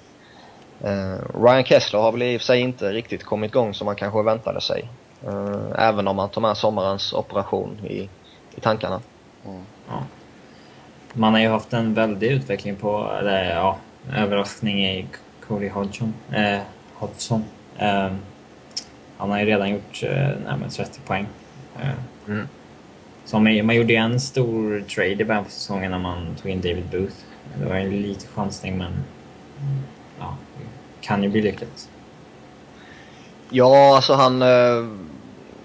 Eh, 0.84 1.16
Ryan 1.42 1.64
Kessler 1.64 2.00
har 2.00 2.12
väl 2.12 2.22
i 2.22 2.36
och 2.36 2.40
för 2.40 2.46
sig 2.46 2.60
inte 2.60 2.92
riktigt 2.92 3.24
kommit 3.24 3.50
igång 3.50 3.74
som 3.74 3.84
man 3.84 3.96
kanske 3.96 4.22
väntade 4.22 4.60
sig. 4.60 4.88
Eh, 5.26 5.86
även 5.88 6.08
om 6.08 6.16
man 6.16 6.28
tar 6.28 6.40
med 6.40 6.56
sommarens 6.56 7.12
operation 7.12 7.78
i, 7.86 8.08
i 8.56 8.60
tankarna. 8.60 9.00
Ja. 9.88 9.98
Man 11.12 11.32
har 11.32 11.40
ju 11.40 11.48
haft 11.48 11.72
en 11.72 11.94
väldig 11.94 12.30
utveckling 12.30 12.76
på, 12.76 13.10
eller 13.18 13.50
ja, 13.50 13.76
överraskning 14.16 14.84
i 14.86 15.06
Cody 15.48 15.68
Hodgson. 15.68 16.14
Eh, 16.32 16.58
Hodgson. 16.94 17.44
Eh, 17.78 18.08
han 19.16 19.30
har 19.30 19.38
ju 19.38 19.44
redan 19.44 19.70
gjort 19.70 20.02
eh, 20.02 20.28
närmare 20.44 20.70
30 20.70 21.00
poäng. 21.00 21.26
Eh, 21.82 21.88
Mm. 22.28 22.48
så 23.24 23.38
man, 23.38 23.66
man 23.66 23.76
gjorde 23.76 23.94
en 23.94 24.20
stor 24.20 24.80
trade 24.80 25.10
i 25.10 25.24
början 25.24 25.44
på 25.44 25.50
säsongen 25.50 25.90
när 25.90 25.98
man 25.98 26.34
tog 26.42 26.50
in 26.50 26.60
David 26.60 26.84
Booth. 26.90 27.14
Det 27.58 27.64
var 27.68 27.74
en 27.76 27.90
liten 28.02 28.28
chansning 28.34 28.78
men 28.78 28.92
ja, 30.18 30.36
kan 31.00 31.22
ju 31.22 31.28
bli 31.28 31.42
lyckat. 31.42 31.88
Ja, 33.50 33.96
alltså 33.96 34.14
han... 34.14 34.42
Eh, 34.42 34.86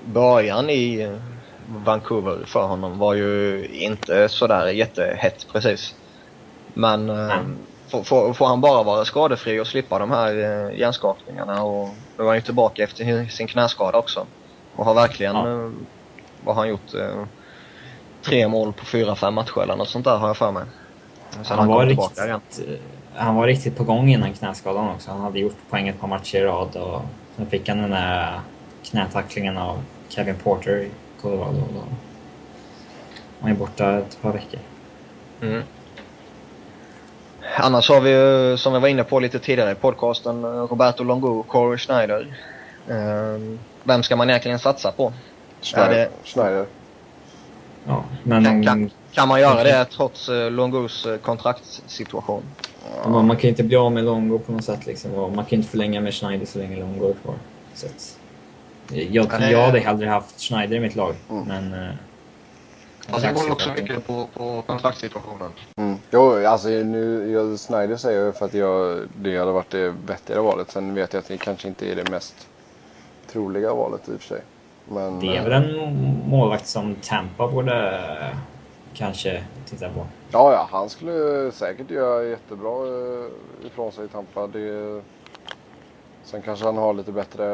början 0.05 0.69
i 0.69 1.17
Vancouver 1.67 2.45
för 2.45 2.67
honom 2.67 2.97
var 2.97 3.13
ju 3.13 3.65
inte 3.71 4.29
sådär 4.29 4.67
jättehett 4.67 5.47
precis. 5.51 5.95
Men 6.73 7.07
Nej. 7.07 8.03
får, 8.03 8.47
han 8.47 8.61
bara 8.61 8.83
vara 8.83 9.05
skadefri 9.05 9.59
och 9.59 9.67
slippa 9.67 9.99
de 9.99 10.11
här 10.11 10.35
eh, 10.35 10.79
hjärnskakningarna 10.79 11.63
och 11.63 11.89
nu 12.17 12.23
är 12.23 12.27
han 12.27 12.35
ju 12.35 12.41
tillbaka 12.41 12.83
efter 12.83 13.25
sin 13.29 13.47
knäskada 13.47 13.97
också. 13.97 14.25
Och 14.75 14.85
har 14.85 14.93
verkligen, 14.93 15.35
Ja. 15.35 15.71
vad 16.43 16.55
har 16.55 16.61
han 16.61 16.69
gjort? 16.69 16.91
Tre 18.21 18.47
mål 18.47 18.73
på 18.73 18.85
fyra, 18.85 19.15
fem 19.15 19.33
matcher 19.33 19.61
eller 19.63 19.75
något 19.75 19.89
sånt 19.89 20.05
där 20.05 20.17
har 20.17 20.27
jag 20.27 20.37
för 20.37 20.51
mig. 20.51 20.63
Sen 21.31 21.45
Han 21.47 21.59
han 21.59 21.67
var, 21.67 21.85
riktigt, 21.85 22.15
tillbaka 22.15 22.25
igen. 22.25 22.41
Han 23.15 23.35
var 23.35 23.47
riktigt 23.47 23.77
på 23.77 23.83
gång 23.83 24.09
innan 24.09 24.33
knäskadan 24.33 24.89
också. 24.89 25.11
Han 25.11 25.21
hade 25.21 25.39
gjort 25.39 25.55
poäng 25.69 25.87
ett 25.87 25.99
par 25.99 26.07
matcher 26.07 26.35
i 26.37 26.43
rad 26.43 26.75
och 26.75 27.01
sen 27.35 27.45
fick 27.45 27.69
han 27.69 27.77
den 27.77 27.91
där 27.91 28.39
knätacklingen 28.83 29.57
av 29.57 29.83
Kevin 30.09 30.35
Porter 30.35 30.77
i 30.77 30.89
Colorado. 31.21 31.57
Och 31.61 31.73
då 31.73 31.81
han 33.41 33.57
borta 33.57 33.97
ett 33.97 34.21
par 34.21 34.31
veckor. 34.31 34.59
Mm. 35.41 35.63
Annars 37.57 37.89
har 37.89 38.01
vi 38.01 38.09
ju, 38.09 38.57
som 38.57 38.73
vi 38.73 38.79
var 38.79 38.87
inne 38.87 39.03
på 39.03 39.19
lite 39.19 39.39
tidigare 39.39 39.71
i 39.71 39.75
podcasten, 39.75 40.45
Roberto 40.45 41.03
Longo 41.03 41.27
och 41.39 41.47
Corey 41.47 41.77
Schneider. 41.77 42.37
Eh, 42.89 43.57
Vem 43.83 44.03
ska 44.03 44.15
man 44.15 44.29
egentligen 44.29 44.59
satsa 44.59 44.91
på? 44.91 45.13
Schneider. 45.61 45.93
det- 45.95 46.09
Schneider. 46.23 46.65
Ja, 47.87 48.03
men 48.23 48.43
Kan, 48.45 48.63
kan, 48.65 48.89
kan 49.11 49.27
man 49.27 49.41
göra 49.41 49.63
det 49.63 49.85
trots 49.85 50.29
eh, 50.29 50.51
Longos 50.51 51.05
eh, 51.05 51.17
kontraktssituation? 51.17 52.43
Man, 53.09 53.27
man 53.27 53.35
kan 53.37 53.41
ju 53.41 53.49
inte 53.49 53.63
bli 53.63 53.75
av 53.75 53.91
med 53.91 54.03
Longo 54.03 54.39
på 54.39 54.51
något 54.51 54.63
sätt. 54.63 54.85
Liksom. 54.85 55.13
Och 55.13 55.31
man 55.31 55.45
kan 55.45 55.49
ju 55.49 55.57
inte 55.57 55.69
förlänga 55.69 56.01
med 56.01 56.13
Schneider 56.13 56.45
så 56.45 56.59
länge 56.59 56.79
Longo 56.79 57.09
är 57.09 57.13
kvar. 57.13 57.35
Så 57.73 57.85
att, 57.85 58.17
jag, 58.91 59.27
Nej. 59.39 59.51
jag 59.51 59.65
hade 59.65 59.79
hellre 59.79 60.07
haft 60.09 60.41
Schneider 60.41 60.75
i 60.75 60.79
mitt 60.79 60.95
lag, 60.95 61.15
Mm. 61.29 61.43
men... 61.47 61.73
eh, 61.83 61.89
Alltså, 63.09 63.27
det 63.27 63.33
beror 63.33 63.51
också 63.51 63.69
mycket 63.77 64.07
på, 64.07 64.27
på 64.33 64.63
kontraktssituationen. 64.67 65.49
Mm. 65.75 65.97
Jo, 66.11 66.45
alltså 66.47 66.67
nu, 66.69 67.31
jag, 67.31 67.59
Snyder 67.59 67.95
säger 67.95 68.25
jag 68.25 68.35
för 68.35 68.45
att 68.45 68.53
jag, 68.53 68.99
det 69.15 69.37
hade 69.37 69.51
varit 69.51 69.69
det 69.69 69.93
vettigare 70.07 70.41
valet. 70.41 70.71
Sen 70.71 70.93
vet 70.93 71.13
jag 71.13 71.19
att 71.21 71.27
det 71.27 71.37
kanske 71.37 71.67
inte 71.67 71.91
är 71.91 71.95
det 71.95 72.09
mest 72.11 72.47
troliga 73.31 73.73
valet 73.73 74.09
i 74.09 74.15
och 74.15 74.21
för 74.21 74.27
sig. 74.27 74.41
Men, 74.89 75.19
Det 75.19 75.27
är 75.27 75.37
eh, 75.37 75.43
väl 75.43 75.79
en 75.79 76.19
målvakt 76.29 76.67
som 76.67 76.95
Tampa 76.95 77.47
borde 77.47 77.89
eh, 78.21 78.37
kanske 78.93 79.43
titta 79.65 79.89
på. 79.89 80.05
Ja, 80.31 80.53
ja, 80.53 80.67
han 80.71 80.89
skulle 80.89 81.51
säkert 81.51 81.89
göra 81.91 82.23
jättebra 82.23 82.87
eh, 82.87 83.67
ifrån 83.67 83.91
sig 83.91 84.05
i 84.05 84.07
Tampa. 84.07 84.47
Det, 84.47 85.01
sen 86.23 86.41
kanske 86.41 86.65
han 86.65 86.77
har 86.77 86.93
lite 86.93 87.11
bättre, 87.11 87.45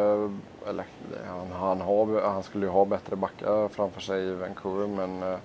eller 0.70 0.86
han, 1.28 1.52
han, 1.60 1.82
har, 1.82 2.22
han 2.22 2.44
skulle 2.44 2.66
ju 2.66 2.72
ha 2.72 2.86
bättre 2.86 3.16
backar 3.16 3.68
framför 3.68 4.02
sig 4.02 4.24
i 4.28 4.34
Vancouver. 4.34 4.88
Men 4.88 5.24
eh, 5.34 5.40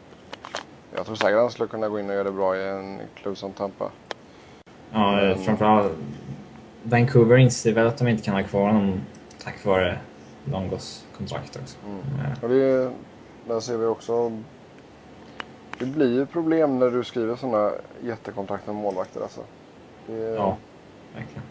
jag 0.97 1.07
tror 1.07 1.15
säkert 1.17 1.37
han 1.37 1.51
skulle 1.51 1.69
kunna 1.69 1.89
gå 1.89 2.01
in 2.01 2.09
och 2.09 2.15
göra 2.15 2.25
det 2.25 2.33
bra 2.33 2.57
i 2.57 2.69
en 2.69 3.01
klubb 3.15 3.37
som 3.37 3.53
Tampa. 3.53 3.91
Ja, 4.93 5.21
Mm. 5.21 5.39
framförallt 5.39 5.93
Vancouver 6.83 7.37
inser 7.39 7.73
väl 7.73 7.87
att 7.87 7.99
de 7.99 8.09
inte 8.09 8.23
kan 8.23 8.35
ha 8.35 8.43
kvar 8.43 8.67
honom 8.67 9.01
tack 9.45 9.65
vare 9.65 9.99
Longos 10.45 11.05
kontrakt 11.17 11.57
också. 11.63 11.77
Mm. 11.87 11.99
Eh, 12.01 12.43
Och 12.45 12.49
det, 12.49 12.91
där 13.49 13.61
ser 13.61 13.77
vi 13.77 13.87
också. 13.87 14.33
Det 15.79 15.87
blir 15.87 16.15
ju 16.15 16.27
problem 16.27 16.79
när 16.79 16.91
du 16.91 17.05
skriver 17.05 17.37
sådana 17.37 17.73
jättekontrakt 18.03 18.67
med 18.67 18.77
målvakter 18.77 19.21
alltså. 19.21 19.41
Det, 20.07 20.15
Ja, 20.15 20.57
verkligen. 21.15 21.43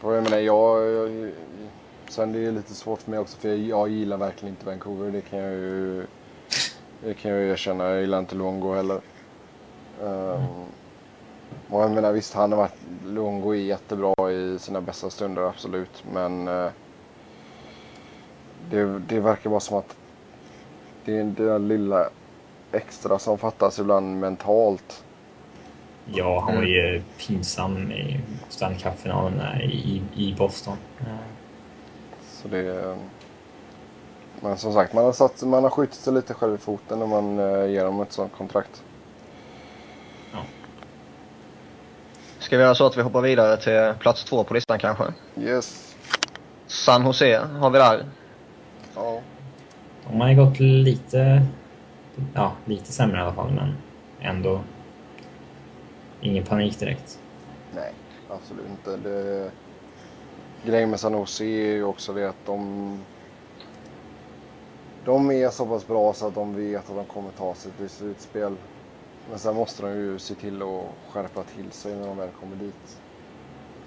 Och 0.00 0.14
jag 0.14 0.24
menar, 0.24 0.38
jag, 0.38 0.92
jag, 0.92 1.32
sen 2.08 2.32
det 2.32 2.38
är 2.38 2.52
lite 2.52 2.74
svårt 2.74 3.02
för 3.02 3.10
mig 3.10 3.20
också 3.20 3.38
för 3.38 3.54
jag 3.54 3.88
gillar 3.88 4.16
verkligen 4.16 4.54
inte 4.54 4.66
Vancouver. 4.66 5.10
Det 5.10 5.20
kan 5.20 5.38
jag 5.38 5.52
ju, 5.52 6.06
det 7.04 7.14
kan 7.14 7.30
jag 7.30 7.40
ju 7.40 7.50
erkänna. 7.50 7.90
Jag 7.90 8.00
gillar 8.00 8.18
inte 8.18 8.34
Luongo 8.34 8.74
heller. 8.74 9.00
Um, 10.02 10.64
och 11.70 11.82
jag 11.82 11.90
menar 11.90 12.12
visst, 12.12 12.34
han 12.34 12.52
har 12.52 12.58
varit, 12.58 12.76
Luongo 13.04 13.54
är 13.54 13.58
jättebra 13.58 14.32
i 14.32 14.58
sina 14.58 14.80
bästa 14.80 15.10
stunder, 15.10 15.42
absolut. 15.42 16.04
Men 16.12 16.48
eh, 16.48 16.70
det, 18.70 18.98
det 18.98 19.20
verkar 19.20 19.50
vara 19.50 19.60
som 19.60 19.78
att 19.78 19.96
det 21.04 21.18
är 21.18 21.24
där 21.24 21.58
lilla 21.58 22.08
extra 22.76 23.18
som 23.18 23.38
fattas 23.38 23.78
ibland 23.78 24.20
mentalt. 24.20 25.02
Ja, 26.12 26.40
han 26.40 26.54
var 26.54 26.62
Mm. 26.62 26.74
ju 26.74 27.02
pinsam 27.18 27.92
i 27.92 28.20
Stanley 28.48 28.78
Cup-finalen 28.78 29.60
i, 29.62 30.02
i 30.16 30.34
Boston. 30.38 30.76
Så 32.42 32.48
det... 32.48 32.96
Men 34.40 34.58
som 34.58 34.72
sagt, 34.72 34.92
man 34.92 35.04
har, 35.04 35.12
satt, 35.12 35.42
man 35.42 35.62
har 35.62 35.70
skjutit 35.70 35.94
sig 35.94 36.12
lite 36.12 36.34
själv 36.34 36.54
i 36.54 36.58
foten 36.58 36.98
när 36.98 37.06
man 37.06 37.38
eh, 37.38 37.66
ger 37.70 37.84
dem 37.84 38.00
ett 38.00 38.12
sånt 38.12 38.32
kontrakt. 38.38 38.82
Ska 42.38 42.56
vi 42.56 42.62
göra 42.62 42.74
så 42.74 42.86
att 42.86 42.96
vi 42.96 43.02
hoppar 43.02 43.20
vidare 43.20 43.56
till 43.56 44.00
plats 44.00 44.24
två 44.24 44.44
på 44.44 44.54
listan 44.54 44.78
kanske? 44.78 45.04
Yes. 45.40 45.94
San 46.66 47.04
Jose 47.06 47.38
har 47.60 47.70
vi 47.70 47.78
där. 47.78 48.04
Ja. 48.94 49.20
De 50.10 50.20
har 50.20 50.28
ju 50.28 50.36
gått 50.36 50.60
lite, 50.60 51.42
ja, 52.34 52.52
lite 52.64 52.92
sämre 52.92 53.18
i 53.18 53.20
alla 53.20 53.32
fall, 53.32 53.52
men 53.52 53.76
ändå 54.20 54.60
ingen 56.20 56.44
panik 56.44 56.78
direkt. 56.78 57.18
Nej, 57.74 57.92
absolut 58.28 58.66
inte. 58.70 59.08
Det... 59.08 59.50
Grejen 60.64 60.90
med 60.90 61.00
San 61.00 61.12
Jose 61.12 61.44
är 61.44 61.74
ju 61.74 61.84
också 61.84 62.12
det 62.12 62.28
att 62.28 62.46
de... 62.46 63.00
De 65.04 65.30
är 65.30 65.50
så 65.50 65.66
pass 65.66 65.86
bra 65.86 66.12
så 66.12 66.26
att 66.26 66.34
de 66.34 66.54
vet 66.54 66.90
att 66.90 66.96
de 66.96 67.04
kommer 67.04 67.30
ta 67.30 67.54
sig 67.54 67.72
till 67.72 67.88
slutspel. 67.88 68.56
Men 69.30 69.38
sen 69.38 69.54
måste 69.54 69.82
de 69.82 69.92
ju 69.92 70.18
se 70.18 70.34
till 70.34 70.62
att 70.62 71.12
skärpa 71.12 71.42
till 71.42 71.70
sig 71.70 71.96
när 71.96 72.06
de 72.06 72.16
väl 72.16 72.28
kommer 72.40 72.56
dit. 72.56 73.00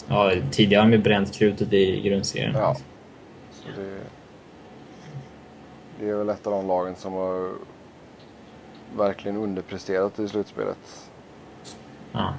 Ja, 0.07 0.33
tidigare 0.51 0.81
har 0.81 0.89
de 0.89 0.95
ju 0.95 1.03
bränt 1.03 1.33
krutet 1.33 1.73
i 1.73 2.01
grundserien. 2.01 2.55
Ja. 2.55 2.75
Så 3.51 3.81
det, 3.81 3.99
det 5.99 6.09
är 6.09 6.15
väl 6.15 6.29
ett 6.29 6.47
av 6.47 6.53
de 6.53 6.67
lagen 6.67 6.95
som 6.95 7.13
har 7.13 7.51
verkligen 8.97 9.37
underpresterat 9.37 10.19
i 10.19 10.27
slutspelet. 10.27 11.09
Ja. 12.11 12.33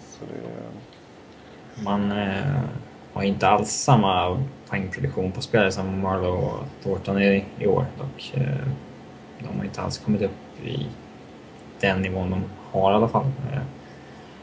Så 0.00 0.24
det, 0.24 1.82
Man 1.82 2.12
eh, 2.12 2.60
har 3.12 3.22
inte 3.22 3.48
alls 3.48 3.70
samma 3.70 4.42
poängproduktion 4.68 5.32
på 5.32 5.42
spelare 5.42 5.72
som 5.72 6.00
Marlowe 6.00 6.38
och 6.38 6.64
Thornton 6.82 7.22
i, 7.22 7.44
i 7.58 7.66
år. 7.66 7.86
Dock, 7.98 8.32
eh, 8.34 8.66
de 9.38 9.58
har 9.58 9.64
inte 9.64 9.80
alls 9.80 9.98
kommit 9.98 10.22
upp 10.22 10.64
i 10.64 10.86
den 11.80 12.02
nivån 12.02 12.30
de 12.30 12.42
har 12.72 12.92
i 12.92 12.94
alla 12.94 13.08
fall. 13.08 13.26
Eh, 13.52 13.62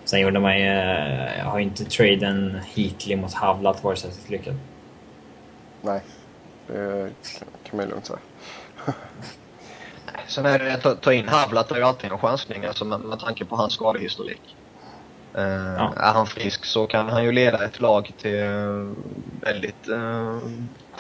sen 0.04 0.20
gjorde 0.20 0.40
man 0.40 0.60
ju, 0.60 0.68
eh, 0.68 1.46
har 1.46 1.60
inte 1.60 1.86
traden 1.86 2.60
Heatley 2.76 3.16
mot 3.16 3.34
Havlat 3.34 3.84
varit 3.84 4.00
särskilt 4.00 4.30
lyckad. 4.30 4.56
nej, 5.82 6.02
det 6.68 7.12
kan 7.64 7.78
man 7.78 7.86
ju 7.86 7.92
lugnt 7.92 8.06
säga. 8.06 8.20
Sen 10.38 10.46
är 10.46 10.60
det 10.60 10.86
att 10.86 11.02
ta, 11.02 11.14
in 11.14 11.28
Havlat 11.28 11.72
är 11.72 11.76
ju 11.76 11.84
alltid 11.84 12.12
en 12.12 12.18
chansning 12.18 12.66
alltså 12.66 12.86
med, 12.86 13.00
med 13.00 13.20
tanke 13.20 13.46
på 13.46 13.56
hans 13.56 13.74
skadehistorik. 13.74 14.56
Uh, 15.38 15.44
Ja. 15.78 15.94
Är 15.98 16.14
han 16.14 16.28
frisk 16.28 16.66
så 16.66 16.88
kan 16.88 17.10
han 17.10 17.24
ju 17.24 17.32
leda 17.32 17.66
ett 17.66 17.80
lag 17.80 18.14
till 18.18 18.40
eh, 18.40 18.94
väldigt 19.42 19.90
uh, 19.90 20.40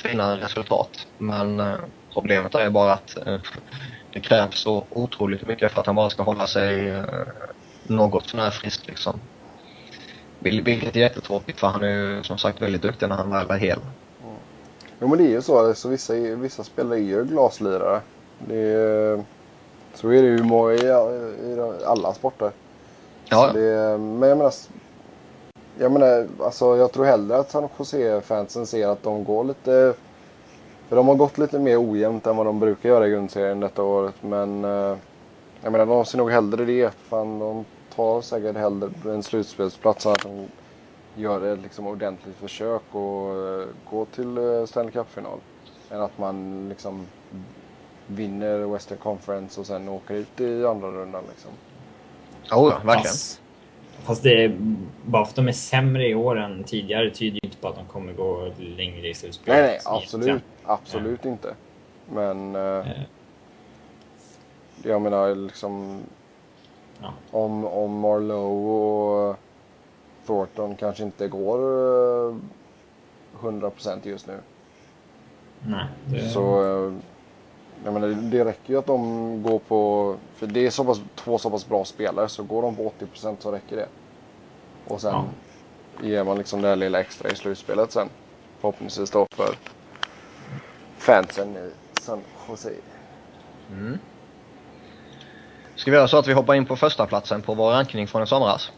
fina 0.03 0.37
resultat. 0.37 0.89
Men 1.19 1.61
problemet 2.13 2.55
är 2.55 2.69
bara 2.69 2.93
att 2.93 3.17
det 4.13 4.21
krävs 4.21 4.59
så 4.59 4.87
otroligt 4.89 5.47
mycket 5.47 5.71
för 5.71 5.79
att 5.81 5.87
han 5.87 5.95
bara 5.95 6.09
ska 6.09 6.23
hålla 6.23 6.47
sig 6.47 6.91
uh, 6.91 7.05
något 7.89 8.29
sånär 8.29 8.51
frisk 8.51 8.87
liksom. 8.87 9.19
Vil- 10.39 10.65
Vilket 10.65 10.95
är 10.95 10.99
jättetråkigt 10.99 11.59
för 11.59 11.67
han 11.67 11.83
är 11.83 11.89
ju 11.89 12.23
som 12.23 12.37
sagt 12.37 12.61
väldigt 12.61 12.81
duktig 12.81 13.09
när 13.09 13.15
han 13.15 13.29
väl 13.31 13.51
är 13.51 13.57
hel. 13.57 13.79
Jo 14.99 15.07
men 15.07 15.17
det 15.17 15.23
är 15.23 15.29
ju 15.29 15.41
så. 15.41 15.67
Alltså, 15.67 15.89
vissa, 15.89 16.13
vissa 16.13 16.63
spelare 16.63 16.99
är 16.99 17.03
ju 17.03 17.25
glaslirare. 17.25 18.01
Det 18.39 19.23
så 19.97 20.09
är 20.09 20.21
det 20.21 20.27
ju 20.27 20.75
i, 20.75 21.53
i 21.53 21.85
alla 21.85 22.13
sporter. 22.13 22.51
Ja, 23.25 23.51
det, 23.53 23.97
men 23.97 24.29
jag 24.29 24.37
menar, 24.37 24.53
jag 25.79 25.91
menar, 25.91 26.27
alltså 26.39 26.77
jag 26.77 26.91
tror 26.91 27.05
hellre 27.05 27.37
att 27.37 27.51
San 27.51 27.69
Jose-fansen 27.77 28.65
ser 28.65 28.87
att 28.87 29.03
de 29.03 29.23
går 29.23 29.43
lite... 29.43 29.93
För 30.89 30.95
de 30.95 31.07
har 31.07 31.15
gått 31.15 31.37
lite 31.37 31.59
mer 31.59 31.91
ojämnt 31.91 32.27
än 32.27 32.37
vad 32.37 32.45
de 32.45 32.59
brukar 32.59 32.89
göra 32.89 33.07
i 33.07 33.11
grundserien 33.11 33.59
detta 33.59 33.83
året. 33.83 34.15
Men 34.21 34.65
eh, 34.65 34.97
jag 35.61 35.71
menar, 35.71 35.85
de 35.85 36.05
ser 36.05 36.17
nog 36.17 36.31
hellre 36.31 36.65
det. 36.65 36.93
Fan, 36.93 37.39
de 37.39 37.65
tar 37.95 38.21
säkert 38.21 38.55
hellre 38.55 38.89
en 39.05 39.23
slutspelsplats 39.23 40.05
än 40.05 40.11
att 40.11 40.23
de 40.23 40.47
gör 41.15 41.53
ett 41.53 41.59
liksom, 41.59 41.87
ordentligt 41.87 42.35
försök 42.35 42.81
och 42.91 43.35
eh, 43.35 43.67
gå 43.89 44.05
till 44.05 44.37
eh, 44.37 44.65
Stanley 44.65 44.91
Cup-final. 44.91 45.39
Än 45.91 46.01
att 46.01 46.17
man 46.17 46.69
liksom 46.69 47.05
vinner 48.07 48.59
Western 48.73 48.97
Conference 48.97 49.59
och 49.59 49.67
sen 49.67 49.89
åker 49.89 50.13
ut 50.13 50.39
i 50.41 50.65
andra 50.65 50.87
rundan. 50.87 51.23
Liksom. 51.29 51.51
oh, 52.51 52.69
ja 52.69 52.81
verkligen. 52.83 53.03
Fast, 53.03 53.41
fast 54.03 54.23
det 54.23 54.43
är, 54.43 54.57
bara 55.05 55.25
för 55.25 55.31
att 55.31 55.35
de 55.35 55.47
är 55.47 55.51
sämre 55.51 56.07
i 56.07 56.15
år 56.15 56.39
än 56.39 56.63
tidigare 56.63 57.09
tyder 57.11 57.39
ju 57.43 57.47
inte 57.47 57.57
på 57.57 57.67
att 57.67 57.75
de 57.75 57.85
kommer 57.85 58.13
gå 58.13 58.51
längre 58.57 59.07
i 59.07 59.13
slutspelet. 59.13 59.59
Nej, 59.61 59.67
nej, 59.71 59.79
absolut. 60.03 60.43
Absolut 60.63 61.25
inte. 61.25 61.55
Men 62.13 62.55
eh, 62.55 62.61
Eh, 62.61 62.85
jag 64.83 65.01
menar 65.01 65.35
liksom 65.35 65.99
Ja. 67.01 67.13
om, 67.31 67.65
om 67.65 67.99
Marlowe 67.99 68.71
och 68.71 69.35
Thornton 70.25 70.75
kanske 70.75 71.03
inte 71.03 71.27
går 71.27 71.59
eh, 72.29 72.35
100% 73.41 73.99
just 74.07 74.27
nu. 74.27 74.37
Nej, 75.67 75.85
det, 76.05 76.29
Så 76.29 76.63
eh, 76.87 76.93
jag 77.83 77.93
menar, 77.93 78.07
det 78.07 78.45
räcker 78.45 78.73
ju 78.73 78.79
att 78.79 78.85
de 78.85 79.43
går 79.43 79.59
på, 79.59 80.15
för 80.35 80.47
det 80.47 80.65
är 80.65 80.69
så 80.69 80.83
pass, 80.83 81.01
två 81.15 81.37
så 81.37 81.49
pass 81.49 81.67
bra 81.67 81.85
spelare 81.85 82.29
så 82.29 82.43
går 82.43 82.61
de 82.61 82.75
på 82.75 82.91
80% 82.99 83.35
så 83.39 83.51
räcker 83.51 83.75
det. 83.75 83.87
Och 84.87 85.01
sen 85.01 85.15
ger 86.03 86.23
man 86.23 86.37
liksom 86.37 86.61
det 86.61 86.67
här 86.67 86.75
lilla 86.75 86.99
extra 86.99 87.29
i 87.29 87.35
slutspelet 87.35 87.91
sen. 87.91 88.09
Förhoppningsvis 88.59 89.11
då 89.11 89.27
för 89.35 89.55
fansen 90.97 91.55
i 91.57 91.71
San 92.01 92.21
Jose. 92.49 92.71
Mm. 93.71 93.99
Ska 95.75 95.91
vi 95.91 95.97
göra 95.97 96.07
så 96.07 96.17
att 96.17 96.27
vi 96.27 96.33
hoppar 96.33 96.53
in 96.53 96.65
på 96.65 96.75
första 96.75 97.05
platsen 97.05 97.41
på 97.41 97.53
vår 97.53 97.71
rankning 97.71 98.07
från 98.07 98.23
i 98.23 98.27
somras? 98.27 98.71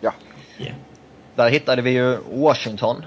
Ja. 0.00 0.12
yeah. 0.58 0.76
Där 1.34 1.48
hittade 1.48 1.82
vi 1.82 1.90
ju 1.90 2.18
Washington. 2.32 3.04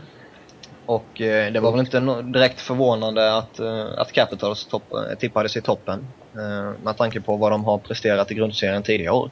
Och 0.88 1.22
eh, 1.22 1.52
det 1.54 1.60
var 1.60 1.72
väl 1.72 1.80
inte 1.80 2.00
no- 2.00 2.32
direkt 2.32 2.62
förvånande 2.62 3.38
att, 3.38 3.60
eh, 3.60 3.86
att 3.98 4.12
Capitals 4.12 4.66
topp, 4.66 4.84
eh, 4.94 5.18
tippades 5.18 5.58
i 5.58 5.62
toppen. 5.62 6.08
Eh, 6.34 6.84
med 6.84 6.98
tanke 6.98 7.22
på 7.22 7.38
vad 7.38 7.52
de 7.52 7.66
har 7.66 7.78
presterat 7.78 8.32
i 8.32 8.36
grundserien 8.36 8.84
tidigare 8.84 9.14
år. 9.14 9.30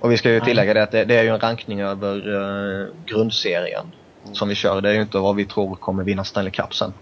Och 0.00 0.12
vi 0.12 0.16
ska 0.16 0.30
ju 0.30 0.40
tillägga 0.40 0.74
det 0.74 0.82
att 0.82 0.90
det, 0.90 1.04
det 1.04 1.16
är 1.16 1.22
ju 1.22 1.28
en 1.28 1.40
rankning 1.40 1.80
över 1.80 2.16
eh, 2.34 2.86
grundserien 3.06 3.86
som 4.32 4.48
vi 4.48 4.54
kör. 4.54 4.80
Det 4.80 4.90
är 4.90 4.94
ju 4.94 5.02
inte 5.02 5.18
vad 5.18 5.36
vi 5.36 5.46
tror 5.46 5.74
kommer 5.74 6.04
vinna 6.04 6.24
Stanley 6.24 6.50
Cup 6.50 6.74
sen. 6.74 6.92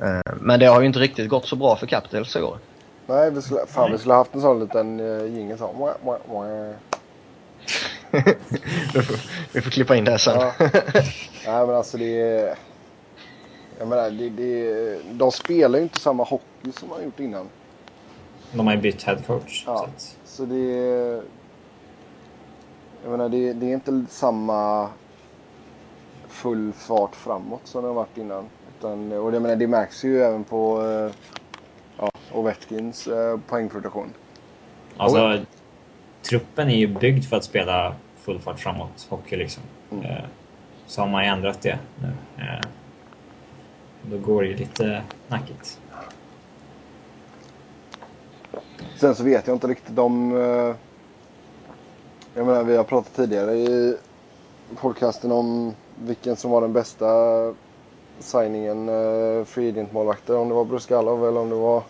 Eh, 0.00 0.32
men 0.40 0.60
det 0.60 0.66
har 0.66 0.80
ju 0.80 0.86
inte 0.86 0.98
riktigt 0.98 1.28
gått 1.28 1.46
så 1.46 1.56
bra 1.56 1.76
för 1.76 1.86
Capitals 1.86 2.36
i 2.36 2.42
år. 2.42 2.58
Nej, 3.06 3.30
vi 3.30 3.42
skulle, 3.42 3.60
fan, 3.66 3.92
vi 3.92 3.98
skulle 3.98 4.14
haft 4.14 4.34
en 4.34 4.40
sån 4.40 4.60
liten 4.60 5.00
uh, 5.00 5.36
jingel 5.36 5.58
så. 5.58 5.94
Vi, 8.94 9.02
får, 9.02 9.16
vi 9.52 9.60
får 9.60 9.70
klippa 9.70 9.96
in 9.96 10.04
det 10.04 10.18
sen. 10.18 10.40
Ja. 10.40 10.52
Nej, 11.46 11.66
men 11.66 11.70
alltså 11.74 11.98
det 11.98 12.20
är... 12.20 12.58
Jag 13.78 13.88
menar, 13.88 14.10
det, 14.10 14.28
det, 14.28 14.98
de 15.12 15.32
spelar 15.32 15.78
ju 15.78 15.82
inte 15.82 16.00
samma 16.00 16.24
hockey 16.24 16.72
som 16.72 16.88
de 16.88 16.94
har 16.94 17.02
gjort 17.02 17.20
innan. 17.20 17.48
De 18.52 18.66
har 18.66 18.74
ju 18.74 18.80
bytt 18.80 19.02
head 19.02 19.18
coach. 19.26 19.64
Ja. 19.66 19.88
Så 19.96 20.10
Så 20.24 20.44
det 20.44 20.78
är... 20.78 21.22
Jag 23.02 23.10
menar, 23.10 23.28
det, 23.28 23.52
det 23.52 23.66
är 23.66 23.74
inte 23.74 24.04
samma 24.08 24.88
full 26.28 26.72
fart 26.72 27.16
framåt 27.16 27.60
som 27.64 27.82
det 27.82 27.88
har 27.88 27.94
varit 27.94 28.18
innan. 28.18 28.44
Utan, 28.78 29.12
och 29.12 29.34
jag 29.34 29.42
menar, 29.42 29.56
det 29.56 29.66
märks 29.66 30.04
ju 30.04 30.22
även 30.22 30.44
på 30.44 30.82
eh, 30.82 31.12
ja, 31.98 32.10
Ovechkins 32.32 33.06
eh, 33.06 33.38
poängproduktion. 33.48 34.12
alltså, 34.96 35.38
truppen 36.28 36.70
är 36.70 36.76
ju 36.76 36.86
byggd 36.86 37.24
för 37.24 37.36
att 37.36 37.44
spela 37.44 37.94
full 38.16 38.40
fart 38.40 38.60
framåt 38.60 39.06
hockey 39.08 39.36
liksom. 39.36 39.62
Mm. 39.92 40.04
Eh, 40.04 40.24
så 40.86 41.00
har 41.00 41.08
man 41.08 41.24
ju 41.24 41.28
ändrat 41.28 41.62
det 41.62 41.78
nu. 42.02 42.42
Eh, 42.42 42.60
då 44.02 44.18
går 44.18 44.42
det 44.42 44.48
ju 44.48 44.56
lite 44.56 45.02
knackigt. 45.28 45.80
Sen 49.00 49.14
så 49.14 49.24
vet 49.24 49.46
jag 49.46 49.56
inte 49.56 49.66
riktigt 49.66 49.98
om... 49.98 50.36
eh, 50.36 50.74
Jag 52.36 52.46
menar, 52.46 52.64
vi 52.64 52.76
har 52.76 52.84
pratat 52.84 53.14
tidigare 53.14 53.54
i 53.54 53.96
podcasten 54.80 55.32
om 55.32 55.74
vilken 55.98 56.36
som 56.36 56.50
var 56.50 56.60
den 56.60 56.72
bästa 56.72 57.06
signingen 58.18 58.86
free 59.46 59.68
agent-målvakter. 59.68 60.36
Om 60.36 60.48
det 60.48 60.54
var 60.54 60.64
Bruskalov 60.64 61.28
eller 61.28 61.40
om 61.40 61.48
det 61.48 61.54
var 61.56 61.82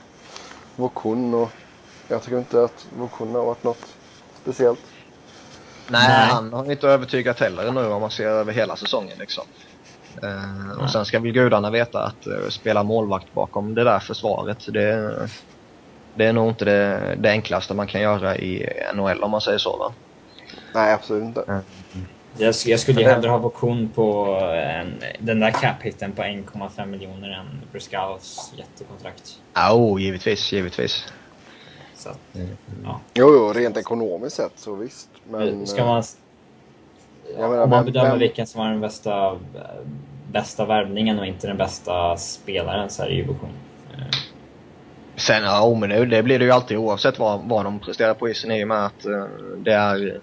Vokun. 0.77 1.35
Och 1.35 1.51
jag 2.09 2.23
tycker 2.23 2.39
inte 2.39 2.65
att 2.65 2.87
Vokun 2.99 3.35
har 3.35 3.45
varit 3.45 3.65
något 3.65 3.94
speciellt. 4.45 4.81
Nej, 5.89 6.09
Nej. 6.09 6.29
han 6.29 6.53
har 6.53 6.71
inte 6.71 6.89
övertygat 6.89 7.41
heller 7.41 7.73
nu 7.73 7.87
om 7.87 8.01
man 8.01 8.11
ser 8.11 8.27
över 8.27 8.53
hela 8.53 8.77
säsongen 8.77 9.19
liksom. 9.19 9.45
Eh, 10.23 10.83
och 10.83 10.91
sen 10.91 11.05
ska 11.05 11.21
väl 11.21 11.33
gudarna 11.33 11.71
veta 11.71 12.05
att 12.05 12.27
eh, 12.27 12.49
spela 12.49 12.83
målvakt 12.83 13.35
bakom 13.35 13.75
det 13.75 13.85
där 13.85 13.99
försvaret, 13.99 14.59
det, 14.73 15.29
det 16.15 16.25
är 16.25 16.33
nog 16.33 16.49
inte 16.49 16.65
det, 16.65 17.15
det 17.19 17.31
enklaste 17.31 17.75
man 17.75 17.87
kan 17.87 18.01
göra 18.01 18.37
i 18.37 18.69
NHL 18.95 19.23
om 19.23 19.31
man 19.31 19.41
säger 19.41 19.59
så 19.59 19.77
va. 19.77 19.93
Nej, 20.75 20.93
absolut 20.93 21.23
inte. 21.25 21.61
Jag, 22.39 22.51
sk- 22.53 22.69
jag 22.69 22.81
skulle 22.81 23.01
ju 23.01 23.07
hellre 23.09 23.29
ha 23.31 23.39
Vokun 23.39 23.89
på 23.95 24.39
en, 24.55 25.03
den 25.19 25.41
där 25.41 25.51
cap-hitten 25.51 26.13
på 26.13 26.23
1,5 26.23 26.87
miljoner 26.87 27.29
än 27.31 27.47
Bruskalovs 27.73 28.53
jättekontrakt. 28.57 29.39
Ja, 29.55 29.73
oh, 29.73 30.03
givetvis, 30.03 30.53
givetvis. 30.53 31.05
Så 32.05 32.11
att, 32.11 32.19
Mm. 32.35 32.49
ja. 32.85 33.01
Jo, 33.15 33.27
jo, 33.35 33.53
rent 33.53 33.77
ekonomiskt 33.77 34.37
sett 34.37 34.53
så 34.57 34.75
visst. 34.75 35.09
Men, 35.31 35.67
Ska 35.67 35.85
man, 35.87 36.03
jag 37.39 37.51
menar, 37.51 37.63
om 37.65 37.71
man 37.71 37.85
bedömer 37.85 38.11
vem- 38.11 38.19
vilken 38.19 38.47
som 38.47 38.59
var 38.61 38.69
den 38.71 38.81
bästa, 38.81 39.37
bästa 40.33 40.65
värvningen 40.65 41.19
och 41.19 41.27
inte 41.27 41.47
den 41.47 41.57
bästa 41.57 42.17
spelaren 42.17 42.91
så 42.91 43.03
är 43.03 43.07
det 43.07 43.15
ju. 43.15 43.23
Eh, 43.23 43.27
Sen, 45.17 45.43
ja, 45.43 45.75
men 45.81 45.89
det, 45.91 46.05
det 46.07 46.23
blir 46.23 46.39
det 46.39 46.45
ju 46.45 46.51
alltid 46.51 46.77
oavsett 46.79 47.19
vad, 47.19 47.41
vad 47.49 47.65
de 47.65 47.79
presterar 47.79 48.15
på 48.15 48.29
isen 48.29 48.51
i 48.51 48.65
och 48.65 48.69
med 48.69 48.87
att 48.87 49.05
eh, 49.07 49.25
det 49.59 49.73
är 49.73 50.21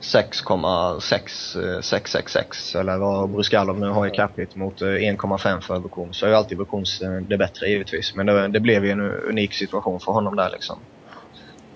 6,6666 0.00 2.80
eller 2.80 2.98
vad 2.98 3.30
Bruskalov 3.30 3.80
nu 3.80 3.88
har 3.88 4.06
i 4.06 4.10
cap 4.10 4.38
hit 4.38 4.56
mot 4.56 4.82
eh, 4.82 4.86
1,5 4.86 5.60
för 5.60 5.78
Vukun 5.78 6.14
så 6.14 6.26
är 6.26 6.30
ju 6.30 6.36
alltid 6.36 6.58
Vukuns 6.58 7.00
eh, 7.02 7.10
det 7.10 7.38
bättre 7.38 7.66
givetvis. 7.66 8.14
Men 8.14 8.26
det, 8.26 8.48
det 8.48 8.60
blev 8.60 8.84
ju 8.84 8.90
en 8.90 9.00
unik 9.00 9.54
situation 9.54 10.00
för 10.00 10.12
honom 10.12 10.36
där 10.36 10.50
liksom. 10.52 10.78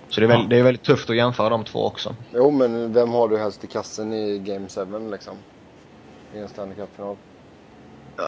Så 0.09 0.21
det 0.21 0.27
är, 0.27 0.29
väl, 0.29 0.41
Ja. 0.41 0.47
det 0.49 0.59
är 0.59 0.63
väldigt 0.63 0.83
tufft 0.83 1.11
att 1.11 1.17
jämföra 1.17 1.49
de 1.49 1.65
två 1.65 1.87
också. 1.87 2.15
Jo, 2.35 2.51
men 2.51 2.93
vem 2.93 3.11
har 3.11 3.29
du 3.29 3.39
helst 3.39 3.65
i 3.65 3.67
kassen 3.67 4.13
i 4.13 4.39
Game 4.39 4.69
7 4.69 5.11
liksom? 5.11 5.35
I 6.35 6.39
en 6.39 6.49
Stanley 6.49 6.77
Cup-final? 6.77 7.17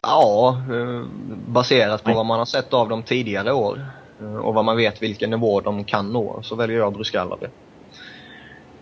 Ja, 0.03 0.57
eh, 0.71 1.03
baserat 1.47 2.03
på 2.03 2.09
Nej. 2.09 2.17
vad 2.17 2.27
man 2.27 2.39
har 2.39 2.47
sett 2.47 2.75
av 2.75 2.89
dem 2.89 3.03
tidigare 3.03 3.53
år 3.53 3.87
eh, 4.21 4.37
och 4.37 4.55
vad 4.55 4.65
man 4.65 4.77
vet 4.77 5.03
vilken 5.03 5.31
nivå 5.31 5.61
de 5.61 5.85
kan 5.85 6.13
nå 6.13 6.41
så 6.43 6.57
väljer 6.57 6.79
jag 6.79 6.93
Bruskalov. 6.93 7.39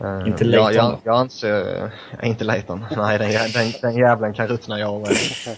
Eh, 0.01 0.29
Inte 0.29 0.45
jag, 0.45 0.51
Leighton 0.51 0.75
jag, 0.75 0.93
då? 0.93 1.01
jag 1.05 1.17
anser, 1.17 1.91
äh, 2.23 2.29
inte 2.29 2.45
Leighton. 2.45 2.87
Nej, 2.97 3.19
den, 3.19 3.31
den, 3.31 3.73
den 3.83 3.97
jävlen 3.97 4.33
kan 4.33 4.49
ruttna 4.49 4.79
jag 4.79 5.01
med. 5.01 5.11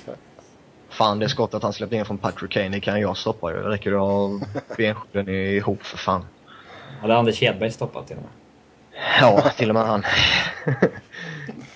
Fan, 0.91 1.19
det 1.19 1.29
skottet 1.29 1.63
han 1.63 1.73
släppte 1.73 1.97
in 1.97 2.05
från 2.05 2.19
Patrick 2.19 2.51
Kane, 2.51 2.69
det 2.69 2.81
kan 2.81 3.01
jag 3.01 3.17
stoppa 3.17 3.53
ju. 3.53 3.63
Det 3.63 3.69
räcker 3.69 3.91
det 3.91 3.97
att 3.97 4.03
ha 4.03 4.41
benskydden 4.77 5.29
ihop 5.29 5.83
för 5.83 5.99
fan. 5.99 6.27
hade 7.01 7.17
Anders 7.17 7.41
Hedberg 7.41 7.71
stoppat 7.71 8.07
till 8.07 8.17
och 8.17 8.23
med. 8.23 8.31
Ja, 9.21 9.51
till 9.57 9.69
och 9.69 9.75
med 9.75 9.87
han. 9.87 10.05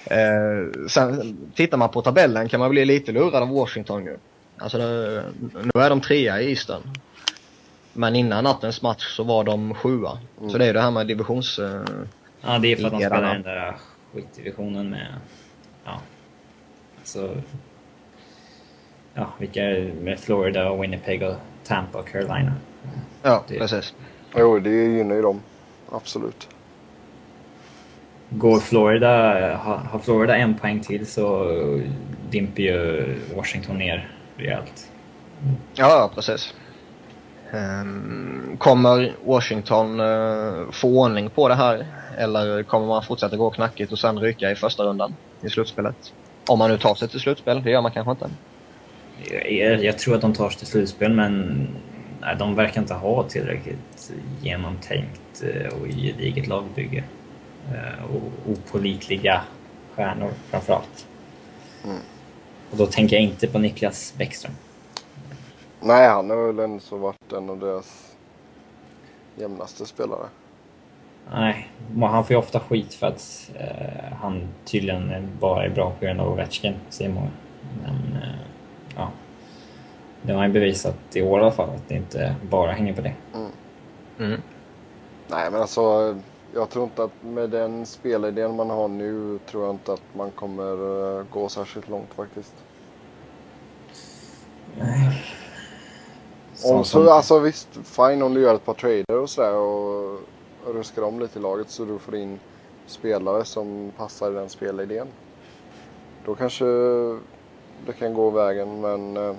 eh, 0.04 0.88
sen 0.88 1.36
tittar 1.54 1.78
man 1.78 1.88
på 1.88 2.02
tabellen 2.02 2.48
kan 2.48 2.60
man 2.60 2.70
bli 2.70 2.84
lite 2.84 3.12
lurad 3.12 3.42
av 3.42 3.48
Washington 3.48 4.04
nu. 4.04 4.18
Alltså 4.58 4.78
det, 4.78 5.22
nu 5.40 5.82
är 5.82 5.90
de 5.90 6.00
trea 6.00 6.40
i 6.40 6.48
Eastern. 6.50 6.82
Men 7.92 8.16
innan 8.16 8.44
nattens 8.44 8.82
match 8.82 9.16
så 9.16 9.24
var 9.24 9.44
de 9.44 9.74
sjua. 9.74 10.18
Mm. 10.38 10.50
Så 10.50 10.58
det 10.58 10.66
är 10.66 10.74
det 10.74 10.80
här 10.80 10.90
med 10.90 11.06
divisions... 11.06 11.58
Eh, 11.58 11.82
Ja, 12.46 12.58
det 12.58 12.72
är 12.72 12.76
för 12.76 12.84
att 12.86 12.92
de 12.92 13.00
spelar 13.00 13.30
i 13.30 13.32
den 13.34 13.42
där 13.42 13.76
skitdivisionen 14.14 14.90
med... 14.90 15.06
Ja. 15.84 16.00
Alltså... 16.98 17.36
Ja, 19.14 19.26
vilka 19.38 19.60
med 20.00 20.20
Florida, 20.20 20.70
och 20.70 20.82
Winnipeg 20.82 21.22
och 21.22 21.34
Tampa 21.64 21.98
och 21.98 22.08
Carolina. 22.08 22.52
ja, 23.22 23.44
Det- 23.48 23.58
precis. 23.58 23.94
Jo, 24.36 24.58
det 24.58 24.70
gynnar 24.70 25.14
ju 25.14 25.22
dem. 25.22 25.40
Absolut. 25.92 26.48
Går 28.30 28.58
Florida, 28.60 29.08
har, 29.56 29.76
har 29.76 29.98
Florida 29.98 30.36
en 30.36 30.54
poäng 30.54 30.80
till 30.80 31.06
så 31.06 31.44
dimper 32.30 32.62
ju 32.62 33.14
Washington 33.36 33.78
ner 33.78 34.08
rejält. 34.36 34.90
Ja, 35.74 36.10
precis. 36.14 36.54
Ehm, 37.52 38.56
kommer 38.58 39.12
Washington 39.24 40.00
eh, 40.00 40.70
få 40.70 41.00
ordning 41.02 41.30
på 41.30 41.48
det 41.48 41.54
här? 41.54 41.86
Eller 42.16 42.62
kommer 42.62 42.86
man 42.86 43.02
fortsätta 43.02 43.36
gå 43.36 43.50
knackigt 43.50 43.92
och 43.92 43.98
sen 43.98 44.18
ryka 44.18 44.50
i 44.50 44.54
första 44.54 44.82
rundan 44.84 45.14
i 45.42 45.48
slutspelet? 45.50 46.12
Om 46.46 46.58
man 46.58 46.70
nu 46.70 46.78
tar 46.78 46.94
sig 46.94 47.08
till 47.08 47.20
slutspel, 47.20 47.62
det 47.62 47.70
gör 47.70 47.82
man 47.82 47.92
kanske 47.92 48.10
inte. 48.10 48.30
Jag, 49.50 49.84
jag 49.84 49.98
tror 49.98 50.14
att 50.14 50.20
de 50.20 50.32
tar 50.32 50.50
sig 50.50 50.58
till 50.58 50.66
slutspel 50.68 51.12
men 51.12 51.68
nej, 52.20 52.36
de 52.38 52.54
verkar 52.54 52.80
inte 52.80 52.94
ha 52.94 53.22
tillräckligt 53.22 54.12
genomtänkt 54.42 55.42
eh, 55.42 55.78
och 55.78 55.86
gediget 55.86 56.46
lagbygge. 56.46 57.04
Eh, 57.74 58.04
Och 58.04 58.50
opålitliga 58.52 59.42
stjärnor 59.94 60.30
framförallt. 60.50 61.06
Mm. 61.84 61.96
Och 62.70 62.76
då 62.76 62.86
tänker 62.86 63.16
jag 63.16 63.22
inte 63.22 63.46
på 63.46 63.58
Niklas 63.58 64.14
Bäckström. 64.18 64.52
Nej, 65.80 66.08
han 66.08 66.30
har 66.30 66.46
väl 66.46 66.58
ändå 66.58 66.80
så 66.80 66.96
varit 66.96 67.32
en 67.32 67.50
av 67.50 67.58
deras 67.58 68.16
jämnaste 69.36 69.86
spelare. 69.86 70.26
Nej, 71.32 71.68
han 72.00 72.24
får 72.24 72.30
ju 72.34 72.38
ofta 72.38 72.60
skit 72.60 72.94
för 72.94 73.06
att 73.06 73.50
eh, 73.54 74.16
han 74.20 74.48
tydligen 74.64 75.28
bara 75.40 75.64
är 75.64 75.68
bra 75.68 75.90
på 75.90 76.04
grund 76.04 76.20
av 76.20 76.32
Ovechkin, 76.32 76.74
säger 76.88 77.10
många. 77.10 77.30
Men 77.82 78.22
eh, 78.22 78.28
ja, 78.96 79.08
det 80.22 80.32
har 80.32 80.38
han 80.40 80.48
ju 80.48 80.52
bevisat 80.52 80.96
i 81.14 81.22
år 81.22 81.38
i 81.40 81.42
alla 81.42 81.52
fall 81.52 81.70
att 81.70 81.88
det 81.88 81.94
inte 81.94 82.34
bara 82.50 82.72
hänger 82.72 82.92
på 82.94 83.00
det. 83.00 83.12
Mm. 84.18 84.40
Nej, 85.28 85.50
men 85.50 85.60
alltså 85.60 86.16
jag 86.54 86.70
tror 86.70 86.84
inte 86.84 87.04
att 87.04 87.22
med 87.22 87.50
den 87.50 87.86
spelidén 87.86 88.56
man 88.56 88.70
har 88.70 88.88
nu 88.88 89.38
tror 89.50 89.64
jag 89.64 89.74
inte 89.74 89.92
att 89.92 90.02
man 90.16 90.30
kommer 90.30 90.72
eh, 91.18 91.24
gå 91.30 91.48
särskilt 91.48 91.88
långt 91.88 92.14
faktiskt. 92.14 92.54
Som- 96.54 96.76
Om 96.76 96.84
så, 96.84 97.10
alltså 97.10 97.38
visst, 97.38 97.68
fine 97.84 98.22
om 98.22 98.34
du 98.34 98.40
gör 98.40 98.54
ett 98.54 98.64
par 98.64 98.74
trader 98.74 99.18
och 99.22 99.30
sådär 99.30 99.54
och 99.54 100.20
ruskar 100.66 101.02
om 101.02 101.20
lite 101.20 101.38
i 101.38 101.42
laget 101.42 101.70
så 101.70 101.84
du 101.84 101.98
får 101.98 102.16
in 102.16 102.38
spelare 102.86 103.44
som 103.44 103.92
passar 103.96 104.30
i 104.30 104.34
den 104.34 104.48
spelidén. 104.48 105.06
Då 106.24 106.34
kanske 106.34 106.64
det 107.86 107.92
kan 107.98 108.14
gå 108.14 108.30
vägen 108.30 108.80
men 108.80 109.16
eh, 109.16 109.36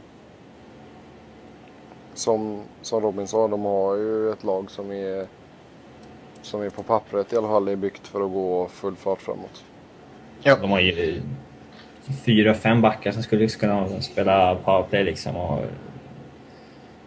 som, 2.14 2.62
som 2.82 3.02
Robin 3.02 3.28
sa, 3.28 3.48
de 3.48 3.62
har 3.66 3.96
ju 3.96 4.32
ett 4.32 4.44
lag 4.44 4.72
som 4.72 4.92
är 4.92 5.28
som 6.42 6.62
är 6.62 6.70
på 6.70 6.84
pappret 6.84 7.34
i 7.34 7.38
alla 7.38 7.48
fall 7.48 7.68
är 7.68 7.76
byggt 7.76 8.08
för 8.08 8.26
att 8.26 8.32
gå 8.32 8.68
full 8.68 8.96
fart 8.96 9.22
framåt. 9.22 9.64
Ja. 10.42 10.58
De 10.62 10.72
har 10.72 10.80
ju 10.80 11.22
fyra, 12.26 12.54
fem 12.54 12.82
backar 12.82 13.12
som 13.12 13.24
skulle 13.24 13.48
kunna 13.48 14.02
spela 14.02 14.56
powerplay 14.56 15.04
liksom. 15.04 15.36
Och, 15.36 15.60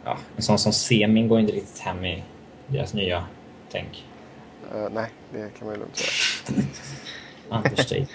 ja, 0.04 0.16
en 0.36 0.42
sån 0.42 0.58
som 0.58 0.72
Semin 0.72 1.28
går 1.28 1.40
inte 1.40 1.52
riktigt 1.52 1.78
hem 1.78 2.04
i 2.04 2.22
deras 2.66 2.94
nya 2.94 3.24
tänk. 3.70 4.04
Eh, 4.74 4.88
nej, 4.90 5.10
det 5.32 5.50
kan 5.58 5.66
man 5.66 5.74
ju 5.74 5.80
lugnt 5.80 5.96
säga. 5.96 6.62
Understatement. 7.50 8.10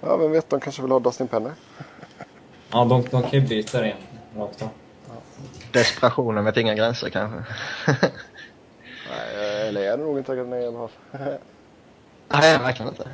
Ja, 0.00 0.16
vem 0.16 0.30
vet, 0.30 0.50
de 0.50 0.60
kanske 0.60 0.82
vill 0.82 0.90
ha 0.90 0.98
Dustin 0.98 1.28
Penner. 1.28 1.52
ja, 2.70 2.84
de, 2.84 3.02
de 3.02 3.22
kan 3.22 3.30
ju 3.30 3.40
byta 3.40 3.80
det 3.80 3.96
rakt 4.36 4.62
av. 4.62 4.68
Desperationen 5.72 6.44
vet 6.44 6.56
inga 6.56 6.74
gränser 6.74 7.10
kanske. 7.10 7.54
Nej, 9.10 9.60
eh, 9.60 9.68
eller 9.68 9.80
är 9.80 9.96
det 9.96 10.04
nog 10.04 10.18
inte 10.18 10.34
nej 10.34 10.62
i 10.62 10.66
alla 10.66 10.88
fall. 10.88 11.38
Nej, 12.28 12.58
verkligen 12.58 12.88
inte. 12.88 13.08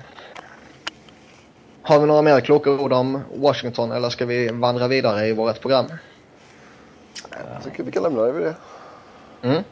Har 1.83 2.01
vi 2.01 2.07
några 2.07 2.23
mer 2.23 2.41
kloka 2.41 2.71
ord 2.71 2.93
om 2.93 3.21
Washington 3.35 3.93
eller 3.93 4.11
ska 4.11 4.27
vi 4.27 4.49
vandra 4.49 4.89
vidare 4.89 5.27
i 5.27 5.33
vårt 5.33 5.61
program? 5.61 5.87
Jag 7.31 7.65
tycker 7.65 7.83
vi 7.83 7.93
kan 7.93 8.03
lämna 8.03 8.23
det 8.23 8.33
vid 8.33 8.43
det. 8.43 8.55
Mm. 9.43 9.63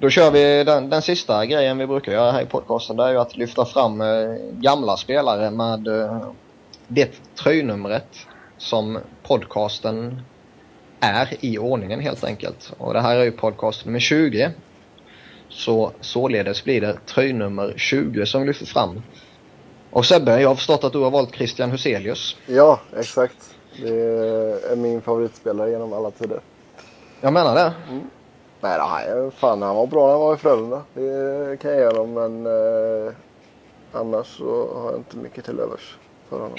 Då 0.00 0.10
kör 0.10 0.30
vi 0.30 0.64
den, 0.64 0.90
den 0.90 1.02
sista 1.02 1.46
grejen 1.46 1.78
vi 1.78 1.86
brukar 1.86 2.12
göra 2.12 2.32
här 2.32 2.42
i 2.42 2.46
podcasten. 2.46 2.96
Det 2.96 3.04
är 3.04 3.10
ju 3.10 3.18
att 3.18 3.36
lyfta 3.36 3.64
fram 3.64 4.00
eh, 4.00 4.06
gamla 4.52 4.96
spelare 4.96 5.50
med 5.50 5.88
eh, 5.88 6.30
det 6.88 7.10
tröjnumret 7.34 8.26
som 8.58 8.98
podcasten 9.22 10.20
är 11.00 11.36
i 11.40 11.58
ordningen 11.58 12.00
helt 12.00 12.24
enkelt. 12.24 12.72
Och 12.78 12.94
det 12.94 13.00
här 13.00 13.16
är 13.16 13.24
ju 13.24 13.30
podcast 13.30 13.84
nummer 13.84 13.98
20. 13.98 14.50
Så 15.48 15.92
således 16.00 16.64
blir 16.64 16.80
det 16.80 16.96
tröjnummer 17.06 17.74
20 17.76 18.26
som 18.26 18.46
lyfter 18.46 18.66
fram. 18.66 19.02
Och 19.90 20.06
Sebbe, 20.06 20.40
jag 20.40 20.48
har 20.48 20.54
förstått 20.54 20.84
att 20.84 20.92
du 20.92 20.98
har 20.98 21.10
valt 21.10 21.34
Christian 21.34 21.70
Huselius. 21.70 22.36
Ja, 22.46 22.80
exakt. 22.96 23.54
Det 23.82 23.88
är 24.72 24.76
min 24.76 25.02
favoritspelare 25.02 25.70
genom 25.70 25.92
alla 25.92 26.10
tider. 26.10 26.40
Jag 27.20 27.32
menar 27.32 27.54
det. 27.54 27.72
Nej, 28.60 28.78
nej, 28.78 29.30
fan 29.30 29.62
han 29.62 29.76
var 29.76 29.86
bra 29.86 30.06
när 30.06 30.12
han 30.12 30.20
var 30.20 30.34
i 30.34 30.38
Frölunda. 30.38 30.82
Det 30.94 31.60
kan 31.60 31.70
jag 31.70 31.80
ge 31.80 31.86
honom, 31.86 32.12
men 32.12 32.46
eh, 32.46 33.12
annars 33.92 34.38
så 34.38 34.74
har 34.74 34.90
jag 34.90 35.00
inte 35.00 35.16
mycket 35.16 35.44
till 35.44 35.60
övers 35.60 35.98
för 36.28 36.40
honom. 36.40 36.56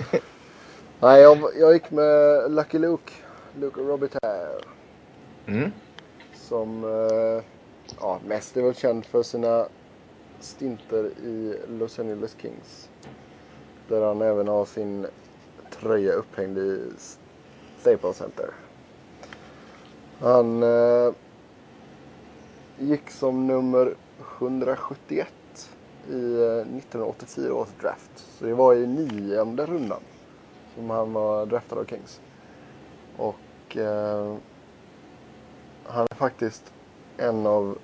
nej, 1.00 1.22
jag, 1.22 1.38
jag 1.60 1.72
gick 1.72 1.90
med 1.90 2.50
Lucky 2.50 2.78
Luke. 2.78 3.12
Luke 3.60 3.80
Robitaille. 3.80 4.64
Mm. 5.46 5.72
Som 6.34 6.84
eh, 6.84 7.44
ja, 8.00 8.20
mest 8.26 8.56
är 8.56 8.62
väl 8.62 8.74
känd 8.74 9.06
för 9.06 9.22
sina 9.22 9.66
stinter 10.40 11.04
i 11.04 11.58
Los 11.68 11.98
Angeles 11.98 12.36
Kings. 12.40 12.88
Där 13.88 14.06
han 14.06 14.22
även 14.22 14.48
har 14.48 14.64
sin 14.64 15.06
tröja 15.70 16.12
upphängd 16.12 16.58
i 16.58 16.82
Staples 17.78 18.16
Center. 18.16 18.50
Han 20.20 20.62
eh, 20.62 21.12
gick 22.78 23.10
som 23.10 23.46
nummer 23.46 23.94
171 24.38 25.28
i 26.08 26.12
eh, 26.12 26.76
1984 26.76 27.54
års 27.54 27.68
draft. 27.80 28.10
Så 28.38 28.44
det 28.44 28.54
var 28.54 28.74
i 28.74 28.86
nionde 28.86 29.66
rundan 29.66 30.00
som 30.74 30.90
han 30.90 31.12
var 31.12 31.46
draftad 31.46 31.76
av 31.76 31.84
Kings. 31.84 32.20
Och 33.16 33.76
eh, 33.76 34.34
han 35.84 36.06
är 36.10 36.14
faktiskt 36.14 36.72
en 37.16 37.46
av 37.46 37.78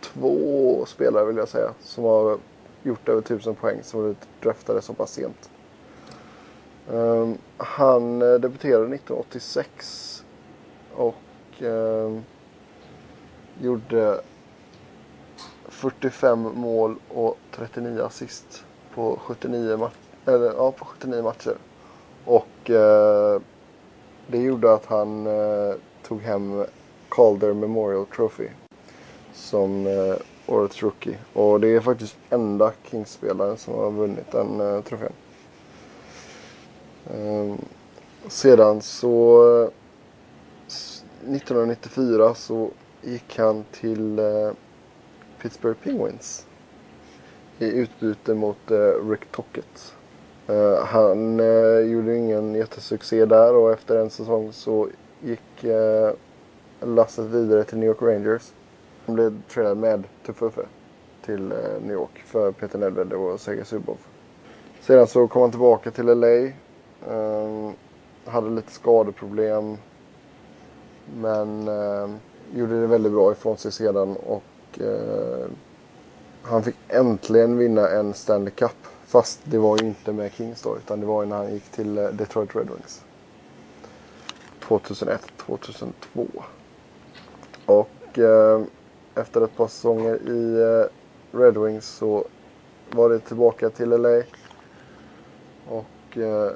två 0.00 0.84
spelare 0.86 1.24
vill 1.24 1.36
jag 1.36 1.48
säga 1.48 1.74
som 1.80 2.04
har 2.04 2.38
gjort 2.82 3.08
över 3.08 3.20
1000 3.20 3.54
poäng 3.54 3.78
som 3.82 4.00
blivit 4.00 4.28
draftade 4.42 4.82
så 4.82 4.94
pass 4.94 5.12
sent. 5.12 5.50
Um, 6.88 7.38
han 7.56 8.22
eh, 8.22 8.34
debuterade 8.34 8.94
1986 8.94 10.15
och 10.96 11.62
eh, 11.62 12.18
gjorde 13.60 14.20
45 15.68 16.40
mål 16.54 16.96
och 17.08 17.38
39 17.52 18.02
assist 18.02 18.64
på 18.94 19.16
79, 19.22 19.76
ma- 19.76 19.90
eller, 20.32 20.52
ja, 20.54 20.72
på 20.72 20.84
79 20.84 21.22
matcher. 21.22 21.56
Och 22.24 22.70
eh, 22.70 23.40
det 24.26 24.38
gjorde 24.38 24.74
att 24.74 24.86
han 24.86 25.26
eh, 25.26 25.74
tog 26.02 26.20
hem 26.20 26.64
Calder 27.08 27.52
Memorial 27.54 28.06
Trophy 28.06 28.48
som 29.34 29.86
eh, 29.86 30.16
årets 30.46 30.82
rookie. 30.82 31.18
Och 31.32 31.60
det 31.60 31.68
är 31.68 31.80
faktiskt 31.80 32.16
enda 32.30 32.72
Kings-spelaren 32.90 33.56
som 33.56 33.74
har 33.74 33.90
vunnit 33.90 34.30
den 34.32 34.60
eh, 34.60 34.80
trofén. 34.82 35.12
Ehm, 37.14 37.56
sedan 38.28 38.82
så 38.82 39.42
eh, 39.62 39.68
1994 41.34 42.34
så 42.34 42.70
gick 43.02 43.38
han 43.38 43.64
till 43.72 44.18
eh, 44.18 44.50
Pittsburgh 45.42 45.78
Penguins 45.82 46.46
i 47.58 47.66
utbyte 47.66 48.34
mot 48.34 48.70
eh, 48.70 49.08
Rick 49.10 49.32
Tockett. 49.32 49.94
Eh, 50.46 50.84
han 50.84 51.40
eh, 51.40 51.78
gjorde 51.78 52.16
ingen 52.16 52.54
jättesuccé 52.54 53.24
där 53.24 53.54
och 53.54 53.72
efter 53.72 53.96
en 53.96 54.10
säsong 54.10 54.52
så 54.52 54.88
gick 55.20 55.64
eh, 55.64 56.10
lasset 56.80 57.24
vidare 57.24 57.64
till 57.64 57.78
New 57.78 57.88
York 57.88 58.02
Rangers. 58.02 58.52
Han 59.06 59.14
blev 59.14 59.42
tradad 59.48 59.76
med 59.76 60.04
Tufuffe 60.26 60.66
till 61.24 61.52
eh, 61.52 61.58
New 61.82 61.92
York 61.92 62.22
för 62.26 62.52
Peter 62.52 62.78
Nedved 62.78 63.12
och 63.12 63.40
Sergej 63.40 63.64
Zubov. 63.64 63.98
Sedan 64.80 65.06
så 65.06 65.28
kom 65.28 65.42
han 65.42 65.50
tillbaka 65.50 65.90
till 65.90 66.06
LA. 66.06 66.36
Eh, 67.12 67.70
hade 68.24 68.50
lite 68.50 68.72
skadeproblem. 68.72 69.76
Men 71.14 71.68
eh, 71.68 72.10
gjorde 72.54 72.80
det 72.80 72.86
väldigt 72.86 73.12
bra 73.12 73.32
ifrån 73.32 73.56
sig 73.56 73.72
sedan 73.72 74.16
och 74.16 74.80
eh, 74.80 75.46
han 76.42 76.62
fick 76.62 76.76
äntligen 76.88 77.58
vinna 77.58 77.88
en 77.88 78.14
Stanley 78.14 78.50
Cup. 78.50 78.76
Fast 79.06 79.40
det 79.44 79.58
var 79.58 79.78
ju 79.78 79.86
inte 79.86 80.12
med 80.12 80.32
Kings 80.32 80.62
då, 80.62 80.76
utan 80.76 81.00
det 81.00 81.06
var 81.06 81.22
ju 81.22 81.28
när 81.28 81.36
han 81.36 81.52
gick 81.52 81.70
till 81.70 81.98
eh, 81.98 82.08
Detroit 82.08 82.56
Red 82.56 82.68
Wings. 82.68 83.04
2001-2002. 84.60 85.92
Och 87.66 88.18
eh, 88.18 88.62
efter 89.14 89.44
ett 89.44 89.56
par 89.56 89.68
säsonger 89.68 90.14
i 90.28 90.60
eh, 90.60 91.38
Red 91.38 91.58
Wings 91.58 91.86
så 91.86 92.24
var 92.90 93.08
det 93.08 93.18
tillbaka 93.18 93.70
till 93.70 93.88
LA. 93.88 94.22
Och 95.68 96.18
eh, 96.18 96.50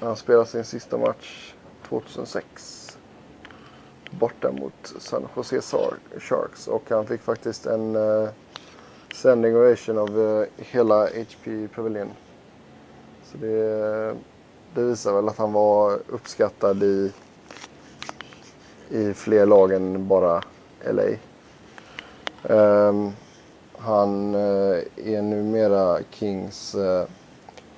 han 0.00 0.16
spelade 0.16 0.46
sin 0.46 0.64
sista 0.64 0.98
match 0.98 1.54
2006. 1.88 2.77
Borta 4.10 4.52
mot 4.52 4.94
San 4.98 5.28
Jose 5.34 5.60
Sharks. 6.18 6.68
Och 6.68 6.90
han 6.90 7.06
fick 7.06 7.20
faktiskt 7.20 7.66
en 7.66 7.96
eh, 7.96 8.02
uh, 8.02 8.28
standing 9.12 9.56
ovation 9.56 9.98
av 9.98 10.18
uh, 10.18 10.44
hela 10.56 11.06
HP 11.06 11.68
Pavilion. 11.74 12.10
Så 13.24 13.38
det, 13.38 14.16
det 14.74 14.82
visar 14.82 15.12
väl 15.12 15.28
att 15.28 15.38
han 15.38 15.52
var 15.52 15.98
uppskattad 16.08 16.82
i, 16.82 17.12
i 18.88 19.14
fler 19.14 19.46
lag 19.46 19.72
än 19.72 20.08
bara 20.08 20.42
LA. 20.84 21.02
Um, 21.02 22.56
ehm, 22.56 23.12
han 23.78 24.34
uh, 24.34 24.82
är 24.96 25.22
numera 25.22 25.98
Kings 26.10 26.74
uh, 26.74 27.04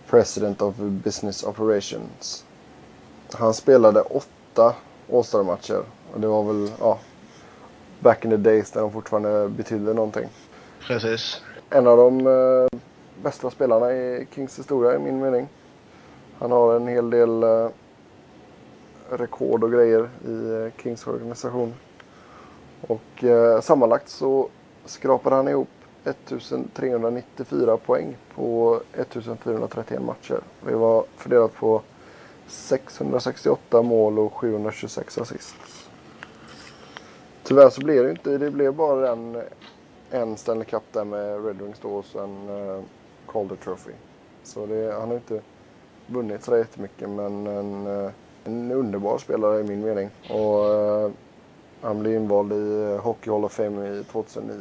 President 0.06 0.62
of 0.62 0.74
Business 0.76 1.44
Operations. 1.44 2.44
Han 3.32 3.54
spelade 3.54 4.00
åtta 4.00 4.74
All-Star-matcher. 5.12 5.84
Och 6.14 6.20
det 6.20 6.26
var 6.26 6.42
väl, 6.42 6.72
ja, 6.80 6.98
back 8.00 8.24
in 8.24 8.30
the 8.30 8.36
days 8.36 8.74
när 8.74 8.82
de 8.82 8.92
fortfarande 8.92 9.48
betydde 9.48 9.94
någonting. 9.94 10.28
Precis. 10.86 11.42
En 11.70 11.86
av 11.86 11.96
de 11.96 12.26
eh, 12.26 12.78
bästa 13.22 13.50
spelarna 13.50 13.92
i 13.92 14.26
Kings 14.34 14.58
historia 14.58 14.96
i 14.96 14.98
min 14.98 15.20
mening. 15.20 15.48
Han 16.38 16.52
har 16.52 16.76
en 16.76 16.88
hel 16.88 17.10
del 17.10 17.42
eh, 17.42 17.68
rekord 19.10 19.64
och 19.64 19.72
grejer 19.72 20.08
i 20.26 20.64
eh, 20.64 20.82
Kings 20.82 21.06
organisation. 21.06 21.74
Och 22.86 23.24
eh, 23.24 23.60
sammanlagt 23.60 24.08
så 24.08 24.48
skrapade 24.84 25.36
han 25.36 25.48
ihop 25.48 25.68
1394 26.04 27.76
poäng 27.76 28.16
på 28.34 28.80
1431 28.92 30.02
matcher. 30.02 30.40
Det 30.66 30.74
var 30.74 31.04
fördelat 31.16 31.54
på 31.54 31.82
668 32.46 33.82
mål 33.82 34.18
och 34.18 34.32
726 34.32 35.18
assist. 35.18 35.54
Tyvärr 37.50 37.70
så 37.70 37.80
blev 37.80 38.04
det 38.04 38.10
inte, 38.10 38.38
det 38.38 38.50
blev 38.50 38.74
bara 38.74 39.12
en, 39.12 39.42
en 40.10 40.36
Stanley 40.36 40.64
Cup 40.64 40.82
där 40.92 41.04
med 41.04 41.46
Red 41.46 41.62
Wings 41.62 41.78
då 41.82 41.88
och 41.88 42.04
sen 42.04 42.48
uh, 42.48 42.82
Calder 43.28 43.56
Trophy. 43.56 43.90
Så 44.42 44.66
det, 44.66 44.94
han 45.00 45.08
har 45.08 45.14
inte 45.14 45.40
vunnit 46.06 46.44
så 46.44 46.56
jättemycket 46.56 47.08
men 47.08 47.46
en, 47.46 47.86
eh, 47.86 48.10
en 48.44 48.72
underbar 48.72 49.18
spelare 49.18 49.60
i 49.60 49.62
min 49.62 49.80
mening. 49.80 50.10
Och 50.28 50.74
eh, 50.74 51.10
han 51.80 51.98
blev 52.00 52.14
invald 52.14 52.52
i 52.52 52.96
Hockey 53.02 53.30
Hall 53.30 53.44
of 53.44 53.52
Fame 53.52 53.88
i 53.88 54.04
2009. 54.04 54.56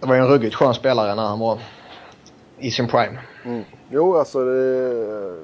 Det 0.00 0.06
var 0.06 0.14
ju 0.14 0.20
en 0.20 0.28
ruggigt 0.28 0.54
skön 0.54 0.74
spelare 0.74 1.14
när 1.14 1.26
han 1.26 1.38
var 1.38 1.58
i 2.58 2.70
sin 2.70 2.88
prime. 2.88 3.18
Mm. 3.44 3.64
Jo, 3.90 4.16
alltså 4.16 4.44
det... 4.44 5.42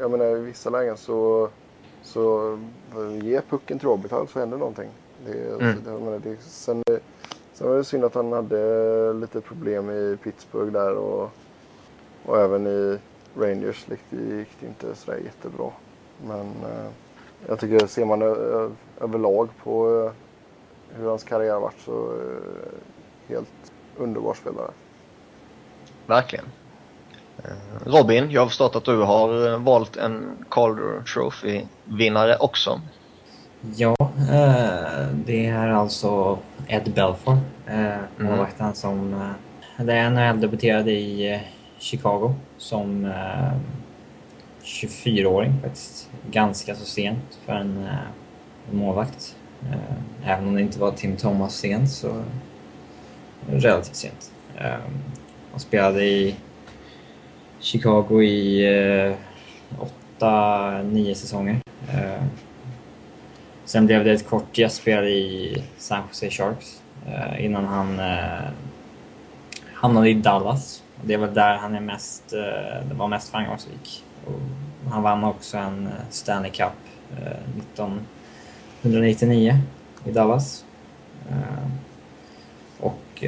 Jag 0.00 0.10
menar 0.10 0.24
i 0.36 0.40
vissa 0.40 0.70
lägen 0.70 0.96
så... 0.96 1.48
Så 2.02 2.58
ge 3.22 3.40
pucken 3.40 3.78
till 3.78 3.88
Robitaille 3.88 4.28
så 4.28 4.38
händer 4.38 4.58
någonting. 4.58 4.90
Det, 5.26 5.54
Mm. 5.60 5.74
så 5.84 5.90
det, 5.90 5.98
menar, 5.98 6.18
det, 6.18 6.36
sen, 6.40 6.82
sen 7.52 7.68
var 7.68 7.76
det 7.76 7.84
synd 7.84 8.04
att 8.04 8.14
han 8.14 8.32
hade 8.32 9.12
lite 9.12 9.40
problem 9.40 9.90
i 9.90 10.16
Pittsburgh 10.22 10.72
där 10.72 10.94
och, 10.94 11.30
och 12.24 12.38
även 12.38 12.66
i 12.66 12.98
Rangers 13.36 13.84
det, 13.88 14.16
gick 14.36 14.48
det 14.60 14.66
inte 14.66 14.94
sådär 14.94 15.18
jättebra. 15.24 15.70
Men 16.26 16.40
eh, 16.40 16.90
jag 17.48 17.60
tycker 17.60 17.86
ser 17.86 18.04
man 18.04 18.22
ö, 18.22 18.70
överlag 19.00 19.48
på 19.64 20.02
eh, 20.04 20.12
hur 20.98 21.08
hans 21.08 21.24
karriär 21.24 21.60
varit 21.60 21.80
så 21.84 22.12
eh, 22.12 22.78
helt 23.28 23.72
underbar 23.96 24.34
spelare. 24.34 24.70
Verkligen. 26.06 26.44
Eh, 27.44 27.86
Robin, 27.86 28.30
jag 28.30 28.40
har 28.40 28.46
förstått 28.48 28.76
att 28.76 28.84
du 28.84 28.96
har 28.96 29.52
eh, 29.52 29.58
valt 29.62 29.96
en 29.96 30.44
Calder 30.50 31.02
Trophy-vinnare 31.14 32.36
också. 32.40 32.80
Ja, 33.60 33.96
eh, 34.18 35.08
det 35.26 35.46
är 35.46 35.68
alltså 35.68 36.38
Ed 36.68 36.92
Belfour, 36.94 37.38
eh, 37.66 37.96
målvakten 38.18 38.74
som... 38.74 39.14
Eh, 39.14 39.84
det 39.84 39.92
är 39.92 40.10
när 40.10 40.26
jag 40.26 40.38
debuterade 40.38 40.90
i 40.92 41.40
Chicago 41.78 42.34
som 42.58 43.04
eh, 43.04 43.52
24-åring 44.62 45.52
faktiskt. 45.62 46.10
Ganska 46.30 46.74
så 46.74 46.84
sent 46.84 47.38
för 47.46 47.52
en, 47.52 47.88
målvakt. 48.70 49.36
Även 50.24 50.48
om 50.48 50.54
det 50.54 50.60
inte 50.60 50.80
var 50.80 50.90
Tim 50.90 51.16
Thomas 51.16 51.54
sent 51.54 51.90
så 51.90 52.22
relativt 53.50 53.94
sent. 53.94 54.32
Han 55.50 55.60
spelade 55.60 56.04
i 56.04 56.36
Chicago 57.60 58.22
i 58.22 58.66
eh, 58.66 59.14
åtta, 59.78 60.82
nio 60.82 61.14
säsonger. 61.14 61.60
Sen 63.68 63.86
blev 63.86 64.04
det 64.04 64.12
ett 64.12 64.28
kort 64.28 64.58
gästspel 64.58 65.04
i 65.04 65.62
San 65.78 66.02
Jose 66.08 66.30
Sharks 66.30 66.82
eh, 67.06 67.44
innan 67.44 67.64
han 67.64 68.00
eh, 68.00 68.48
hamnade 69.74 70.10
i 70.10 70.14
Dallas. 70.14 70.82
Det 71.04 71.16
var 71.16 71.28
där 71.28 71.56
han 71.56 71.74
är 71.74 71.80
mest, 71.80 72.32
eh, 72.32 72.88
det 72.88 72.94
var 72.94 73.08
mest 73.08 73.30
framgångsrik. 73.30 74.04
Och 74.26 74.40
han 74.90 75.02
vann 75.02 75.24
också 75.24 75.58
en 75.58 75.86
eh, 75.86 75.92
Stanley 76.10 76.50
Cup 76.50 76.72
eh, 77.16 77.38
1999 77.76 79.58
i 80.04 80.10
Dallas. 80.10 80.64
Eh, 81.30 81.68
och 82.80 83.24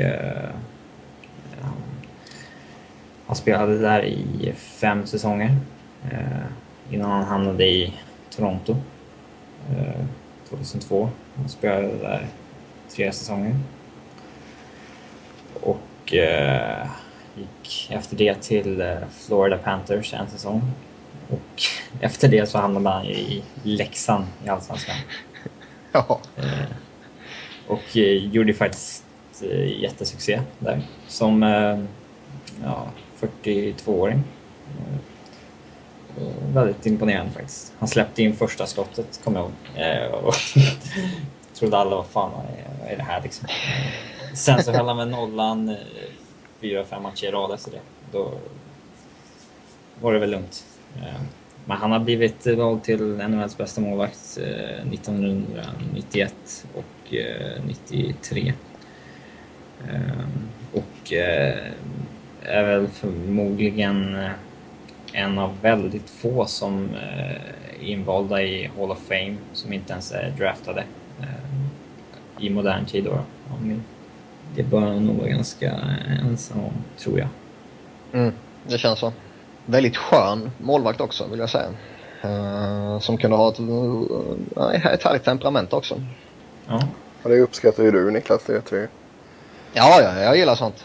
han 3.26 3.36
spelade 3.36 3.78
där 3.78 4.04
i 4.04 4.52
fem 4.56 5.06
säsonger 5.06 5.56
innan 6.90 7.10
han 7.10 7.24
hamnade 7.24 7.64
i 7.64 7.94
Toronto 8.30 8.76
2002. 10.51 11.10
Han 11.36 11.48
spelade 11.48 11.98
där 11.98 12.27
tre 12.89 13.12
säsonger. 13.12 13.56
Och 15.62 16.14
eh, 16.14 16.86
gick 17.36 17.89
efter 17.90 18.16
det 18.16 18.43
till 18.43 18.81
eh, 18.81 18.97
Florida 19.12 19.59
Panthers 19.59 20.14
en 20.14 20.31
säsong. 20.31 20.62
Och 21.28 21.62
efter 22.01 22.28
det 22.28 22.47
så 22.47 22.59
hamnade 22.59 22.89
han 22.97 23.06
i 23.06 23.43
Leksand 23.62 24.24
i 24.44 24.48
Allsvenskan. 24.48 24.97
Ja. 25.93 26.20
Eh, 26.36 26.77
och 27.66 27.97
eh, 27.97 28.27
gjorde 28.27 28.55
faktiskt 28.55 29.05
eh, 29.43 29.82
jättesuccé 29.82 30.40
där. 30.59 30.82
Som 31.09 31.43
ja, 32.62 32.86
42-åring. 33.20 34.22
Väldigt 36.55 36.86
imponerande 36.86 37.32
faktiskt. 37.32 37.72
Han 37.78 37.89
släppte 37.89 38.22
in 38.22 38.36
första 38.36 38.66
skottet, 38.66 39.20
kommer 39.24 39.40
jag 39.40 39.47
ihåg. 39.47 39.86
Eh, 39.86 40.06
och 40.10 40.35
trodde 41.55 41.77
alla, 41.77 41.97
vad 41.97 42.06
fan 42.06 42.31
vad 42.32 42.44
är 42.90 42.97
det 42.97 43.02
här 43.02 43.22
liksom? 43.22 43.48
Sen 44.35 44.62
så 44.62 44.72
höll 44.72 44.86
han 44.86 44.97
med 44.97 45.09
nollan 45.09 45.68
eh, 45.68 45.77
fyra, 46.60 46.85
fem 46.85 47.02
matcher 47.02 47.27
i 47.27 47.31
rad 47.31 47.55
efter 47.55 47.70
det. 47.70 47.81
Då 48.12 48.32
var 50.01 50.12
det 50.12 50.18
väl 50.18 50.31
lugnt. 50.31 50.64
Eh, 50.97 51.20
men 51.64 51.77
han 51.77 51.93
har 51.93 51.98
blivit 51.98 52.47
vald 52.47 52.82
till 52.82 53.02
NHLs 53.02 53.56
bästa 53.56 53.81
målvakt 53.81 54.39
1991 54.39 56.66
och 56.74 57.14
93. 57.66 58.52
Och 60.72 61.12
är 62.43 62.64
väl 62.64 62.86
förmodligen 62.86 64.18
en 65.12 65.38
av 65.38 65.56
väldigt 65.62 66.10
få 66.10 66.46
som 66.46 66.88
är 66.94 67.40
invalda 67.80 68.42
i 68.42 68.70
Hall 68.78 68.90
of 68.90 68.98
Fame 68.98 69.36
som 69.52 69.72
inte 69.72 69.92
ens 69.92 70.12
är 70.12 70.32
draftade 70.38 70.84
i 72.40 72.50
modern 72.50 72.86
tid. 72.86 73.04
Då. 73.04 73.18
Det 74.54 74.62
bör 74.62 74.80
han 74.80 75.06
nog 75.06 75.16
vara 75.16 75.28
ganska 75.28 75.72
ensam 76.22 76.60
om, 76.60 76.72
tror 76.98 77.18
jag. 77.18 77.28
Mm, 78.12 78.32
det 78.66 78.78
känns 78.78 78.98
så. 78.98 79.12
Väldigt 79.66 79.96
skön 79.96 80.50
målvakt 80.58 81.00
också, 81.00 81.26
vill 81.30 81.38
jag 81.38 81.50
säga. 81.50 81.68
Uh, 82.24 82.98
som 82.98 83.16
kunde 83.16 83.36
ha 83.36 83.52
ett, 83.52 83.60
uh, 83.60 84.94
ett 84.94 85.04
härligt 85.04 85.24
temperament 85.24 85.72
också. 85.72 86.02
Ja. 86.66 86.82
Och 87.22 87.30
det 87.30 87.40
uppskattar 87.40 87.82
ju 87.82 87.90
du 87.90 88.10
Niklas, 88.10 88.44
det 88.46 88.52
vet 88.52 88.72
vi 88.72 88.86
Ja, 89.72 90.00
ja, 90.02 90.20
jag 90.20 90.36
gillar 90.36 90.54
sånt. 90.54 90.84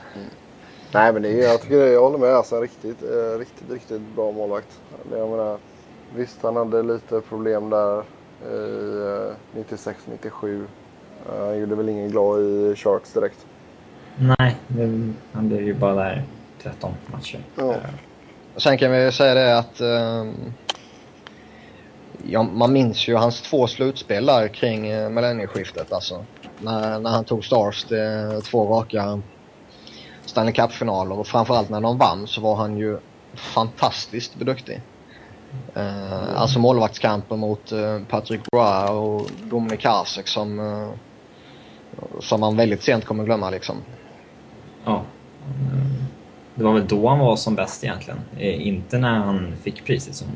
Nej, 0.96 1.14
men 1.14 1.22
det 1.22 1.30
är, 1.30 1.44
jag 1.44 1.62
tycker 1.62 1.78
det, 1.78 1.92
jag 1.92 2.02
håller 2.02 2.18
med. 2.18 2.30
Alltså, 2.30 2.62
riktigt, 2.62 3.04
eh, 3.04 3.40
riktigt, 3.40 3.72
riktigt 3.72 4.02
bra 4.16 4.32
målvakt. 4.32 4.80
Jag 5.12 5.30
menar, 5.30 5.58
visst, 6.16 6.38
han 6.42 6.56
hade 6.56 6.84
lite 6.84 7.22
problem 7.22 7.70
där 7.70 8.04
i 8.42 9.32
eh, 9.56 9.62
96-97. 9.64 10.66
Han 11.30 11.60
gjorde 11.60 11.76
väl 11.76 11.90
ingen 11.90 12.10
glad 12.10 12.42
i 12.42 12.76
Sharks 12.76 13.14
direkt. 13.14 13.46
Nej, 14.18 14.56
det, 14.68 15.14
han 15.32 15.50
blev 15.50 15.62
ju 15.62 15.74
bara 15.74 15.94
där 15.96 16.24
13 16.64 16.92
matcher. 17.06 17.40
Ja. 17.56 17.76
Sen 18.58 18.78
kan 18.78 18.92
vi 18.92 19.12
säga 19.12 19.34
det 19.34 19.58
att 19.58 19.82
um, 19.82 20.54
ja, 22.24 22.44
man 22.44 22.74
minns 22.74 23.08
ju 23.08 23.16
hans 23.16 23.42
två 23.42 23.68
slutspel 23.68 24.26
där 24.26 24.48
kring 24.48 24.94
uh, 24.94 25.10
millennieskiftet 25.10 25.94
alltså. 25.94 26.26
När, 26.60 27.00
när 27.00 27.10
han 27.10 27.26
tog 27.26 27.46
Stars 27.46 27.84
till 27.84 28.42
två 28.44 28.80
raka 28.80 29.22
Stanley 30.26 30.54
Cup-finaler 30.54 31.20
och 31.20 31.28
framförallt 31.28 31.70
när 31.70 31.82
de 31.82 31.98
vann 31.98 32.28
så 32.28 32.42
var 32.42 32.56
han 32.56 32.78
ju 32.78 32.98
fantastiskt 33.34 34.36
duktig. 34.36 34.82
Uh, 35.78 36.42
alltså 36.42 36.60
målvaktskamper 36.60 37.36
mot 37.36 37.72
uh, 37.72 38.00
Patrick 38.10 38.42
Roy 38.54 38.90
och 38.90 39.30
Dominik 39.44 39.86
Hasek 39.86 40.28
som, 40.28 40.60
uh, 40.60 40.90
som 42.20 42.40
man 42.40 42.58
väldigt 42.58 42.84
sent 42.84 43.06
kommer 43.06 43.24
glömma 43.24 43.50
liksom. 43.50 43.76
Ja. 44.86 45.04
Det 46.56 46.64
var 46.64 46.74
väl 46.74 46.88
då 46.88 47.10
han 47.10 47.20
var 47.20 47.36
som 47.36 47.56
bäst 47.56 47.84
egentligen. 47.84 48.20
Inte 48.40 48.98
när 48.98 49.20
han 49.20 49.54
fick 49.64 49.86
priset 49.86 50.16
som 50.16 50.28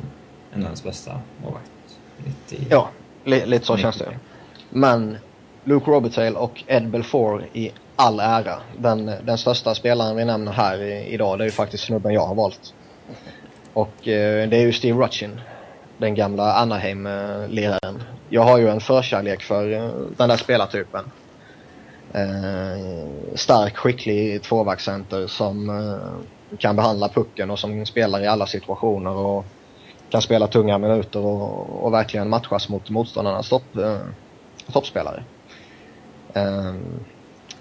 NHLs 0.53 0.83
bästa 0.83 1.19
målvakt. 1.43 1.71
Lite, 2.17 2.63
ja, 2.69 2.89
li 3.23 3.45
lite 3.45 3.65
så 3.65 3.77
känns 3.77 3.97
det. 3.97 4.19
Men 4.69 5.17
Luke 5.63 5.91
Robertail 5.91 6.35
och 6.35 6.63
Ed 6.67 6.89
Belfour 6.89 7.45
i 7.53 7.71
all 7.99 8.19
ära. 8.19 8.59
Den, 8.77 9.11
den 9.23 9.37
största 9.37 9.75
spelaren 9.75 10.15
vi 10.15 10.25
nämner 10.25 10.51
här 10.51 10.81
i, 10.81 11.13
idag 11.13 11.37
det 11.37 11.43
är 11.43 11.45
ju 11.45 11.51
faktiskt 11.51 11.83
snubben 11.83 12.13
jag 12.13 12.25
har 12.25 12.35
valt. 12.35 12.73
Och 13.73 14.07
eh, 14.07 14.49
det 14.49 14.57
är 14.57 14.61
ju 14.61 14.73
Steve 14.73 15.03
Rutchin. 15.03 15.41
Den 15.97 16.15
gamla 16.15 16.53
Anaheim-liraren. 16.53 18.03
Jag 18.29 18.41
har 18.41 18.57
ju 18.57 18.69
en 18.69 18.79
förkärlek 18.79 19.41
för 19.41 19.71
eh, 19.71 19.89
den 20.17 20.29
där 20.29 20.37
spelartypen. 20.37 21.11
Eh, 22.13 23.07
stark, 23.35 23.77
skicklig 23.77 24.43
tvåvaktscenter 24.43 25.27
som 25.27 25.69
eh, 25.69 26.57
kan 26.57 26.75
behandla 26.75 27.09
pucken 27.09 27.51
och 27.51 27.59
som 27.59 27.85
spelar 27.85 28.23
i 28.23 28.27
alla 28.27 28.45
situationer 28.45 29.15
och 29.15 29.45
kan 30.09 30.21
spela 30.21 30.47
tunga 30.47 30.77
minuter 30.77 31.25
och, 31.25 31.85
och 31.85 31.93
verkligen 31.93 32.29
matchas 32.29 32.69
mot 32.69 32.89
motståndarnas 32.89 33.49
topp, 33.49 33.77
eh, 33.77 34.01
toppspelare. 34.73 35.23
Eh, 36.33 36.73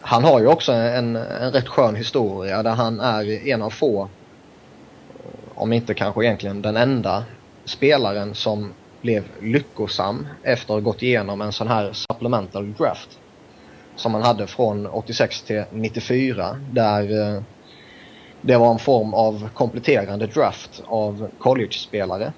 han 0.00 0.24
har 0.24 0.40
ju 0.40 0.46
också 0.46 0.72
en, 0.72 1.16
en 1.16 1.52
rätt 1.52 1.68
skön 1.68 1.96
historia 1.96 2.62
där 2.62 2.70
han 2.70 3.00
är 3.00 3.48
en 3.48 3.62
av 3.62 3.70
få, 3.70 4.08
om 5.54 5.72
inte 5.72 5.94
kanske 5.94 6.24
egentligen 6.24 6.62
den 6.62 6.76
enda, 6.76 7.24
spelaren 7.64 8.34
som 8.34 8.72
blev 9.02 9.24
lyckosam 9.40 10.26
efter 10.42 10.74
att 10.74 10.80
ha 10.80 10.90
gått 10.90 11.02
igenom 11.02 11.40
en 11.40 11.52
sån 11.52 11.68
här 11.68 11.92
supplemental 11.92 12.72
draft. 12.72 13.18
Som 13.96 14.12
man 14.12 14.22
hade 14.22 14.46
från 14.46 14.86
86 14.86 15.42
till 15.42 15.64
94 15.70 16.60
där 16.70 17.36
eh, 17.36 17.42
det 18.40 18.56
var 18.56 18.70
en 18.70 18.78
form 18.78 19.14
av 19.14 19.48
kompletterande 19.54 20.26
draft 20.26 20.82
av 20.86 21.30
college-spelare. 21.38 22.32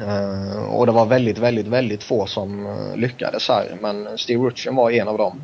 Eh, 0.00 0.74
och 0.74 0.86
det 0.86 0.92
var 0.92 1.06
väldigt, 1.06 1.38
väldigt, 1.38 1.66
väldigt 1.66 2.02
få 2.02 2.26
som 2.26 2.66
eh, 2.66 2.96
lyckades 2.96 3.48
här. 3.48 3.78
Men 3.80 4.18
Steve 4.18 4.44
Rutchen 4.44 4.76
var 4.76 4.90
en 4.90 5.08
av 5.08 5.18
dem. 5.18 5.42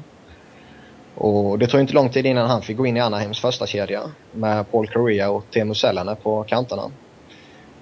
Och 1.16 1.58
det 1.58 1.66
tog 1.66 1.80
inte 1.80 1.94
lång 1.94 2.08
tid 2.08 2.26
innan 2.26 2.50
han 2.50 2.62
fick 2.62 2.76
gå 2.76 2.86
in 2.86 2.96
i 2.96 3.00
Anaheims 3.00 3.40
första 3.40 3.66
kedja 3.66 4.02
med 4.32 4.70
Paul 4.70 4.88
Correa 4.88 5.30
och 5.30 5.44
Teemu 5.50 5.74
Selänne 5.74 6.14
på 6.14 6.44
kanterna. 6.44 6.90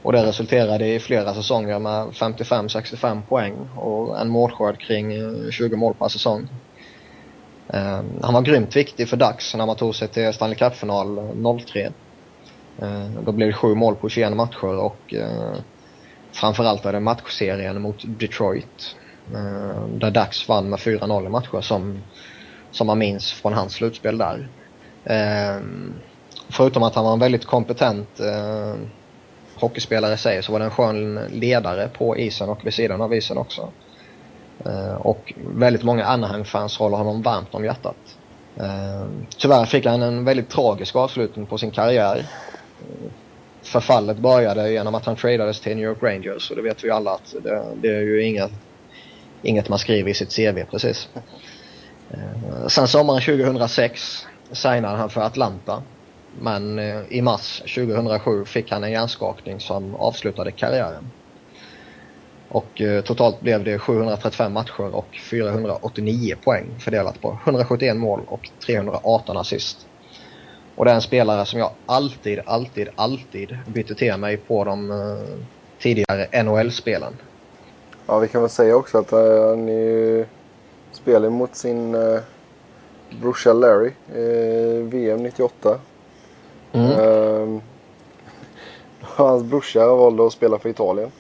Och 0.03 0.13
det 0.13 0.27
resulterade 0.27 0.87
i 0.87 1.01
flera 1.01 1.35
säsonger 1.35 1.79
med 1.79 2.09
55-65 2.09 3.23
poäng 3.29 3.55
och 3.77 4.21
en 4.21 4.29
målskörd 4.29 4.79
kring 4.79 5.13
eh, 5.13 5.51
20 5.51 5.77
mål 5.77 5.95
per 5.95 6.09
säsong. 6.09 6.49
Ehm, 7.69 8.05
han 8.23 8.35
var 8.35 8.43
grymt 8.43 8.77
viktig 8.77 9.09
för 9.09 9.17
Dax 9.17 9.55
när 9.55 9.67
man 9.67 9.77
tog 9.77 9.95
sig 9.95 10.09
till 10.09 10.33
Stanley 10.33 10.57
Cup-final 10.57 11.21
03. 11.67 11.93
Ehm, 12.83 13.25
då 13.25 13.33
blev 13.33 13.49
det 13.49 13.55
sju 13.55 13.75
mål 13.75 13.97
på 13.97 14.09
21 14.09 14.37
matcher 14.37 14.79
och 14.79 15.15
eh, 15.15 15.55
framförallt 16.33 16.85
var 16.85 16.93
det 16.93 17.01
matchserien 17.01 17.83
mot 17.83 18.03
Detroit. 18.05 18.97
Ehm, 19.35 19.99
där 19.99 20.11
Dax 20.11 20.49
vann 20.49 20.71
med 20.71 20.79
4-0 20.79 21.27
i 21.27 21.29
matcher 21.29 21.61
som 21.61 21.99
som 22.75 22.87
man 22.87 22.99
minns 22.99 23.33
från 23.33 23.53
hans 23.53 23.73
slutspel 23.73 24.19
där. 24.19 24.49
Eh, 25.05 25.61
förutom 26.49 26.83
att 26.83 26.95
han 26.95 27.05
var 27.05 27.13
en 27.13 27.19
väldigt 27.19 27.45
kompetent 27.45 28.21
eh, 28.21 28.75
hockeyspelare 29.55 30.15
i 30.15 30.17
sig 30.17 30.43
så 30.43 30.53
var 30.53 30.59
det 30.59 30.65
en 30.65 30.71
skön 30.71 31.21
ledare 31.33 31.89
på 31.89 32.17
isen 32.19 32.49
och 32.49 32.67
vid 32.67 32.75
sidan 32.75 33.01
av 33.01 33.15
isen 33.15 33.39
också. 33.39 33.73
Eh, 34.65 34.95
och 34.95 35.33
väldigt 35.37 35.83
många 35.83 36.05
Anaheim-fans 36.05 36.79
håller 36.79 36.97
honom 36.97 37.23
varmt 37.23 37.55
om 37.55 37.65
hjärtat. 37.65 38.17
Eh, 38.57 39.07
tyvärr 39.39 39.65
fick 39.65 39.87
han 39.87 40.03
en 40.03 40.25
väldigt 40.25 40.51
tragisk 40.51 40.97
avslutning 40.97 41.47
på 41.47 41.59
sin 41.59 41.71
karriär. 41.71 42.27
Förfallet 43.63 44.19
började 44.19 44.73
genom 44.73 44.95
att 44.95 45.07
han 45.07 45.17
tradades 45.17 45.61
till 45.61 45.77
New 45.77 45.85
York 45.85 46.03
Rangers 46.03 46.51
och 46.51 46.57
det 46.57 46.63
vet 46.63 46.85
vi 46.85 46.91
alla 46.91 47.11
att 47.11 47.35
det, 47.43 47.65
det 47.77 47.89
är 47.89 48.01
ju 48.01 48.25
inget, 48.25 48.53
inget 49.43 49.69
man 49.69 49.79
skriver 49.79 50.11
i 50.11 50.15
sitt 50.15 50.37
CV 50.37 50.65
precis. 50.71 51.09
Eh, 52.15 52.67
sen 52.67 52.89
sommaren 52.89 53.21
2006 53.21 54.27
signade 54.53 54.97
han 54.97 55.11
för 55.11 55.21
Atlanta. 55.21 55.83
Men 56.41 56.79
eh, 56.79 57.01
i 57.09 57.23
mars 57.23 57.63
2007 57.75 58.45
fick 58.45 58.71
han 58.71 58.85
en 58.85 58.93
hjärnskakning 58.93 59.61
som 59.61 59.95
avslutade 59.95 60.51
karriären. 60.53 61.11
Och 62.49 62.81
eh, 62.81 63.03
totalt 63.05 63.41
blev 63.41 63.65
det 63.65 63.79
735 63.79 64.53
matcher 64.53 64.95
och 64.95 65.19
489 65.31 66.35
poäng 66.45 66.67
fördelat 66.81 67.21
på 67.21 67.39
171 67.45 67.97
mål 67.97 68.21
och 68.27 68.51
318 68.67 69.37
assist. 69.37 69.87
Och 70.77 70.85
det 70.85 70.91
är 70.91 70.95
en 70.95 71.03
spelare 71.03 71.47
som 71.47 71.59
jag 71.59 71.71
alltid, 71.87 72.41
alltid, 72.47 72.89
alltid 72.95 73.59
bytte 73.67 73.95
till 73.95 74.17
mig 74.17 74.37
på 74.37 74.65
de 74.65 74.93
tidigare 75.79 76.43
NHL-spelen. 76.43 77.17
Ja, 78.07 78.19
vi 78.19 78.29
kan 78.29 78.41
väl 78.41 78.51
säga 78.51 78.77
också 78.77 78.99
att 78.99 79.13
uh, 79.13 79.49
han 79.49 79.69
uh, 79.69 80.27
spelar 81.05 81.31
mot 81.31 81.57
sin 81.57 81.95
uh, 81.95 82.21
brorsa 83.21 83.53
Larry 83.53 83.93
i 84.15 84.83
VM 84.83 85.23
98. 85.23 85.81
Mm. 86.73 86.91
Uh, 86.91 87.61
hans 89.01 89.43
brorsa 89.43 89.87
valde 89.87 90.27
att 90.27 90.33
spela 90.33 90.59
för 90.59 90.69
Italien. 90.69 91.11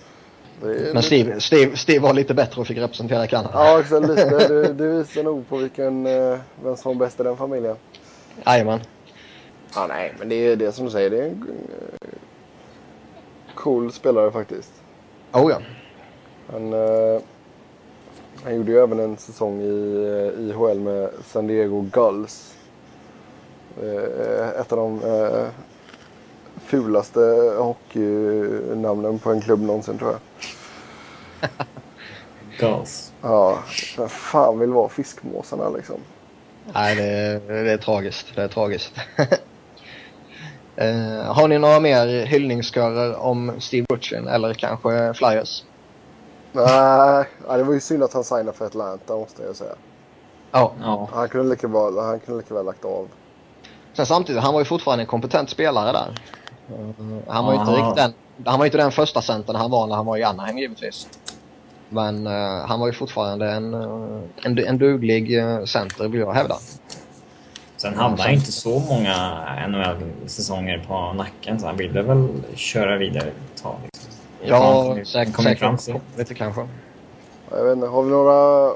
Men 0.92 1.02
Steve, 1.02 1.40
Steve, 1.40 1.76
Steve 1.76 1.98
var 1.98 2.12
lite 2.12 2.34
bättre 2.34 2.60
och 2.60 2.66
fick 2.66 2.78
representera 2.78 3.26
Kanada. 3.26 3.50
Ja, 3.54 3.80
exakt. 3.80 4.08
Lite. 4.08 4.48
Det, 4.48 4.72
det 4.72 4.86
visar 4.88 5.22
nog 5.22 5.48
på 5.48 5.56
vilken, 5.56 6.06
uh, 6.06 6.38
vem 6.62 6.76
som 6.76 6.98
var 6.98 7.06
bäst 7.06 7.20
i 7.20 7.22
den 7.22 7.36
familjen. 7.36 7.76
Jajamän. 8.46 8.80
Ja, 9.74 9.86
nej, 9.86 10.14
men 10.18 10.28
det 10.28 10.34
är 10.34 10.56
det 10.56 10.72
som 10.72 10.84
du 10.84 10.90
säger. 10.90 11.10
Det 11.10 11.18
är 11.18 11.26
en 11.26 11.48
uh, 11.48 12.18
cool 13.54 13.92
spelare 13.92 14.30
faktiskt. 14.30 14.72
Oh 15.32 15.50
ja. 15.50 15.58
Han, 16.52 16.72
han 18.44 18.56
gjorde 18.56 18.72
ju 18.72 18.78
även 18.78 19.00
en 19.00 19.16
säsong 19.16 19.60
i 19.60 19.68
uh, 19.68 20.50
IHL 20.50 20.80
med 20.80 21.10
San 21.24 21.46
Diego 21.46 21.80
Gulls. 21.80 22.54
Uh, 23.82 24.60
ett 24.60 24.72
av 24.72 24.78
de 24.78 25.04
uh, 25.04 25.46
fulaste 26.64 27.20
hockeynamnen 27.58 29.18
på 29.18 29.30
en 29.30 29.40
klubb 29.40 29.60
någonsin 29.60 29.98
tror 29.98 30.10
jag. 30.10 30.20
Gulls. 32.58 33.12
Ja, 33.22 33.58
vem 33.98 34.08
fan 34.08 34.58
vill 34.58 34.70
vara 34.70 34.88
fiskmåsarna 34.88 35.68
liksom? 35.68 36.00
Nej, 36.74 36.96
det, 36.96 37.40
det 37.48 37.72
är 37.72 37.78
tragiskt. 37.78 38.26
Det 38.34 38.42
är 38.42 38.48
tragiskt. 38.48 38.92
har 41.26 41.48
ni 41.48 41.58
några 41.58 41.80
mer 41.80 42.26
hyllningskörer 42.26 43.16
om 43.16 43.52
Steve 43.58 43.86
Butchin 43.88 44.28
eller 44.28 44.54
kanske 44.54 45.14
Flyers? 45.14 45.62
Nej, 46.54 47.24
det 47.58 47.62
var 47.62 47.74
ju 47.74 47.80
synd 47.80 48.02
att 48.02 48.12
han 48.12 48.24
signade 48.24 48.52
för 48.52 48.66
Atlanta 48.66 49.16
måste 49.16 49.42
jag 49.42 49.56
säga. 49.56 49.74
Ja. 50.52 50.72
Ja. 50.80 51.08
Han 51.12 51.28
kunde 51.28 51.50
lika 51.50 51.68
väl, 51.68 51.98
han 51.98 52.20
kunde 52.20 52.40
lika 52.40 52.54
väl 52.54 52.64
lagt 52.64 52.84
av. 52.84 53.08
Sen 53.92 54.06
samtidigt, 54.06 54.42
han 54.42 54.52
var 54.54 54.60
ju 54.60 54.64
fortfarande 54.64 55.02
en 55.02 55.06
kompetent 55.06 55.50
spelare 55.50 55.92
där. 55.92 56.14
Han 57.26 57.44
var 57.44 57.52
ju 57.52 57.60
inte 57.60 57.72
riktigt 57.72 57.96
den, 57.96 58.12
han 58.44 58.58
var 58.58 58.66
inte 58.66 58.78
den 58.78 58.92
första 58.92 59.22
centern 59.22 59.56
han 59.56 59.70
var 59.70 59.86
när 59.86 59.96
han 59.96 60.06
var 60.06 60.16
i 60.16 60.22
Anaheim 60.22 60.58
givetvis. 60.58 61.08
Men 61.88 62.26
uh, 62.26 62.66
han 62.66 62.80
var 62.80 62.86
ju 62.86 62.92
fortfarande 62.92 63.50
en, 63.50 63.74
uh, 63.74 64.22
en, 64.42 64.58
en 64.58 64.78
duglig 64.78 65.38
uh, 65.38 65.64
center 65.64 66.08
vill 66.08 66.20
jag 66.20 66.32
hävda. 66.32 66.56
Sen 67.76 67.94
hade 67.94 68.22
han 68.22 68.32
inte 68.32 68.52
så 68.52 68.78
många 68.78 69.44
NHL-säsonger 69.68 70.84
på 70.88 71.12
nacken 71.12 71.60
så 71.60 71.66
han 71.66 71.76
ville 71.76 72.02
väl 72.02 72.28
köra 72.54 72.96
vidare 72.96 73.28
ett 73.28 73.62
tag. 73.62 73.76
Ja, 74.46 74.96
säkert. 75.04 75.58
fram 75.58 75.76
lite 76.16 76.34
kanske. 76.34 76.68
Jag 77.50 77.64
vet 77.64 77.76
inte, 77.76 77.86
har 77.86 78.02
vi 78.02 78.10
några 78.10 78.70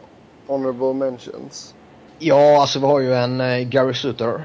honorable 0.47 0.93
mentions? 0.93 1.75
Ja, 2.19 2.61
alltså 2.61 2.79
vi 2.79 2.87
har 2.87 3.01
ju 3.01 3.15
en 3.15 3.41
uh, 3.41 3.69
Gary 3.69 3.95
Suter. 3.95 4.45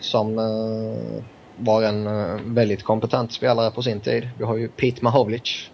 Som 0.00 0.38
uh, 0.38 1.22
var 1.56 1.82
en 1.82 2.06
uh, 2.06 2.40
väldigt 2.44 2.82
kompetent 2.82 3.32
spelare 3.32 3.70
på 3.70 3.82
sin 3.82 4.00
tid. 4.00 4.28
Vi 4.38 4.44
har 4.44 4.56
ju 4.56 4.68
Pete 4.68 5.04
Mahovlich. 5.04 5.70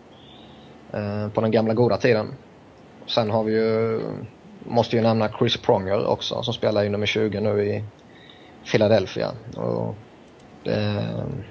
Uh, 0.94 1.28
på 1.28 1.40
den 1.40 1.50
gamla 1.50 1.74
goda 1.74 1.96
tiden. 1.96 2.34
Sen 3.06 3.30
har 3.30 3.44
vi 3.44 3.52
ju, 3.52 4.00
måste 4.58 4.96
ju 4.96 5.02
nämna 5.02 5.28
Chris 5.38 5.56
Pronger 5.56 6.06
också 6.06 6.42
som 6.42 6.54
spelar 6.54 6.84
i 6.84 6.88
nummer 6.88 7.06
20 7.06 7.40
nu 7.40 7.64
i 7.64 7.84
Philadelphia. 8.70 9.30
Och 9.56 9.94
det, 10.64 11.02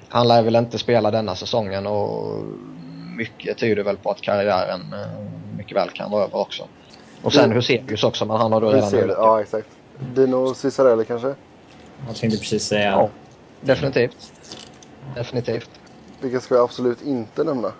han 0.10 0.28
lär 0.28 0.44
väl 0.44 0.56
inte 0.56 0.78
spela 0.78 1.12
denna 1.12 1.36
säsongen 1.36 1.88
och 1.88 2.44
mycket 3.22 3.58
tyder 3.58 3.84
väl 3.84 3.98
på 3.98 4.12
att 4.12 4.22
karriären 4.22 4.82
uh, 4.94 5.58
mycket 5.58 5.78
väl 5.78 5.90
kan 5.90 6.12
vara 6.12 6.24
över 6.24 6.36
också. 6.38 6.68
Och 7.22 7.34
sen 7.34 7.52
Huselius 7.52 8.04
också 8.04 8.26
men 8.26 8.38
han 8.38 8.52
har 8.52 8.62
då 8.62 8.72
redan 8.72 8.90
ser 8.90 8.98
det. 8.98 9.02
hunnit. 9.04 9.18
Ja, 9.20 9.42
exakt. 9.42 9.68
Dino 10.16 10.54
Ciccarelli 10.54 11.06
kanske? 11.06 11.36
Jag 12.08 12.16
tänkte 12.16 12.40
precis 12.40 12.64
säga... 12.64 12.92
Ja. 12.92 13.10
Definitivt. 13.62 14.32
Definitivt. 15.16 15.70
Vilka 16.22 16.40
ska 16.40 16.56
jag 16.56 16.64
absolut 16.64 17.02
inte 17.02 17.44
nämna? 17.44 17.72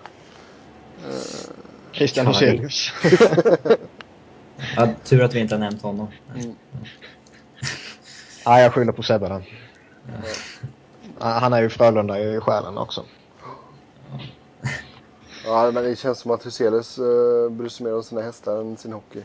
Christian 1.92 2.24
Kan 2.26 2.32
man- 2.32 2.42
Huselius. 2.42 2.92
Ja, 4.76 4.88
tur 5.04 5.22
att 5.22 5.34
vi 5.34 5.40
inte 5.40 5.54
har 5.54 5.60
nämnt 5.60 5.82
honom. 5.82 6.08
ja, 8.44 8.60
jag 8.60 8.72
skyller 8.72 8.92
på 8.92 9.02
Sebbe. 9.02 9.42
Ja, 11.20 11.26
Han 11.26 11.52
är 11.52 11.62
ju 11.62 11.68
Frölunda 11.68 12.20
i 12.20 12.40
själen 12.40 12.78
också. 12.78 13.04
Ja, 15.44 15.70
men 15.70 15.84
det 15.84 15.96
känns 15.96 16.18
som 16.18 16.30
att 16.30 16.46
Huselius 16.46 16.98
uh, 16.98 17.50
bryr 17.50 17.68
sig 17.68 17.86
mer 17.86 17.94
om 17.94 18.02
sina 18.02 18.22
hästar 18.22 18.60
än 18.60 18.76
sin 18.76 18.92
hockey. 18.92 19.22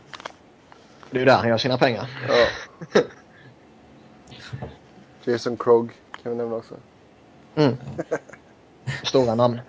Det 1.12 1.18
är 1.18 1.20
ju 1.20 1.26
där 1.26 1.38
han 1.38 1.50
gör 1.50 1.58
sina 1.58 1.78
pengar. 1.78 2.10
Ja. 2.28 3.02
Jason 5.24 5.58
Krog 5.58 5.92
kan 6.24 6.32
vi 6.32 6.38
nämna 6.38 6.56
också. 6.56 6.76
Mm. 7.56 7.78
Stora 9.04 9.36
namn. 9.36 9.60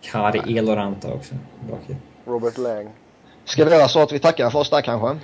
Kari 0.00 0.58
Eloranta 0.58 1.08
också. 1.12 1.34
Robert 2.24 2.58
Lang. 2.58 2.90
Ska 3.44 3.64
vi 3.64 3.70
göra 3.70 3.88
så 3.88 4.02
att 4.02 4.12
vi 4.12 4.18
tackar 4.18 4.50
för 4.50 4.58
oss 4.58 4.70
där 4.70 4.80
kanske? 4.80 5.18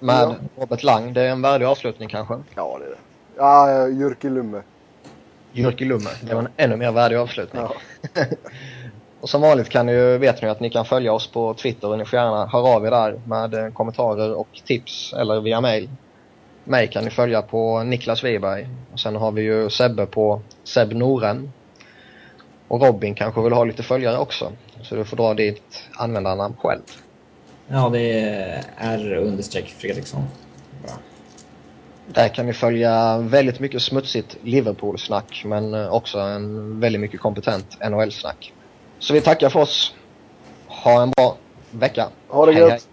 Med 0.00 0.28
Ja. 0.28 0.36
Robert 0.56 0.82
Lang. 0.82 1.12
Det 1.12 1.22
är 1.22 1.28
en 1.30 1.42
värdig 1.42 1.66
avslutning 1.66 2.08
kanske. 2.08 2.38
Ja, 2.54 2.78
det 2.80 2.84
är 2.86 2.90
det. 2.90 2.96
Ja, 3.36 3.88
Jyrki 3.88 4.28
Lumme. 4.30 4.62
Jyrki 5.52 5.84
Lumme. 5.84 6.10
Det 6.22 6.34
var 6.34 6.42
en 6.42 6.48
ännu 6.56 6.76
mer 6.76 6.92
värdig 6.92 7.16
avslutning. 7.16 7.62
Ja. 7.62 7.74
Och 9.20 9.28
som 9.28 9.40
vanligt 9.40 9.68
kan 9.68 9.86
ni 9.86 9.92
ju, 9.92 10.18
vet 10.18 10.42
ni 10.42 10.48
att 10.48 10.60
ni 10.60 10.70
kan 10.70 10.84
följa 10.84 11.12
oss 11.12 11.26
på 11.26 11.54
Twitter 11.54 11.88
och 11.88 11.98
ni 11.98 12.04
får 12.04 12.18
gärna 12.18 12.46
höra 12.46 12.68
av 12.68 12.86
er 12.86 12.90
där 12.90 13.20
med 13.24 13.54
eh, 13.54 13.72
kommentarer 13.72 14.34
och 14.34 14.48
tips 14.64 15.12
eller 15.12 15.40
via 15.40 15.60
mail. 15.60 15.88
Mig 16.64 16.88
kan 16.88 17.04
ni 17.04 17.10
följa 17.10 17.42
på 17.42 17.82
Niklas 17.82 18.24
Wiberg. 18.24 18.68
Och 18.92 19.00
sen 19.00 19.16
har 19.16 19.32
vi 19.32 19.42
ju 19.42 19.70
Sebbe 19.70 20.06
på 20.06 20.40
Seb 20.64 20.92
Noren. 20.92 21.52
Och 22.68 22.82
Robin 22.82 23.14
kanske 23.14 23.42
vill 23.42 23.52
ha 23.52 23.64
lite 23.64 23.82
följare 23.82 24.18
också. 24.18 24.52
Så 24.82 24.94
du 24.94 25.04
får 25.04 25.16
dra 25.16 25.34
ditt 25.34 25.82
användarnamn 25.92 26.56
själv. 26.58 26.82
Ja, 27.68 27.88
det 27.88 28.20
är 28.20 28.62
R 28.76 29.14
understreck 29.14 29.68
Fredriksson. 29.68 30.22
Bra. 30.82 30.92
Där 32.06 32.28
kan 32.28 32.46
ni 32.46 32.52
följa 32.52 33.18
väldigt 33.18 33.60
mycket 33.60 33.82
smutsigt 33.82 34.36
Liverpool-snack 34.42 35.42
men 35.44 35.74
eh, 35.74 35.92
också 35.92 36.18
en 36.18 36.80
väldigt 36.80 37.00
mycket 37.00 37.20
kompetent 37.20 37.78
NHL-snack. 37.90 38.52
Så 38.98 39.14
vi 39.14 39.20
tackar 39.20 39.48
för 39.48 39.60
oss. 39.60 39.94
Ha 40.66 41.02
en 41.02 41.10
bra 41.10 41.36
vecka. 41.70 42.08
Ha 42.28 42.46
det 42.46 42.52
gött! 42.52 42.87